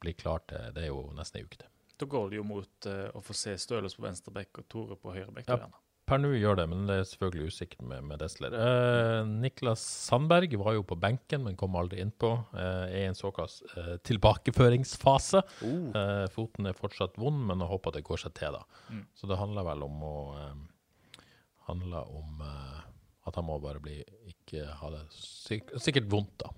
blir 0.03 0.15
klar 0.19 0.43
til 0.49 0.75
Det 0.75 0.83
er 0.83 0.91
jo 0.91 1.05
nesten 1.15 1.39
ei 1.39 1.47
uke 1.47 1.61
til. 1.61 1.71
Da 1.95 2.07
går 2.11 2.29
det 2.31 2.39
jo 2.41 2.45
mot 2.47 2.89
uh, 2.91 3.07
å 3.15 3.23
få 3.23 3.35
se 3.37 3.55
Stølås 3.59 3.95
på 3.95 4.03
venstre 4.03 4.33
bekk 4.35 4.59
og 4.59 4.67
Tore 4.71 4.99
på 4.99 5.15
høyre 5.15 5.31
bekk. 5.35 5.51
Ja. 5.51 5.71
Per 6.05 6.19
nå 6.21 6.29
gjør 6.37 6.59
det, 6.59 6.65
men 6.69 6.83
det 6.85 6.99
er 7.01 7.07
selvfølgelig 7.09 7.47
usikkert 7.49 7.81
med, 7.89 8.03
med 8.05 8.19
Desler. 8.21 8.53
Eh, 8.53 9.23
Niklas 9.25 9.81
Sandberg 10.05 10.51
var 10.61 10.75
jo 10.77 10.83
på 10.85 10.97
benken, 11.01 11.41
men 11.47 11.55
kom 11.57 11.73
aldri 11.79 11.97
innpå. 12.03 12.29
Eh, 12.53 12.83
er 12.91 12.99
i 12.99 13.07
en 13.09 13.17
såkalt 13.17 13.63
eh, 13.73 13.95
tilbakeføringsfase. 14.05 15.41
Uh. 15.65 16.27
foten 16.35 16.69
er 16.69 16.77
fortsatt 16.77 17.17
vond, 17.17 17.41
men 17.49 17.63
jeg 17.63 17.71
håper 17.71 17.95
det 17.97 18.03
går 18.05 18.21
seg 18.21 18.35
til. 18.37 18.53
da. 18.53 18.83
Mm. 18.93 19.01
Så 19.17 19.29
det 19.31 19.39
handler 19.41 19.65
vel 19.65 19.85
om 19.87 20.03
å 20.05 20.13
eh, 20.37 21.23
handler 21.71 22.11
om 22.13 22.45
eh, 22.45 22.83
at 23.25 23.39
han 23.41 23.47
må 23.47 23.57
bare 23.63 23.81
bli 23.81 23.97
ikke 24.29 24.67
ha 24.83 24.91
det 24.93 25.01
sik 25.17 25.73
sikkert 25.81 26.11
vondt, 26.11 26.35
da. 26.43 26.53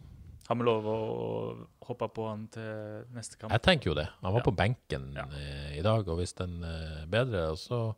Har 0.50 0.56
vi 0.60 0.64
lov 0.68 0.86
å 0.92 0.98
hoppe 1.88 2.08
på 2.16 2.28
han 2.28 2.46
til 2.52 3.08
neste 3.16 3.40
kamp? 3.40 3.52
Jeg 3.56 3.64
tenker 3.64 3.92
jo 3.94 3.96
det. 4.00 4.10
Han 4.22 4.32
var 4.36 4.44
Ja. 4.44 4.46
på 4.48 4.56
benken 4.56 5.10
Ja. 5.16 5.26
i 5.76 5.82
dag, 5.84 6.08
og 6.08 6.20
hvis 6.20 6.36
den 6.36 6.60
er 6.64 7.06
bedre, 7.08 7.50
så. 7.56 7.96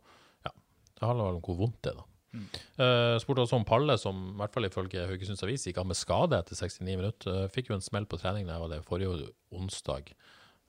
Det 1.00 1.08
handler 1.08 1.30
vel 1.30 1.40
om 1.40 1.44
hvor 1.44 1.58
vondt 1.62 1.80
det 1.84 1.94
er, 1.94 2.00
da. 2.02 2.06
Mm. 2.30 2.44
Uh, 2.78 3.16
spurte 3.18 3.42
også 3.42 3.58
om 3.58 3.66
Palle, 3.66 3.96
som 3.98 4.18
i 4.28 4.36
hvert 4.38 4.52
fall 4.54 4.68
ifølge 4.68 5.06
Haugesunds 5.08 5.42
Avis 5.42 5.64
gikk 5.66 5.80
av 5.82 5.88
med 5.90 5.98
skade 5.98 6.38
etter 6.38 6.58
69 6.58 6.86
minutter. 6.86 7.40
Uh, 7.40 7.48
fikk 7.50 7.72
jo 7.72 7.78
en 7.78 7.84
smell 7.84 8.06
på 8.10 8.20
trening 8.20 8.46
da 8.46 8.54
jeg 8.54 8.64
var 8.64 8.72
der 8.74 8.86
forrige 8.86 9.30
onsdag, 9.56 10.12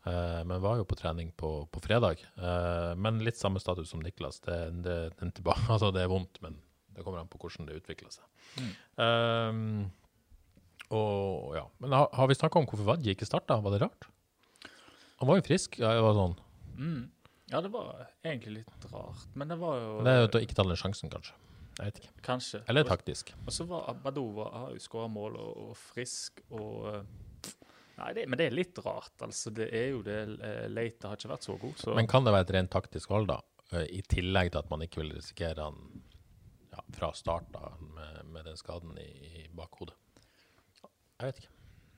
uh, 0.08 0.42
men 0.48 0.64
var 0.64 0.80
jo 0.82 0.88
på 0.90 0.98
trening 0.98 1.30
på, 1.38 1.54
på 1.70 1.84
fredag. 1.84 2.24
Men 2.98 3.22
litt 3.26 3.40
samme 3.40 3.62
status 3.62 3.94
som 3.94 4.02
Niklas. 4.02 4.42
Det, 4.46 4.60
det, 4.86 5.00
det, 5.20 5.34
tilba 5.38 5.58
altså, 5.74 5.92
det 5.94 6.06
er 6.06 6.12
vondt, 6.12 6.42
men 6.46 6.58
det 6.92 7.06
kommer 7.06 7.22
an 7.22 7.32
på 7.32 7.40
hvordan 7.42 7.70
det 7.70 7.78
utvikler 7.84 8.12
seg. 8.14 8.26
Mm. 8.60 9.86
Og 10.92 11.54
ja, 11.56 11.64
Men 11.80 11.94
har, 11.96 12.10
har 12.12 12.28
vi 12.28 12.36
snakka 12.36 12.60
om 12.60 12.66
hvorfor 12.68 12.90
Wadji 12.90 13.14
ikke 13.14 13.28
starta? 13.28 13.62
Var 13.64 13.76
det 13.76 13.86
rart? 13.86 14.10
Han 15.22 15.30
var 15.30 15.38
jo 15.40 15.46
frisk. 15.46 15.78
Ja, 15.80 15.94
det 15.96 16.04
var 16.04 16.18
sånn. 16.18 16.34
Mm. 16.76 17.04
Ja, 17.52 17.60
det 17.62 17.72
var 17.74 18.06
egentlig 18.24 18.62
litt 18.62 18.86
rart, 18.94 19.26
men 19.36 19.52
det 19.52 19.58
var 19.60 19.80
jo 19.82 19.96
det 20.06 20.12
er 20.12 20.22
jo 20.22 20.30
å 20.30 20.42
ikke 20.46 20.56
ta 20.56 20.64
den 20.64 20.80
sjansen, 20.80 21.12
kanskje. 21.12 21.34
Jeg 21.78 21.88
vet 21.88 22.00
ikke. 22.02 22.12
Kanskje. 22.24 22.60
Eller 22.70 22.86
taktisk. 22.88 23.32
Og 23.46 23.52
så 23.56 23.66
var 23.68 23.90
Abadova 23.92 24.50
har 24.54 24.74
jo 24.76 24.82
skåra 24.84 25.08
mål 25.12 25.38
og, 25.40 25.52
og 25.70 25.78
frisk 25.80 26.42
og 26.52 27.06
Nei, 28.02 28.14
det, 28.18 28.24
men 28.32 28.40
det 28.40 28.48
er 28.50 28.54
litt 28.56 28.80
rart, 28.82 29.14
altså. 29.22 29.52
Det 29.54 29.68
er 29.78 29.92
jo 29.92 30.00
det 30.02 30.16
eh, 30.42 30.64
Leite 30.72 31.10
har 31.12 31.20
ikke 31.20 31.30
vært 31.36 31.46
så 31.46 31.56
god, 31.62 31.76
så 31.78 31.94
Men 31.98 32.08
kan 32.10 32.26
det 32.26 32.34
være 32.34 32.48
et 32.48 32.54
rent 32.56 32.72
taktisk 32.74 33.12
valg, 33.14 33.28
da? 33.30 33.36
Eh, 33.76 33.84
I 34.00 34.02
tillegg 34.10 34.50
til 34.54 34.62
at 34.64 34.72
man 34.72 34.82
ikke 34.88 35.04
vil 35.04 35.12
risikere 35.20 35.68
han 35.68 35.78
ja, 36.72 36.82
fra 36.98 37.12
start 37.14 37.52
da, 37.54 37.74
med, 37.84 38.22
med 38.32 38.48
den 38.50 38.58
skaden 38.58 38.98
i, 38.98 39.10
i 39.44 39.46
bakhodet. 39.54 39.94
Jeg 41.22 41.28
vet 41.28 41.44
ikke. 41.44 41.54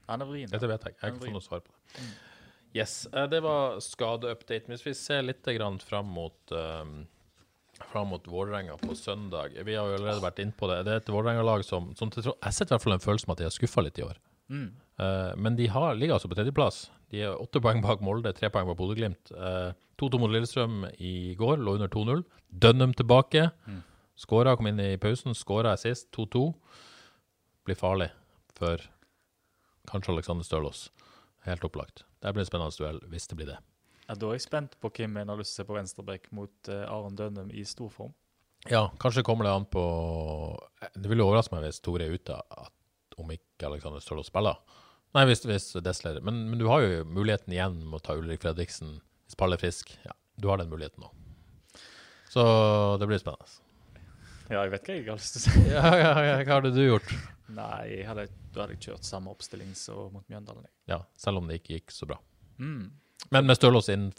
han 0.10 0.26
er 0.26 0.32
vrien. 0.34 0.52
Dette 0.52 0.68
vet 0.74 0.90
jeg. 0.90 0.98
Jeg 0.98 1.06
har 1.06 1.14
ikke 1.14 1.24
fått 1.24 1.38
noe 1.38 1.46
svar 1.46 1.64
på 1.64 1.72
det. 1.78 2.08
Yes, 2.74 3.06
eh, 3.14 3.28
Det 3.30 3.42
var 3.46 3.80
skadeupdate. 3.84 4.68
Hvis 4.72 4.86
vi 4.86 4.94
ser 4.98 5.26
litt 5.26 5.46
grann 5.46 5.80
fram 5.80 6.10
mot 6.10 6.52
um, 6.52 7.04
fram 7.92 8.10
mot 8.14 8.28
Vålerenga 8.28 8.78
på 8.78 8.96
søndag 8.96 9.56
Vi 9.66 9.76
har 9.76 9.88
jo 9.90 9.98
allerede 9.98 10.24
vært 10.24 10.40
inne 10.42 10.56
på 10.58 10.70
det. 10.70 10.84
Det 10.88 10.94
er 10.94 11.02
et 11.02 11.14
Vålerenga-lag 11.14 11.66
som, 11.66 11.92
som 11.98 12.12
til 12.14 12.26
Jeg 12.26 12.54
sitter 12.54 12.74
i 12.74 12.76
hvert 12.76 12.86
fall 12.86 12.98
en 12.98 13.06
følelse 13.06 13.28
med 13.28 13.38
at 13.38 13.44
de 13.44 13.50
har 13.50 13.56
skuffa 13.56 13.86
litt 13.86 14.02
i 14.02 14.06
år. 14.08 14.20
Mm. 14.50 14.68
Uh, 15.00 15.32
men 15.38 15.58
de 15.58 15.70
har, 15.70 15.96
ligger 15.98 16.18
altså 16.18 16.30
på 16.32 16.38
tredjeplass. 16.38 16.88
De 17.14 17.22
er 17.26 17.38
åtte 17.38 17.62
poeng 17.62 17.82
bak 17.82 18.02
Molde, 18.02 18.34
tre 18.34 18.50
poeng 18.54 18.70
bak 18.70 18.78
Bodø-Glimt. 18.80 19.34
Uh, 19.34 19.74
2-2 20.02 20.22
mot 20.22 20.34
Lillestrøm 20.34 20.88
i 20.98 21.34
går, 21.38 21.62
lå 21.62 21.78
under 21.78 21.92
2-0. 21.94 22.24
Dønnum 22.50 22.96
tilbake. 22.98 23.52
Mm. 23.70 23.84
Skåra, 24.18 24.56
kom 24.58 24.70
inn 24.70 24.82
i 24.82 24.96
pausen. 25.02 25.38
Skåra 25.38 25.76
sist, 25.78 26.10
2-2. 26.18 26.48
Blir 27.66 27.78
farlig 27.78 28.10
for 28.58 28.82
kanskje 29.90 30.16
Alexander 30.16 30.46
Stølås. 30.48 30.88
Helt 31.48 31.66
opplagt. 31.66 32.06
Det 32.24 32.32
blir 32.32 32.46
en 32.46 32.48
spennende 32.48 32.80
duell, 32.80 33.02
hvis 33.12 33.28
det 33.28 33.38
blir 33.40 33.50
det. 33.52 33.60
Ja, 34.08 34.16
da 34.16 34.30
er 34.30 34.38
jeg 34.38 34.46
spent 34.46 34.78
på 34.80 34.92
hvem 34.96 35.18
en 35.20 35.32
har 35.32 35.40
lyst 35.40 35.56
til 35.56 35.62
å 35.62 35.64
se 35.64 35.68
på 35.68 35.76
venstreback 35.78 36.30
mot 36.36 36.70
uh, 36.72 36.86
Aron 36.88 37.18
Dønnum 37.20 37.52
i 37.52 37.64
stor 37.68 37.92
form. 37.92 38.14
Ja, 38.72 38.86
kanskje 39.00 39.26
kommer 39.28 39.44
det 39.44 39.52
an 39.52 39.66
på 39.68 39.82
Det 40.96 41.10
vil 41.12 41.20
jo 41.20 41.26
overraske 41.28 41.52
meg 41.52 41.66
hvis 41.66 41.82
Tore 41.84 42.06
er 42.08 42.16
ute, 42.16 42.38
at 42.38 43.18
om 43.20 43.32
ikke 43.34 43.68
Alexander 43.68 44.04
Stølås 44.04 44.32
spiller. 44.32 44.62
Nei, 45.14 45.26
hvis, 45.30 45.44
hvis 45.46 45.68
Desler 45.84 46.22
men, 46.26 46.46
men 46.50 46.62
du 46.62 46.66
har 46.72 46.82
jo 46.82 47.04
muligheten 47.06 47.54
igjen 47.54 47.76
med 47.84 48.00
å 48.00 48.04
ta 48.06 48.16
Ulrik 48.18 48.42
Fredriksen 48.42 48.96
hvis 49.28 49.38
Palle 49.40 49.60
er 49.60 49.62
frisk. 49.62 49.92
Ja, 50.08 50.16
du 50.40 50.48
har 50.50 50.62
den 50.62 50.72
muligheten 50.72 51.04
nå. 51.04 51.12
Så 52.32 52.44
det 52.98 53.10
blir 53.10 53.22
spennende. 53.22 53.63
Ja, 54.54 54.62
jeg 54.68 54.74
vet 54.76 54.90
hva 54.90 54.96
jeg 54.96 55.08
har 55.08 55.18
lyst 55.18 55.38
til 55.38 55.42
å 55.42 55.46
si. 55.46 55.62
Ja, 55.74 55.86
ja, 55.98 56.12
ja, 56.28 56.34
hva 56.46 56.58
hadde 56.60 56.74
du 56.76 56.84
gjort? 56.84 57.14
Nei, 57.54 57.80
jeg 57.90 58.06
hadde, 58.08 58.28
da 58.54 58.64
hadde 58.64 58.76
jeg 58.76 58.84
kjørt 58.88 59.08
samme 59.08 59.32
oppstilling 59.34 59.72
som 59.78 60.14
mot 60.14 60.26
Mjøndalen. 60.30 60.68
jeg. 60.68 60.74
Ja, 60.94 61.00
selv 61.18 61.42
om 61.42 61.50
det 61.50 61.62
ikke 61.62 61.80
gikk 61.80 61.94
så 61.96 62.08
bra. 62.10 62.20
Mm. 62.62 62.92
Men 63.34 63.48
med 63.50 63.58
Stølås 63.58 63.90
inn 63.90 64.12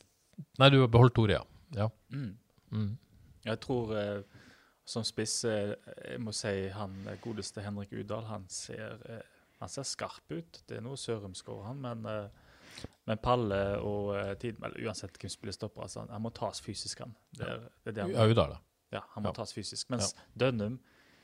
Nei, 0.58 0.66
du 0.72 0.80
har 0.80 0.88
beholdt 0.90 1.14
Tore, 1.14 1.36
ja. 1.36 1.44
ja. 1.76 1.86
Mm. 2.10 2.32
Mm. 2.74 2.88
Jeg 3.46 3.60
tror 3.62 3.92
eh, 3.94 4.40
som 4.84 5.04
spiss 5.06 5.36
eh, 5.46 5.76
Jeg 6.10 6.18
må 6.24 6.34
si 6.34 6.52
han 6.74 6.96
eh, 7.06 7.20
godeste 7.22 7.62
Henrik 7.62 7.94
Udal, 7.94 8.26
han 8.26 8.48
ser, 8.50 8.98
eh, 9.06 9.22
han 9.60 9.70
ser 9.70 9.86
skarp 9.86 10.34
ut. 10.34 10.64
Det 10.66 10.80
er 10.80 10.82
noe 10.82 10.98
Sørumsk 10.98 11.52
over 11.54 11.68
han, 11.70 11.78
men, 11.84 12.04
eh, 12.10 12.82
men 13.06 13.22
Palle 13.22 13.62
og 13.78 14.10
tid, 14.42 14.58
Uansett 14.82 15.20
hvem 15.20 15.30
spiller 15.30 15.54
stopper, 15.54 15.86
altså, 15.86 16.08
han, 16.10 16.22
må 16.24 16.34
tas 16.34 16.58
fysisk, 16.64 17.04
han. 17.06 17.14
Det 17.30 17.46
er, 17.46 17.66
det 17.84 17.94
er 17.94 18.00
det 18.00 18.08
han 18.08 18.34
Udal, 18.34 18.56
da. 18.56 18.62
Ja, 18.94 19.02
han 19.16 19.24
må 19.26 19.32
Ja. 19.32 19.36
tas 19.42 19.52
fysisk. 19.56 19.90
Mens 19.92 20.14
Dønnum 20.38 20.78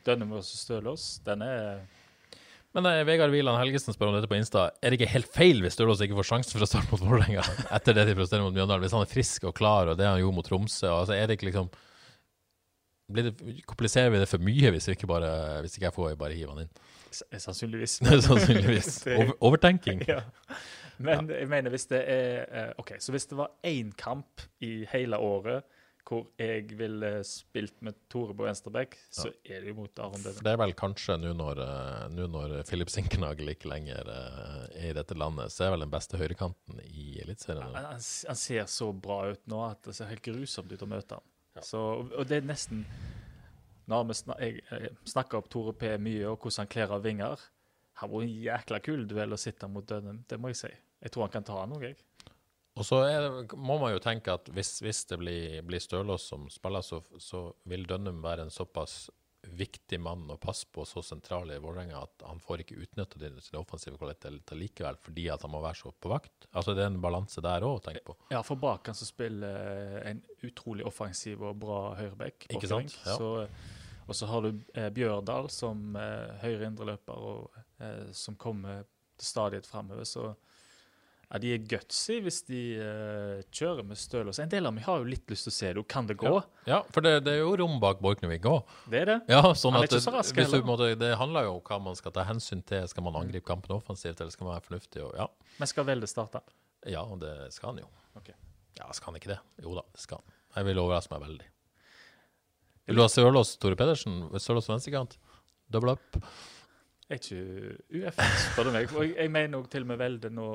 Dønnum 0.06 0.32
og 0.38 0.44
Stølås, 0.46 1.20
den 1.26 1.42
er 1.44 1.82
Men 2.74 2.86
eh, 2.86 3.02
Vegard 3.04 3.30
Wieland 3.34 3.58
Helgesen 3.60 3.92
spør 3.94 4.08
om 4.12 4.14
dette 4.16 4.28
på 4.30 4.36
Insta. 4.38 4.68
Er 4.82 4.90
det 4.92 5.00
ikke 5.00 5.10
helt 5.12 5.30
feil 5.34 5.60
hvis 5.64 5.74
Stølås 5.76 6.00
ikke 6.04 6.14
får 6.20 6.28
sjansen 6.30 6.54
for 6.56 6.64
å 6.64 6.68
starte 6.70 6.90
mot 6.92 7.02
Vålerenga 7.02 7.42
etter 7.76 7.96
det 7.98 8.04
de 8.10 8.14
presterer 8.18 8.44
mot 8.46 8.54
Mjøndalen? 8.54 8.84
Hvis 8.84 8.94
han 8.96 9.02
er 9.06 9.10
frisk 9.10 9.44
og 9.50 9.54
klar, 9.58 9.90
og 9.92 9.98
det 9.98 10.06
han 10.06 10.20
gjorde 10.22 10.36
mot 10.38 10.46
Tromsø 10.46 10.86
altså, 10.92 11.16
er 11.18 11.26
det 11.30 11.36
ikke 11.38 11.48
liksom 11.50 11.70
blir 13.10 13.26
det, 13.26 13.62
Kompliserer 13.66 14.12
vi 14.14 14.20
det 14.22 14.28
for 14.30 14.38
mye 14.46 14.70
hvis, 14.70 14.86
vi 14.88 14.94
ikke 14.94 15.08
bare, 15.10 15.30
hvis 15.64 15.74
ikke 15.76 15.88
jeg 15.88 15.96
får 15.96 16.14
bare 16.20 16.36
hive 16.38 16.54
han 16.54 16.62
inn? 16.64 16.70
Sannsynligvis. 17.10 17.96
Sannsynligvis. 18.28 18.90
Det- 19.04 19.16
Over, 19.18 19.32
overtenking. 19.50 20.04
Ja. 20.06 20.20
Men 21.00 21.26
jeg 21.32 21.48
mener 21.50 21.72
hvis 21.74 21.88
det 21.90 22.04
er 22.06 22.46
eh, 22.52 22.72
OK, 22.78 22.94
så 23.02 23.10
hvis 23.14 23.26
det 23.30 23.38
var 23.38 23.50
én 23.66 23.90
kamp 23.98 24.44
i 24.62 24.84
hele 24.92 25.18
året 25.18 25.64
hvor 26.08 26.26
jeg 26.40 26.66
ville 26.78 27.10
spilt 27.26 27.76
med 27.84 27.96
Tore 28.10 28.34
på 28.36 28.46
venstreback, 28.46 28.96
så 29.12 29.28
er 29.44 29.62
det 29.62 29.72
jo 29.72 29.76
mot 29.78 30.02
Aron 30.02 30.22
For 30.24 30.42
det 30.46 30.52
er 30.52 30.60
vel 30.60 30.74
kanskje 30.78 31.16
nå 31.20 31.32
når, 31.38 31.62
eh, 31.64 32.04
nå 32.14 32.26
når 32.32 32.54
Philip 32.68 32.90
Sinkenagel 32.92 33.52
ikke 33.52 33.70
lenger 33.70 34.10
eh, 34.14 34.64
er 34.80 34.90
i 34.90 34.96
dette 34.96 35.16
landet, 35.18 35.52
så 35.54 35.66
er 35.66 35.74
vel 35.74 35.84
den 35.84 35.92
beste 35.92 36.20
høyrekanten 36.20 36.82
i 36.86 37.20
Eliteserien. 37.22 37.74
Han, 37.76 37.90
han, 37.92 38.00
han 38.00 38.40
ser 38.42 38.68
så 38.70 38.90
bra 38.92 39.22
ut 39.30 39.46
nå 39.50 39.62
at 39.68 39.84
det 39.86 39.96
ser 39.98 40.10
helt 40.10 40.24
grusomt 40.26 40.72
ut 40.72 40.86
å 40.86 40.90
møte 40.90 41.20
han. 41.20 41.26
Så, 41.66 41.80
og 42.06 42.28
det 42.30 42.40
er 42.40 42.44
nesten 42.46 42.84
Når 43.90 44.04
vi 44.06 44.14
snak, 44.14 44.38
jeg, 44.38 44.60
jeg 44.70 44.92
snakker 45.10 45.40
opp 45.40 45.48
Tore 45.50 45.74
P 45.74 45.96
mye, 45.98 46.28
og 46.30 46.38
hvordan 46.38 46.62
han 46.62 46.70
kler 46.70 46.92
av 46.94 47.02
vinger 47.02 47.42
Han 47.98 48.12
var 48.12 48.22
en 48.22 48.36
jækla 48.44 48.78
kul 48.86 49.02
duell 49.10 49.34
å 49.34 49.40
sitte 49.40 49.68
mot 49.68 49.84
Dønnem, 49.86 50.22
det 50.30 50.38
må 50.40 50.52
jeg 50.52 50.60
si. 50.62 50.70
Jeg 51.02 51.12
tror 51.12 51.26
han 51.26 51.34
kan 51.34 51.46
ta 51.48 51.58
han 51.58 51.74
òg, 51.74 51.84
jeg. 51.90 51.98
Og 52.80 52.86
så 52.86 53.02
det- 53.04 53.56
må 53.60 53.76
man 53.80 53.92
jo 53.92 54.00
tenke 54.00 54.32
at 54.32 54.48
hvis, 54.56 54.78
hvis 54.80 55.04
det 55.10 55.18
blir, 55.20 55.60
blir 55.68 55.82
Stølås 55.84 56.24
som 56.32 56.48
spiller, 56.48 56.80
så, 56.80 57.02
så 57.20 57.50
vil 57.68 57.84
Dønnum 57.84 58.22
være 58.24 58.46
en 58.46 58.54
såpass 58.54 59.10
viktig 59.42 59.98
mann 60.00 60.26
å 60.30 60.36
passe 60.40 60.66
på 60.72 60.84
så 60.88 61.00
sentral 61.04 61.50
i 61.52 61.58
Vålerenga 61.60 62.02
at 62.02 62.24
han 62.28 62.40
får 62.40 62.62
ikke 62.64 62.78
utnytta 62.84 63.20
sine 63.40 63.60
offensive 63.60 63.96
kvaliteter 64.00 64.56
likevel, 64.58 64.98
fordi 65.00 65.28
at 65.32 65.42
han 65.46 65.52
må 65.52 65.62
være 65.64 65.80
så 65.80 65.92
på 65.92 66.12
vakt. 66.12 66.48
Altså 66.52 66.74
Det 66.76 66.84
er 66.84 66.90
en 66.92 67.00
balanse 67.00 67.40
der 67.44 67.64
òg 67.66 67.78
å 67.78 67.82
tenke 67.84 68.04
på. 68.04 68.16
Ja, 68.32 68.42
for 68.46 68.60
bak 68.60 68.90
han 68.90 68.98
så 68.98 69.08
spiller 69.08 69.56
eh, 69.72 70.10
en 70.12 70.22
utrolig 70.46 70.84
offensiv 70.88 71.42
og 71.42 71.56
bra 71.62 71.80
høyreback. 71.98 72.48
Ikke 72.52 72.68
sant? 72.70 72.96
Ja. 73.06 73.16
Så, 73.16 73.48
og 74.06 74.16
så 74.18 74.28
har 74.28 74.44
du 74.44 74.50
eh, 74.74 74.90
Bjørdal 74.92 75.50
som 75.52 75.96
eh, 75.96 76.36
høyre 76.44 76.68
indreløper, 76.68 77.26
og 77.32 77.60
eh, 77.80 78.10
som 78.16 78.36
kommer 78.40 78.84
til 79.20 79.32
stadighet 79.32 79.68
framover. 79.68 80.04
Så 80.08 80.34
ja, 81.30 81.38
de 81.38 81.50
er 81.54 81.66
gutsy 81.70 82.16
hvis 82.24 82.40
de 82.48 82.60
uh, 82.82 83.42
kjører 83.54 83.86
med 83.86 83.98
støl. 84.00 84.32
En 84.34 84.50
del 84.50 84.66
av 84.66 84.74
meg 84.74 84.82
har 84.82 84.98
jo 84.98 85.06
litt 85.06 85.30
lyst 85.30 85.46
til 85.46 85.52
å 85.52 85.54
se 85.54 85.68
det. 85.76 85.84
Kan 85.90 86.08
det 86.08 86.16
gå? 86.18 86.32
Ja, 86.32 86.42
ja 86.66 86.80
for 86.90 87.06
det, 87.06 87.20
det 87.26 87.36
er 87.36 87.44
jo 87.44 87.52
rom 87.60 87.76
bak 87.82 88.02
Borchgrevink 88.02 88.48
òg. 88.50 88.72
Det 88.90 89.04
er 89.04 89.12
det. 89.12 89.18
Ja, 89.30 89.44
sånn 89.54 89.76
Han 89.76 89.84
er 89.84 89.86
at 89.86 89.94
ikke 89.94 90.02
så 90.08 90.14
rask 90.16 90.34
hvis 90.34 90.50
heller. 90.50 90.66
måte, 90.66 90.90
Det 90.98 91.12
handler 91.20 91.46
jo 91.46 91.54
om 91.60 91.62
hva 91.68 91.78
man 91.86 91.98
skal 91.98 92.14
ta 92.16 92.26
hensyn 92.26 92.64
til. 92.66 92.88
Skal 92.90 93.06
man 93.06 93.20
angripe 93.22 93.46
kampen 93.46 93.76
offensivt, 93.76 94.18
eller 94.18 94.34
skal 94.34 94.48
man 94.48 94.56
være 94.56 94.66
fornuftig? 94.66 95.04
Og, 95.06 95.14
ja. 95.22 95.54
Men 95.62 95.70
skal 95.70 95.86
Velde 95.86 96.10
starte? 96.10 96.42
ja, 96.88 97.04
det 97.20 97.52
skal 97.54 97.74
han 97.74 97.82
jo. 97.84 97.88
Okay. 98.18 98.34
Ja, 98.80 98.90
skal 98.96 99.12
han 99.12 99.20
ikke 99.20 99.34
det? 99.34 99.40
Jo 99.62 99.74
da, 99.76 99.86
det 99.94 100.02
skal 100.02 100.18
han. 100.18 100.36
Jeg 100.56 100.66
vil 100.70 100.82
overraske 100.82 101.14
meg 101.14 101.24
veldig. 101.28 101.48
Vil 102.90 102.98
du 102.98 103.04
ha 103.04 103.10
Sørlås 103.12 103.54
Tore 103.62 103.78
Pedersen? 103.78 104.24
Sørlås 104.42 104.66
venstrekant? 104.70 105.14
Double 105.70 105.94
up? 105.94 106.18
Jeg 107.10 107.18
er 107.18 107.20
ikke 107.20 108.00
UF, 108.00 108.20
spør 108.48 108.66
du 108.66 108.74
meg. 108.74 108.92
Jeg 109.14 109.30
mener 109.30 109.60
òg 109.60 109.68
til 109.70 109.86
og 109.86 109.90
med 109.92 110.00
Velde 110.00 110.30
nå 110.34 110.48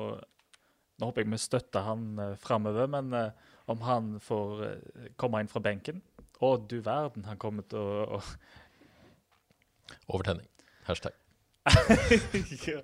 Nå 0.96 1.10
håper 1.10 1.24
jeg 1.24 1.32
vi 1.32 1.38
støtter 1.40 1.84
han 1.84 2.04
uh, 2.16 2.32
framover, 2.40 2.88
men 2.88 3.12
eh, 3.16 3.52
om 3.68 3.82
han 3.84 4.14
får 4.22 4.62
eh, 4.64 5.08
komme 5.20 5.42
inn 5.42 5.50
fra 5.50 5.60
benken 5.60 5.98
Å, 6.40 6.56
du 6.56 6.78
verden, 6.84 7.26
han 7.28 7.40
kommer 7.40 7.66
til 7.68 7.80
å, 7.80 8.16
å 8.16 8.20
Overtenning. 10.12 10.48
Hashtag. 10.88 11.14
Ja. 12.66 12.80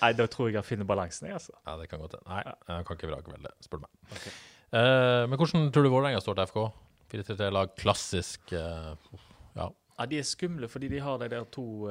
Nei, 0.00 0.10
da 0.18 0.24
tror 0.26 0.48
jeg 0.48 0.56
jeg 0.56 0.66
finner 0.66 0.86
balansen, 0.88 1.28
jeg, 1.28 1.36
altså. 1.38 1.52
Ja, 1.62 1.76
det 1.78 1.86
kan 1.86 2.00
godt 2.02 2.16
hende. 2.16 2.26
Nei, 2.26 2.40
jeg 2.66 2.86
kan 2.88 2.98
ikke 2.98 3.10
vrake 3.12 3.30
veldig, 3.30 3.52
spør 3.62 3.80
du 3.80 3.84
meg. 3.84 3.92
Okay. 4.16 4.32
Uh, 4.74 5.22
men 5.30 5.38
hvordan 5.38 5.68
tror 5.72 5.86
du 5.86 5.90
Vålerenga 5.92 6.22
står 6.24 6.38
til 6.40 6.50
FK? 6.50 6.58
4-3-3-lag, 7.14 7.74
klassisk 7.78 8.54
Ja. 8.56 9.68
Ja, 9.94 10.06
De 10.10 10.18
er 10.18 10.26
skumle 10.26 10.66
fordi 10.66 10.88
de 10.90 10.98
har 11.04 11.20
de 11.22 11.28
der 11.30 11.46
to 11.54 11.86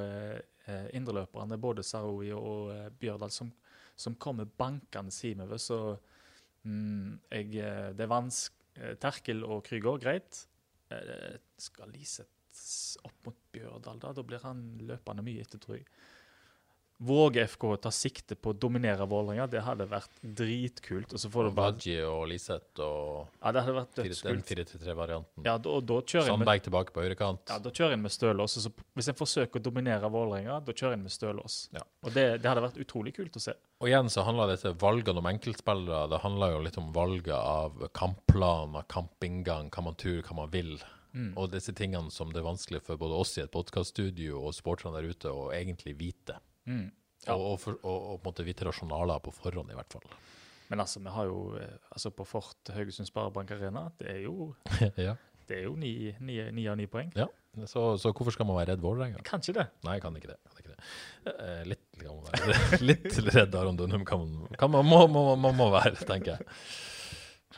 indreløperne, 0.91 1.57
både 1.61 1.85
Saroui 1.87 2.33
og 2.35 2.73
Bjørdal, 2.99 3.31
som, 3.31 3.53
som 3.95 4.15
kommer 4.15 4.45
bankende 4.45 5.13
hjemover. 5.13 5.61
Så 5.61 5.79
mm, 6.63 7.19
jeg, 7.31 7.49
eh, 7.61 7.89
det 7.95 8.05
er 8.05 8.11
vansk 8.11 8.55
eh, 8.79 8.95
Terkel 9.01 9.43
og 9.45 9.63
Krygård, 9.67 10.01
greit. 10.03 10.45
Eh, 10.93 11.37
skal 11.61 11.93
Liseth 11.93 13.01
opp 13.07 13.25
mot 13.25 13.39
Bjørdal, 13.53 14.01
da? 14.01 14.13
Da 14.13 14.25
blir 14.25 14.43
han 14.45 14.65
løpende 14.85 15.25
mye 15.25 15.43
etter, 15.45 15.61
tror 15.61 15.79
jeg. 15.79 15.87
Våger 17.03 17.47
FK 17.49 17.65
å 17.67 17.77
ta 17.83 17.91
sikte 17.91 18.37
på 18.39 18.53
å 18.53 18.55
dominere 18.55 19.05
Vålerenga? 19.09 19.47
Det 19.51 19.63
hadde 19.65 19.87
vært 19.91 20.21
dritkult. 20.23 21.11
Og 21.11 21.19
så 21.19 21.31
får 21.33 21.49
du 21.49 21.55
bare 21.57 21.95
og 22.07 22.21
Liseth 22.31 22.79
og 22.83 23.27
Ja, 23.41 23.51
det 23.51 23.63
hadde 23.65 23.75
vært 23.75 23.97
den 23.97 24.07
dødskult. 24.11 24.45
4-3-3-varianten. 24.53 25.43
Ja, 25.47 25.57
da, 25.57 25.73
da 25.83 25.97
kjører 25.99 26.29
jeg 26.29 26.37
med 26.37 26.45
Sandberg 26.45 26.63
tilbake 26.69 26.95
på 26.95 27.03
høyrekant. 27.03 27.43
Ja, 27.51 27.59
Da 27.63 27.73
kjører 27.73 27.97
jeg 27.97 28.03
med 28.05 28.15
Stølås. 28.15 28.55
så 28.63 28.71
Hvis 28.95 29.11
en 29.11 29.19
forsøker 29.19 29.59
å 29.59 29.65
dominere 29.67 30.11
Vålerenga, 30.13 30.61
da 30.63 30.75
kjører 30.75 30.95
jeg 30.95 31.03
med 31.03 31.15
Stølås. 31.17 31.57
Ja. 31.75 31.83
Og 32.05 32.15
det, 32.15 32.25
det 32.43 32.49
hadde 32.49 32.63
vært 32.69 32.79
utrolig 32.85 33.15
kult 33.17 33.35
å 33.35 33.43
se. 33.43 33.57
Og 33.83 33.91
igjen 33.91 34.11
så 34.13 34.23
handler 34.23 34.53
dette 34.53 34.71
valgene 34.79 35.19
om 35.19 35.27
enkeltspillere. 35.33 36.07
Det 36.13 36.21
handler 36.23 36.55
jo 36.55 36.63
litt 36.69 36.79
om 36.79 36.91
valget 36.95 37.35
av 37.35 37.83
kampplaner, 37.99 38.87
kampinngang, 38.87 39.73
hva 39.75 39.87
man 39.89 39.99
tror, 39.99 40.23
hva 40.23 40.39
man 40.45 40.53
vil. 40.55 40.77
Mm. 41.13 41.33
Og 41.37 41.51
disse 41.53 41.75
tingene 41.77 42.09
som 42.11 42.31
det 42.33 42.41
er 42.41 42.47
vanskelig 42.47 42.81
for 42.87 42.97
både 42.97 43.19
oss 43.21 43.35
i 43.37 43.43
et 43.43 43.51
podkaststudio 43.53 44.39
og 44.39 44.55
sporterne 44.57 44.97
der 44.97 45.11
ute 45.11 45.29
å 45.29 45.51
egentlig 45.53 45.97
vite. 45.99 46.39
Mm. 46.69 46.87
Ja. 47.25 47.35
Og, 47.35 47.43
og, 47.53 47.59
for, 47.63 47.77
og, 47.83 47.99
og 48.13 48.17
på 48.19 48.27
en 48.27 48.33
måte 48.33 48.47
vite 48.47 48.65
rasjonaler 48.67 49.21
på 49.23 49.31
forhånd, 49.35 49.71
i 49.71 49.77
hvert 49.77 49.93
fall. 49.95 50.07
Men 50.71 50.81
altså, 50.83 50.99
vi 51.03 51.11
har 51.13 51.29
jo 51.29 51.37
eh, 51.59 51.77
altså 51.93 52.11
på 52.15 52.25
Fort 52.27 52.71
Haugesund 52.75 53.07
Sparebank 53.07 53.51
Arena, 53.55 53.87
det 53.99 54.09
er 54.15 54.19
jo, 54.25 54.49
ja. 55.07 55.15
det 55.47 55.59
er 55.61 55.67
jo 55.67 55.75
ni, 55.79 55.93
ni, 56.19 56.39
ni 56.55 56.67
av 56.71 56.79
ni 56.79 56.89
poeng. 56.91 57.13
ja. 57.19 57.29
Så, 57.69 57.97
så 58.01 58.09
hvorfor 58.09 58.33
skal 58.33 58.47
man 58.49 58.55
være 58.57 58.71
redd 58.71 58.81
Vålerenga? 58.81 59.19
Kanskje 59.27 59.53
det. 59.53 59.67
Nei, 59.85 59.99
kan 60.01 60.15
ikke 60.17 60.31
det. 60.31 60.39
Kan 60.49 60.63
ikke 60.63 60.71
det. 60.71 60.85
Eh, 61.29 61.59
litt 61.69 61.99
kan 61.99 62.15
man 62.15 62.23
være 62.25 62.79
Litt 62.89 63.19
redd 63.27 63.53
Aron 63.59 63.77
Dunham 63.77 64.01
kan 64.09 64.23
man, 64.23 64.47
kan 64.57 64.71
man, 64.73 64.87
må, 64.89 65.03
må, 65.05 65.21
må, 65.37 65.51
må 65.53 65.67
være, 65.75 65.99
tenker 66.01 66.31
jeg. 66.39 66.47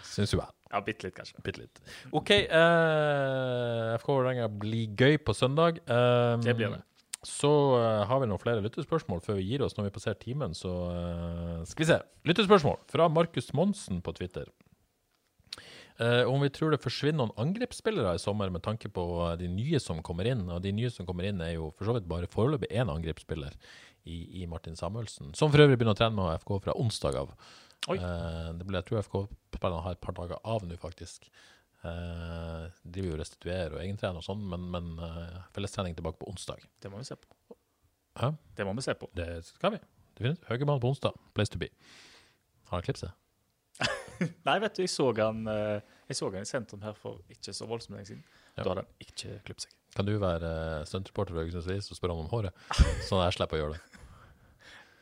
Syns 0.03 0.35
jo 0.35 0.41
jeg. 0.41 0.51
Ja, 0.73 0.81
bitte 0.83 1.07
litt, 1.07 1.15
kanskje. 1.15 1.39
Bitte 1.45 1.63
litt. 1.63 1.79
OK. 2.11 2.33
Eh, 2.35 3.93
FK 4.01 4.11
Vålerenga 4.11 4.49
blir 4.51 4.91
gøy 4.99 5.15
på 5.23 5.31
søndag. 5.37 5.79
Um, 5.87 6.43
Det 6.43 6.57
blir 6.59 6.75
det. 6.75 6.81
Så 7.25 7.49
uh, 7.79 8.03
har 8.05 8.21
vi 8.21 8.29
noen 8.29 8.41
flere 8.41 8.61
lyttespørsmål 8.65 9.23
før 9.25 9.39
vi 9.39 9.47
gir 9.47 9.63
oss 9.65 9.75
når 9.77 9.89
vi 9.89 9.95
passerer 9.95 10.19
timen, 10.21 10.53
så 10.57 10.71
uh, 10.93 11.63
skal 11.65 11.83
vi 11.83 11.89
se. 11.89 11.97
Lyttespørsmål 12.29 12.77
fra 12.91 13.09
Markus 13.09 13.51
Monsen 13.57 14.03
på 14.05 14.13
Twitter. 14.17 14.51
Uh, 15.95 16.27
om 16.27 16.43
vi 16.43 16.51
tror 16.53 16.73
det 16.73 16.81
forsvinner 16.83 17.23
noen 17.23 17.33
angrepsspillere 17.39 18.13
i 18.17 18.21
sommer 18.21 18.51
med 18.53 18.65
tanke 18.65 18.91
på 18.93 19.05
de 19.39 19.49
nye 19.49 19.81
som 19.81 20.03
kommer 20.05 20.29
inn. 20.29 20.45
Og 20.51 20.61
de 20.61 20.75
nye 20.75 20.91
som 20.93 21.07
kommer 21.07 21.29
inn, 21.29 21.41
er 21.41 21.55
jo 21.55 21.71
for 21.73 21.89
så 21.89 21.97
vidt 21.97 22.09
bare 22.11 22.29
foreløpig 22.31 22.69
én 22.69 22.91
angrepsspiller 22.93 23.57
i, 24.05 24.43
i 24.43 24.49
Martin 24.51 24.77
Samuelsen. 24.77 25.33
Som 25.33 25.53
for 25.53 25.65
øvrig 25.65 25.79
begynner 25.79 25.97
å 25.97 26.01
trene 26.01 26.19
med 26.19 26.43
FK 26.43 26.57
fra 26.67 26.77
onsdag 26.77 27.17
av. 27.23 27.33
Det 27.85 28.65
blir, 28.65 28.79
jeg 28.79 28.87
tror 28.87 29.03
FK-spillerne 29.03 29.83
har 29.85 29.97
et 29.97 30.01
par 30.01 30.15
dager 30.17 30.41
av 30.41 30.63
nå, 30.65 30.77
faktisk. 30.81 31.29
Eh, 31.85 32.65
driver 32.81 33.11
jo 33.11 33.15
og 33.15 33.21
restituerer 33.21 33.75
og 33.75 33.81
egentrener 33.83 34.21
og 34.21 34.25
sånn, 34.25 34.41
men, 34.49 34.63
men 34.73 34.93
eh, 35.05 35.41
fellestrening 35.53 35.97
tilbake 35.97 36.17
på 36.21 36.29
onsdag. 36.31 36.63
Det 36.81 36.89
må 36.91 37.01
vi 37.01 37.07
se 37.07 37.17
på. 37.19 37.57
Hæ? 38.21 38.31
Det 38.57 38.65
må 38.65 38.73
vi 38.77 38.85
se 38.85 38.95
på. 38.97 39.09
Det 39.13 39.27
skal 39.45 39.75
vi. 39.75 39.81
Definitivt. 40.15 40.47
Høgemann 40.49 40.81
på 40.81 40.93
onsdag. 40.93 41.19
Place 41.35 41.51
to 41.53 41.61
be. 41.61 41.69
Har 42.71 42.79
han 42.79 42.87
klipset? 42.87 43.11
Nei, 44.47 44.55
vet 44.63 44.77
du, 44.77 44.85
jeg 44.85 44.93
så 44.93 45.09
han, 45.19 45.43
eh, 45.51 45.97
jeg 46.09 46.17
så 46.17 46.31
han 46.31 46.45
i 46.45 46.49
sentrum 46.49 46.85
her 46.85 46.95
for 46.97 47.21
ikke 47.31 47.53
så 47.53 47.67
voldsomt 47.69 47.99
lenge 47.99 48.13
siden. 48.13 48.23
Ja. 48.55 48.63
Da 48.63 48.69
hadde 48.71 48.85
han 48.85 49.05
ikke 49.05 49.39
klippet 49.49 49.67
seg. 49.67 49.75
Kan 49.95 50.07
du 50.07 50.15
være 50.19 50.47
uh, 50.81 50.85
stuntreporter 50.87 51.35
for 51.35 51.43
Haugesunds 51.43 51.91
og 51.91 51.99
spørre 51.99 52.15
han 52.15 52.25
om 52.25 52.31
håret? 52.31 52.65
Sånn 53.07 53.21
at 53.21 53.29
jeg 53.29 53.37
slipper 53.37 53.59
å 53.59 53.61
gjøre 53.61 53.77
det. 53.77 53.94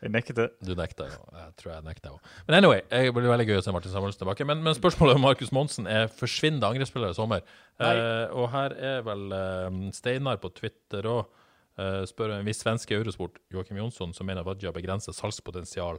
Jeg 0.04 0.12
nekter. 0.12 0.50
Du 0.60 0.74
nekter 0.76 1.08
jo. 1.08 1.20
Jeg 1.38 1.54
tror 1.62 1.72
jeg 1.72 1.86
nekter 1.86 2.16
òg. 2.16 2.32
Men 2.48 2.58
anyway, 2.60 2.82
det 2.92 3.14
blir 3.16 3.30
veldig 3.32 3.46
gøy 3.48 3.60
å 3.62 3.64
se 3.64 3.74
Martin 3.76 3.94
Samuelsen 3.94 4.20
tilbake. 4.20 4.48
Men, 4.48 4.60
men 4.66 4.76
spørsmålet 4.76 5.16
om 5.16 5.24
Markus 5.24 5.54
Monsen 5.56 5.88
er 5.88 6.10
forsvinner 6.12 6.68
angrepsspillere 6.68 7.16
i 7.16 7.18
sommer. 7.18 7.46
Eh, 7.80 8.26
og 8.36 8.50
her 8.52 8.76
er 8.76 9.06
vel 9.08 9.32
eh, 9.38 9.80
Steinar 9.96 10.42
på 10.44 10.52
Twitter 10.58 11.08
òg. 11.08 11.40
Uh, 11.74 12.04
spør 12.06 12.36
en 12.36 12.46
viss 12.46 12.60
svenske 12.62 12.94
Eurosport, 12.94 13.40
Joakim 13.50 13.80
Jonsson, 13.80 14.12
som 14.14 14.28
mener 14.30 14.46
Vadja 14.46 14.70
begrenser 14.70 15.16
salgspotensial. 15.18 15.98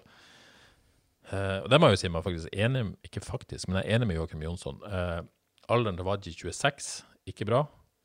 Uh, 1.32 1.64
og 1.64 1.70
det 1.72 1.80
må 1.80 1.88
jeg 1.88 1.96
jo 1.96 2.00
si 2.04 2.10
meg 2.12 2.22
faktisk 2.22 2.52
enig 2.52 2.82
Ikke 3.08 3.22
faktisk, 3.24 3.66
men 3.66 3.80
jeg 3.80 3.88
er 3.88 3.96
enig 3.96 4.06
med 4.06 4.20
Joakim 4.20 4.44
Jonsson. 4.44 4.78
Uh, 4.86 5.24
alderen 5.72 5.98
til 5.98 6.06
Vadji 6.06 6.34
26, 6.36 6.92
ikke 7.32 7.48
bra. 7.48 7.64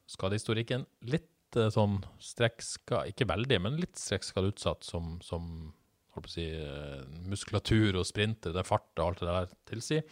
Skadehistorikken 0.09 0.87
litt 1.11 1.57
eh, 1.59 1.69
sånn 1.73 1.99
strekkska 2.23 3.03
Ikke 3.11 3.27
veldig, 3.29 3.59
men 3.61 3.77
litt 3.77 3.99
strekkskadeutsatt 3.99 4.87
som, 4.87 5.17
som 5.21 5.43
å 5.69 5.78
si, 6.27 6.45
eh, 6.51 7.03
muskulatur 7.29 7.99
og 8.01 8.07
sprinter, 8.07 8.51
det 8.51 8.63
er 8.63 8.67
fart 8.67 8.89
og 8.99 9.05
alt 9.05 9.23
det 9.23 9.29
der 9.29 9.53
tilsier. 9.69 10.03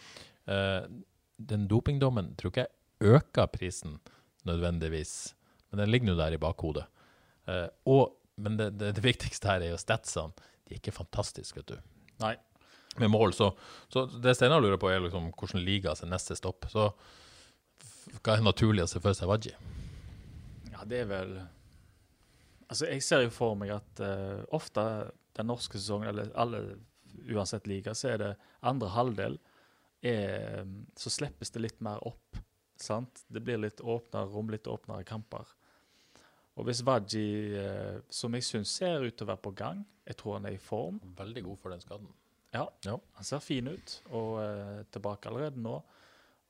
Eh, 0.48 0.86
den 1.38 1.68
dopingdommen 1.70 2.32
tror 2.38 2.52
ikke 2.52 2.66
jeg 2.66 3.18
øker 3.18 3.50
prisen 3.52 3.98
nødvendigvis, 4.48 5.34
men 5.70 5.82
den 5.82 5.92
ligger 5.92 6.10
nå 6.10 6.16
der 6.18 6.34
i 6.34 6.40
bakhodet. 6.40 6.86
Eh, 7.48 7.68
og, 7.86 8.16
men 8.36 8.56
det, 8.58 8.72
det, 8.80 8.94
det 8.96 9.04
viktigste 9.04 9.50
her 9.50 9.64
er 9.64 9.72
jo 9.72 9.80
statsene. 9.80 10.32
De 10.66 10.74
er 10.74 10.82
ikke 10.82 10.96
fantastiske, 10.96 11.60
vet 11.60 11.76
du 11.76 12.24
Nei. 12.24 12.34
med 12.98 13.12
mål. 13.12 13.32
Så, 13.36 13.52
så 13.92 14.06
det 14.08 14.36
Steinar 14.36 14.60
lurer 14.60 14.80
på, 14.80 14.90
er 14.90 15.04
liksom 15.04 15.30
hvordan 15.32 15.64
liga 15.64 15.94
sin 15.96 16.12
neste 16.12 16.36
stopp. 16.36 16.68
Så 16.72 16.90
hva 18.22 18.34
er 18.36 18.44
naturlig 18.44 18.84
å 18.84 18.90
se 18.90 19.00
for 19.04 19.16
seg 19.16 19.30
Wadji? 19.30 19.54
Ja, 20.72 20.84
det 20.88 21.04
er 21.04 21.08
vel 21.12 21.38
Altså, 22.68 22.84
jeg 22.84 23.00
ser 23.00 23.22
jo 23.24 23.30
for 23.32 23.56
meg 23.56 23.70
at 23.72 24.00
uh, 24.04 24.42
ofte 24.52 24.82
den 25.38 25.48
norske 25.50 25.78
sesongen, 25.78 26.08
eller 26.10 26.32
alle 26.38 26.60
uansett 27.32 27.66
liga, 27.70 27.94
så 27.96 28.12
er 28.14 28.18
det 28.22 28.32
andre 28.62 28.90
halvdel 28.94 29.38
er, 30.02 30.66
Så 30.96 31.10
slippes 31.10 31.50
det 31.50 31.62
litt 31.64 31.80
mer 31.82 31.98
opp. 32.06 32.36
Sant? 32.78 33.24
Det 33.28 33.40
blir 33.42 33.58
litt 33.58 33.80
åpnere 33.80 34.28
rom, 34.30 34.50
litt 34.54 34.68
åpnere 34.70 35.02
kamper. 35.06 35.48
Og 36.58 36.66
hvis 36.66 36.82
Wadji, 36.86 37.54
eh, 37.58 37.98
som 38.10 38.34
jeg 38.34 38.42
syns 38.46 38.70
ser 38.80 39.02
ut 39.06 39.16
til 39.16 39.26
å 39.26 39.30
være 39.32 39.42
på 39.44 39.54
gang 39.54 39.84
Jeg 40.06 40.16
tror 40.16 40.34
han 40.38 40.46
er 40.46 40.54
i 40.56 40.62
form. 40.62 41.00
Veldig 41.18 41.42
god 41.44 41.58
for 41.58 41.70
den 41.74 41.80
skaden. 41.82 42.08
Ja, 42.54 42.66
Ja. 42.84 42.96
han 43.14 43.24
ser 43.24 43.40
fin 43.44 43.68
ut 43.68 44.02
og 44.10 44.38
eh, 44.42 44.84
tilbake 44.90 45.28
allerede 45.28 45.60
nå. 45.60 45.82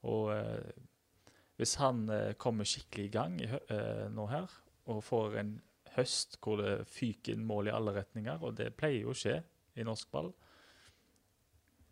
Og 0.04 0.30
eh, 0.32 0.70
hvis 1.58 1.74
han 1.80 2.04
kommer 2.38 2.64
skikkelig 2.64 3.04
i 3.08 3.10
gang 3.10 3.40
i, 3.42 3.48
eh, 3.50 4.06
nå 4.14 4.26
her, 4.30 4.46
og 4.86 5.02
får 5.02 5.38
en 5.40 5.60
høst 5.96 6.38
hvor 6.42 6.60
det 6.60 6.74
fyker 6.90 7.34
inn 7.34 7.46
mål 7.48 7.70
i 7.70 7.74
alle 7.74 7.94
retninger, 7.96 8.42
og 8.42 8.58
det 8.58 8.74
pleier 8.76 9.06
jo 9.06 9.14
å 9.14 9.18
skje 9.18 9.40
i 9.78 9.86
norsk 9.86 10.10
ball 10.12 10.32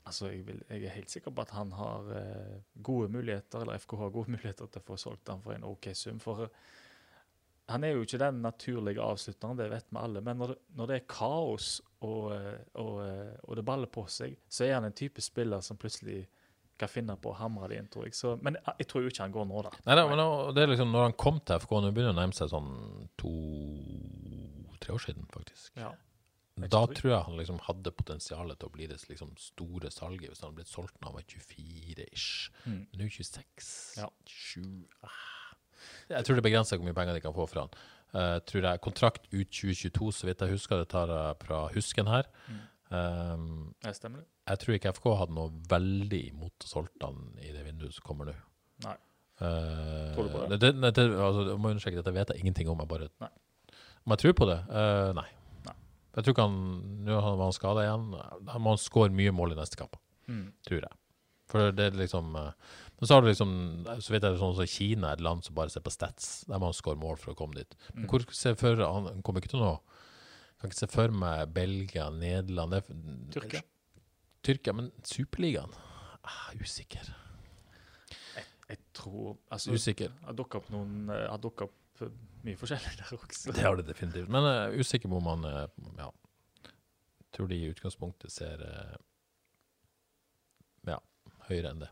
Altså, 0.07 0.29
jeg, 0.31 0.45
vil, 0.47 0.61
jeg 0.71 0.85
er 0.87 0.93
helt 0.95 1.11
sikker 1.11 1.33
på 1.35 1.43
at 1.43 1.51
han 1.57 1.73
har 1.75 2.11
eh, 2.15 2.59
gode 2.79 3.09
muligheter, 3.11 3.65
eller 3.65 3.81
FK 3.83 3.97
har 3.99 4.13
gode 4.15 4.31
muligheter 4.37 4.69
til 4.71 4.79
å 4.79 4.87
få 4.87 4.99
solgt 5.03 5.33
han 5.33 5.43
for 5.43 5.57
en 5.57 5.67
OK 5.67 5.89
sum. 5.99 6.21
For 6.23 6.45
eh, 6.45 6.53
han 7.73 7.83
er 7.83 7.97
jo 7.97 8.05
ikke 8.07 8.21
den 8.23 8.39
naturlige 8.45 9.03
avslutteren, 9.03 9.59
det 9.59 9.67
vet 9.73 9.89
vi 9.91 9.99
alle. 9.99 10.23
Men 10.23 10.39
når 10.39 10.53
det, 10.53 10.57
når 10.79 10.91
det 10.91 10.99
er 11.01 11.09
kaos 11.11 11.71
og, 12.07 12.29
eh, 12.37 12.61
og, 12.79 13.01
eh, 13.03 13.35
og 13.43 13.59
det 13.59 13.67
baller 13.67 13.91
på 13.91 14.07
seg, 14.07 14.37
så 14.47 14.69
er 14.69 14.77
han 14.77 14.87
en 14.87 14.95
type 14.95 15.25
spiller 15.25 15.65
som 15.65 15.79
plutselig 15.81 16.23
kan 16.81 16.91
finne 16.93 17.17
på 17.21 17.33
å 17.33 17.37
hamre 17.39 17.71
det 17.73 17.81
inn, 17.81 17.91
tror 17.93 18.07
jeg. 18.07 18.17
Så, 18.19 18.35
men 18.45 18.59
jeg, 18.59 18.89
tror 18.91 19.05
jo 19.05 19.13
ikke 19.13 19.25
han 19.25 19.35
går 19.35 19.47
nå, 19.49 19.63
da. 19.67 19.73
Nei, 19.89 20.01
men 20.11 20.25
det 20.57 20.65
er 20.65 20.73
liksom 20.73 20.91
når 20.93 21.09
han 21.09 21.17
kom 21.21 21.39
til 21.41 21.63
FK, 21.63 21.77
nå 21.81 21.93
begynner 21.97 22.15
å 22.15 22.19
nærme 22.19 22.37
seg 22.37 22.51
sånn 22.53 22.73
to-tre 23.21 24.97
år 24.97 25.07
siden, 25.07 25.29
faktisk. 25.33 25.71
Ja. 25.81 25.95
Da 26.57 26.87
tror- 26.87 27.13
jeg 27.13 27.25
han 27.25 27.37
liksom 27.37 27.59
hadde 27.61 27.93
potensialet 27.93 28.59
til 28.59 28.69
å 28.69 28.73
bli 28.73 28.87
det 28.89 28.97
liksom 29.11 29.35
store 29.37 29.91
salget 29.91 30.31
hvis 30.31 30.41
han 30.41 30.49
hadde 30.49 30.57
blitt 30.63 30.73
solgt 30.73 30.97
når 31.01 31.11
han 31.11 31.17
var 31.19 31.27
24-ish. 31.29 32.51
Mm. 32.65 32.87
Nå 32.93 32.97
er 32.97 33.03
han 33.03 33.11
26. 33.11 33.99
Ja. 33.99 34.09
7 34.25 34.63
ah. 35.05 35.53
Jeg 36.09 36.25
tror 36.25 36.39
det 36.39 36.47
begrenser 36.47 36.79
hvor 36.79 36.89
mye 36.89 36.97
penger 36.97 37.15
de 37.15 37.21
kan 37.21 37.35
få 37.37 37.45
fra 37.51 37.67
han. 37.67 37.77
Uh, 38.17 38.39
tror 38.49 38.65
jeg 38.65 38.81
Kontrakt 38.81 39.27
ut 39.35 39.51
2022, 39.53 40.13
så 40.13 40.27
vidt 40.27 40.41
jeg 40.41 40.55
husker, 40.55 40.81
det 40.81 40.89
tar 40.89 41.13
jeg 41.13 41.37
fra 41.45 41.67
husken 41.75 42.09
her. 42.09 42.25
Um, 42.89 43.75
jeg 43.85 43.99
stemmer 43.99 44.23
det? 44.23 44.29
Jeg 44.47 44.59
tror 44.63 44.75
ikke 44.77 44.93
FK 44.95 45.07
hadde 45.19 45.35
noe 45.35 45.51
veldig 45.71 46.21
imot 46.31 46.67
han 47.03 47.17
i 47.43 47.53
det 47.53 47.65
vinduet 47.67 47.95
som 47.97 48.05
kommer 48.07 48.31
nå. 48.31 48.35
Nei. 48.85 48.97
Uh, 49.41 50.15
Tror 50.17 50.25
du 50.29 50.31
på 50.33 50.43
det? 50.49 50.59
det, 50.63 50.71
det, 50.81 50.93
det 50.97 51.05
altså, 51.21 51.43
jeg 51.51 51.59
må 51.61 51.69
understreke, 51.75 51.99
dette 52.01 52.15
vet 52.17 52.31
jeg 52.33 52.41
ingenting 52.45 52.71
om. 52.73 52.79
Jeg 52.81 52.89
bare, 52.89 53.09
Nei. 53.21 53.29
Om 54.07 54.15
jeg 54.15 54.23
tror 54.23 54.37
på 54.39 54.47
det? 54.49 54.59
Uh, 54.71 55.11
nei. 55.19 55.27
Nei. 55.67 55.75
Jeg 56.17 56.25
tror 56.25 56.33
ikke 56.37 56.47
han 56.47 56.61
Nå 57.05 57.19
var 57.21 57.43
han 57.43 57.53
skada 57.57 57.83
igjen. 57.85 58.07
Han 58.55 58.63
må 58.65 58.77
skåre 58.81 59.13
mye 59.13 59.35
mål 59.35 59.53
i 59.57 59.59
neste 59.61 59.77
kamp, 59.81 59.99
Mm. 60.27 60.47
tror 60.67 60.81
jeg. 60.83 60.95
For 61.47 61.71
det 61.71 61.85
er 61.93 61.99
liksom 62.01 62.33
eh, 62.35 62.49
Men 62.99 63.07
så 63.07 63.15
har 63.15 63.21
du 63.23 63.29
liksom 63.29 63.51
Så 64.03 64.11
vet 64.11 64.25
jeg 64.25 64.33
det 64.35 64.41
sånn 64.41 64.57
som 64.57 64.67
Kina 64.67 65.13
er 65.13 65.21
et 65.21 65.21
land 65.23 65.45
som 65.47 65.55
bare 65.55 65.71
ser 65.71 65.85
på 65.87 65.93
stats. 65.95 66.41
Der 66.49 66.59
må 66.59 66.67
han 66.73 66.75
skåre 66.75 66.99
mål 66.99 67.15
for 67.23 67.31
å 67.31 67.37
komme 67.39 67.55
dit. 67.55 67.77
Men 67.95 68.07
Mm. 68.07 68.11
hvor 68.11 68.25
ser 68.35 68.57
for 68.59 68.75
Han 68.83 69.23
kommer 69.23 69.39
ikke 69.41 69.53
til 69.55 69.61
noe 69.63 69.79
Kan 70.59 70.71
ikke 70.73 70.81
se 70.81 70.89
for 70.91 71.15
meg 71.15 71.53
Belgia, 71.55 72.09
Nederland 72.11 72.73
det 72.75 72.83
Tyrkia. 73.31 73.63
Tyrkia, 74.47 74.75
men 74.79 74.93
Superligaen? 75.03 75.73
Ah, 76.27 76.53
usikker. 76.61 77.09
Jeg 78.67 78.79
tror 78.95 79.37
altså, 79.51 79.75
Usikker. 79.75 80.15
Har 80.27 80.35
dukka 80.39 80.59
opp 80.59 80.71
noen 80.75 81.11
eh, 81.11 81.27
har 81.31 81.43
opp 81.47 82.03
eh, 82.03 82.15
mye 82.47 82.59
forskjellig 82.59 82.97
der 82.99 83.13
også. 83.15 83.55
Det 83.55 83.63
har 83.63 83.79
det 83.79 83.87
definitivt. 83.89 84.31
Men 84.33 84.47
jeg 84.47 84.63
er 84.63 84.81
usikker 84.83 85.11
på 85.11 85.21
om 85.21 85.29
man 85.29 85.47
uh, 85.47 85.67
Ja. 85.99 86.11
Tror 87.37 87.51
de 87.51 87.59
i 87.59 87.69
utgangspunktet 87.71 88.33
ser 88.33 88.63
uh, 88.63 88.97
Ja, 90.89 90.99
høyere 91.51 91.75
enn 91.75 91.83
det. 91.85 91.91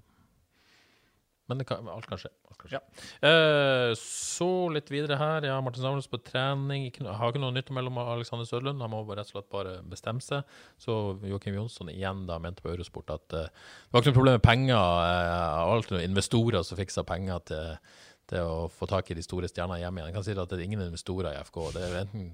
Men 1.51 1.61
det 1.61 1.67
kan, 1.69 1.89
alt 1.93 2.07
kan 2.09 2.21
skje. 2.21 2.31
Alt 2.49 2.59
kan 2.61 2.71
skje. 2.73 2.81
Eh, 3.29 3.91
så 4.01 4.49
litt 4.73 4.89
videre 4.93 5.19
her. 5.21 5.45
Ja, 5.45 5.59
Martin 5.65 5.85
Samuelsen 5.85 6.13
på 6.15 6.23
trening. 6.25 6.87
Ikke, 6.89 7.05
har 7.05 7.33
ikke 7.33 7.43
noe 7.43 7.53
nytt 7.53 7.69
mellom 7.75 7.99
om 8.01 8.13
Alexander 8.15 8.49
Sørlund. 8.49 8.81
Han 8.81 8.93
må 8.95 9.03
rett 9.11 9.29
og 9.29 9.35
slett 9.35 9.51
bare 9.53 9.75
bestemme 9.91 10.25
seg. 10.25 10.49
Så 10.81 11.19
Joakim 11.29 11.59
Jonsson 11.59 11.93
igjen 11.93 12.25
da 12.31 12.39
mente 12.41 12.65
på 12.65 12.73
Eurosport 12.73 13.13
at 13.13 13.37
eh, 13.37 13.53
det 13.53 13.93
var 13.93 14.05
ikke 14.05 14.15
noe 14.15 14.21
problem 14.23 14.39
med 14.39 14.47
penger. 14.47 14.89
Eh, 15.11 15.61
alltid 15.75 15.99
noen 15.99 16.09
investorer 16.09 16.65
som 16.65 16.81
fiksa 16.81 17.05
penger 17.09 17.45
til, 17.53 17.93
til 18.33 18.49
å 18.49 18.65
få 18.73 18.89
tak 18.89 19.13
i 19.13 19.19
de 19.21 19.27
store 19.27 19.53
stjernene 19.53 19.83
hjemme 19.83 20.01
igjen. 20.01 20.15
Jeg 20.15 20.19
kan 20.19 20.27
si 20.31 20.39
at 20.39 20.49
det 20.49 20.63
er 20.63 20.67
ingen 20.71 20.89
investorer 20.89 21.35
i 21.35 21.45
FK. 21.45 21.61
Det 21.77 21.85
er 21.85 22.01
enten 22.07 22.33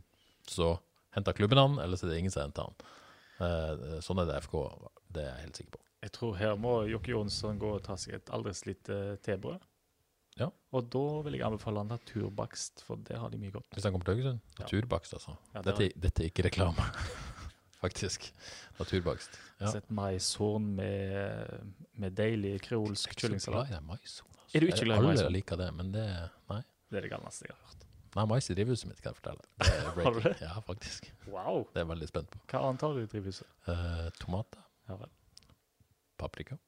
så 0.51 0.77
henter 1.19 1.35
klubben 1.35 1.59
han, 1.59 1.79
eller 1.83 1.99
så 1.99 2.07
er 2.07 2.15
det 2.15 2.23
ingen 2.23 2.35
som 2.35 2.47
henter 2.47 2.71
han. 2.71 2.91
Eh, 3.43 4.01
sånn 4.07 4.23
er 4.23 4.31
det 4.31 4.43
FK. 4.47 4.61
Det 5.11 5.27
er 5.27 5.33
jeg 5.33 5.49
helt 5.49 5.65
sikker 5.65 5.79
på. 5.81 5.87
Jeg 6.03 6.13
tror 6.17 6.37
her 6.41 6.55
må 6.57 6.75
Jokke 6.89 7.13
Jonsson 7.13 7.59
gå 7.61 7.75
og 7.77 7.83
ta 7.85 7.97
seg 8.01 8.15
et 8.17 8.31
aldri 8.33 8.55
så 8.57 8.71
lite 8.71 8.97
tebrød. 9.27 9.61
Ja. 10.41 10.47
Og 10.73 10.87
da 10.89 11.03
vil 11.27 11.35
jeg 11.37 11.45
anbefale 11.45 11.83
naturbakst, 11.85 12.81
for 12.87 12.97
det 13.05 13.19
har 13.21 13.29
de 13.33 13.37
mye 13.43 13.53
godt. 13.53 13.67
Hvis 13.77 13.85
han 13.85 13.93
kommer 13.93 14.07
til 14.09 14.15
Haugesund? 14.17 14.39
Naturbakst, 14.63 15.13
altså. 15.19 15.35
Ja, 15.53 15.61
det 15.67 15.75
dette, 15.77 16.01
dette 16.07 16.25
er 16.25 16.31
ikke 16.31 16.47
reklame, 16.47 16.87
faktisk. 17.83 18.31
Naturbakst. 18.79 19.37
Ja. 19.61 19.75
Sett 19.75 19.91
maishorn 19.93 20.71
med, 20.79 21.75
med 22.01 22.17
deilig 22.17 22.55
kreolsk 22.65 23.13
er 23.13 23.21
kyllingsalat. 23.27 23.69
det 23.75 23.83
maishorn. 23.85 24.33
Altså. 24.39 24.57
Er 24.57 24.65
du 24.65 24.71
ikke 24.71 24.87
glad 24.89 24.97
i 24.97 24.99
Alle 25.03 25.13
maishorn? 25.13 25.37
liker 25.37 25.61
det, 25.61 25.69
men 25.77 25.93
det 25.99 26.07
Nei. 26.55 26.63
Det 26.91 26.99
er 27.03 27.07
det 27.07 27.13
galneste 27.13 27.47
jeg 27.51 27.55
har 27.55 27.61
hørt. 27.69 27.85
Nei, 28.17 28.25
mais 28.27 28.49
i 28.51 28.55
drivhuset 28.59 28.89
mitt, 28.91 28.99
kan 29.05 29.13
jeg 29.13 29.21
fortelle. 29.21 29.45
Er 29.63 29.93
Har 30.09 30.17
du 30.17 30.25
det? 30.25 30.33
Ja, 30.43 30.57
faktisk. 30.67 31.13
Wow! 31.29 31.67
Det 31.71 31.79
er 31.79 31.85
jeg 31.85 31.91
veldig 31.93 32.09
spent 32.11 32.33
på. 32.33 32.41
Hva 32.51 32.65
annet 32.67 32.83
har 32.83 32.97
du 32.97 33.05
i 33.05 33.11
drivhuset? 33.13 33.47
Eh, 33.71 34.09
tomater, 34.19 34.65
Ja 34.89 34.97
vel. 34.99 35.13
Paprika. 36.21 36.59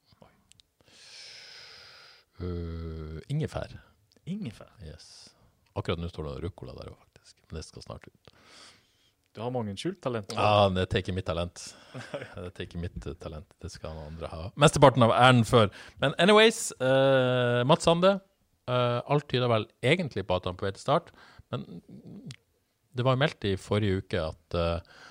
Uh, 2.41 3.21
ingefær. 3.31 3.77
Ingefær. 4.25 4.71
Yes. 4.83 5.29
Akkurat 5.77 6.01
nå 6.01 6.09
står 6.11 6.31
det 6.31 6.43
ruccola 6.47 6.75
der 6.77 6.91
òg, 6.91 6.97
faktisk. 7.05 7.37
Men 7.45 7.59
det 7.59 7.67
skal 7.67 7.85
snart 7.85 8.09
ut. 8.09 8.33
Du 9.33 9.41
har 9.41 9.49
mange 9.53 9.73
skjult 9.79 9.97
talenter. 10.03 10.37
Ja, 10.37 10.67
det 10.69 10.85
er 10.85 11.01
ikke 11.01 11.15
mitt 11.15 11.25
talent. 11.25 11.63
Det 11.93 12.51
tar 12.53 12.67
ikke 12.67 12.81
mitt 12.81 13.07
eh, 13.09 13.15
talent. 13.17 13.47
Det 13.61 13.71
skal 13.73 13.95
noen 13.95 14.11
andre 14.11 14.29
ha. 14.29 14.41
Mesteparten 14.61 15.05
av 15.07 15.13
æren 15.15 15.41
før. 15.49 15.71
Men 16.03 16.13
anyways, 16.21 16.67
uh, 16.77 17.63
Mats 17.65 17.89
Sande. 17.89 18.19
Uh, 18.69 19.01
alt 19.11 19.25
tyder 19.27 19.49
vel 19.51 19.65
egentlig 19.83 20.23
på 20.29 20.37
at 20.37 20.45
han 20.47 20.53
er 20.53 20.59
på 20.61 20.67
vei 20.67 20.71
til 20.71 20.85
start, 20.85 21.09
men 21.51 21.65
det 22.95 23.03
var 23.03 23.17
meldt 23.19 23.43
i 23.49 23.57
forrige 23.59 23.99
uke 23.99 24.21
at 24.23 24.55
uh, 24.55 25.01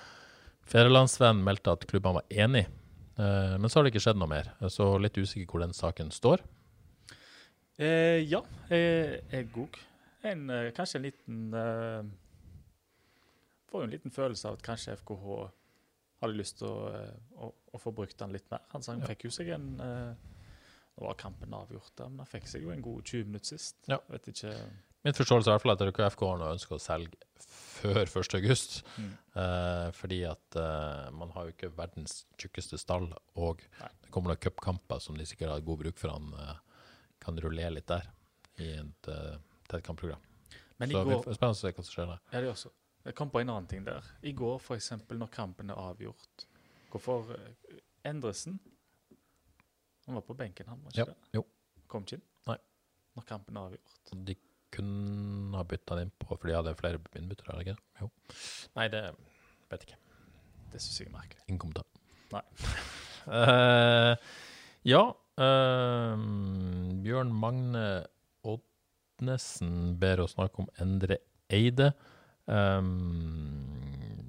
Fedrelandsvennen 0.71 1.43
meldte 1.45 1.75
at 1.75 1.85
klubbene 1.85 2.17
var 2.17 2.39
enig. 2.47 2.63
Eh, 3.17 3.55
men 3.59 3.69
så 3.69 3.79
har 3.79 3.85
det 3.85 3.93
ikke 3.93 4.03
skjedd 4.07 4.19
noe 4.21 4.31
mer, 4.31 4.51
så 4.73 4.93
litt 5.01 5.17
usikker 5.17 5.49
hvor 5.49 5.63
den 5.65 5.75
saken 5.77 6.11
står. 6.13 6.43
Eh, 7.81 8.21
ja, 8.25 8.41
jeg 8.69 9.49
òg. 9.57 9.79
En, 10.23 10.45
eh, 10.49 10.69
kanskje 10.75 10.99
en 10.99 11.03
liten 11.03 11.39
eh, 11.59 12.03
Får 13.67 13.81
jo 13.81 13.87
en 13.89 13.91
liten 13.91 14.13
følelse 14.13 14.47
av 14.47 14.55
at 14.55 14.63
kanskje 14.63 14.93
FKH 15.01 15.25
hadde 16.23 16.37
lyst 16.37 16.59
til 16.61 16.69
å, 16.69 16.91
eh, 16.93 17.15
å, 17.41 17.49
å 17.73 17.81
få 17.81 17.91
brukt 17.95 18.15
den 18.19 18.31
litt 18.35 18.45
mer. 18.53 18.63
Han, 18.71 18.85
sa 18.85 18.93
han 18.95 19.03
fikk 19.09 19.27
jo 19.27 19.33
seg 19.33 19.51
en 19.57 19.73
eh, 19.83 20.29
Nå 20.93 21.07
var 21.07 21.17
kampen 21.17 21.53
avgjort, 21.57 22.03
men 22.05 22.21
han 22.21 22.29
fikk 22.29 22.45
seg 22.51 22.67
jo 22.67 22.69
en 22.69 22.83
god 22.85 23.01
20 23.09 23.29
minutter 23.31 23.57
sist. 23.57 23.79
Ja. 23.89 23.97
Vet 24.13 24.27
ikke 24.29 24.51
Min 25.03 25.15
forståelse 25.17 25.49
er 25.49 25.51
i 25.51 25.55
hvert 25.57 25.63
fall 25.65 25.73
at 25.75 25.83
RKFK 25.89 26.21
har 26.29 26.37
nå 26.39 26.49
ønske 26.53 26.75
å 26.77 26.81
selge 26.81 27.17
før 27.83 28.05
1. 28.05 28.35
august. 28.39 28.77
Mm. 28.95 29.09
Eh, 29.41 29.87
fordi 29.97 30.19
at 30.29 30.57
eh, 30.59 31.09
man 31.15 31.33
har 31.35 31.47
jo 31.49 31.55
ikke 31.55 31.71
verdens 31.75 32.21
tjukkeste 32.39 32.79
stall, 32.79 33.09
og 33.35 33.63
Nei. 33.81 33.89
det 34.05 34.11
kommer 34.15 34.31
noen 34.31 34.43
cupkamper 34.45 35.01
som 35.03 35.17
de 35.19 35.25
sikkert 35.27 35.51
har 35.51 35.65
god 35.67 35.81
bruk 35.83 35.99
for. 35.99 36.13
Han 36.15 36.31
eh, 36.39 36.53
kan 37.23 37.39
rullere 37.43 37.73
litt 37.75 37.89
der 37.91 38.07
i 38.61 38.69
et 38.77 39.07
uh, 39.09 39.37
tettkampprogram. 39.71 40.21
Men 40.77 40.91
i 40.91 40.93
Så 40.93 41.03
vi 41.07 41.13
er 41.15 41.21
spennende 41.23 41.55
å 41.55 41.57
se 41.57 41.71
hva 41.71 41.83
som 41.85 41.93
skjer 41.95 42.09
der. 42.11 42.19
Ja, 42.35 42.41
det 42.43 42.49
også. 42.51 42.69
Jeg 43.07 43.15
kom 43.17 43.31
på 43.33 43.39
en 43.41 43.49
annen 43.49 43.67
ting 43.71 43.85
der. 43.87 44.05
I 44.21 44.33
går, 44.37 44.59
eksempel, 44.75 45.17
når 45.19 45.31
kampen 45.33 45.71
er 45.73 45.79
avgjort 45.79 46.45
Hvorfor 46.93 47.31
uh, 47.33 47.79
Endresen 48.05 48.59
Han 50.05 50.19
var 50.19 50.23
på 50.27 50.35
benken, 50.37 50.67
han. 50.69 50.83
var 50.83 50.95
Ja, 50.99 51.07
ikke 51.07 51.15
det? 51.15 51.31
jo. 51.39 51.45
Kom 51.91 52.05
ikke 52.05 52.19
inn? 52.19 52.25
Nei. 52.51 52.57
Når 53.17 53.27
kampen 53.31 53.57
er 53.57 53.71
avgjort. 53.71 53.97
De 54.29 54.35
kunne 54.73 55.57
ha 55.57 55.65
bytta 55.69 55.99
den 56.01 56.13
på, 56.19 56.33
for 56.33 56.49
de 56.49 56.57
hadde 56.57 56.75
flere 56.79 57.01
innbyttere, 57.15 57.53
eller 57.53 57.67
ikke? 57.67 57.77
Jo. 58.01 58.11
Nei, 58.79 58.87
det 58.93 59.03
vet 59.71 59.83
jeg 59.83 59.91
ikke. 59.91 59.99
Det 60.73 60.81
syns 60.81 61.01
jeg 61.01 61.09
er 61.11 61.17
merkelig. 61.17 61.43
Ingen 61.47 61.61
kommentar. 61.61 61.89
Nei. 62.33 62.45
uh, 63.29 64.15
ja 64.93 65.03
Uh, 65.33 66.13
Bjørn 67.01 67.31
Magne 67.33 68.03
Oddnesen 68.45 69.95
ber 69.97 70.21
oss 70.21 70.35
snakke 70.37 70.61
om 70.61 70.69
Endre 70.81 71.17
Eide. 71.49 71.89
Um, 72.45 73.63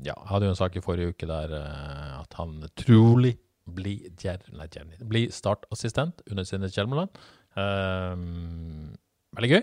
ja, 0.05 0.15
jeg 0.15 0.31
hadde 0.31 0.49
jo 0.49 0.55
en 0.55 0.61
sak 0.61 0.79
i 0.79 0.85
forrige 0.85 1.13
uke 1.13 1.29
der 1.29 1.53
uh, 1.59 2.23
at 2.23 2.39
han 2.39 2.63
trolig 2.81 3.35
blir, 3.65 4.09
blir 5.05 5.33
startassistent 5.33 6.25
under 6.31 6.49
Sinne 6.49 6.73
Kjelmeland. 6.73 7.13
Um, 7.57 8.95
veldig 9.37 9.53
gøy. 9.59 9.63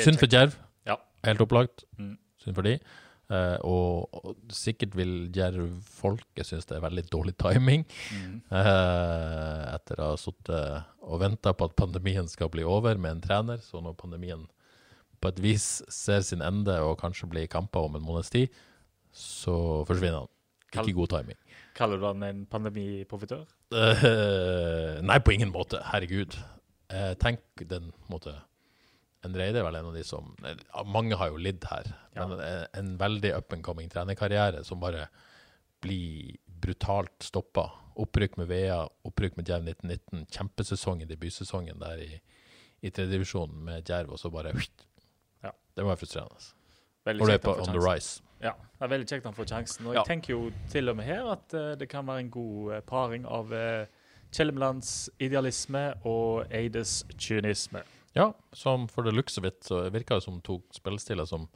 Synd 0.00 0.18
for 0.18 0.26
Jerv. 0.32 0.56
Ja. 0.88 0.96
Helt 1.26 1.40
opplagt. 1.44 1.84
Mm. 1.98 2.16
Synd 2.42 2.54
for 2.56 2.62
de. 2.66 2.78
Uh, 3.32 3.56
og, 3.64 4.08
og 4.26 4.34
sikkert 4.52 4.96
vil 4.98 5.30
Jerv-folket 5.32 6.44
synes 6.48 6.66
det 6.68 6.76
er 6.76 6.82
veldig 6.84 7.04
dårlig 7.12 7.32
timing. 7.40 7.84
Eh, 8.52 9.60
etter 9.72 10.02
å 10.02 10.10
ha 10.10 10.18
sittet 10.20 10.90
og 11.00 11.20
venta 11.22 11.54
på 11.56 11.68
at 11.70 11.76
pandemien 11.78 12.28
skal 12.28 12.50
bli 12.52 12.64
over 12.68 12.98
med 13.00 13.16
en 13.16 13.22
trener. 13.24 13.62
Så 13.64 13.80
når 13.80 13.96
pandemien 14.00 14.44
på 15.22 15.30
et 15.30 15.40
vis 15.40 15.66
ser 15.92 16.20
sin 16.26 16.42
ende 16.44 16.76
og 16.82 16.98
kanskje 17.00 17.30
blir 17.30 17.48
kamper 17.48 17.86
om 17.88 17.96
en 17.96 18.04
måneds 18.04 18.30
tid, 18.34 18.52
så 19.14 19.54
forsvinner 19.88 20.24
han. 20.24 20.30
Kall- 20.72 20.88
Ikke 20.88 20.98
god 21.02 21.12
timing. 21.14 21.38
Kaller 21.76 22.00
du 22.00 22.06
han 22.10 22.22
en 22.26 22.44
pandemiprofitør? 22.52 23.46
Uh, 23.72 25.00
nei, 25.04 25.18
på 25.24 25.32
ingen 25.32 25.52
måte. 25.54 25.80
Herregud. 25.88 26.36
Eh, 26.92 27.14
tenk 27.20 27.40
den 27.70 27.92
måte 28.12 28.34
En 29.24 29.34
Reide 29.38 29.60
er 29.60 29.66
vel 29.66 29.76
en 29.78 29.86
av 29.90 29.94
de 29.94 30.02
som 30.04 30.32
eh, 30.44 30.56
Mange 30.84 31.14
har 31.20 31.28
jo 31.30 31.36
lidd 31.38 31.64
her, 31.70 31.92
Ja. 32.16 32.26
men 32.26 32.40
en, 32.40 32.66
en 32.80 32.96
veldig 32.98 33.34
up 33.36 33.52
and 33.52 33.62
coming 33.64 33.88
trenerkarriere 33.92 34.64
som 34.64 34.80
bare 34.82 35.08
blir 35.82 36.36
brutalt 36.62 37.22
stoppa. 37.22 37.68
Opprykk 38.02 38.36
med 38.40 38.48
Vea, 38.48 38.80
opprykk 39.04 39.36
med 39.36 39.48
Djerv 39.48 39.66
1919, 39.68 40.26
kjempesesong 40.32 41.02
i 41.02 41.08
debutsesongen 41.10 41.78
der 41.82 42.00
i, 42.02 42.10
i 42.82 42.90
tredjedivisjonen 42.90 43.62
med 43.66 43.84
Djerv, 43.88 44.12
og 44.14 44.18
så 44.22 44.30
bare 44.32 44.52
Ja. 45.42 45.50
Det 45.76 45.84
være 45.84 45.96
frustrerende. 45.96 46.52
Veldig 47.04 47.20
Når 47.20 47.26
du 47.26 47.32
er 47.32 47.38
på 47.42 47.56
on 47.58 47.72
the 47.74 47.82
rise. 47.82 48.22
Ja, 48.42 48.52
det 48.78 48.86
er 48.86 48.90
veldig 48.92 49.08
kjekt 49.10 49.24
han 49.26 49.34
får 49.34 49.46
sjansen. 49.50 49.86
Og 49.86 49.94
Ja. 49.94 50.00
jeg 50.02 50.06
tenker 50.06 50.30
jo 50.34 50.52
til 50.70 50.88
og 50.88 50.96
med 50.96 51.04
her 51.04 51.26
at 51.32 51.54
uh, 51.54 51.74
det 51.78 51.88
kan 51.88 52.06
være 52.06 52.20
en 52.26 52.30
god 52.30 52.74
uh, 52.76 52.80
paring 52.80 53.26
av 53.26 53.52
uh, 53.52 53.86
Kjellemlands 54.32 55.10
idealisme 55.20 55.92
og 56.04 56.46
Eides 56.50 57.04
kynisme. 57.18 57.82
Ja, 58.16 58.32
som 58.52 58.88
for 58.92 59.06
det 59.06 59.14
lukset 59.14 59.44
vidt, 59.44 59.62
så 59.64 59.86
virker 59.92 60.18
det 60.18 60.26
som 60.26 60.40
to 60.44 60.58
spillestiler 60.74 61.28
som 61.28 61.46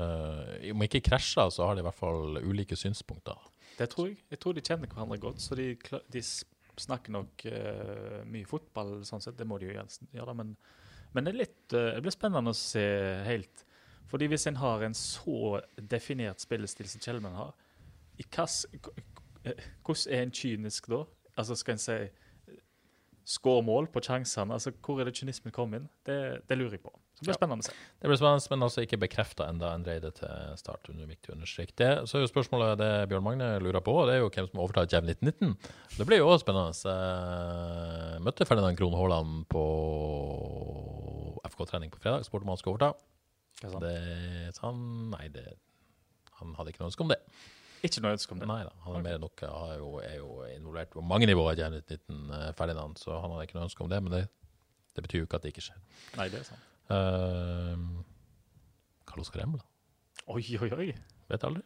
uh, 0.00 0.54
Om 0.72 0.84
ikke 0.86 1.02
krasjer, 1.04 1.50
så 1.52 1.66
har 1.68 1.76
de 1.76 1.84
i 1.84 1.86
hvert 1.86 1.98
fall 1.98 2.38
ulike 2.40 2.78
synspunkter. 2.78 3.36
Det 3.76 3.90
tror 3.92 4.08
jeg. 4.08 4.20
Jeg 4.32 4.40
tror 4.40 4.56
de 4.56 4.64
kjenner 4.64 4.88
hverandre 4.88 5.20
godt, 5.20 5.42
så 5.44 5.56
de, 5.58 5.74
de 6.12 6.22
snakker 6.80 7.12
nok 7.12 7.44
uh, 7.52 8.22
mye 8.28 8.48
fotball, 8.48 9.02
sånn 9.08 9.24
sett. 9.24 9.36
Det 9.36 9.48
må 9.48 9.60
de 9.60 9.68
jo 9.68 9.76
gjøre, 9.76 10.36
men, 10.38 10.56
men 11.12 11.28
det, 11.28 11.36
litt, 11.36 11.60
uh, 11.76 11.92
det 11.96 12.00
blir 12.04 12.16
spennende 12.16 12.54
å 12.54 12.56
se 12.56 12.86
helt. 13.28 13.66
Fordi 14.12 14.28
hvis 14.28 14.48
en 14.48 14.60
har 14.60 14.84
en 14.84 14.96
så 14.96 15.60
definert 15.76 16.40
spillestil 16.42 16.88
som 16.88 17.00
Kjellmann 17.00 17.36
har, 17.38 17.54
hvordan 19.82 20.12
er 20.12 20.20
en 20.20 20.34
kynisk 20.36 20.88
da? 20.92 21.04
Altså 21.40 21.56
Skal 21.56 21.78
en 21.78 21.80
si 21.80 21.96
eh, 23.22 23.28
skår 23.28 23.62
mål 23.64 23.86
på 23.94 24.02
sjansene? 24.02 24.52
Altså 24.58 24.72
Hvor 24.82 25.00
er 25.00 25.04
det 25.08 25.14
kynismen 25.16 25.52
kom 25.54 25.74
inn? 25.78 25.88
Det, 26.04 26.42
det 26.48 26.58
lurer 26.58 26.72
jeg 26.76 26.82
på. 26.82 26.90
Så 27.14 27.22
det 27.22 27.28
blir 27.28 27.34
Ja. 27.34 27.38
spennende 27.38 27.62
å 27.62 27.66
se. 27.68 27.72
Det 28.02 28.08
blir 28.10 28.18
spennende, 28.18 28.50
men 28.50 28.62
altså 28.66 28.82
ikke 28.82 28.98
bekrefta 28.98 29.46
enda 29.48 29.74
en 29.74 29.84
reide 29.86 30.10
til 30.16 30.56
start. 30.58 30.88
under 30.90 31.06
viktig 31.06 31.30
understryk. 31.36 31.74
det. 31.76 31.90
Så 32.08 32.16
er 32.18 32.26
jo 32.26 32.32
spørsmålet 32.32 32.78
det 32.78 33.08
Bjørn 33.08 33.22
Magne 33.22 33.60
lurer 33.62 33.80
på, 33.80 33.94
det 34.06 34.14
er 34.16 34.20
jo 34.24 34.30
hvem 34.30 34.48
som 34.50 34.60
overtar 34.60 34.88
Jev 34.90 35.04
1919. 35.06 35.56
Det 35.98 36.06
blir 36.06 36.18
jo 36.18 36.26
også 36.28 36.42
spennende. 36.42 36.74
Jeg 38.14 38.22
møtte 38.22 38.46
Ferdinand 38.48 38.76
Krohn 38.76 38.94
Haaland 38.98 39.46
på 39.48 39.62
FK-trening 41.46 41.90
på 41.92 42.00
fredag, 42.02 42.24
spurte 42.26 42.42
om 42.46 42.52
han 42.54 42.60
skulle 42.60 42.76
overta. 42.78 42.94
Det 43.62 44.54
sa 44.56 44.70
han 44.72 45.10
Nei, 45.12 45.28
det, 45.28 45.44
han 46.40 46.54
hadde 46.58 46.72
ikke 46.72 46.82
noe 46.82 46.90
ønske 46.90 47.04
om 47.04 47.12
det. 47.12 47.20
Ikke 47.82 48.02
noe 48.02 48.14
ønske 48.14 48.34
om 48.34 48.38
det. 48.38 48.46
Nei 48.46 48.60
da, 48.62 48.72
han 48.84 48.96
er 48.98 49.02
mer 49.02 49.16
enn 49.18 49.24
nok 49.24 49.42
han 49.42 49.72
er 49.72 49.80
jo, 49.80 49.88
er 50.06 50.14
jo 50.20 50.28
involvert 50.52 50.92
på 50.92 51.02
mange 51.02 51.26
nivåer 51.26 51.56
i 51.56 51.64
Jev 51.64 51.74
1919, 51.80 52.20
eh, 52.36 52.52
Ferdinand, 52.58 53.00
så 53.02 53.16
han 53.18 53.34
hadde 53.34 53.48
ikke 53.48 53.58
noe 53.58 53.66
ønske 53.66 53.82
om 53.82 53.90
det. 53.90 53.98
Men 54.04 54.14
det, 54.14 54.22
det 54.94 55.04
betyr 55.06 55.22
jo 55.22 55.26
ikke 55.26 55.40
at 55.40 55.46
det 55.46 55.50
ikke 55.54 55.64
skjer. 55.66 55.80
Nei, 56.20 56.28
det 56.30 56.42
er 56.42 56.46
sant. 56.46 56.68
Uh, 56.92 58.02
Karl 59.08 59.24
Oskar 59.24 59.42
Embla. 59.42 59.66
Oi, 60.30 60.44
oi, 60.62 60.70
oi. 60.76 60.88
Vet 61.32 61.46
aldri. 61.48 61.64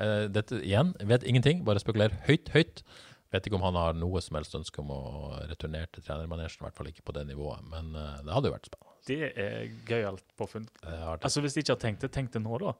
Uh, 0.00 0.26
dette 0.32 0.62
igjen, 0.64 0.94
vet 1.10 1.26
ingenting. 1.28 1.64
Bare 1.66 1.82
spekulerer 1.82 2.16
høyt, 2.28 2.48
høyt. 2.54 2.84
Vet 3.34 3.46
ikke 3.46 3.58
om 3.60 3.66
han 3.66 3.76
har 3.78 3.98
noe 3.98 4.22
som 4.24 4.38
helst 4.38 4.56
ønske 4.56 4.80
om 4.80 4.94
å 4.94 5.00
returnere 5.50 5.90
til 5.92 6.06
trenermanesjen. 6.06 6.64
I 6.64 6.68
hvert 6.70 6.78
fall 6.80 6.88
ikke 6.90 7.04
på 7.04 7.14
det 7.18 7.26
nivået. 7.28 7.66
Men 7.68 7.92
uh, 7.98 8.22
det 8.24 8.32
hadde 8.32 8.48
jo 8.48 8.56
vært 8.56 8.70
spennende. 8.70 8.96
Det 9.10 9.20
er 9.28 9.68
gøyalt 9.88 10.24
påfunn. 10.40 10.66
Har. 10.84 11.20
Altså 11.20 11.44
Hvis 11.44 11.56
de 11.56 11.62
ikke 11.64 11.76
har 11.76 11.84
tenkt 11.84 12.06
det, 12.06 12.12
tenk 12.16 12.32
det 12.32 12.40
nå, 12.44 12.56
da. 12.64 12.74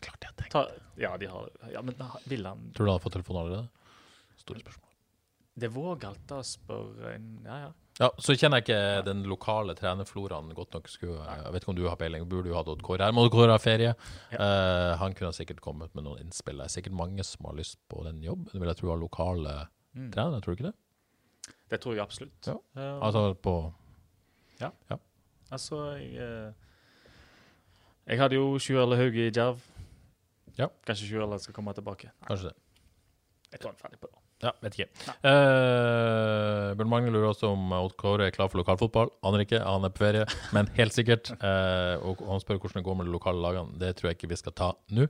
Klart 0.00 0.22
jeg 0.24 0.36
tenkte 0.38 0.50
Ta, 0.54 0.62
ja, 1.00 1.16
de 1.20 1.26
har 1.26 1.50
Ja, 1.72 1.82
men 1.82 1.94
da 1.98 2.06
vil 2.30 2.46
han 2.46 2.70
Tror 2.76 2.86
du 2.86 2.90
han 2.90 2.96
har 2.98 3.02
fått 3.04 3.16
telefon 3.18 3.36
allerede? 3.42 3.68
Store 4.40 4.62
spørsmål. 4.62 4.86
Det 5.60 5.66
er 5.68 5.74
vågalt 5.74 6.32
å 6.32 6.40
spørre 6.46 7.14
Ja, 7.44 7.58
ja. 7.66 7.70
Ja, 8.00 8.08
Så 8.16 8.32
kjenner 8.32 8.62
jeg 8.62 8.64
ikke 8.70 9.04
den 9.04 9.24
lokale 9.28 9.74
trenerfloraen 9.76 10.54
godt 10.56 10.72
nok. 10.72 10.86
Skulle, 10.88 11.18
jeg 11.20 11.52
vet 11.52 11.62
ikke 11.66 11.72
om 11.74 11.76
du 11.76 11.82
har 11.84 11.98
peiling. 12.00 12.24
Burde 12.30 12.48
du 12.48 12.54
hatt 12.56 12.70
Odd 12.72 12.80
Kåre 12.86 13.04
her. 13.04 13.12
Må 13.12 13.26
Odd 13.26 13.34
Kåre 13.34 13.52
ha 13.52 13.60
ferie? 13.60 13.90
Eh, 14.32 14.92
han 14.96 15.12
kunne 15.18 15.34
sikkert 15.36 15.60
kommet 15.60 15.92
med 15.94 16.06
noen 16.06 16.22
innspill. 16.22 16.56
Det 16.62 16.64
er 16.70 16.72
sikkert 16.78 16.96
mange 16.96 17.26
som 17.28 17.44
har 17.50 17.58
lyst 17.58 17.76
på 17.92 18.00
den 18.06 18.22
jobben. 18.24 18.48
Det 18.54 18.62
vil 18.62 18.70
jeg 18.72 18.80
tro 18.80 18.94
av 18.94 19.02
lokale 19.02 19.58
Mm. 19.92 20.12
trenere, 20.14 20.40
tror 20.40 20.54
du 20.54 20.62
ikke 20.62 20.70
det? 20.70 21.52
Det 21.68 21.80
tror 21.82 21.94
jeg 21.96 22.02
absolutt. 22.06 22.46
Ja. 22.46 22.54
Uh, 22.78 23.00
Altså 23.04 23.34
på 23.42 23.54
Ja 24.60 24.70
altså 25.50 25.98
jeg, 25.98 26.14
eh, 26.14 26.52
jeg 28.06 28.18
hadde 28.18 28.36
jo 28.36 28.58
Sjurle 28.58 28.96
Hauge 28.96 29.26
i 29.26 29.30
Djerv. 29.34 29.58
Ja. 30.58 30.70
Kanskje 30.88 31.10
Sjurle 31.10 31.38
skal 31.42 31.54
komme 31.56 31.74
tilbake. 31.76 32.10
Nei, 32.10 32.28
Kanskje 32.32 32.50
det. 32.50 32.56
jeg 33.52 33.60
tror 33.60 33.72
han 33.72 33.78
er 33.78 33.84
ferdig 33.84 34.00
på 34.02 34.10
det. 34.10 34.18
Ja, 34.40 34.54
vet 34.64 34.76
ikke. 34.78 34.86
Uh, 35.20 36.70
Bjørn 36.78 36.88
Magne 36.88 37.10
lurer 37.12 37.28
også 37.28 37.50
om 37.52 37.74
Odd 37.76 37.92
Kåre 38.00 38.30
er 38.30 38.32
klar 38.32 38.48
for 38.48 38.62
lokalfotball. 38.62 39.10
Aner 39.28 39.42
ikke, 39.44 39.58
han 39.60 39.84
er 39.84 39.92
på 39.92 40.00
ferie, 40.06 40.24
men 40.56 40.70
helt 40.78 40.96
sikkert. 40.96 41.28
Uh, 41.42 42.00
og 42.08 42.22
han 42.28 42.40
spør 42.40 42.60
hvordan 42.62 42.80
det 42.80 42.86
går 42.86 42.96
med 43.00 43.10
de 43.10 43.12
lokale 43.12 43.42
lagene. 43.44 43.76
Det 43.82 43.92
tror 43.98 44.10
jeg 44.10 44.16
ikke 44.18 44.30
vi 44.32 44.40
skal 44.40 44.56
ta 44.56 44.70
nå. 44.96 45.04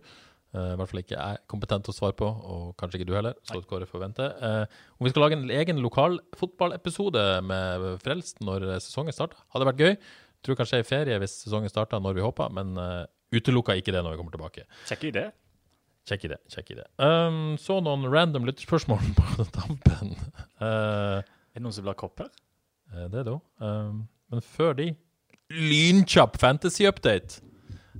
Uh, 0.50 0.72
I 0.72 0.78
hvert 0.80 0.90
fall 0.90 1.02
ikke 1.04 1.14
jeg 1.14 1.36
er 1.36 1.44
kompetent 1.52 1.86
til 1.86 1.94
å 1.94 1.98
svare 2.00 2.16
på, 2.18 2.26
og 2.26 2.72
kanskje 2.80 2.98
ikke 2.98 3.10
du 3.12 3.14
heller. 3.14 3.38
Så 3.46 3.60
Odd 3.60 3.68
Kåre 3.70 3.86
får 3.86 4.02
vente. 4.02 4.26
Uh, 4.42 4.64
om 4.98 5.06
vi 5.06 5.14
skal 5.14 5.26
lage 5.28 5.38
en 5.38 5.54
egen 5.60 5.78
lokalfotballepisode 5.84 7.24
med 7.46 7.86
Frelst 8.02 8.42
når 8.42 8.66
sesongen 8.82 9.14
starter, 9.14 9.38
hadde 9.54 9.70
vært 9.70 9.84
gøy. 9.86 9.94
Tror 10.42 10.58
kanskje 10.58 10.80
jeg 10.80 10.82
er 10.82 10.88
i 10.88 10.90
ferie 10.90 11.22
hvis 11.22 11.38
sesongen 11.44 11.70
starter 11.70 12.02
når 12.02 12.18
vi 12.18 12.24
håper, 12.24 12.50
men 12.56 12.74
utelukka 13.32 13.76
ikke 13.78 13.92
det 13.94 14.02
når 14.04 14.14
vi 14.16 14.20
kommer 14.20 14.34
tilbake. 14.36 14.64
Kjekk 14.88 15.04
idé. 15.10 15.24
Kjekk 16.08 16.24
idé. 16.30 16.38
kjekk 16.50 16.70
idé. 16.74 16.84
Um, 16.98 17.56
så 17.60 17.76
noen 17.84 18.06
random 18.10 18.46
lytterspørsmål 18.48 19.10
på 19.18 19.44
tampen. 19.56 20.14
Uh, 20.60 21.20
Er 21.20 21.58
det 21.58 21.62
noen 21.64 21.74
som 21.76 21.84
vil 21.84 21.92
ha 21.92 21.98
kopp 22.00 22.22
her? 22.24 22.30
eh, 22.94 23.06
det, 23.12 23.24
da. 23.28 23.36
Um, 23.62 24.04
men 24.32 24.42
før 24.42 24.74
de 24.78 24.88
Lynkjapp 25.50 26.36
fantasy-update! 26.38 27.40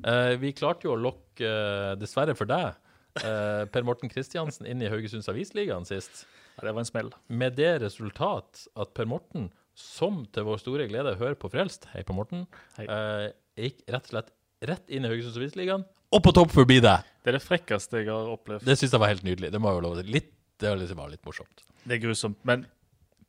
Uh, 0.06 0.36
vi 0.40 0.52
klarte 0.56 0.86
jo 0.86 0.94
å 0.94 1.00
lokke, 1.00 1.42
eh, 1.44 1.94
dessverre 1.98 2.34
for 2.38 2.46
deg, 2.48 2.76
eh, 3.20 3.64
Per 3.74 3.82
Morten 3.86 4.08
Kristiansen 4.12 4.66
inn 4.70 4.80
i 4.84 4.88
Haugesunds 4.92 5.28
Avisligaen 5.28 5.84
sist. 5.88 6.24
Ja, 6.56 6.66
det 6.68 6.74
var 6.76 6.84
en 6.84 6.88
smell. 6.88 7.10
Med 7.28 7.56
det 7.58 7.72
resultat 7.82 8.66
at 8.78 8.94
Per 8.94 9.08
Morten, 9.10 9.50
som 9.74 10.22
til 10.32 10.46
vår 10.46 10.60
store 10.62 10.86
glede 10.90 11.16
hører 11.18 11.34
på 11.40 11.50
Frelst, 11.52 11.88
hei 11.94 12.02
Per 12.06 12.14
Morten, 12.16 12.46
Hei. 12.78 12.86
eh, 12.86 13.32
gikk 13.58 13.82
rett 13.90 14.06
og 14.08 14.12
slett 14.14 14.30
rett 14.68 14.90
inn 14.92 15.04
i 15.06 15.10
Haugesunds 15.10 15.36
Avisligaen, 15.40 15.84
og 16.10 16.22
på 16.26 16.32
topp 16.34 16.50
forbi 16.54 16.80
deg! 16.82 17.06
Det 17.22 17.30
er 17.32 17.36
det 17.38 17.44
frekkeste 17.44 18.00
jeg 18.02 18.08
har 18.10 18.30
opplevd. 18.32 18.64
Det 18.66 18.74
syns 18.80 18.92
jeg 18.96 19.00
var 19.02 19.12
helt 19.12 19.22
nydelig. 19.26 19.50
Det 19.54 19.60
må 19.62 19.70
jeg 19.70 19.78
jo 19.78 19.84
love. 19.86 20.02
Litt, 20.08 20.30
det 20.60 20.70
var 20.72 20.80
litt, 20.80 20.90
litt 21.12 21.24
morsomt. 21.28 21.62
Det 21.84 21.96
er 21.96 22.00
grusomt. 22.02 22.38
Men 22.48 22.64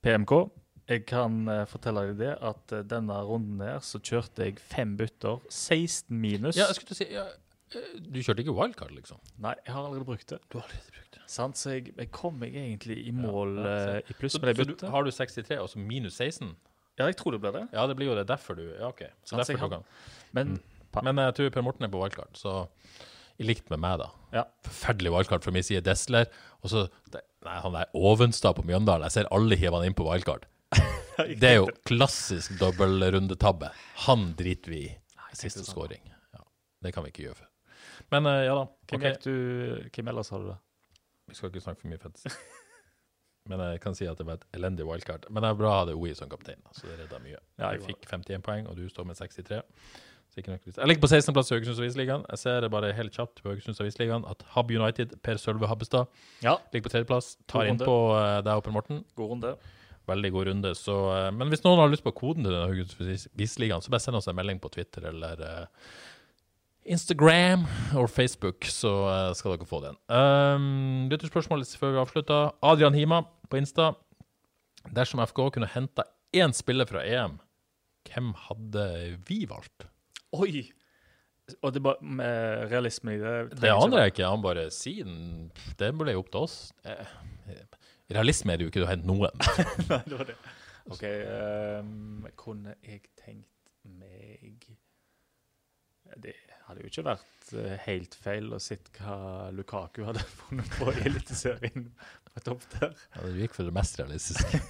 PMK, 0.01 0.31
jeg 0.89 1.03
kan 1.11 1.35
eh, 1.51 1.65
fortelle 1.69 2.07
deg 2.09 2.17
det 2.23 2.31
at 2.49 2.73
eh, 2.75 2.81
denne 2.89 3.19
runden 3.27 3.61
her 3.63 3.83
så 3.85 3.99
kjørte 4.01 4.47
jeg 4.47 4.57
fem 4.71 4.95
bytter. 4.99 5.43
16 5.51 6.07
minus. 6.23 6.57
Ja, 6.57 6.69
jeg 6.71 6.79
skulle 6.79 6.97
si 6.97 7.07
ja, 7.13 7.27
eh, 7.75 7.93
Du 8.01 8.17
kjørte 8.23 8.41
ikke 8.45 8.55
wildcard, 8.57 8.95
liksom? 8.97 9.21
Nei, 9.43 9.53
jeg 9.61 9.75
har 9.75 9.83
allerede 9.85 10.07
brukt 10.09 10.27
det. 10.33 10.41
Du 10.49 10.57
har 10.57 10.65
allerede 10.65 10.95
brukt 10.97 11.19
det. 11.19 11.23
Sant? 11.31 11.59
Så 11.61 11.75
jeg, 11.77 11.93
jeg 11.99 12.09
kom 12.15 12.39
meg 12.41 12.55
egentlig 12.57 12.97
i 13.05 13.13
mål 13.15 13.59
ja, 13.61 13.77
i 14.01 14.17
pluss 14.17 14.35
Så, 14.39 14.41
med 14.43 14.55
det 14.55 14.65
byttet. 14.65 14.89
har 14.91 15.05
du 15.05 15.11
63, 15.13 15.59
og 15.61 15.69
så 15.71 15.79
minus 15.83 16.17
16? 16.17 16.49
Ja, 16.99 17.05
jeg 17.07 17.15
tror 17.21 17.37
det 17.37 17.43
ble 17.45 17.53
det. 17.55 17.67
Ja, 17.75 17.85
det 17.87 17.95
blir 17.99 18.09
jo 18.11 18.17
det 18.17 18.25
derfor 18.31 18.57
du 18.57 18.65
Ja, 18.65 18.89
OK. 18.89 19.05
Så 19.23 19.35
Sant, 19.37 19.45
derfor 19.45 19.69
du 19.69 19.77
kan. 19.77 19.85
Men 20.35 20.57
pa- 20.57 20.70
Men 20.99 21.22
jeg 21.23 21.38
tror 21.38 21.53
Per 21.55 21.65
Morten 21.65 21.88
er 21.88 21.91
på 21.93 22.01
wildcard, 22.01 22.35
så 22.38 22.65
i 23.41 23.45
likt 23.47 23.72
med 23.72 23.81
meg, 23.81 23.97
da. 24.01 24.09
Ja. 24.35 24.45
Forferdelig 24.68 25.13
wildcard 25.15 25.45
fra 25.45 25.53
min 25.55 25.65
side. 25.65 25.81
Desler. 25.88 26.27
Og 26.61 26.73
så 26.73 26.88
Nei, 27.41 27.55
han 27.57 27.73
der 27.73 27.89
Ovenstad 27.97 28.53
på 28.59 28.65
Mjøndalen. 28.69 29.07
Jeg 29.07 29.15
ser 29.15 29.30
alle 29.34 29.57
hiver 29.57 29.80
han 29.80 29.89
inn 29.89 29.97
på 29.97 30.05
wildcard. 30.05 30.43
Det 31.41 31.47
er 31.47 31.55
jo 31.57 31.72
klassisk 31.89 32.53
dobbeltrundetabbe. 32.59 33.72
Han 34.05 34.31
driter 34.38 34.73
vi 34.76 34.84
i. 34.85 34.91
Siste 35.38 35.63
scoring. 35.65 36.03
Ja, 36.35 36.43
det 36.84 36.91
kan 36.91 37.05
vi 37.05 37.13
ikke 37.13 37.23
gjøre 37.23 37.38
før. 37.39 37.49
Men 38.11 38.27
eh, 38.27 38.41
ja 38.43 38.55
da. 38.57 38.65
hvem, 38.91 38.99
okay. 38.99 39.15
du, 39.23 39.89
hvem 39.95 40.09
ellers 40.11 40.30
har 40.34 40.43
du 40.43 40.49
det? 40.51 40.57
Vi 41.31 41.38
skal 41.38 41.49
ikke 41.49 41.63
snakke 41.63 41.81
for 41.81 41.91
mye 41.93 42.01
fantasy. 42.01 42.34
Men 43.49 43.63
jeg 43.63 43.80
kan 43.81 43.95
si 43.97 44.05
at 44.05 44.19
det 44.19 44.27
var 44.27 44.38
et 44.38 44.45
elendig 44.59 44.85
wildcard. 44.85 45.26
Men 45.31 45.41
det 45.41 45.49
er 45.49 45.59
bra 45.63 45.72
å 45.72 45.77
ha 45.80 45.85
det 45.89 45.95
OI 45.97 46.11
som 46.19 46.30
kaptein, 46.30 46.61
så 46.76 46.85
det 46.89 46.99
redda 46.99 47.22
mye. 47.23 47.39
Ja, 47.57 47.72
jeg 47.72 47.85
fikk 47.88 48.05
51 48.11 48.43
poeng, 48.45 48.68
og 48.69 48.77
du 48.77 48.84
står 48.91 49.07
med 49.07 49.18
63. 49.18 49.63
Jeg 50.37 50.87
ligger 50.87 51.01
på 51.03 51.09
16.-plass 51.11 51.49
i 51.51 51.55
Haugesunds 51.57 51.79
Avisligaen. 51.81 52.21
Jeg 52.31 52.39
ser 52.39 52.61
det 52.63 52.69
bare 52.71 52.93
helt 52.95 53.15
kjapt 53.15 53.41
på 53.43 53.51
Haugesunds 53.51 53.81
Avisligaen 53.83 54.23
at 54.31 54.45
Hab 54.53 54.71
United, 54.71 55.17
Per 55.25 55.39
Sølve 55.41 55.67
Habbestad, 55.67 56.07
Ja, 56.45 56.55
ligger 56.71 56.87
på 56.87 56.93
tredjeplass. 56.93 57.33
Tar 57.51 57.67
innpå 57.67 57.83
inn 57.83 57.89
på 57.89 57.97
uh, 58.15 58.37
deg 58.45 58.53
og 58.55 58.71
Morten. 58.71 59.03
god 59.19 59.33
runde. 59.33 59.51
Veldig 60.07 60.31
god 60.31 60.47
runde. 60.47 60.71
Så, 60.79 60.95
uh, 61.11 61.27
men 61.35 61.51
hvis 61.51 61.65
noen 61.65 61.83
har 61.83 61.91
lyst 61.91 62.07
på 62.07 62.15
koden 62.15 62.47
til 62.47 62.55
Haugesunds 62.55 63.27
Avisligaen, 63.35 63.83
så 63.83 63.91
bare 63.91 64.05
send 64.07 64.21
oss 64.21 64.31
en 64.31 64.39
melding 64.39 64.63
på 64.63 64.71
Twitter 64.71 65.09
eller 65.11 65.43
uh, 65.43 65.91
Instagram 66.87 67.67
og 67.99 68.09
Facebook, 68.09 68.65
så 68.71 68.95
uh, 69.05 69.35
skal 69.35 69.57
dere 69.57 69.67
få 69.67 69.83
den. 69.83 69.99
Um, 70.07 71.11
Lytterspørsmål 71.11 71.67
før 71.77 71.97
vi 71.97 72.03
avslutter. 72.05 72.55
Adrian 72.63 72.95
Hima 72.95 73.25
på 73.51 73.59
Insta. 73.59 73.91
Dersom 74.95 75.21
FK 75.27 75.49
kunne 75.53 75.69
henta 75.75 76.07
én 76.33 76.55
spiller 76.55 76.87
fra 76.89 77.03
EM, 77.05 77.35
hvem 78.07 78.31
hadde 78.47 78.85
vi 79.27 79.43
valgt? 79.49 79.91
Oi! 80.37 80.63
Og 81.65 81.73
det 81.75 81.81
bare 81.83 81.99
med 82.05 82.69
realisme 82.71 83.17
i 83.17 83.19
det 83.19 83.59
Det 83.59 83.71
aner 83.73 84.05
jeg 84.05 84.13
ikke. 84.13 84.29
Han 84.29 84.43
bare 84.45 84.69
sier 84.71 85.07
den. 85.07 85.49
Det 85.79 85.89
ble 85.97 86.13
jo 86.15 86.21
opp 86.23 86.31
til 86.31 86.45
oss. 86.45 86.57
Eh, 86.87 87.17
Realisme 88.11 88.53
er 88.53 88.59
det 88.59 88.67
jo 88.67 88.71
ikke 88.73 88.83
å 88.85 88.89
hente 88.89 89.07
noen. 89.07 89.43
Nei, 89.91 90.01
det 90.07 90.17
var 90.19 90.27
det. 90.27 90.37
OK. 90.91 91.03
um, 91.05 92.27
kunne 92.39 92.73
jeg 92.83 93.03
tenkt 93.21 93.69
meg 93.85 94.65
Det 96.23 96.33
hadde 96.65 96.81
jo 96.81 96.89
ikke 96.89 97.03
vært 97.05 97.51
eh, 97.61 97.75
helt 97.85 98.17
feil 98.17 98.49
å 98.55 98.59
se 98.59 98.79
hva 98.97 99.51
Lukaku 99.55 100.01
hadde 100.07 100.25
funnet 100.41 100.75
på 100.79 100.89
i 100.91 101.05
Eliteserien 101.11 101.91
på 102.31 102.43
topp 102.47 102.65
der. 102.77 102.95
Ja, 103.15 103.27
du 103.27 103.39
gikk 103.43 103.55
for 103.55 103.69
det 103.69 103.75
mest 103.77 103.99
realistiske. 104.01 104.61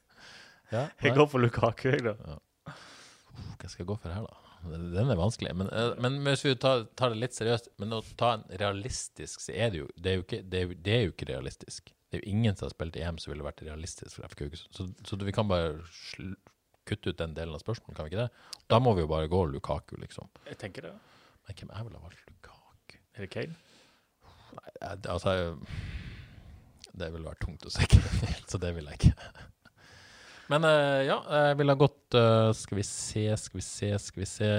ja, 0.74 0.86
Jeg 1.02 1.16
går 1.16 1.30
for 1.32 1.42
Lukaku, 1.42 1.88
jeg, 1.94 2.04
da. 2.06 2.36
Hva 2.66 3.70
skal 3.70 3.82
jeg 3.82 3.90
gå 3.90 3.98
for 4.02 4.12
her, 4.14 4.28
da? 4.28 4.45
Den 4.64 5.10
er 5.12 5.18
vanskelig. 5.18 5.52
Men, 5.56 5.68
eh, 5.70 5.92
men 6.02 6.16
hvis 6.26 6.42
vi 6.44 6.54
tar, 6.58 6.84
tar 6.98 7.10
det 7.12 7.18
litt 7.20 7.36
seriøst 7.36 7.68
Men 7.78 7.92
å 7.94 8.00
ta 8.18 8.32
en 8.34 8.42
realistisk, 8.58 9.40
så 9.44 9.52
er 9.54 9.70
det 9.70 9.78
jo 9.82 9.86
Det 9.96 10.10
er 10.12 10.16
jo 10.16 10.22
ikke, 10.24 10.40
det 10.50 10.58
er, 10.58 10.66
jo- 10.66 10.78
det 10.82 10.94
er 10.96 11.04
jo 11.04 11.12
ikke 11.12 11.28
realistisk. 11.30 11.92
Det 12.10 12.18
er 12.18 12.22
jo 12.24 12.30
ingen 12.32 12.56
som 12.56 12.66
har 12.66 12.74
spilt 12.74 12.96
EM 12.96 13.18
som 13.18 13.32
ville 13.32 13.44
vært 13.46 13.62
realistisk 13.66 14.16
for 14.16 14.26
FK 14.28 14.44
Haugesund. 14.46 14.72
Så, 14.74 14.86
så 15.04 15.16
vi 15.24 15.32
kan 15.32 15.48
bare 15.48 15.80
kutte 16.86 17.10
ut 17.10 17.18
den 17.18 17.34
delen 17.34 17.54
av 17.54 17.60
spørsmålet, 17.62 17.96
kan 17.96 18.06
vi 18.06 18.12
ikke 18.14 18.24
det? 18.26 18.30
Da 18.70 18.78
må 18.78 18.92
vi 18.94 19.02
jo 19.02 19.08
bare 19.10 19.28
gå 19.28 19.40
Lukaku, 19.50 19.96
liksom. 19.98 20.28
Jeg 20.46 20.58
tenker 20.60 20.82
det. 20.86 20.92
Men 21.48 21.56
hvem 21.58 21.72
jeg 21.74 21.86
ville 21.88 22.02
valgt 22.04 22.22
Lukaku? 22.30 22.98
Er 23.16 23.26
det 23.26 23.30
Kane? 23.30 23.56
Nei, 24.56 24.96
altså 25.10 25.32
Det 26.96 27.10
ville 27.12 27.26
vært 27.28 27.42
tungt 27.42 27.66
å 27.66 27.70
se 27.74 27.84
så 28.46 28.58
det 28.62 28.70
vil 28.76 28.86
jeg 28.86 29.00
ikke. 29.00 29.30
Men 30.52 30.64
eh, 30.68 31.02
ja, 31.08 31.18
jeg 31.48 31.56
ville 31.58 31.74
ha 31.74 31.80
gått 31.80 32.14
eh, 32.14 32.50
Skal 32.54 32.78
vi 32.78 32.84
se, 32.86 33.24
skal 33.40 33.58
vi 33.58 33.64
se, 33.66 33.88
skal 33.98 34.20
vi 34.22 34.28
se. 34.30 34.50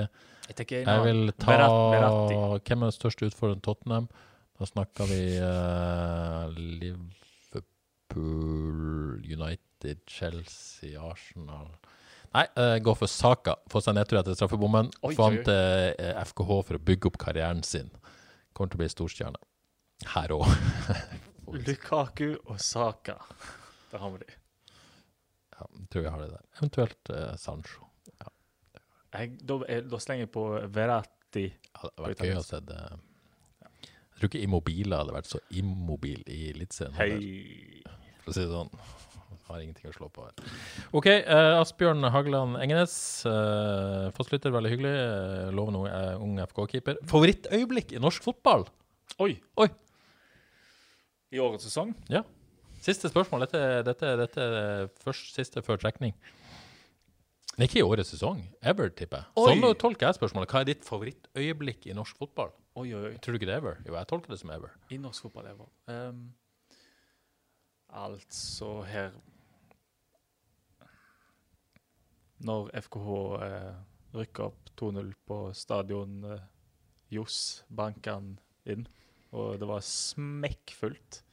Jeg 0.47 0.72
Jeg 0.72 1.03
vil 1.03 1.31
ta 1.35 1.51
Berat- 1.51 1.91
Beratti. 1.93 2.35
Hvem 2.68 2.80
er 2.81 2.85
den 2.88 2.95
største 2.95 3.26
utfordreren 3.27 3.64
Tottenham? 3.64 4.07
Da 4.57 4.65
snakker 4.65 5.05
vi 5.05 5.38
uh, 5.43 6.49
Liverpool, 6.81 7.68
United, 9.22 9.97
Chelsea, 10.07 10.97
Arsenal 10.97 11.68
Nei, 12.34 12.45
uh, 12.57 12.77
gå 12.84 12.95
for 12.97 13.07
Saka. 13.11 13.55
Få 13.72 13.81
seg 13.84 13.95
nedtur 13.97 14.19
etter 14.19 14.35
straffebommen. 14.38 14.89
Få 15.01 15.09
oi. 15.11 15.15
til 15.18 15.39
uh, 15.47 16.23
FKH 16.27 16.51
for 16.69 16.77
å 16.77 16.81
bygge 16.89 17.11
opp 17.11 17.18
karrieren 17.22 17.64
sin. 17.65 17.89
Kommer 18.53 18.73
til 18.73 18.80
å 18.80 18.84
bli 18.84 18.89
storstjerne. 18.93 19.39
Her 20.14 20.34
òg. 20.35 20.45
Lukaku 21.68 22.35
og 22.35 22.59
Saka. 22.61 23.18
Da 23.91 24.01
har 24.03 24.14
vi 24.14 24.26
de. 24.26 24.36
Ja, 25.57 25.67
jeg 25.79 25.89
tror 25.93 26.03
vi 26.05 26.13
har 26.13 26.23
det 26.23 26.31
der. 26.35 26.45
Eventuelt 26.59 27.13
eh, 27.13 27.35
Sancho. 27.41 27.84
Jeg, 29.17 29.38
da, 29.49 29.55
jeg, 29.71 29.85
da 29.89 29.99
slenger 30.03 30.27
jeg 30.27 30.31
på 30.35 30.43
Verratti. 30.75 31.47
Ja, 31.47 31.79
det 31.81 31.93
hadde 31.95 32.03
vært 32.05 32.25
gøy 32.27 32.35
å 32.38 32.45
se 32.45 32.59
det. 32.67 32.81
Jeg 33.88 34.19
tror 34.19 34.29
ikke 34.31 34.43
Immobile 34.43 34.99
hadde 34.99 35.13
vært 35.15 35.29
så 35.29 35.39
immobil 35.53 36.21
i 36.34 36.39
Eliteserien. 36.51 36.95
Hei. 36.97 37.81
For 38.23 38.34
å 38.34 38.35
si 38.38 38.43
det 38.43 38.53
sånn. 38.53 38.71
Har 39.47 39.61
ingenting 39.63 39.88
å 39.88 39.93
slå 39.95 40.09
på 40.11 40.25
her. 40.25 40.34
OK, 40.97 41.05
eh, 41.07 41.53
Asbjørn 41.61 42.03
Hageland 42.11 42.57
Engenes. 42.59 42.95
Eh, 43.29 44.07
Fosslytter, 44.17 44.51
veldig 44.51 44.71
hyggelig. 44.73 44.91
Eh, 44.99 45.51
lover 45.55 45.75
noe, 45.75 45.91
eh, 45.91 46.17
ung 46.19 46.35
FK-keeper. 46.43 46.99
Favorittøyeblikk 47.07 47.93
i 47.95 48.01
norsk 48.03 48.25
fotball? 48.27 48.67
Oi. 49.23 49.38
Oi. 49.63 49.69
I 51.31 51.39
årets 51.43 51.69
sesong? 51.69 51.93
Ja. 52.11 52.25
Siste 52.88 53.09
spørsmål. 53.11 53.43
Dette, 53.47 53.64
dette, 53.84 54.11
dette 54.22 54.43
er 54.47 54.91
først 55.03 55.35
siste 55.35 55.64
før 55.65 55.80
trekning. 55.81 56.14
Det 57.57 57.65
er 57.65 57.69
ikke 57.72 57.81
i 57.81 57.88
årets 57.88 58.14
sesong. 58.14 58.43
Ever, 58.61 58.91
tipper 58.93 59.23
jeg. 59.26 59.47
Sånn 59.47 59.80
tolker 59.81 60.07
jeg 60.07 60.18
spørsmålet. 60.19 60.51
Hva 60.53 60.61
er 60.61 60.69
ditt 60.69 60.85
favorittøyeblikk 60.88 61.88
i 61.89 61.95
norsk 61.97 62.19
fotball? 62.22 62.53
Oi, 62.77 62.91
oi, 62.93 63.01
oi. 63.09 63.14
Tror 63.18 63.34
du 63.34 63.39
ikke 63.39 63.49
det 63.49 63.55
er 63.55 63.64
ever? 63.64 63.80
Jo, 63.88 63.95
jeg 63.97 64.09
tolker 64.11 64.31
det 64.31 64.38
som 64.39 64.51
ever. 64.53 64.76
I 64.93 64.99
norsk 65.01 65.26
fotball 65.26 65.49
ever. 65.49 65.72
Um, 65.89 66.22
altså 67.89 68.69
her 68.85 69.15
Når 72.45 72.69
FKH 72.85 73.14
eh, 73.47 73.77
rykker 74.14 74.51
opp 74.51 74.69
2-0 74.77 75.07
på 75.26 75.38
stadion 75.57 76.19
eh, 76.30 76.43
Johs, 77.09 77.64
banker 77.73 78.19
han 78.19 78.35
inn, 78.69 78.84
og 79.34 79.57
det 79.57 79.65
var 79.65 79.81
smekkfullt. 79.81 81.23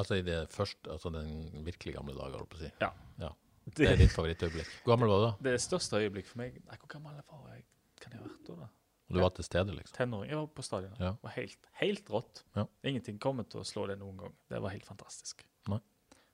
Altså 0.00 0.16
i 0.20 0.24
det 0.24 0.40
første, 0.54 0.90
altså 0.90 1.12
den 1.14 1.64
virkelig 1.66 1.94
gamle 1.98 2.16
dager, 2.16 2.40
holdt 2.40 2.52
på 2.54 2.60
å 2.60 2.64
si. 2.64 2.72
Ja. 2.80 2.90
ja. 3.20 3.30
Det 3.76 3.86
er 3.86 3.98
ditt 4.00 4.14
favorittøyeblikk. 4.14 4.70
Hvor 4.82 4.94
gammel 4.94 5.10
var 5.12 5.20
du 5.20 5.26
da? 5.28 5.32
det 5.50 5.60
største 5.62 6.00
øyeblikk 6.00 6.26
for 6.30 6.40
meg 6.40 6.56
Nei, 6.64 6.78
Hvor 6.80 6.90
gammel 6.90 7.18
var 7.20 7.50
jeg? 7.52 7.66
Kan 8.00 8.14
jeg 8.16 8.22
ha 8.22 8.28
vært 8.30 8.46
da? 8.48 8.56
da? 8.64 8.68
Og 9.10 9.16
du 9.16 9.20
var 9.24 9.32
til 9.34 9.46
stede, 9.46 9.74
liksom? 9.74 9.94
Tenåring. 9.96 10.30
Jeg 10.30 10.38
var 10.38 10.50
på 10.54 10.62
stadion. 10.62 10.92
Ja. 11.02 11.12
Det 11.18 11.26
var 11.26 11.32
helt, 11.34 11.68
helt 11.80 12.10
rått. 12.14 12.42
Ja. 12.54 12.64
Ingenting 12.86 13.18
kommer 13.22 13.46
til 13.50 13.60
å 13.60 13.66
slå 13.66 13.88
det 13.90 13.96
noen 13.98 14.20
gang. 14.20 14.36
Det 14.52 14.60
var 14.62 14.70
helt 14.70 14.86
fantastisk. 14.86 15.42
Nei. 15.70 15.80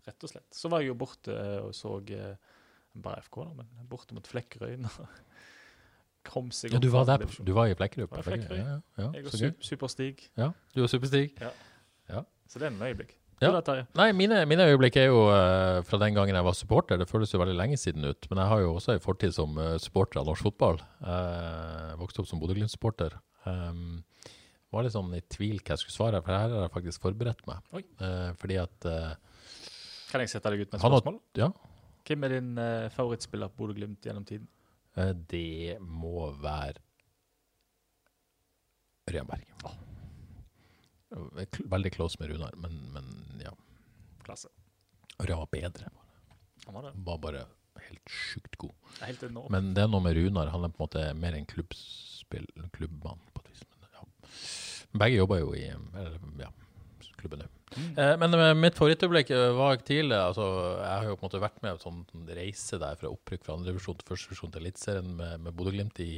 Rett 0.07 0.27
og 0.29 0.31
slett. 0.31 0.47
Så 0.55 0.71
var 0.71 0.85
jeg 0.85 0.93
jo 0.93 0.99
borte 1.01 1.33
eh, 1.33 1.57
og 1.65 1.73
så 1.75 1.95
eh, 2.15 2.59
bare 2.93 3.25
FK, 3.25 3.39
da, 3.49 3.65
men 3.65 3.89
borte 3.91 4.17
mot 4.17 4.29
Flekkerøy. 4.29 4.77
Kom 6.31 6.53
seg 6.55 6.77
Ja, 6.77 6.83
du 6.83 6.91
var 6.93 7.09
der, 7.09 7.25
du 7.25 7.53
var 7.57 7.73
i 7.73 7.79
Flekkerøy? 7.79 8.11
på 8.13 8.23
Flekkerøy. 8.29 8.61
Ja, 8.61 8.77
ja, 9.01 9.09
Jeg 9.17 9.27
var 9.27 9.39
og 9.49 9.69
Superstig. 9.71 10.29
Ja, 10.37 10.51
du 10.77 10.83
og 10.85 10.93
Superstig. 10.93 11.31
Så 12.47 12.61
det 12.61 12.69
er 12.69 12.75
en 12.75 12.83
øyeblikk. 12.83 13.17
Ja. 13.43 13.51
Nei, 13.99 14.07
mine, 14.17 14.39
mine 14.49 14.65
øyeblikk 14.71 14.97
er 14.97 15.11
jo 15.11 15.27
uh, 15.29 15.83
fra 15.85 15.99
den 16.01 16.15
gangen 16.17 16.35
jeg 16.39 16.45
var 16.47 16.55
supporter. 16.57 16.97
Det 16.97 17.09
føles 17.11 17.35
jo 17.35 17.41
veldig 17.43 17.57
lenge 17.59 17.77
siden 17.77 18.07
ut. 18.09 18.29
Men 18.31 18.41
jeg 18.41 18.49
har 18.49 18.63
jo 18.63 18.71
også 18.79 18.95
en 18.95 19.03
fortid 19.05 19.35
som 19.37 19.59
uh, 19.61 19.75
supporter 19.83 20.23
av 20.23 20.31
norsk 20.31 20.47
fotball. 20.47 20.79
Uh, 21.05 21.93
vokste 22.01 22.23
opp 22.23 22.31
som 22.31 22.41
Bodø-Glimt-supporter. 22.41 23.19
Um, 23.45 23.99
var 24.73 24.87
litt 24.87 24.95
sånn 24.97 25.13
i 25.17 25.21
tvil 25.33 25.61
hva 25.61 25.75
jeg 25.77 25.83
skulle 25.85 25.97
svare, 25.99 26.23
for 26.25 26.33
her 26.33 26.49
har 26.55 26.65
jeg 26.65 26.73
faktisk 26.75 27.05
forberedt 27.05 27.45
meg. 27.49 27.85
Eh, 28.03 28.33
fordi 28.41 28.57
at 28.61 28.87
Kan 30.11 30.21
jeg 30.25 30.33
sette 30.33 30.51
deg 30.53 30.65
ut 30.65 30.73
med 30.73 30.81
et 30.81 30.83
spørsmål? 30.83 31.21
har-? 31.21 31.39
Ja, 31.39 31.49
Hvem 32.09 32.25
er 32.27 32.35
din 32.35 32.51
favorittspiller 32.97 33.53
på 33.55 33.63
Bodø-Glimt 33.63 34.05
gjennom 34.05 34.27
tiden? 34.27 34.49
det 35.31 35.77
må 35.81 36.27
være 36.43 36.81
Ørjan 39.09 39.29
Berg. 39.31 39.47
Er 39.47 39.61
kl- 39.63 39.86
Veldig 41.17 41.93
close 41.95 42.21
med 42.21 42.33
Runar, 42.33 42.57
men, 42.61 42.77
men 42.95 43.45
ja. 43.45 43.53
Klasse. 44.27 44.51
Ørjan 45.23 45.41
var 45.41 45.53
bedre. 45.53 45.93
Han 46.67 46.77
var 46.77 46.89
det. 46.89 46.93
Han 46.97 47.07
var 47.07 47.23
bare 47.23 47.47
helt 47.87 48.11
sjukt 48.11 48.57
god. 48.61 48.75
Helt 49.01 49.23
enormt. 49.23 49.53
Men 49.55 49.73
det 49.77 49.85
er 49.85 49.91
noe 49.93 50.05
med 50.05 50.17
Runar. 50.19 50.53
Han 50.53 50.67
er 50.67 50.73
på 50.73 50.81
en 50.81 50.87
måte 50.89 51.05
mer 51.19 51.37
en 51.37 51.49
klubbspill, 51.49 52.49
klubbmann 52.77 53.21
på 53.33 53.45
et 53.45 53.53
vis. 53.53 53.67
Men, 53.81 53.93
ja. 53.97 54.07
Begge 55.05 55.21
jobber 55.21 55.43
jo 55.43 55.53
i 55.57 55.67
eller, 55.71 56.19
ja, 56.41 56.51
klubben 57.21 57.45
nå. 57.45 57.51
Eh, 57.77 58.15
men 58.21 58.35
eh, 58.37 58.53
mitt 58.57 58.77
favorittøyeblikk 58.79 59.33
eh, 59.35 59.49
var 59.57 59.81
tidlig. 59.83 60.17
Altså, 60.17 60.47
jeg 60.79 60.93
har 60.93 61.09
jo 61.11 61.17
på 61.17 61.25
en 61.25 61.29
måte 61.29 61.43
vært 61.43 61.59
med 61.65 61.77
på 61.77 61.91
en 61.91 62.05
sånn 62.07 62.31
reise 62.37 62.79
der 62.83 62.99
fra 63.01 63.11
opprykk 63.11 63.45
fra 63.47 63.57
andre 63.57 63.73
divisjon 63.73 63.99
til 63.99 64.09
første 64.13 64.31
divisjon 64.31 64.55
til 64.55 64.63
Eliteserien 64.63 65.11
med, 65.19 65.43
med 65.45 65.57
Bodø-Glimt 65.57 66.01
i 66.05 66.11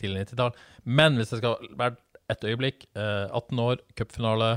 tidlig 0.00 0.24
90-tall. 0.24 0.56
Men 0.84 1.20
hvis 1.20 1.34
jeg 1.34 1.42
skal 1.42 1.70
være 1.78 1.98
et 2.32 2.44
øyeblikk 2.48 2.86
eh, 2.96 3.26
18 3.28 3.58
år, 3.60 3.82
cupfinale, 3.98 4.50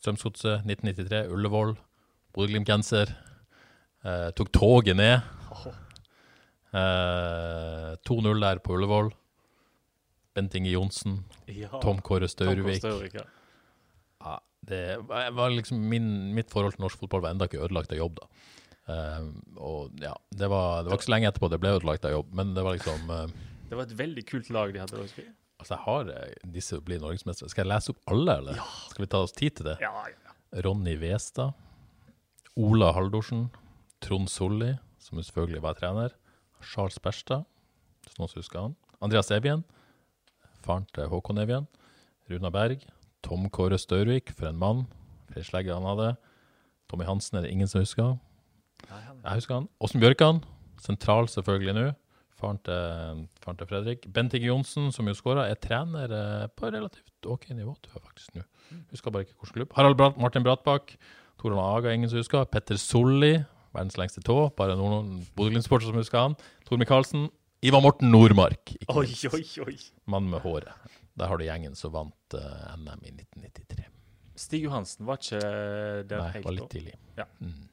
Strømsgodset 0.00 0.66
1993, 0.68 1.30
Ullevål, 1.32 1.76
Bodø-Glimt-genser. 2.36 3.14
Eh, 4.04 4.30
tok 4.36 4.52
toget 4.52 4.96
ned. 4.98 5.20
Eh, 6.74 7.94
2-0 8.04 8.42
der 8.42 8.60
på 8.60 8.74
Ullevål. 8.76 9.12
Bent 10.34 10.54
Inge 10.58 10.72
Johnsen, 10.74 11.24
Ja. 11.46 11.68
Tom 11.80 12.00
Kåre 12.02 12.28
Staurvik. 12.28 12.82
Ja. 13.14 14.38
Det 14.64 14.96
var 15.06 15.50
liksom 15.52 15.78
min, 15.88 16.34
mitt 16.34 16.50
forhold 16.50 16.72
til 16.72 16.80
norsk 16.80 16.98
fotball 16.98 17.20
var 17.20 17.34
enda 17.34 17.44
ikke 17.44 17.60
ødelagt 17.60 17.92
av 17.92 17.98
jobb, 18.00 18.16
da. 18.16 18.28
Uh, 18.84 19.28
og 19.56 20.00
ja, 20.00 20.12
det 20.32 20.48
var, 20.48 20.82
det 20.84 20.90
var 20.90 20.98
ikke 20.98 21.06
så 21.06 21.12
lenge 21.14 21.28
etterpå 21.30 21.48
det 21.52 21.58
ble 21.60 21.72
ødelagt 21.76 22.04
av 22.04 22.12
jobb, 22.12 22.32
men 22.36 22.50
det 22.56 22.64
var 22.64 22.76
liksom 22.76 23.12
uh, 23.12 23.28
Det 23.70 23.76
var 23.76 23.84
et 23.84 23.94
veldig 23.98 24.24
kult 24.28 24.50
lag 24.52 24.72
de 24.74 24.80
hadde. 24.82 25.04
Også. 25.04 25.24
Altså, 25.64 25.78
jeg 25.78 25.84
har 25.86 26.08
eh, 26.12 26.48
disse 26.52 26.76
blir 26.84 27.00
norgesmestere. 27.00 27.48
Skal 27.48 27.64
jeg 27.64 27.72
lese 27.72 27.94
opp 27.94 28.10
alle, 28.12 28.34
eller? 28.42 28.58
Skal 28.90 29.06
vi 29.06 29.08
ta 29.14 29.22
oss 29.24 29.32
tid 29.32 29.54
til 29.56 29.70
det? 29.70 29.78
Ja, 29.80 29.92
ja. 30.12 30.34
Ronny 30.64 30.92
Westad, 31.00 31.54
Ola 32.60 32.90
Haldorsen, 32.92 33.46
Trond 34.04 34.28
Solli, 34.28 34.74
som 35.00 35.18
selvfølgelig 35.18 35.62
var 35.64 35.78
trener, 35.78 36.12
Charles 36.60 37.00
Berstad, 37.00 37.46
hvis 38.04 38.20
noen 38.20 38.34
husker 38.36 38.60
han, 38.60 38.76
Andreas 39.02 39.32
Evjen, 39.32 39.64
faren 40.62 40.84
til 40.92 41.08
Håkon 41.08 41.40
Evjen, 41.40 41.66
Runa 42.30 42.52
Berg, 42.52 42.84
Tom 43.24 43.48
Kåre 43.48 43.80
Staurvik, 43.80 44.30
for 44.36 44.52
en 44.52 44.60
mann, 44.60 44.84
Feilslegge 45.32 45.72
han 45.74 45.88
hadde, 45.88 46.12
Tommy 46.92 47.08
Hansen 47.08 47.40
er 47.40 47.48
det 47.48 47.56
ingen 47.56 47.72
som 47.72 47.82
husker, 47.82 48.14
Nei, 48.84 49.00
han, 49.00 49.18
jeg 49.24 49.40
husker 49.40 49.58
han, 49.62 49.68
Åsen 49.80 50.04
Bjørkan, 50.04 50.44
sentral 50.84 51.32
selvfølgelig 51.32 51.74
nå, 51.80 51.88
faren 52.44 52.60
til, 52.66 53.24
faren 53.42 53.58
til 53.60 53.70
Fredrik. 53.70 54.06
Bent 54.14 54.36
Inge 54.36 54.50
Johnsen, 54.50 54.90
som 54.92 55.08
jo 55.08 55.16
skåra, 55.16 55.48
er 55.48 55.58
trener 55.60 56.12
eh, 56.12 56.46
på 56.52 56.70
relativt 56.70 57.28
ok 57.28 57.50
nivå, 57.56 57.74
tror 57.82 57.98
jeg 57.98 58.04
faktisk 58.04 58.36
nå. 58.38 58.44
Husker 58.92 59.14
bare 59.14 59.26
ikke 59.26 59.36
hvilken 59.38 59.58
klubb. 59.58 59.76
Harald 59.78 59.96
Brandt, 59.98 60.20
Martin 60.20 60.44
Brattbakk. 60.46 60.96
Torald 61.40 61.60
Aga, 61.60 61.92
ingen 61.92 62.10
som 62.10 62.20
husker. 62.20 62.44
Petter 62.48 62.78
Solli, 62.80 63.34
verdens 63.74 63.98
lengste 64.00 64.22
tå. 64.24 64.36
Bare 64.56 64.76
noen 64.78 65.24
Bodø-Glimt-sportere 65.36 65.90
som 65.90 66.00
husker 66.00 66.20
han. 66.20 66.36
Tor 66.68 66.80
Micaelsen. 66.80 67.28
Ivar 67.64 67.80
Morten 67.80 68.10
Nordmark. 68.12 68.74
ikke 68.76 68.98
Oi, 69.00 69.08
oi, 69.32 69.44
oi. 69.64 69.76
mann 70.12 70.28
med 70.28 70.44
håret. 70.44 70.72
Der 71.16 71.30
har 71.30 71.40
du 71.40 71.44
gjengen 71.46 71.76
som 71.78 71.94
vant 71.94 72.36
uh, 72.36 72.74
NM 72.76 73.06
i 73.08 73.12
1993. 73.14 73.86
Stig 74.36 74.66
Johansen 74.66 75.06
var 75.06 75.20
ikke 75.20 75.40
der 76.10 76.20
Nei, 76.20 76.32
helt 76.34 76.44
var 76.44 76.56
litt 76.58 76.72
tidlig. 76.74 76.96
Ja. 77.16 77.24
Mm. 77.38 77.70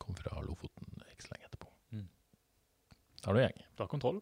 Kom 0.00 0.16
fra 0.18 0.40
Lofoten 0.42 0.88
ikke 1.12 1.26
så 1.26 1.34
lenge 1.34 1.50
etterpå. 1.50 1.68
Mm. 1.92 2.06
Da 2.88 3.09
har 3.26 3.36
du 3.36 3.42
gjeng. 3.42 3.60
Du 3.76 3.84
har 3.84 3.90
kontroll? 3.90 4.20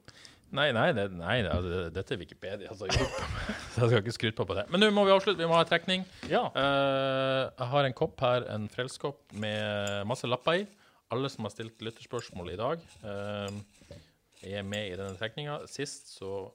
Nei, 0.56 0.70
nei, 0.72 0.86
det, 0.96 1.10
nei 1.12 1.42
det, 1.44 1.50
altså, 1.52 1.80
dette 1.92 2.14
er 2.14 2.20
Wikipedia. 2.22 2.70
Altså, 2.72 2.88
jeg, 2.88 3.08
så 3.74 3.82
jeg 3.82 3.90
skal 3.90 4.00
ikke 4.00 4.14
skryte 4.16 4.38
på 4.38 4.46
på 4.48 4.56
det. 4.56 4.64
Men 4.72 4.80
nå 4.80 4.88
må 4.96 5.04
vi 5.04 5.12
avslutte. 5.12 5.40
Vi 5.42 5.48
må 5.48 5.56
ha 5.58 5.64
en 5.64 5.68
trekning. 5.68 6.06
Ja. 6.30 6.46
Uh, 6.54 7.50
jeg 7.52 7.68
har 7.74 7.88
en 7.88 7.96
kopp 7.96 8.22
her, 8.24 8.46
en 8.54 8.68
frelskopp 8.72 9.34
med 9.36 10.06
masse 10.08 10.28
lapper 10.30 10.62
i. 10.62 10.68
Alle 11.12 11.28
som 11.32 11.44
har 11.44 11.52
stilt 11.52 11.84
lytterspørsmål 11.84 12.54
i 12.54 12.56
dag, 12.60 12.80
uh, 13.04 13.98
er 14.44 14.64
med 14.64 14.94
i 14.94 14.96
denne 14.96 15.16
trekninga. 15.20 15.60
Sist 15.68 16.14
så 16.16 16.46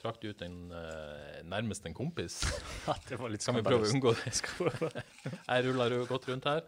trakk 0.00 0.22
du 0.22 0.30
ut 0.30 0.44
en 0.46 0.60
uh, 0.70 1.40
nærmest 1.50 1.86
en 1.90 1.96
kompis. 1.96 2.44
det 3.08 3.18
var 3.18 3.34
litt 3.34 3.46
Kan 3.46 3.58
vi 3.58 3.66
prøve 3.66 3.88
å 3.88 3.90
unngå 3.90 4.14
det? 4.20 4.36
Jeg. 5.50 5.66
Ruller 5.66 5.98
godt 6.10 6.30
rundt 6.30 6.46
her. 6.46 6.62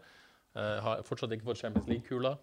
Har 0.53 0.99
fortsatt 1.07 1.31
ikke 1.33 1.47
fått 1.47 1.63
Champions 1.63 1.87
League-kula. 1.89 2.35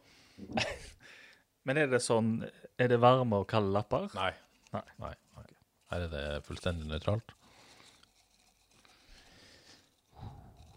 Men 1.68 1.76
er 1.76 1.90
det 1.92 2.00
sånn 2.02 2.38
Er 2.80 2.88
det 2.88 3.00
varme 3.02 3.42
og 3.42 3.48
kalde 3.50 3.72
lapper? 3.74 4.08
Nei. 4.16 4.30
Nei. 4.72 4.84
Nei, 5.02 5.12
nei. 5.36 5.46
Her 5.90 6.06
er 6.06 6.12
det 6.12 6.24
fullstendig 6.46 6.86
nøytralt. 6.88 7.34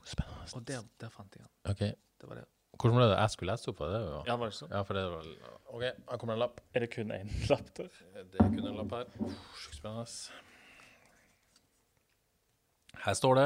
Spennende. 0.09 0.49
Og 0.57 0.65
der, 0.67 0.83
der 1.01 1.11
fant 1.13 1.35
jeg 1.37 1.45
den. 1.45 1.51
OK. 1.71 1.83
Det 2.19 2.29
var 2.29 2.41
det. 2.41 2.47
Hvordan 2.73 2.97
ble 2.97 3.05
det 3.11 3.17
jeg 3.19 3.31
skulle 3.35 3.53
lese 3.53 3.69
opp? 3.69 3.81
av 3.85 3.91
det, 3.93 3.99
jo? 4.09 4.21
Ja, 4.27 4.35
var 4.41 4.49
det 4.49 4.57
sånn? 4.57 4.71
ja, 4.73 4.79
for 4.87 4.97
det 4.97 5.03
var 5.13 5.27
OK, 5.73 5.83
her 5.85 6.19
kommer 6.21 6.33
en 6.35 6.41
lapp. 6.41 6.61
Er 6.73 6.83
det 6.83 6.89
kun 6.93 7.13
én 7.13 7.29
lapp 7.51 7.69
der? 7.77 7.91
Det 8.33 8.41
er 8.41 8.49
kun 8.49 8.65
en 8.71 8.79
lapp 8.81 8.95
her. 8.97 9.11
Sjukt 9.61 9.77
spennende. 9.77 10.07
Her 13.03 13.17
står 13.17 13.35
det 13.39 13.45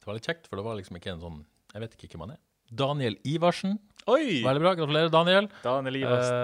Det 0.00 0.06
var 0.06 0.16
litt 0.16 0.26
kjekt, 0.28 0.48
for 0.48 0.60
det 0.60 0.64
var 0.66 0.76
liksom 0.78 0.96
ikke 0.98 1.12
en 1.14 1.22
sånn 1.22 1.38
Jeg 1.72 1.82
vet 1.84 1.94
ikke 1.96 2.10
hvem 2.16 2.24
han 2.26 2.34
er. 2.36 2.42
Daniel 2.70 3.16
Ivarsen. 3.26 3.78
Oi! 4.10 4.40
Veldig 4.44 4.62
bra. 4.62 4.72
Gratulerer, 4.78 5.10
Daniel. 5.12 5.50
Daniel 5.64 6.00
Ivarsen. 6.00 6.40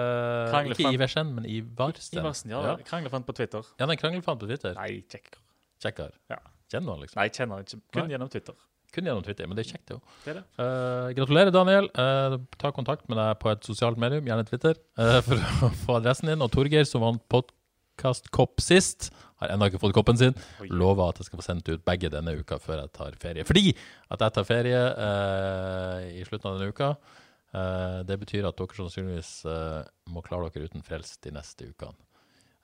Eh, 0.53 0.69
ikke 0.75 0.93
Iversen, 0.93 1.33
men 1.35 1.47
Ivarsen. 1.49 2.19
Iversen, 2.19 2.53
ja. 2.53 2.61
ja. 2.71 2.77
Kranglefant 2.87 3.27
på 3.27 3.35
Twitter. 3.37 3.65
Ja, 3.79 3.87
den 3.89 3.99
kranglefant 3.99 4.43
på 4.43 4.49
Twitter. 4.49 4.77
Nei, 4.77 5.01
kjekker. 5.09 5.41
Kjekker. 5.83 6.13
Ja. 6.31 6.39
Kjenner 6.71 6.95
han, 6.95 7.03
liksom? 7.05 7.19
Nei, 7.21 7.27
kjenner 7.33 7.59
han 7.59 7.67
ikke. 7.67 7.79
Kun 7.95 8.03
Nei. 8.03 8.13
gjennom 8.15 8.31
Twitter. 8.31 8.57
Kun 8.95 9.07
gjennom 9.07 9.23
Twitter, 9.25 9.47
men 9.49 9.57
det 9.59 9.65
er 9.65 9.71
kjekt, 9.73 9.91
jo. 9.91 9.99
Det 10.23 10.31
er 10.31 10.37
det. 10.39 10.45
Eh, 10.63 11.09
gratulerer, 11.17 11.51
Daniel. 11.53 11.89
Eh, 11.91 12.37
ta 12.59 12.71
kontakt 12.75 13.07
med 13.11 13.19
deg 13.19 13.33
på 13.41 13.51
et 13.51 13.67
sosialt 13.67 13.99
medium, 13.99 14.25
gjerne 14.27 14.47
Twitter, 14.47 14.79
eh, 14.99 15.19
for 15.25 15.43
å 15.67 15.71
få 15.83 15.97
adressen 15.99 16.31
din. 16.31 16.43
Og 16.43 16.51
Torgeir, 16.53 16.87
som 16.87 17.03
vant 17.03 17.23
podkastkopp 17.97 18.61
sist, 18.61 19.09
har 19.41 19.49
ennå 19.53 19.67
ikke 19.69 19.79
fått 19.81 19.93
koppen 19.95 20.17
sin. 20.17 20.33
Lover 20.69 21.09
at 21.11 21.19
jeg 21.21 21.27
skal 21.27 21.39
få 21.41 21.45
sendt 21.45 21.69
ut 21.69 21.83
begge 21.85 22.09
denne 22.13 22.35
uka 22.39 22.57
før 22.61 22.81
jeg 22.83 22.91
tar 22.93 23.15
ferie. 23.21 23.43
Fordi 23.45 23.73
at 24.13 24.21
jeg 24.21 24.33
tar 24.35 24.45
ferie 24.47 24.77
eh, 24.77 26.19
i 26.19 26.25
slutten 26.27 26.49
av 26.51 26.57
denne 26.59 26.71
uka. 26.73 26.91
Eh, 27.53 27.99
det 28.07 28.17
betyr 28.21 28.47
at 28.49 28.57
dere 28.59 28.77
sannsynligvis 28.77 29.31
eh, 29.49 29.81
må 30.13 30.21
klare 30.25 30.49
dere 30.53 30.69
uten 30.69 30.85
frelst 30.85 31.21
de 31.25 31.33
neste 31.35 31.69
ukene. 31.71 31.97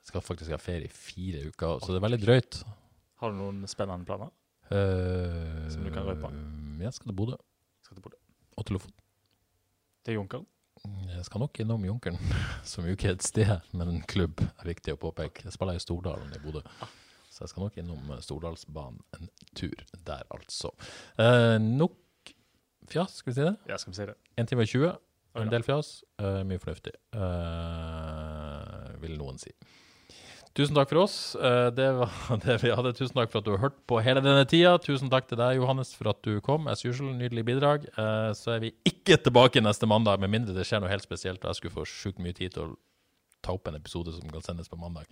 Jeg 0.04 0.12
skal 0.12 0.26
faktisk 0.26 0.52
ha 0.52 0.60
ferie 0.60 0.90
i 0.90 0.92
fire 0.92 1.46
uker, 1.48 1.80
så 1.80 1.94
det 1.94 2.02
er 2.02 2.06
veldig 2.08 2.22
drøyt. 2.26 2.62
Har 3.24 3.32
du 3.32 3.38
noen 3.40 3.62
spennende 3.72 4.06
planer? 4.08 4.34
Eh, 4.74 5.70
Som 5.72 5.86
du 5.86 5.92
kan 5.94 6.06
røpe? 6.08 6.30
Ja, 6.82 6.90
jeg 6.90 6.98
skal 6.98 7.12
til 7.12 7.16
Bodø 7.16 7.38
Skal 7.86 7.96
til 8.00 8.04
Bodø. 8.04 8.18
og 8.58 8.66
til 8.68 8.76
Lofoten. 8.78 9.00
Til 10.04 10.18
Junkeren? 10.20 10.46
Skal 11.24 11.40
nok 11.44 11.60
innom 11.64 11.86
Junkeren, 11.88 12.18
som 12.72 12.86
jo 12.88 12.94
ikke 12.96 13.08
er 13.12 13.16
et 13.18 13.24
sted, 13.26 13.54
men 13.74 13.90
en 13.94 14.02
klubb, 14.10 14.42
er 14.44 14.68
viktig 14.68 14.94
å 14.96 15.00
påpeke. 15.00 15.46
Jeg 15.48 15.56
spiller 15.56 15.80
i 15.80 15.84
Stordalen 15.84 16.34
i 16.36 16.42
Bodø, 16.44 16.62
så 17.32 17.46
jeg 17.46 17.54
skal 17.54 17.64
nok 17.66 17.78
innom 17.82 18.12
eh, 18.14 18.20
Stordalsbanen 18.24 19.00
en 19.18 19.30
tur 19.58 19.74
der, 20.06 20.24
altså. 20.36 20.74
Eh, 21.18 21.56
nok 21.64 21.96
fjas, 22.92 23.16
skal 23.22 23.32
vi 23.32 23.38
si 23.40 23.48
det? 23.48 23.56
Ja, 23.72 23.78
skal 23.80 23.94
vi 23.96 24.00
si 24.02 24.08
det. 24.12 24.18
1 24.44 24.52
time 24.52 24.66
og 24.68 24.74
20. 24.74 24.94
En 25.42 25.50
del 25.50 25.64
fjas. 25.66 25.94
eh, 26.22 26.44
mye 26.46 26.62
fornuftig, 26.62 26.94
eh, 27.18 28.92
vil 29.02 29.16
noen 29.18 29.40
si. 29.42 29.50
Tusen 30.54 30.78
takk 30.78 30.92
for 30.92 31.02
oss. 31.02 31.16
Eh, 31.34 31.68
det 31.74 31.88
var 31.98 32.14
det 32.46 32.60
vi 32.62 32.74
hadde. 32.78 32.94
Tusen 32.94 33.18
takk 33.18 33.32
for 33.34 33.42
at 33.42 33.48
du 33.48 33.56
har 33.56 33.64
hørt 33.66 33.80
på 33.90 33.98
hele 34.06 34.22
denne 34.22 34.46
tida. 34.50 34.76
Tusen 34.82 35.10
takk 35.10 35.26
til 35.30 35.40
deg, 35.42 35.58
Johannes, 35.58 35.96
for 35.98 36.12
at 36.12 36.22
du 36.26 36.38
kom. 36.46 36.70
As 36.70 36.86
usual, 36.86 37.10
nydelig 37.18 37.46
bidrag. 37.48 37.88
Eh, 37.90 38.30
så 38.38 38.54
er 38.56 38.62
vi 38.68 38.74
ikke 38.86 39.18
tilbake 39.26 39.64
neste 39.66 39.90
mandag, 39.90 40.22
med 40.22 40.30
mindre 40.34 40.54
det 40.54 40.68
skjer 40.70 40.84
noe 40.84 40.94
helt 40.94 41.06
spesielt 41.06 41.42
og 41.42 41.50
jeg 41.50 41.62
skulle 41.62 41.78
få 41.80 41.88
sjukt 41.90 42.22
mye 42.22 42.38
tid 42.38 42.54
til 42.54 42.68
å 42.68 42.78
ta 43.44 43.56
opp 43.58 43.68
en 43.68 43.80
episode 43.80 44.14
som 44.16 44.30
kan 44.32 44.46
sendes 44.46 44.70
på 44.72 44.78
mandag. 44.80 45.10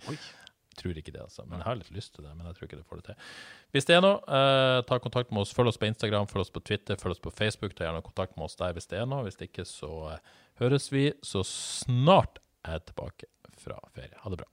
Tror 0.78 0.96
ikke 0.96 1.12
det, 1.12 1.20
altså. 1.26 1.42
Men 1.44 1.58
jeg 1.58 1.66
har 1.66 1.76
litt 1.76 1.90
lyst 1.92 2.14
til 2.14 2.24
det. 2.24 2.36
Men 2.38 2.46
jeg 2.48 2.56
tror 2.56 2.68
ikke 2.70 2.78
det 2.78 2.86
får 2.88 3.02
det 3.02 3.10
til. 3.10 3.34
Hvis 3.74 3.90
det 3.90 3.98
er 3.98 4.06
noe, 4.06 4.22
eh, 4.38 4.78
ta 4.88 5.02
kontakt 5.02 5.34
med 5.34 5.42
oss. 5.42 5.52
Følg 5.58 5.74
oss 5.74 5.80
på 5.82 5.90
Instagram, 5.90 6.30
følg 6.30 6.46
oss 6.46 6.54
på 6.54 6.62
Twitter, 6.64 6.96
følg 7.02 7.18
oss 7.18 7.26
på 7.26 7.34
Facebook. 7.34 7.74
Ta 7.74 7.88
gjerne 7.88 8.06
kontakt 8.06 8.38
med 8.38 8.46
oss 8.46 8.56
der 8.62 8.78
hvis 8.78 8.88
det 8.88 9.02
er 9.02 9.10
noe. 9.10 9.26
Hvis 9.26 9.42
det 9.42 9.50
ikke, 9.50 9.66
så 9.68 9.92
eh, 10.14 10.32
høres 10.62 10.88
vi 10.94 11.10
så 11.26 11.44
snart 11.50 12.40
jeg 12.62 12.78
er 12.78 12.86
tilbake 12.86 13.30
fra 13.58 13.82
ferie. 13.92 14.14
Ha 14.22 14.30
det 14.30 14.44
bra. 14.44 14.52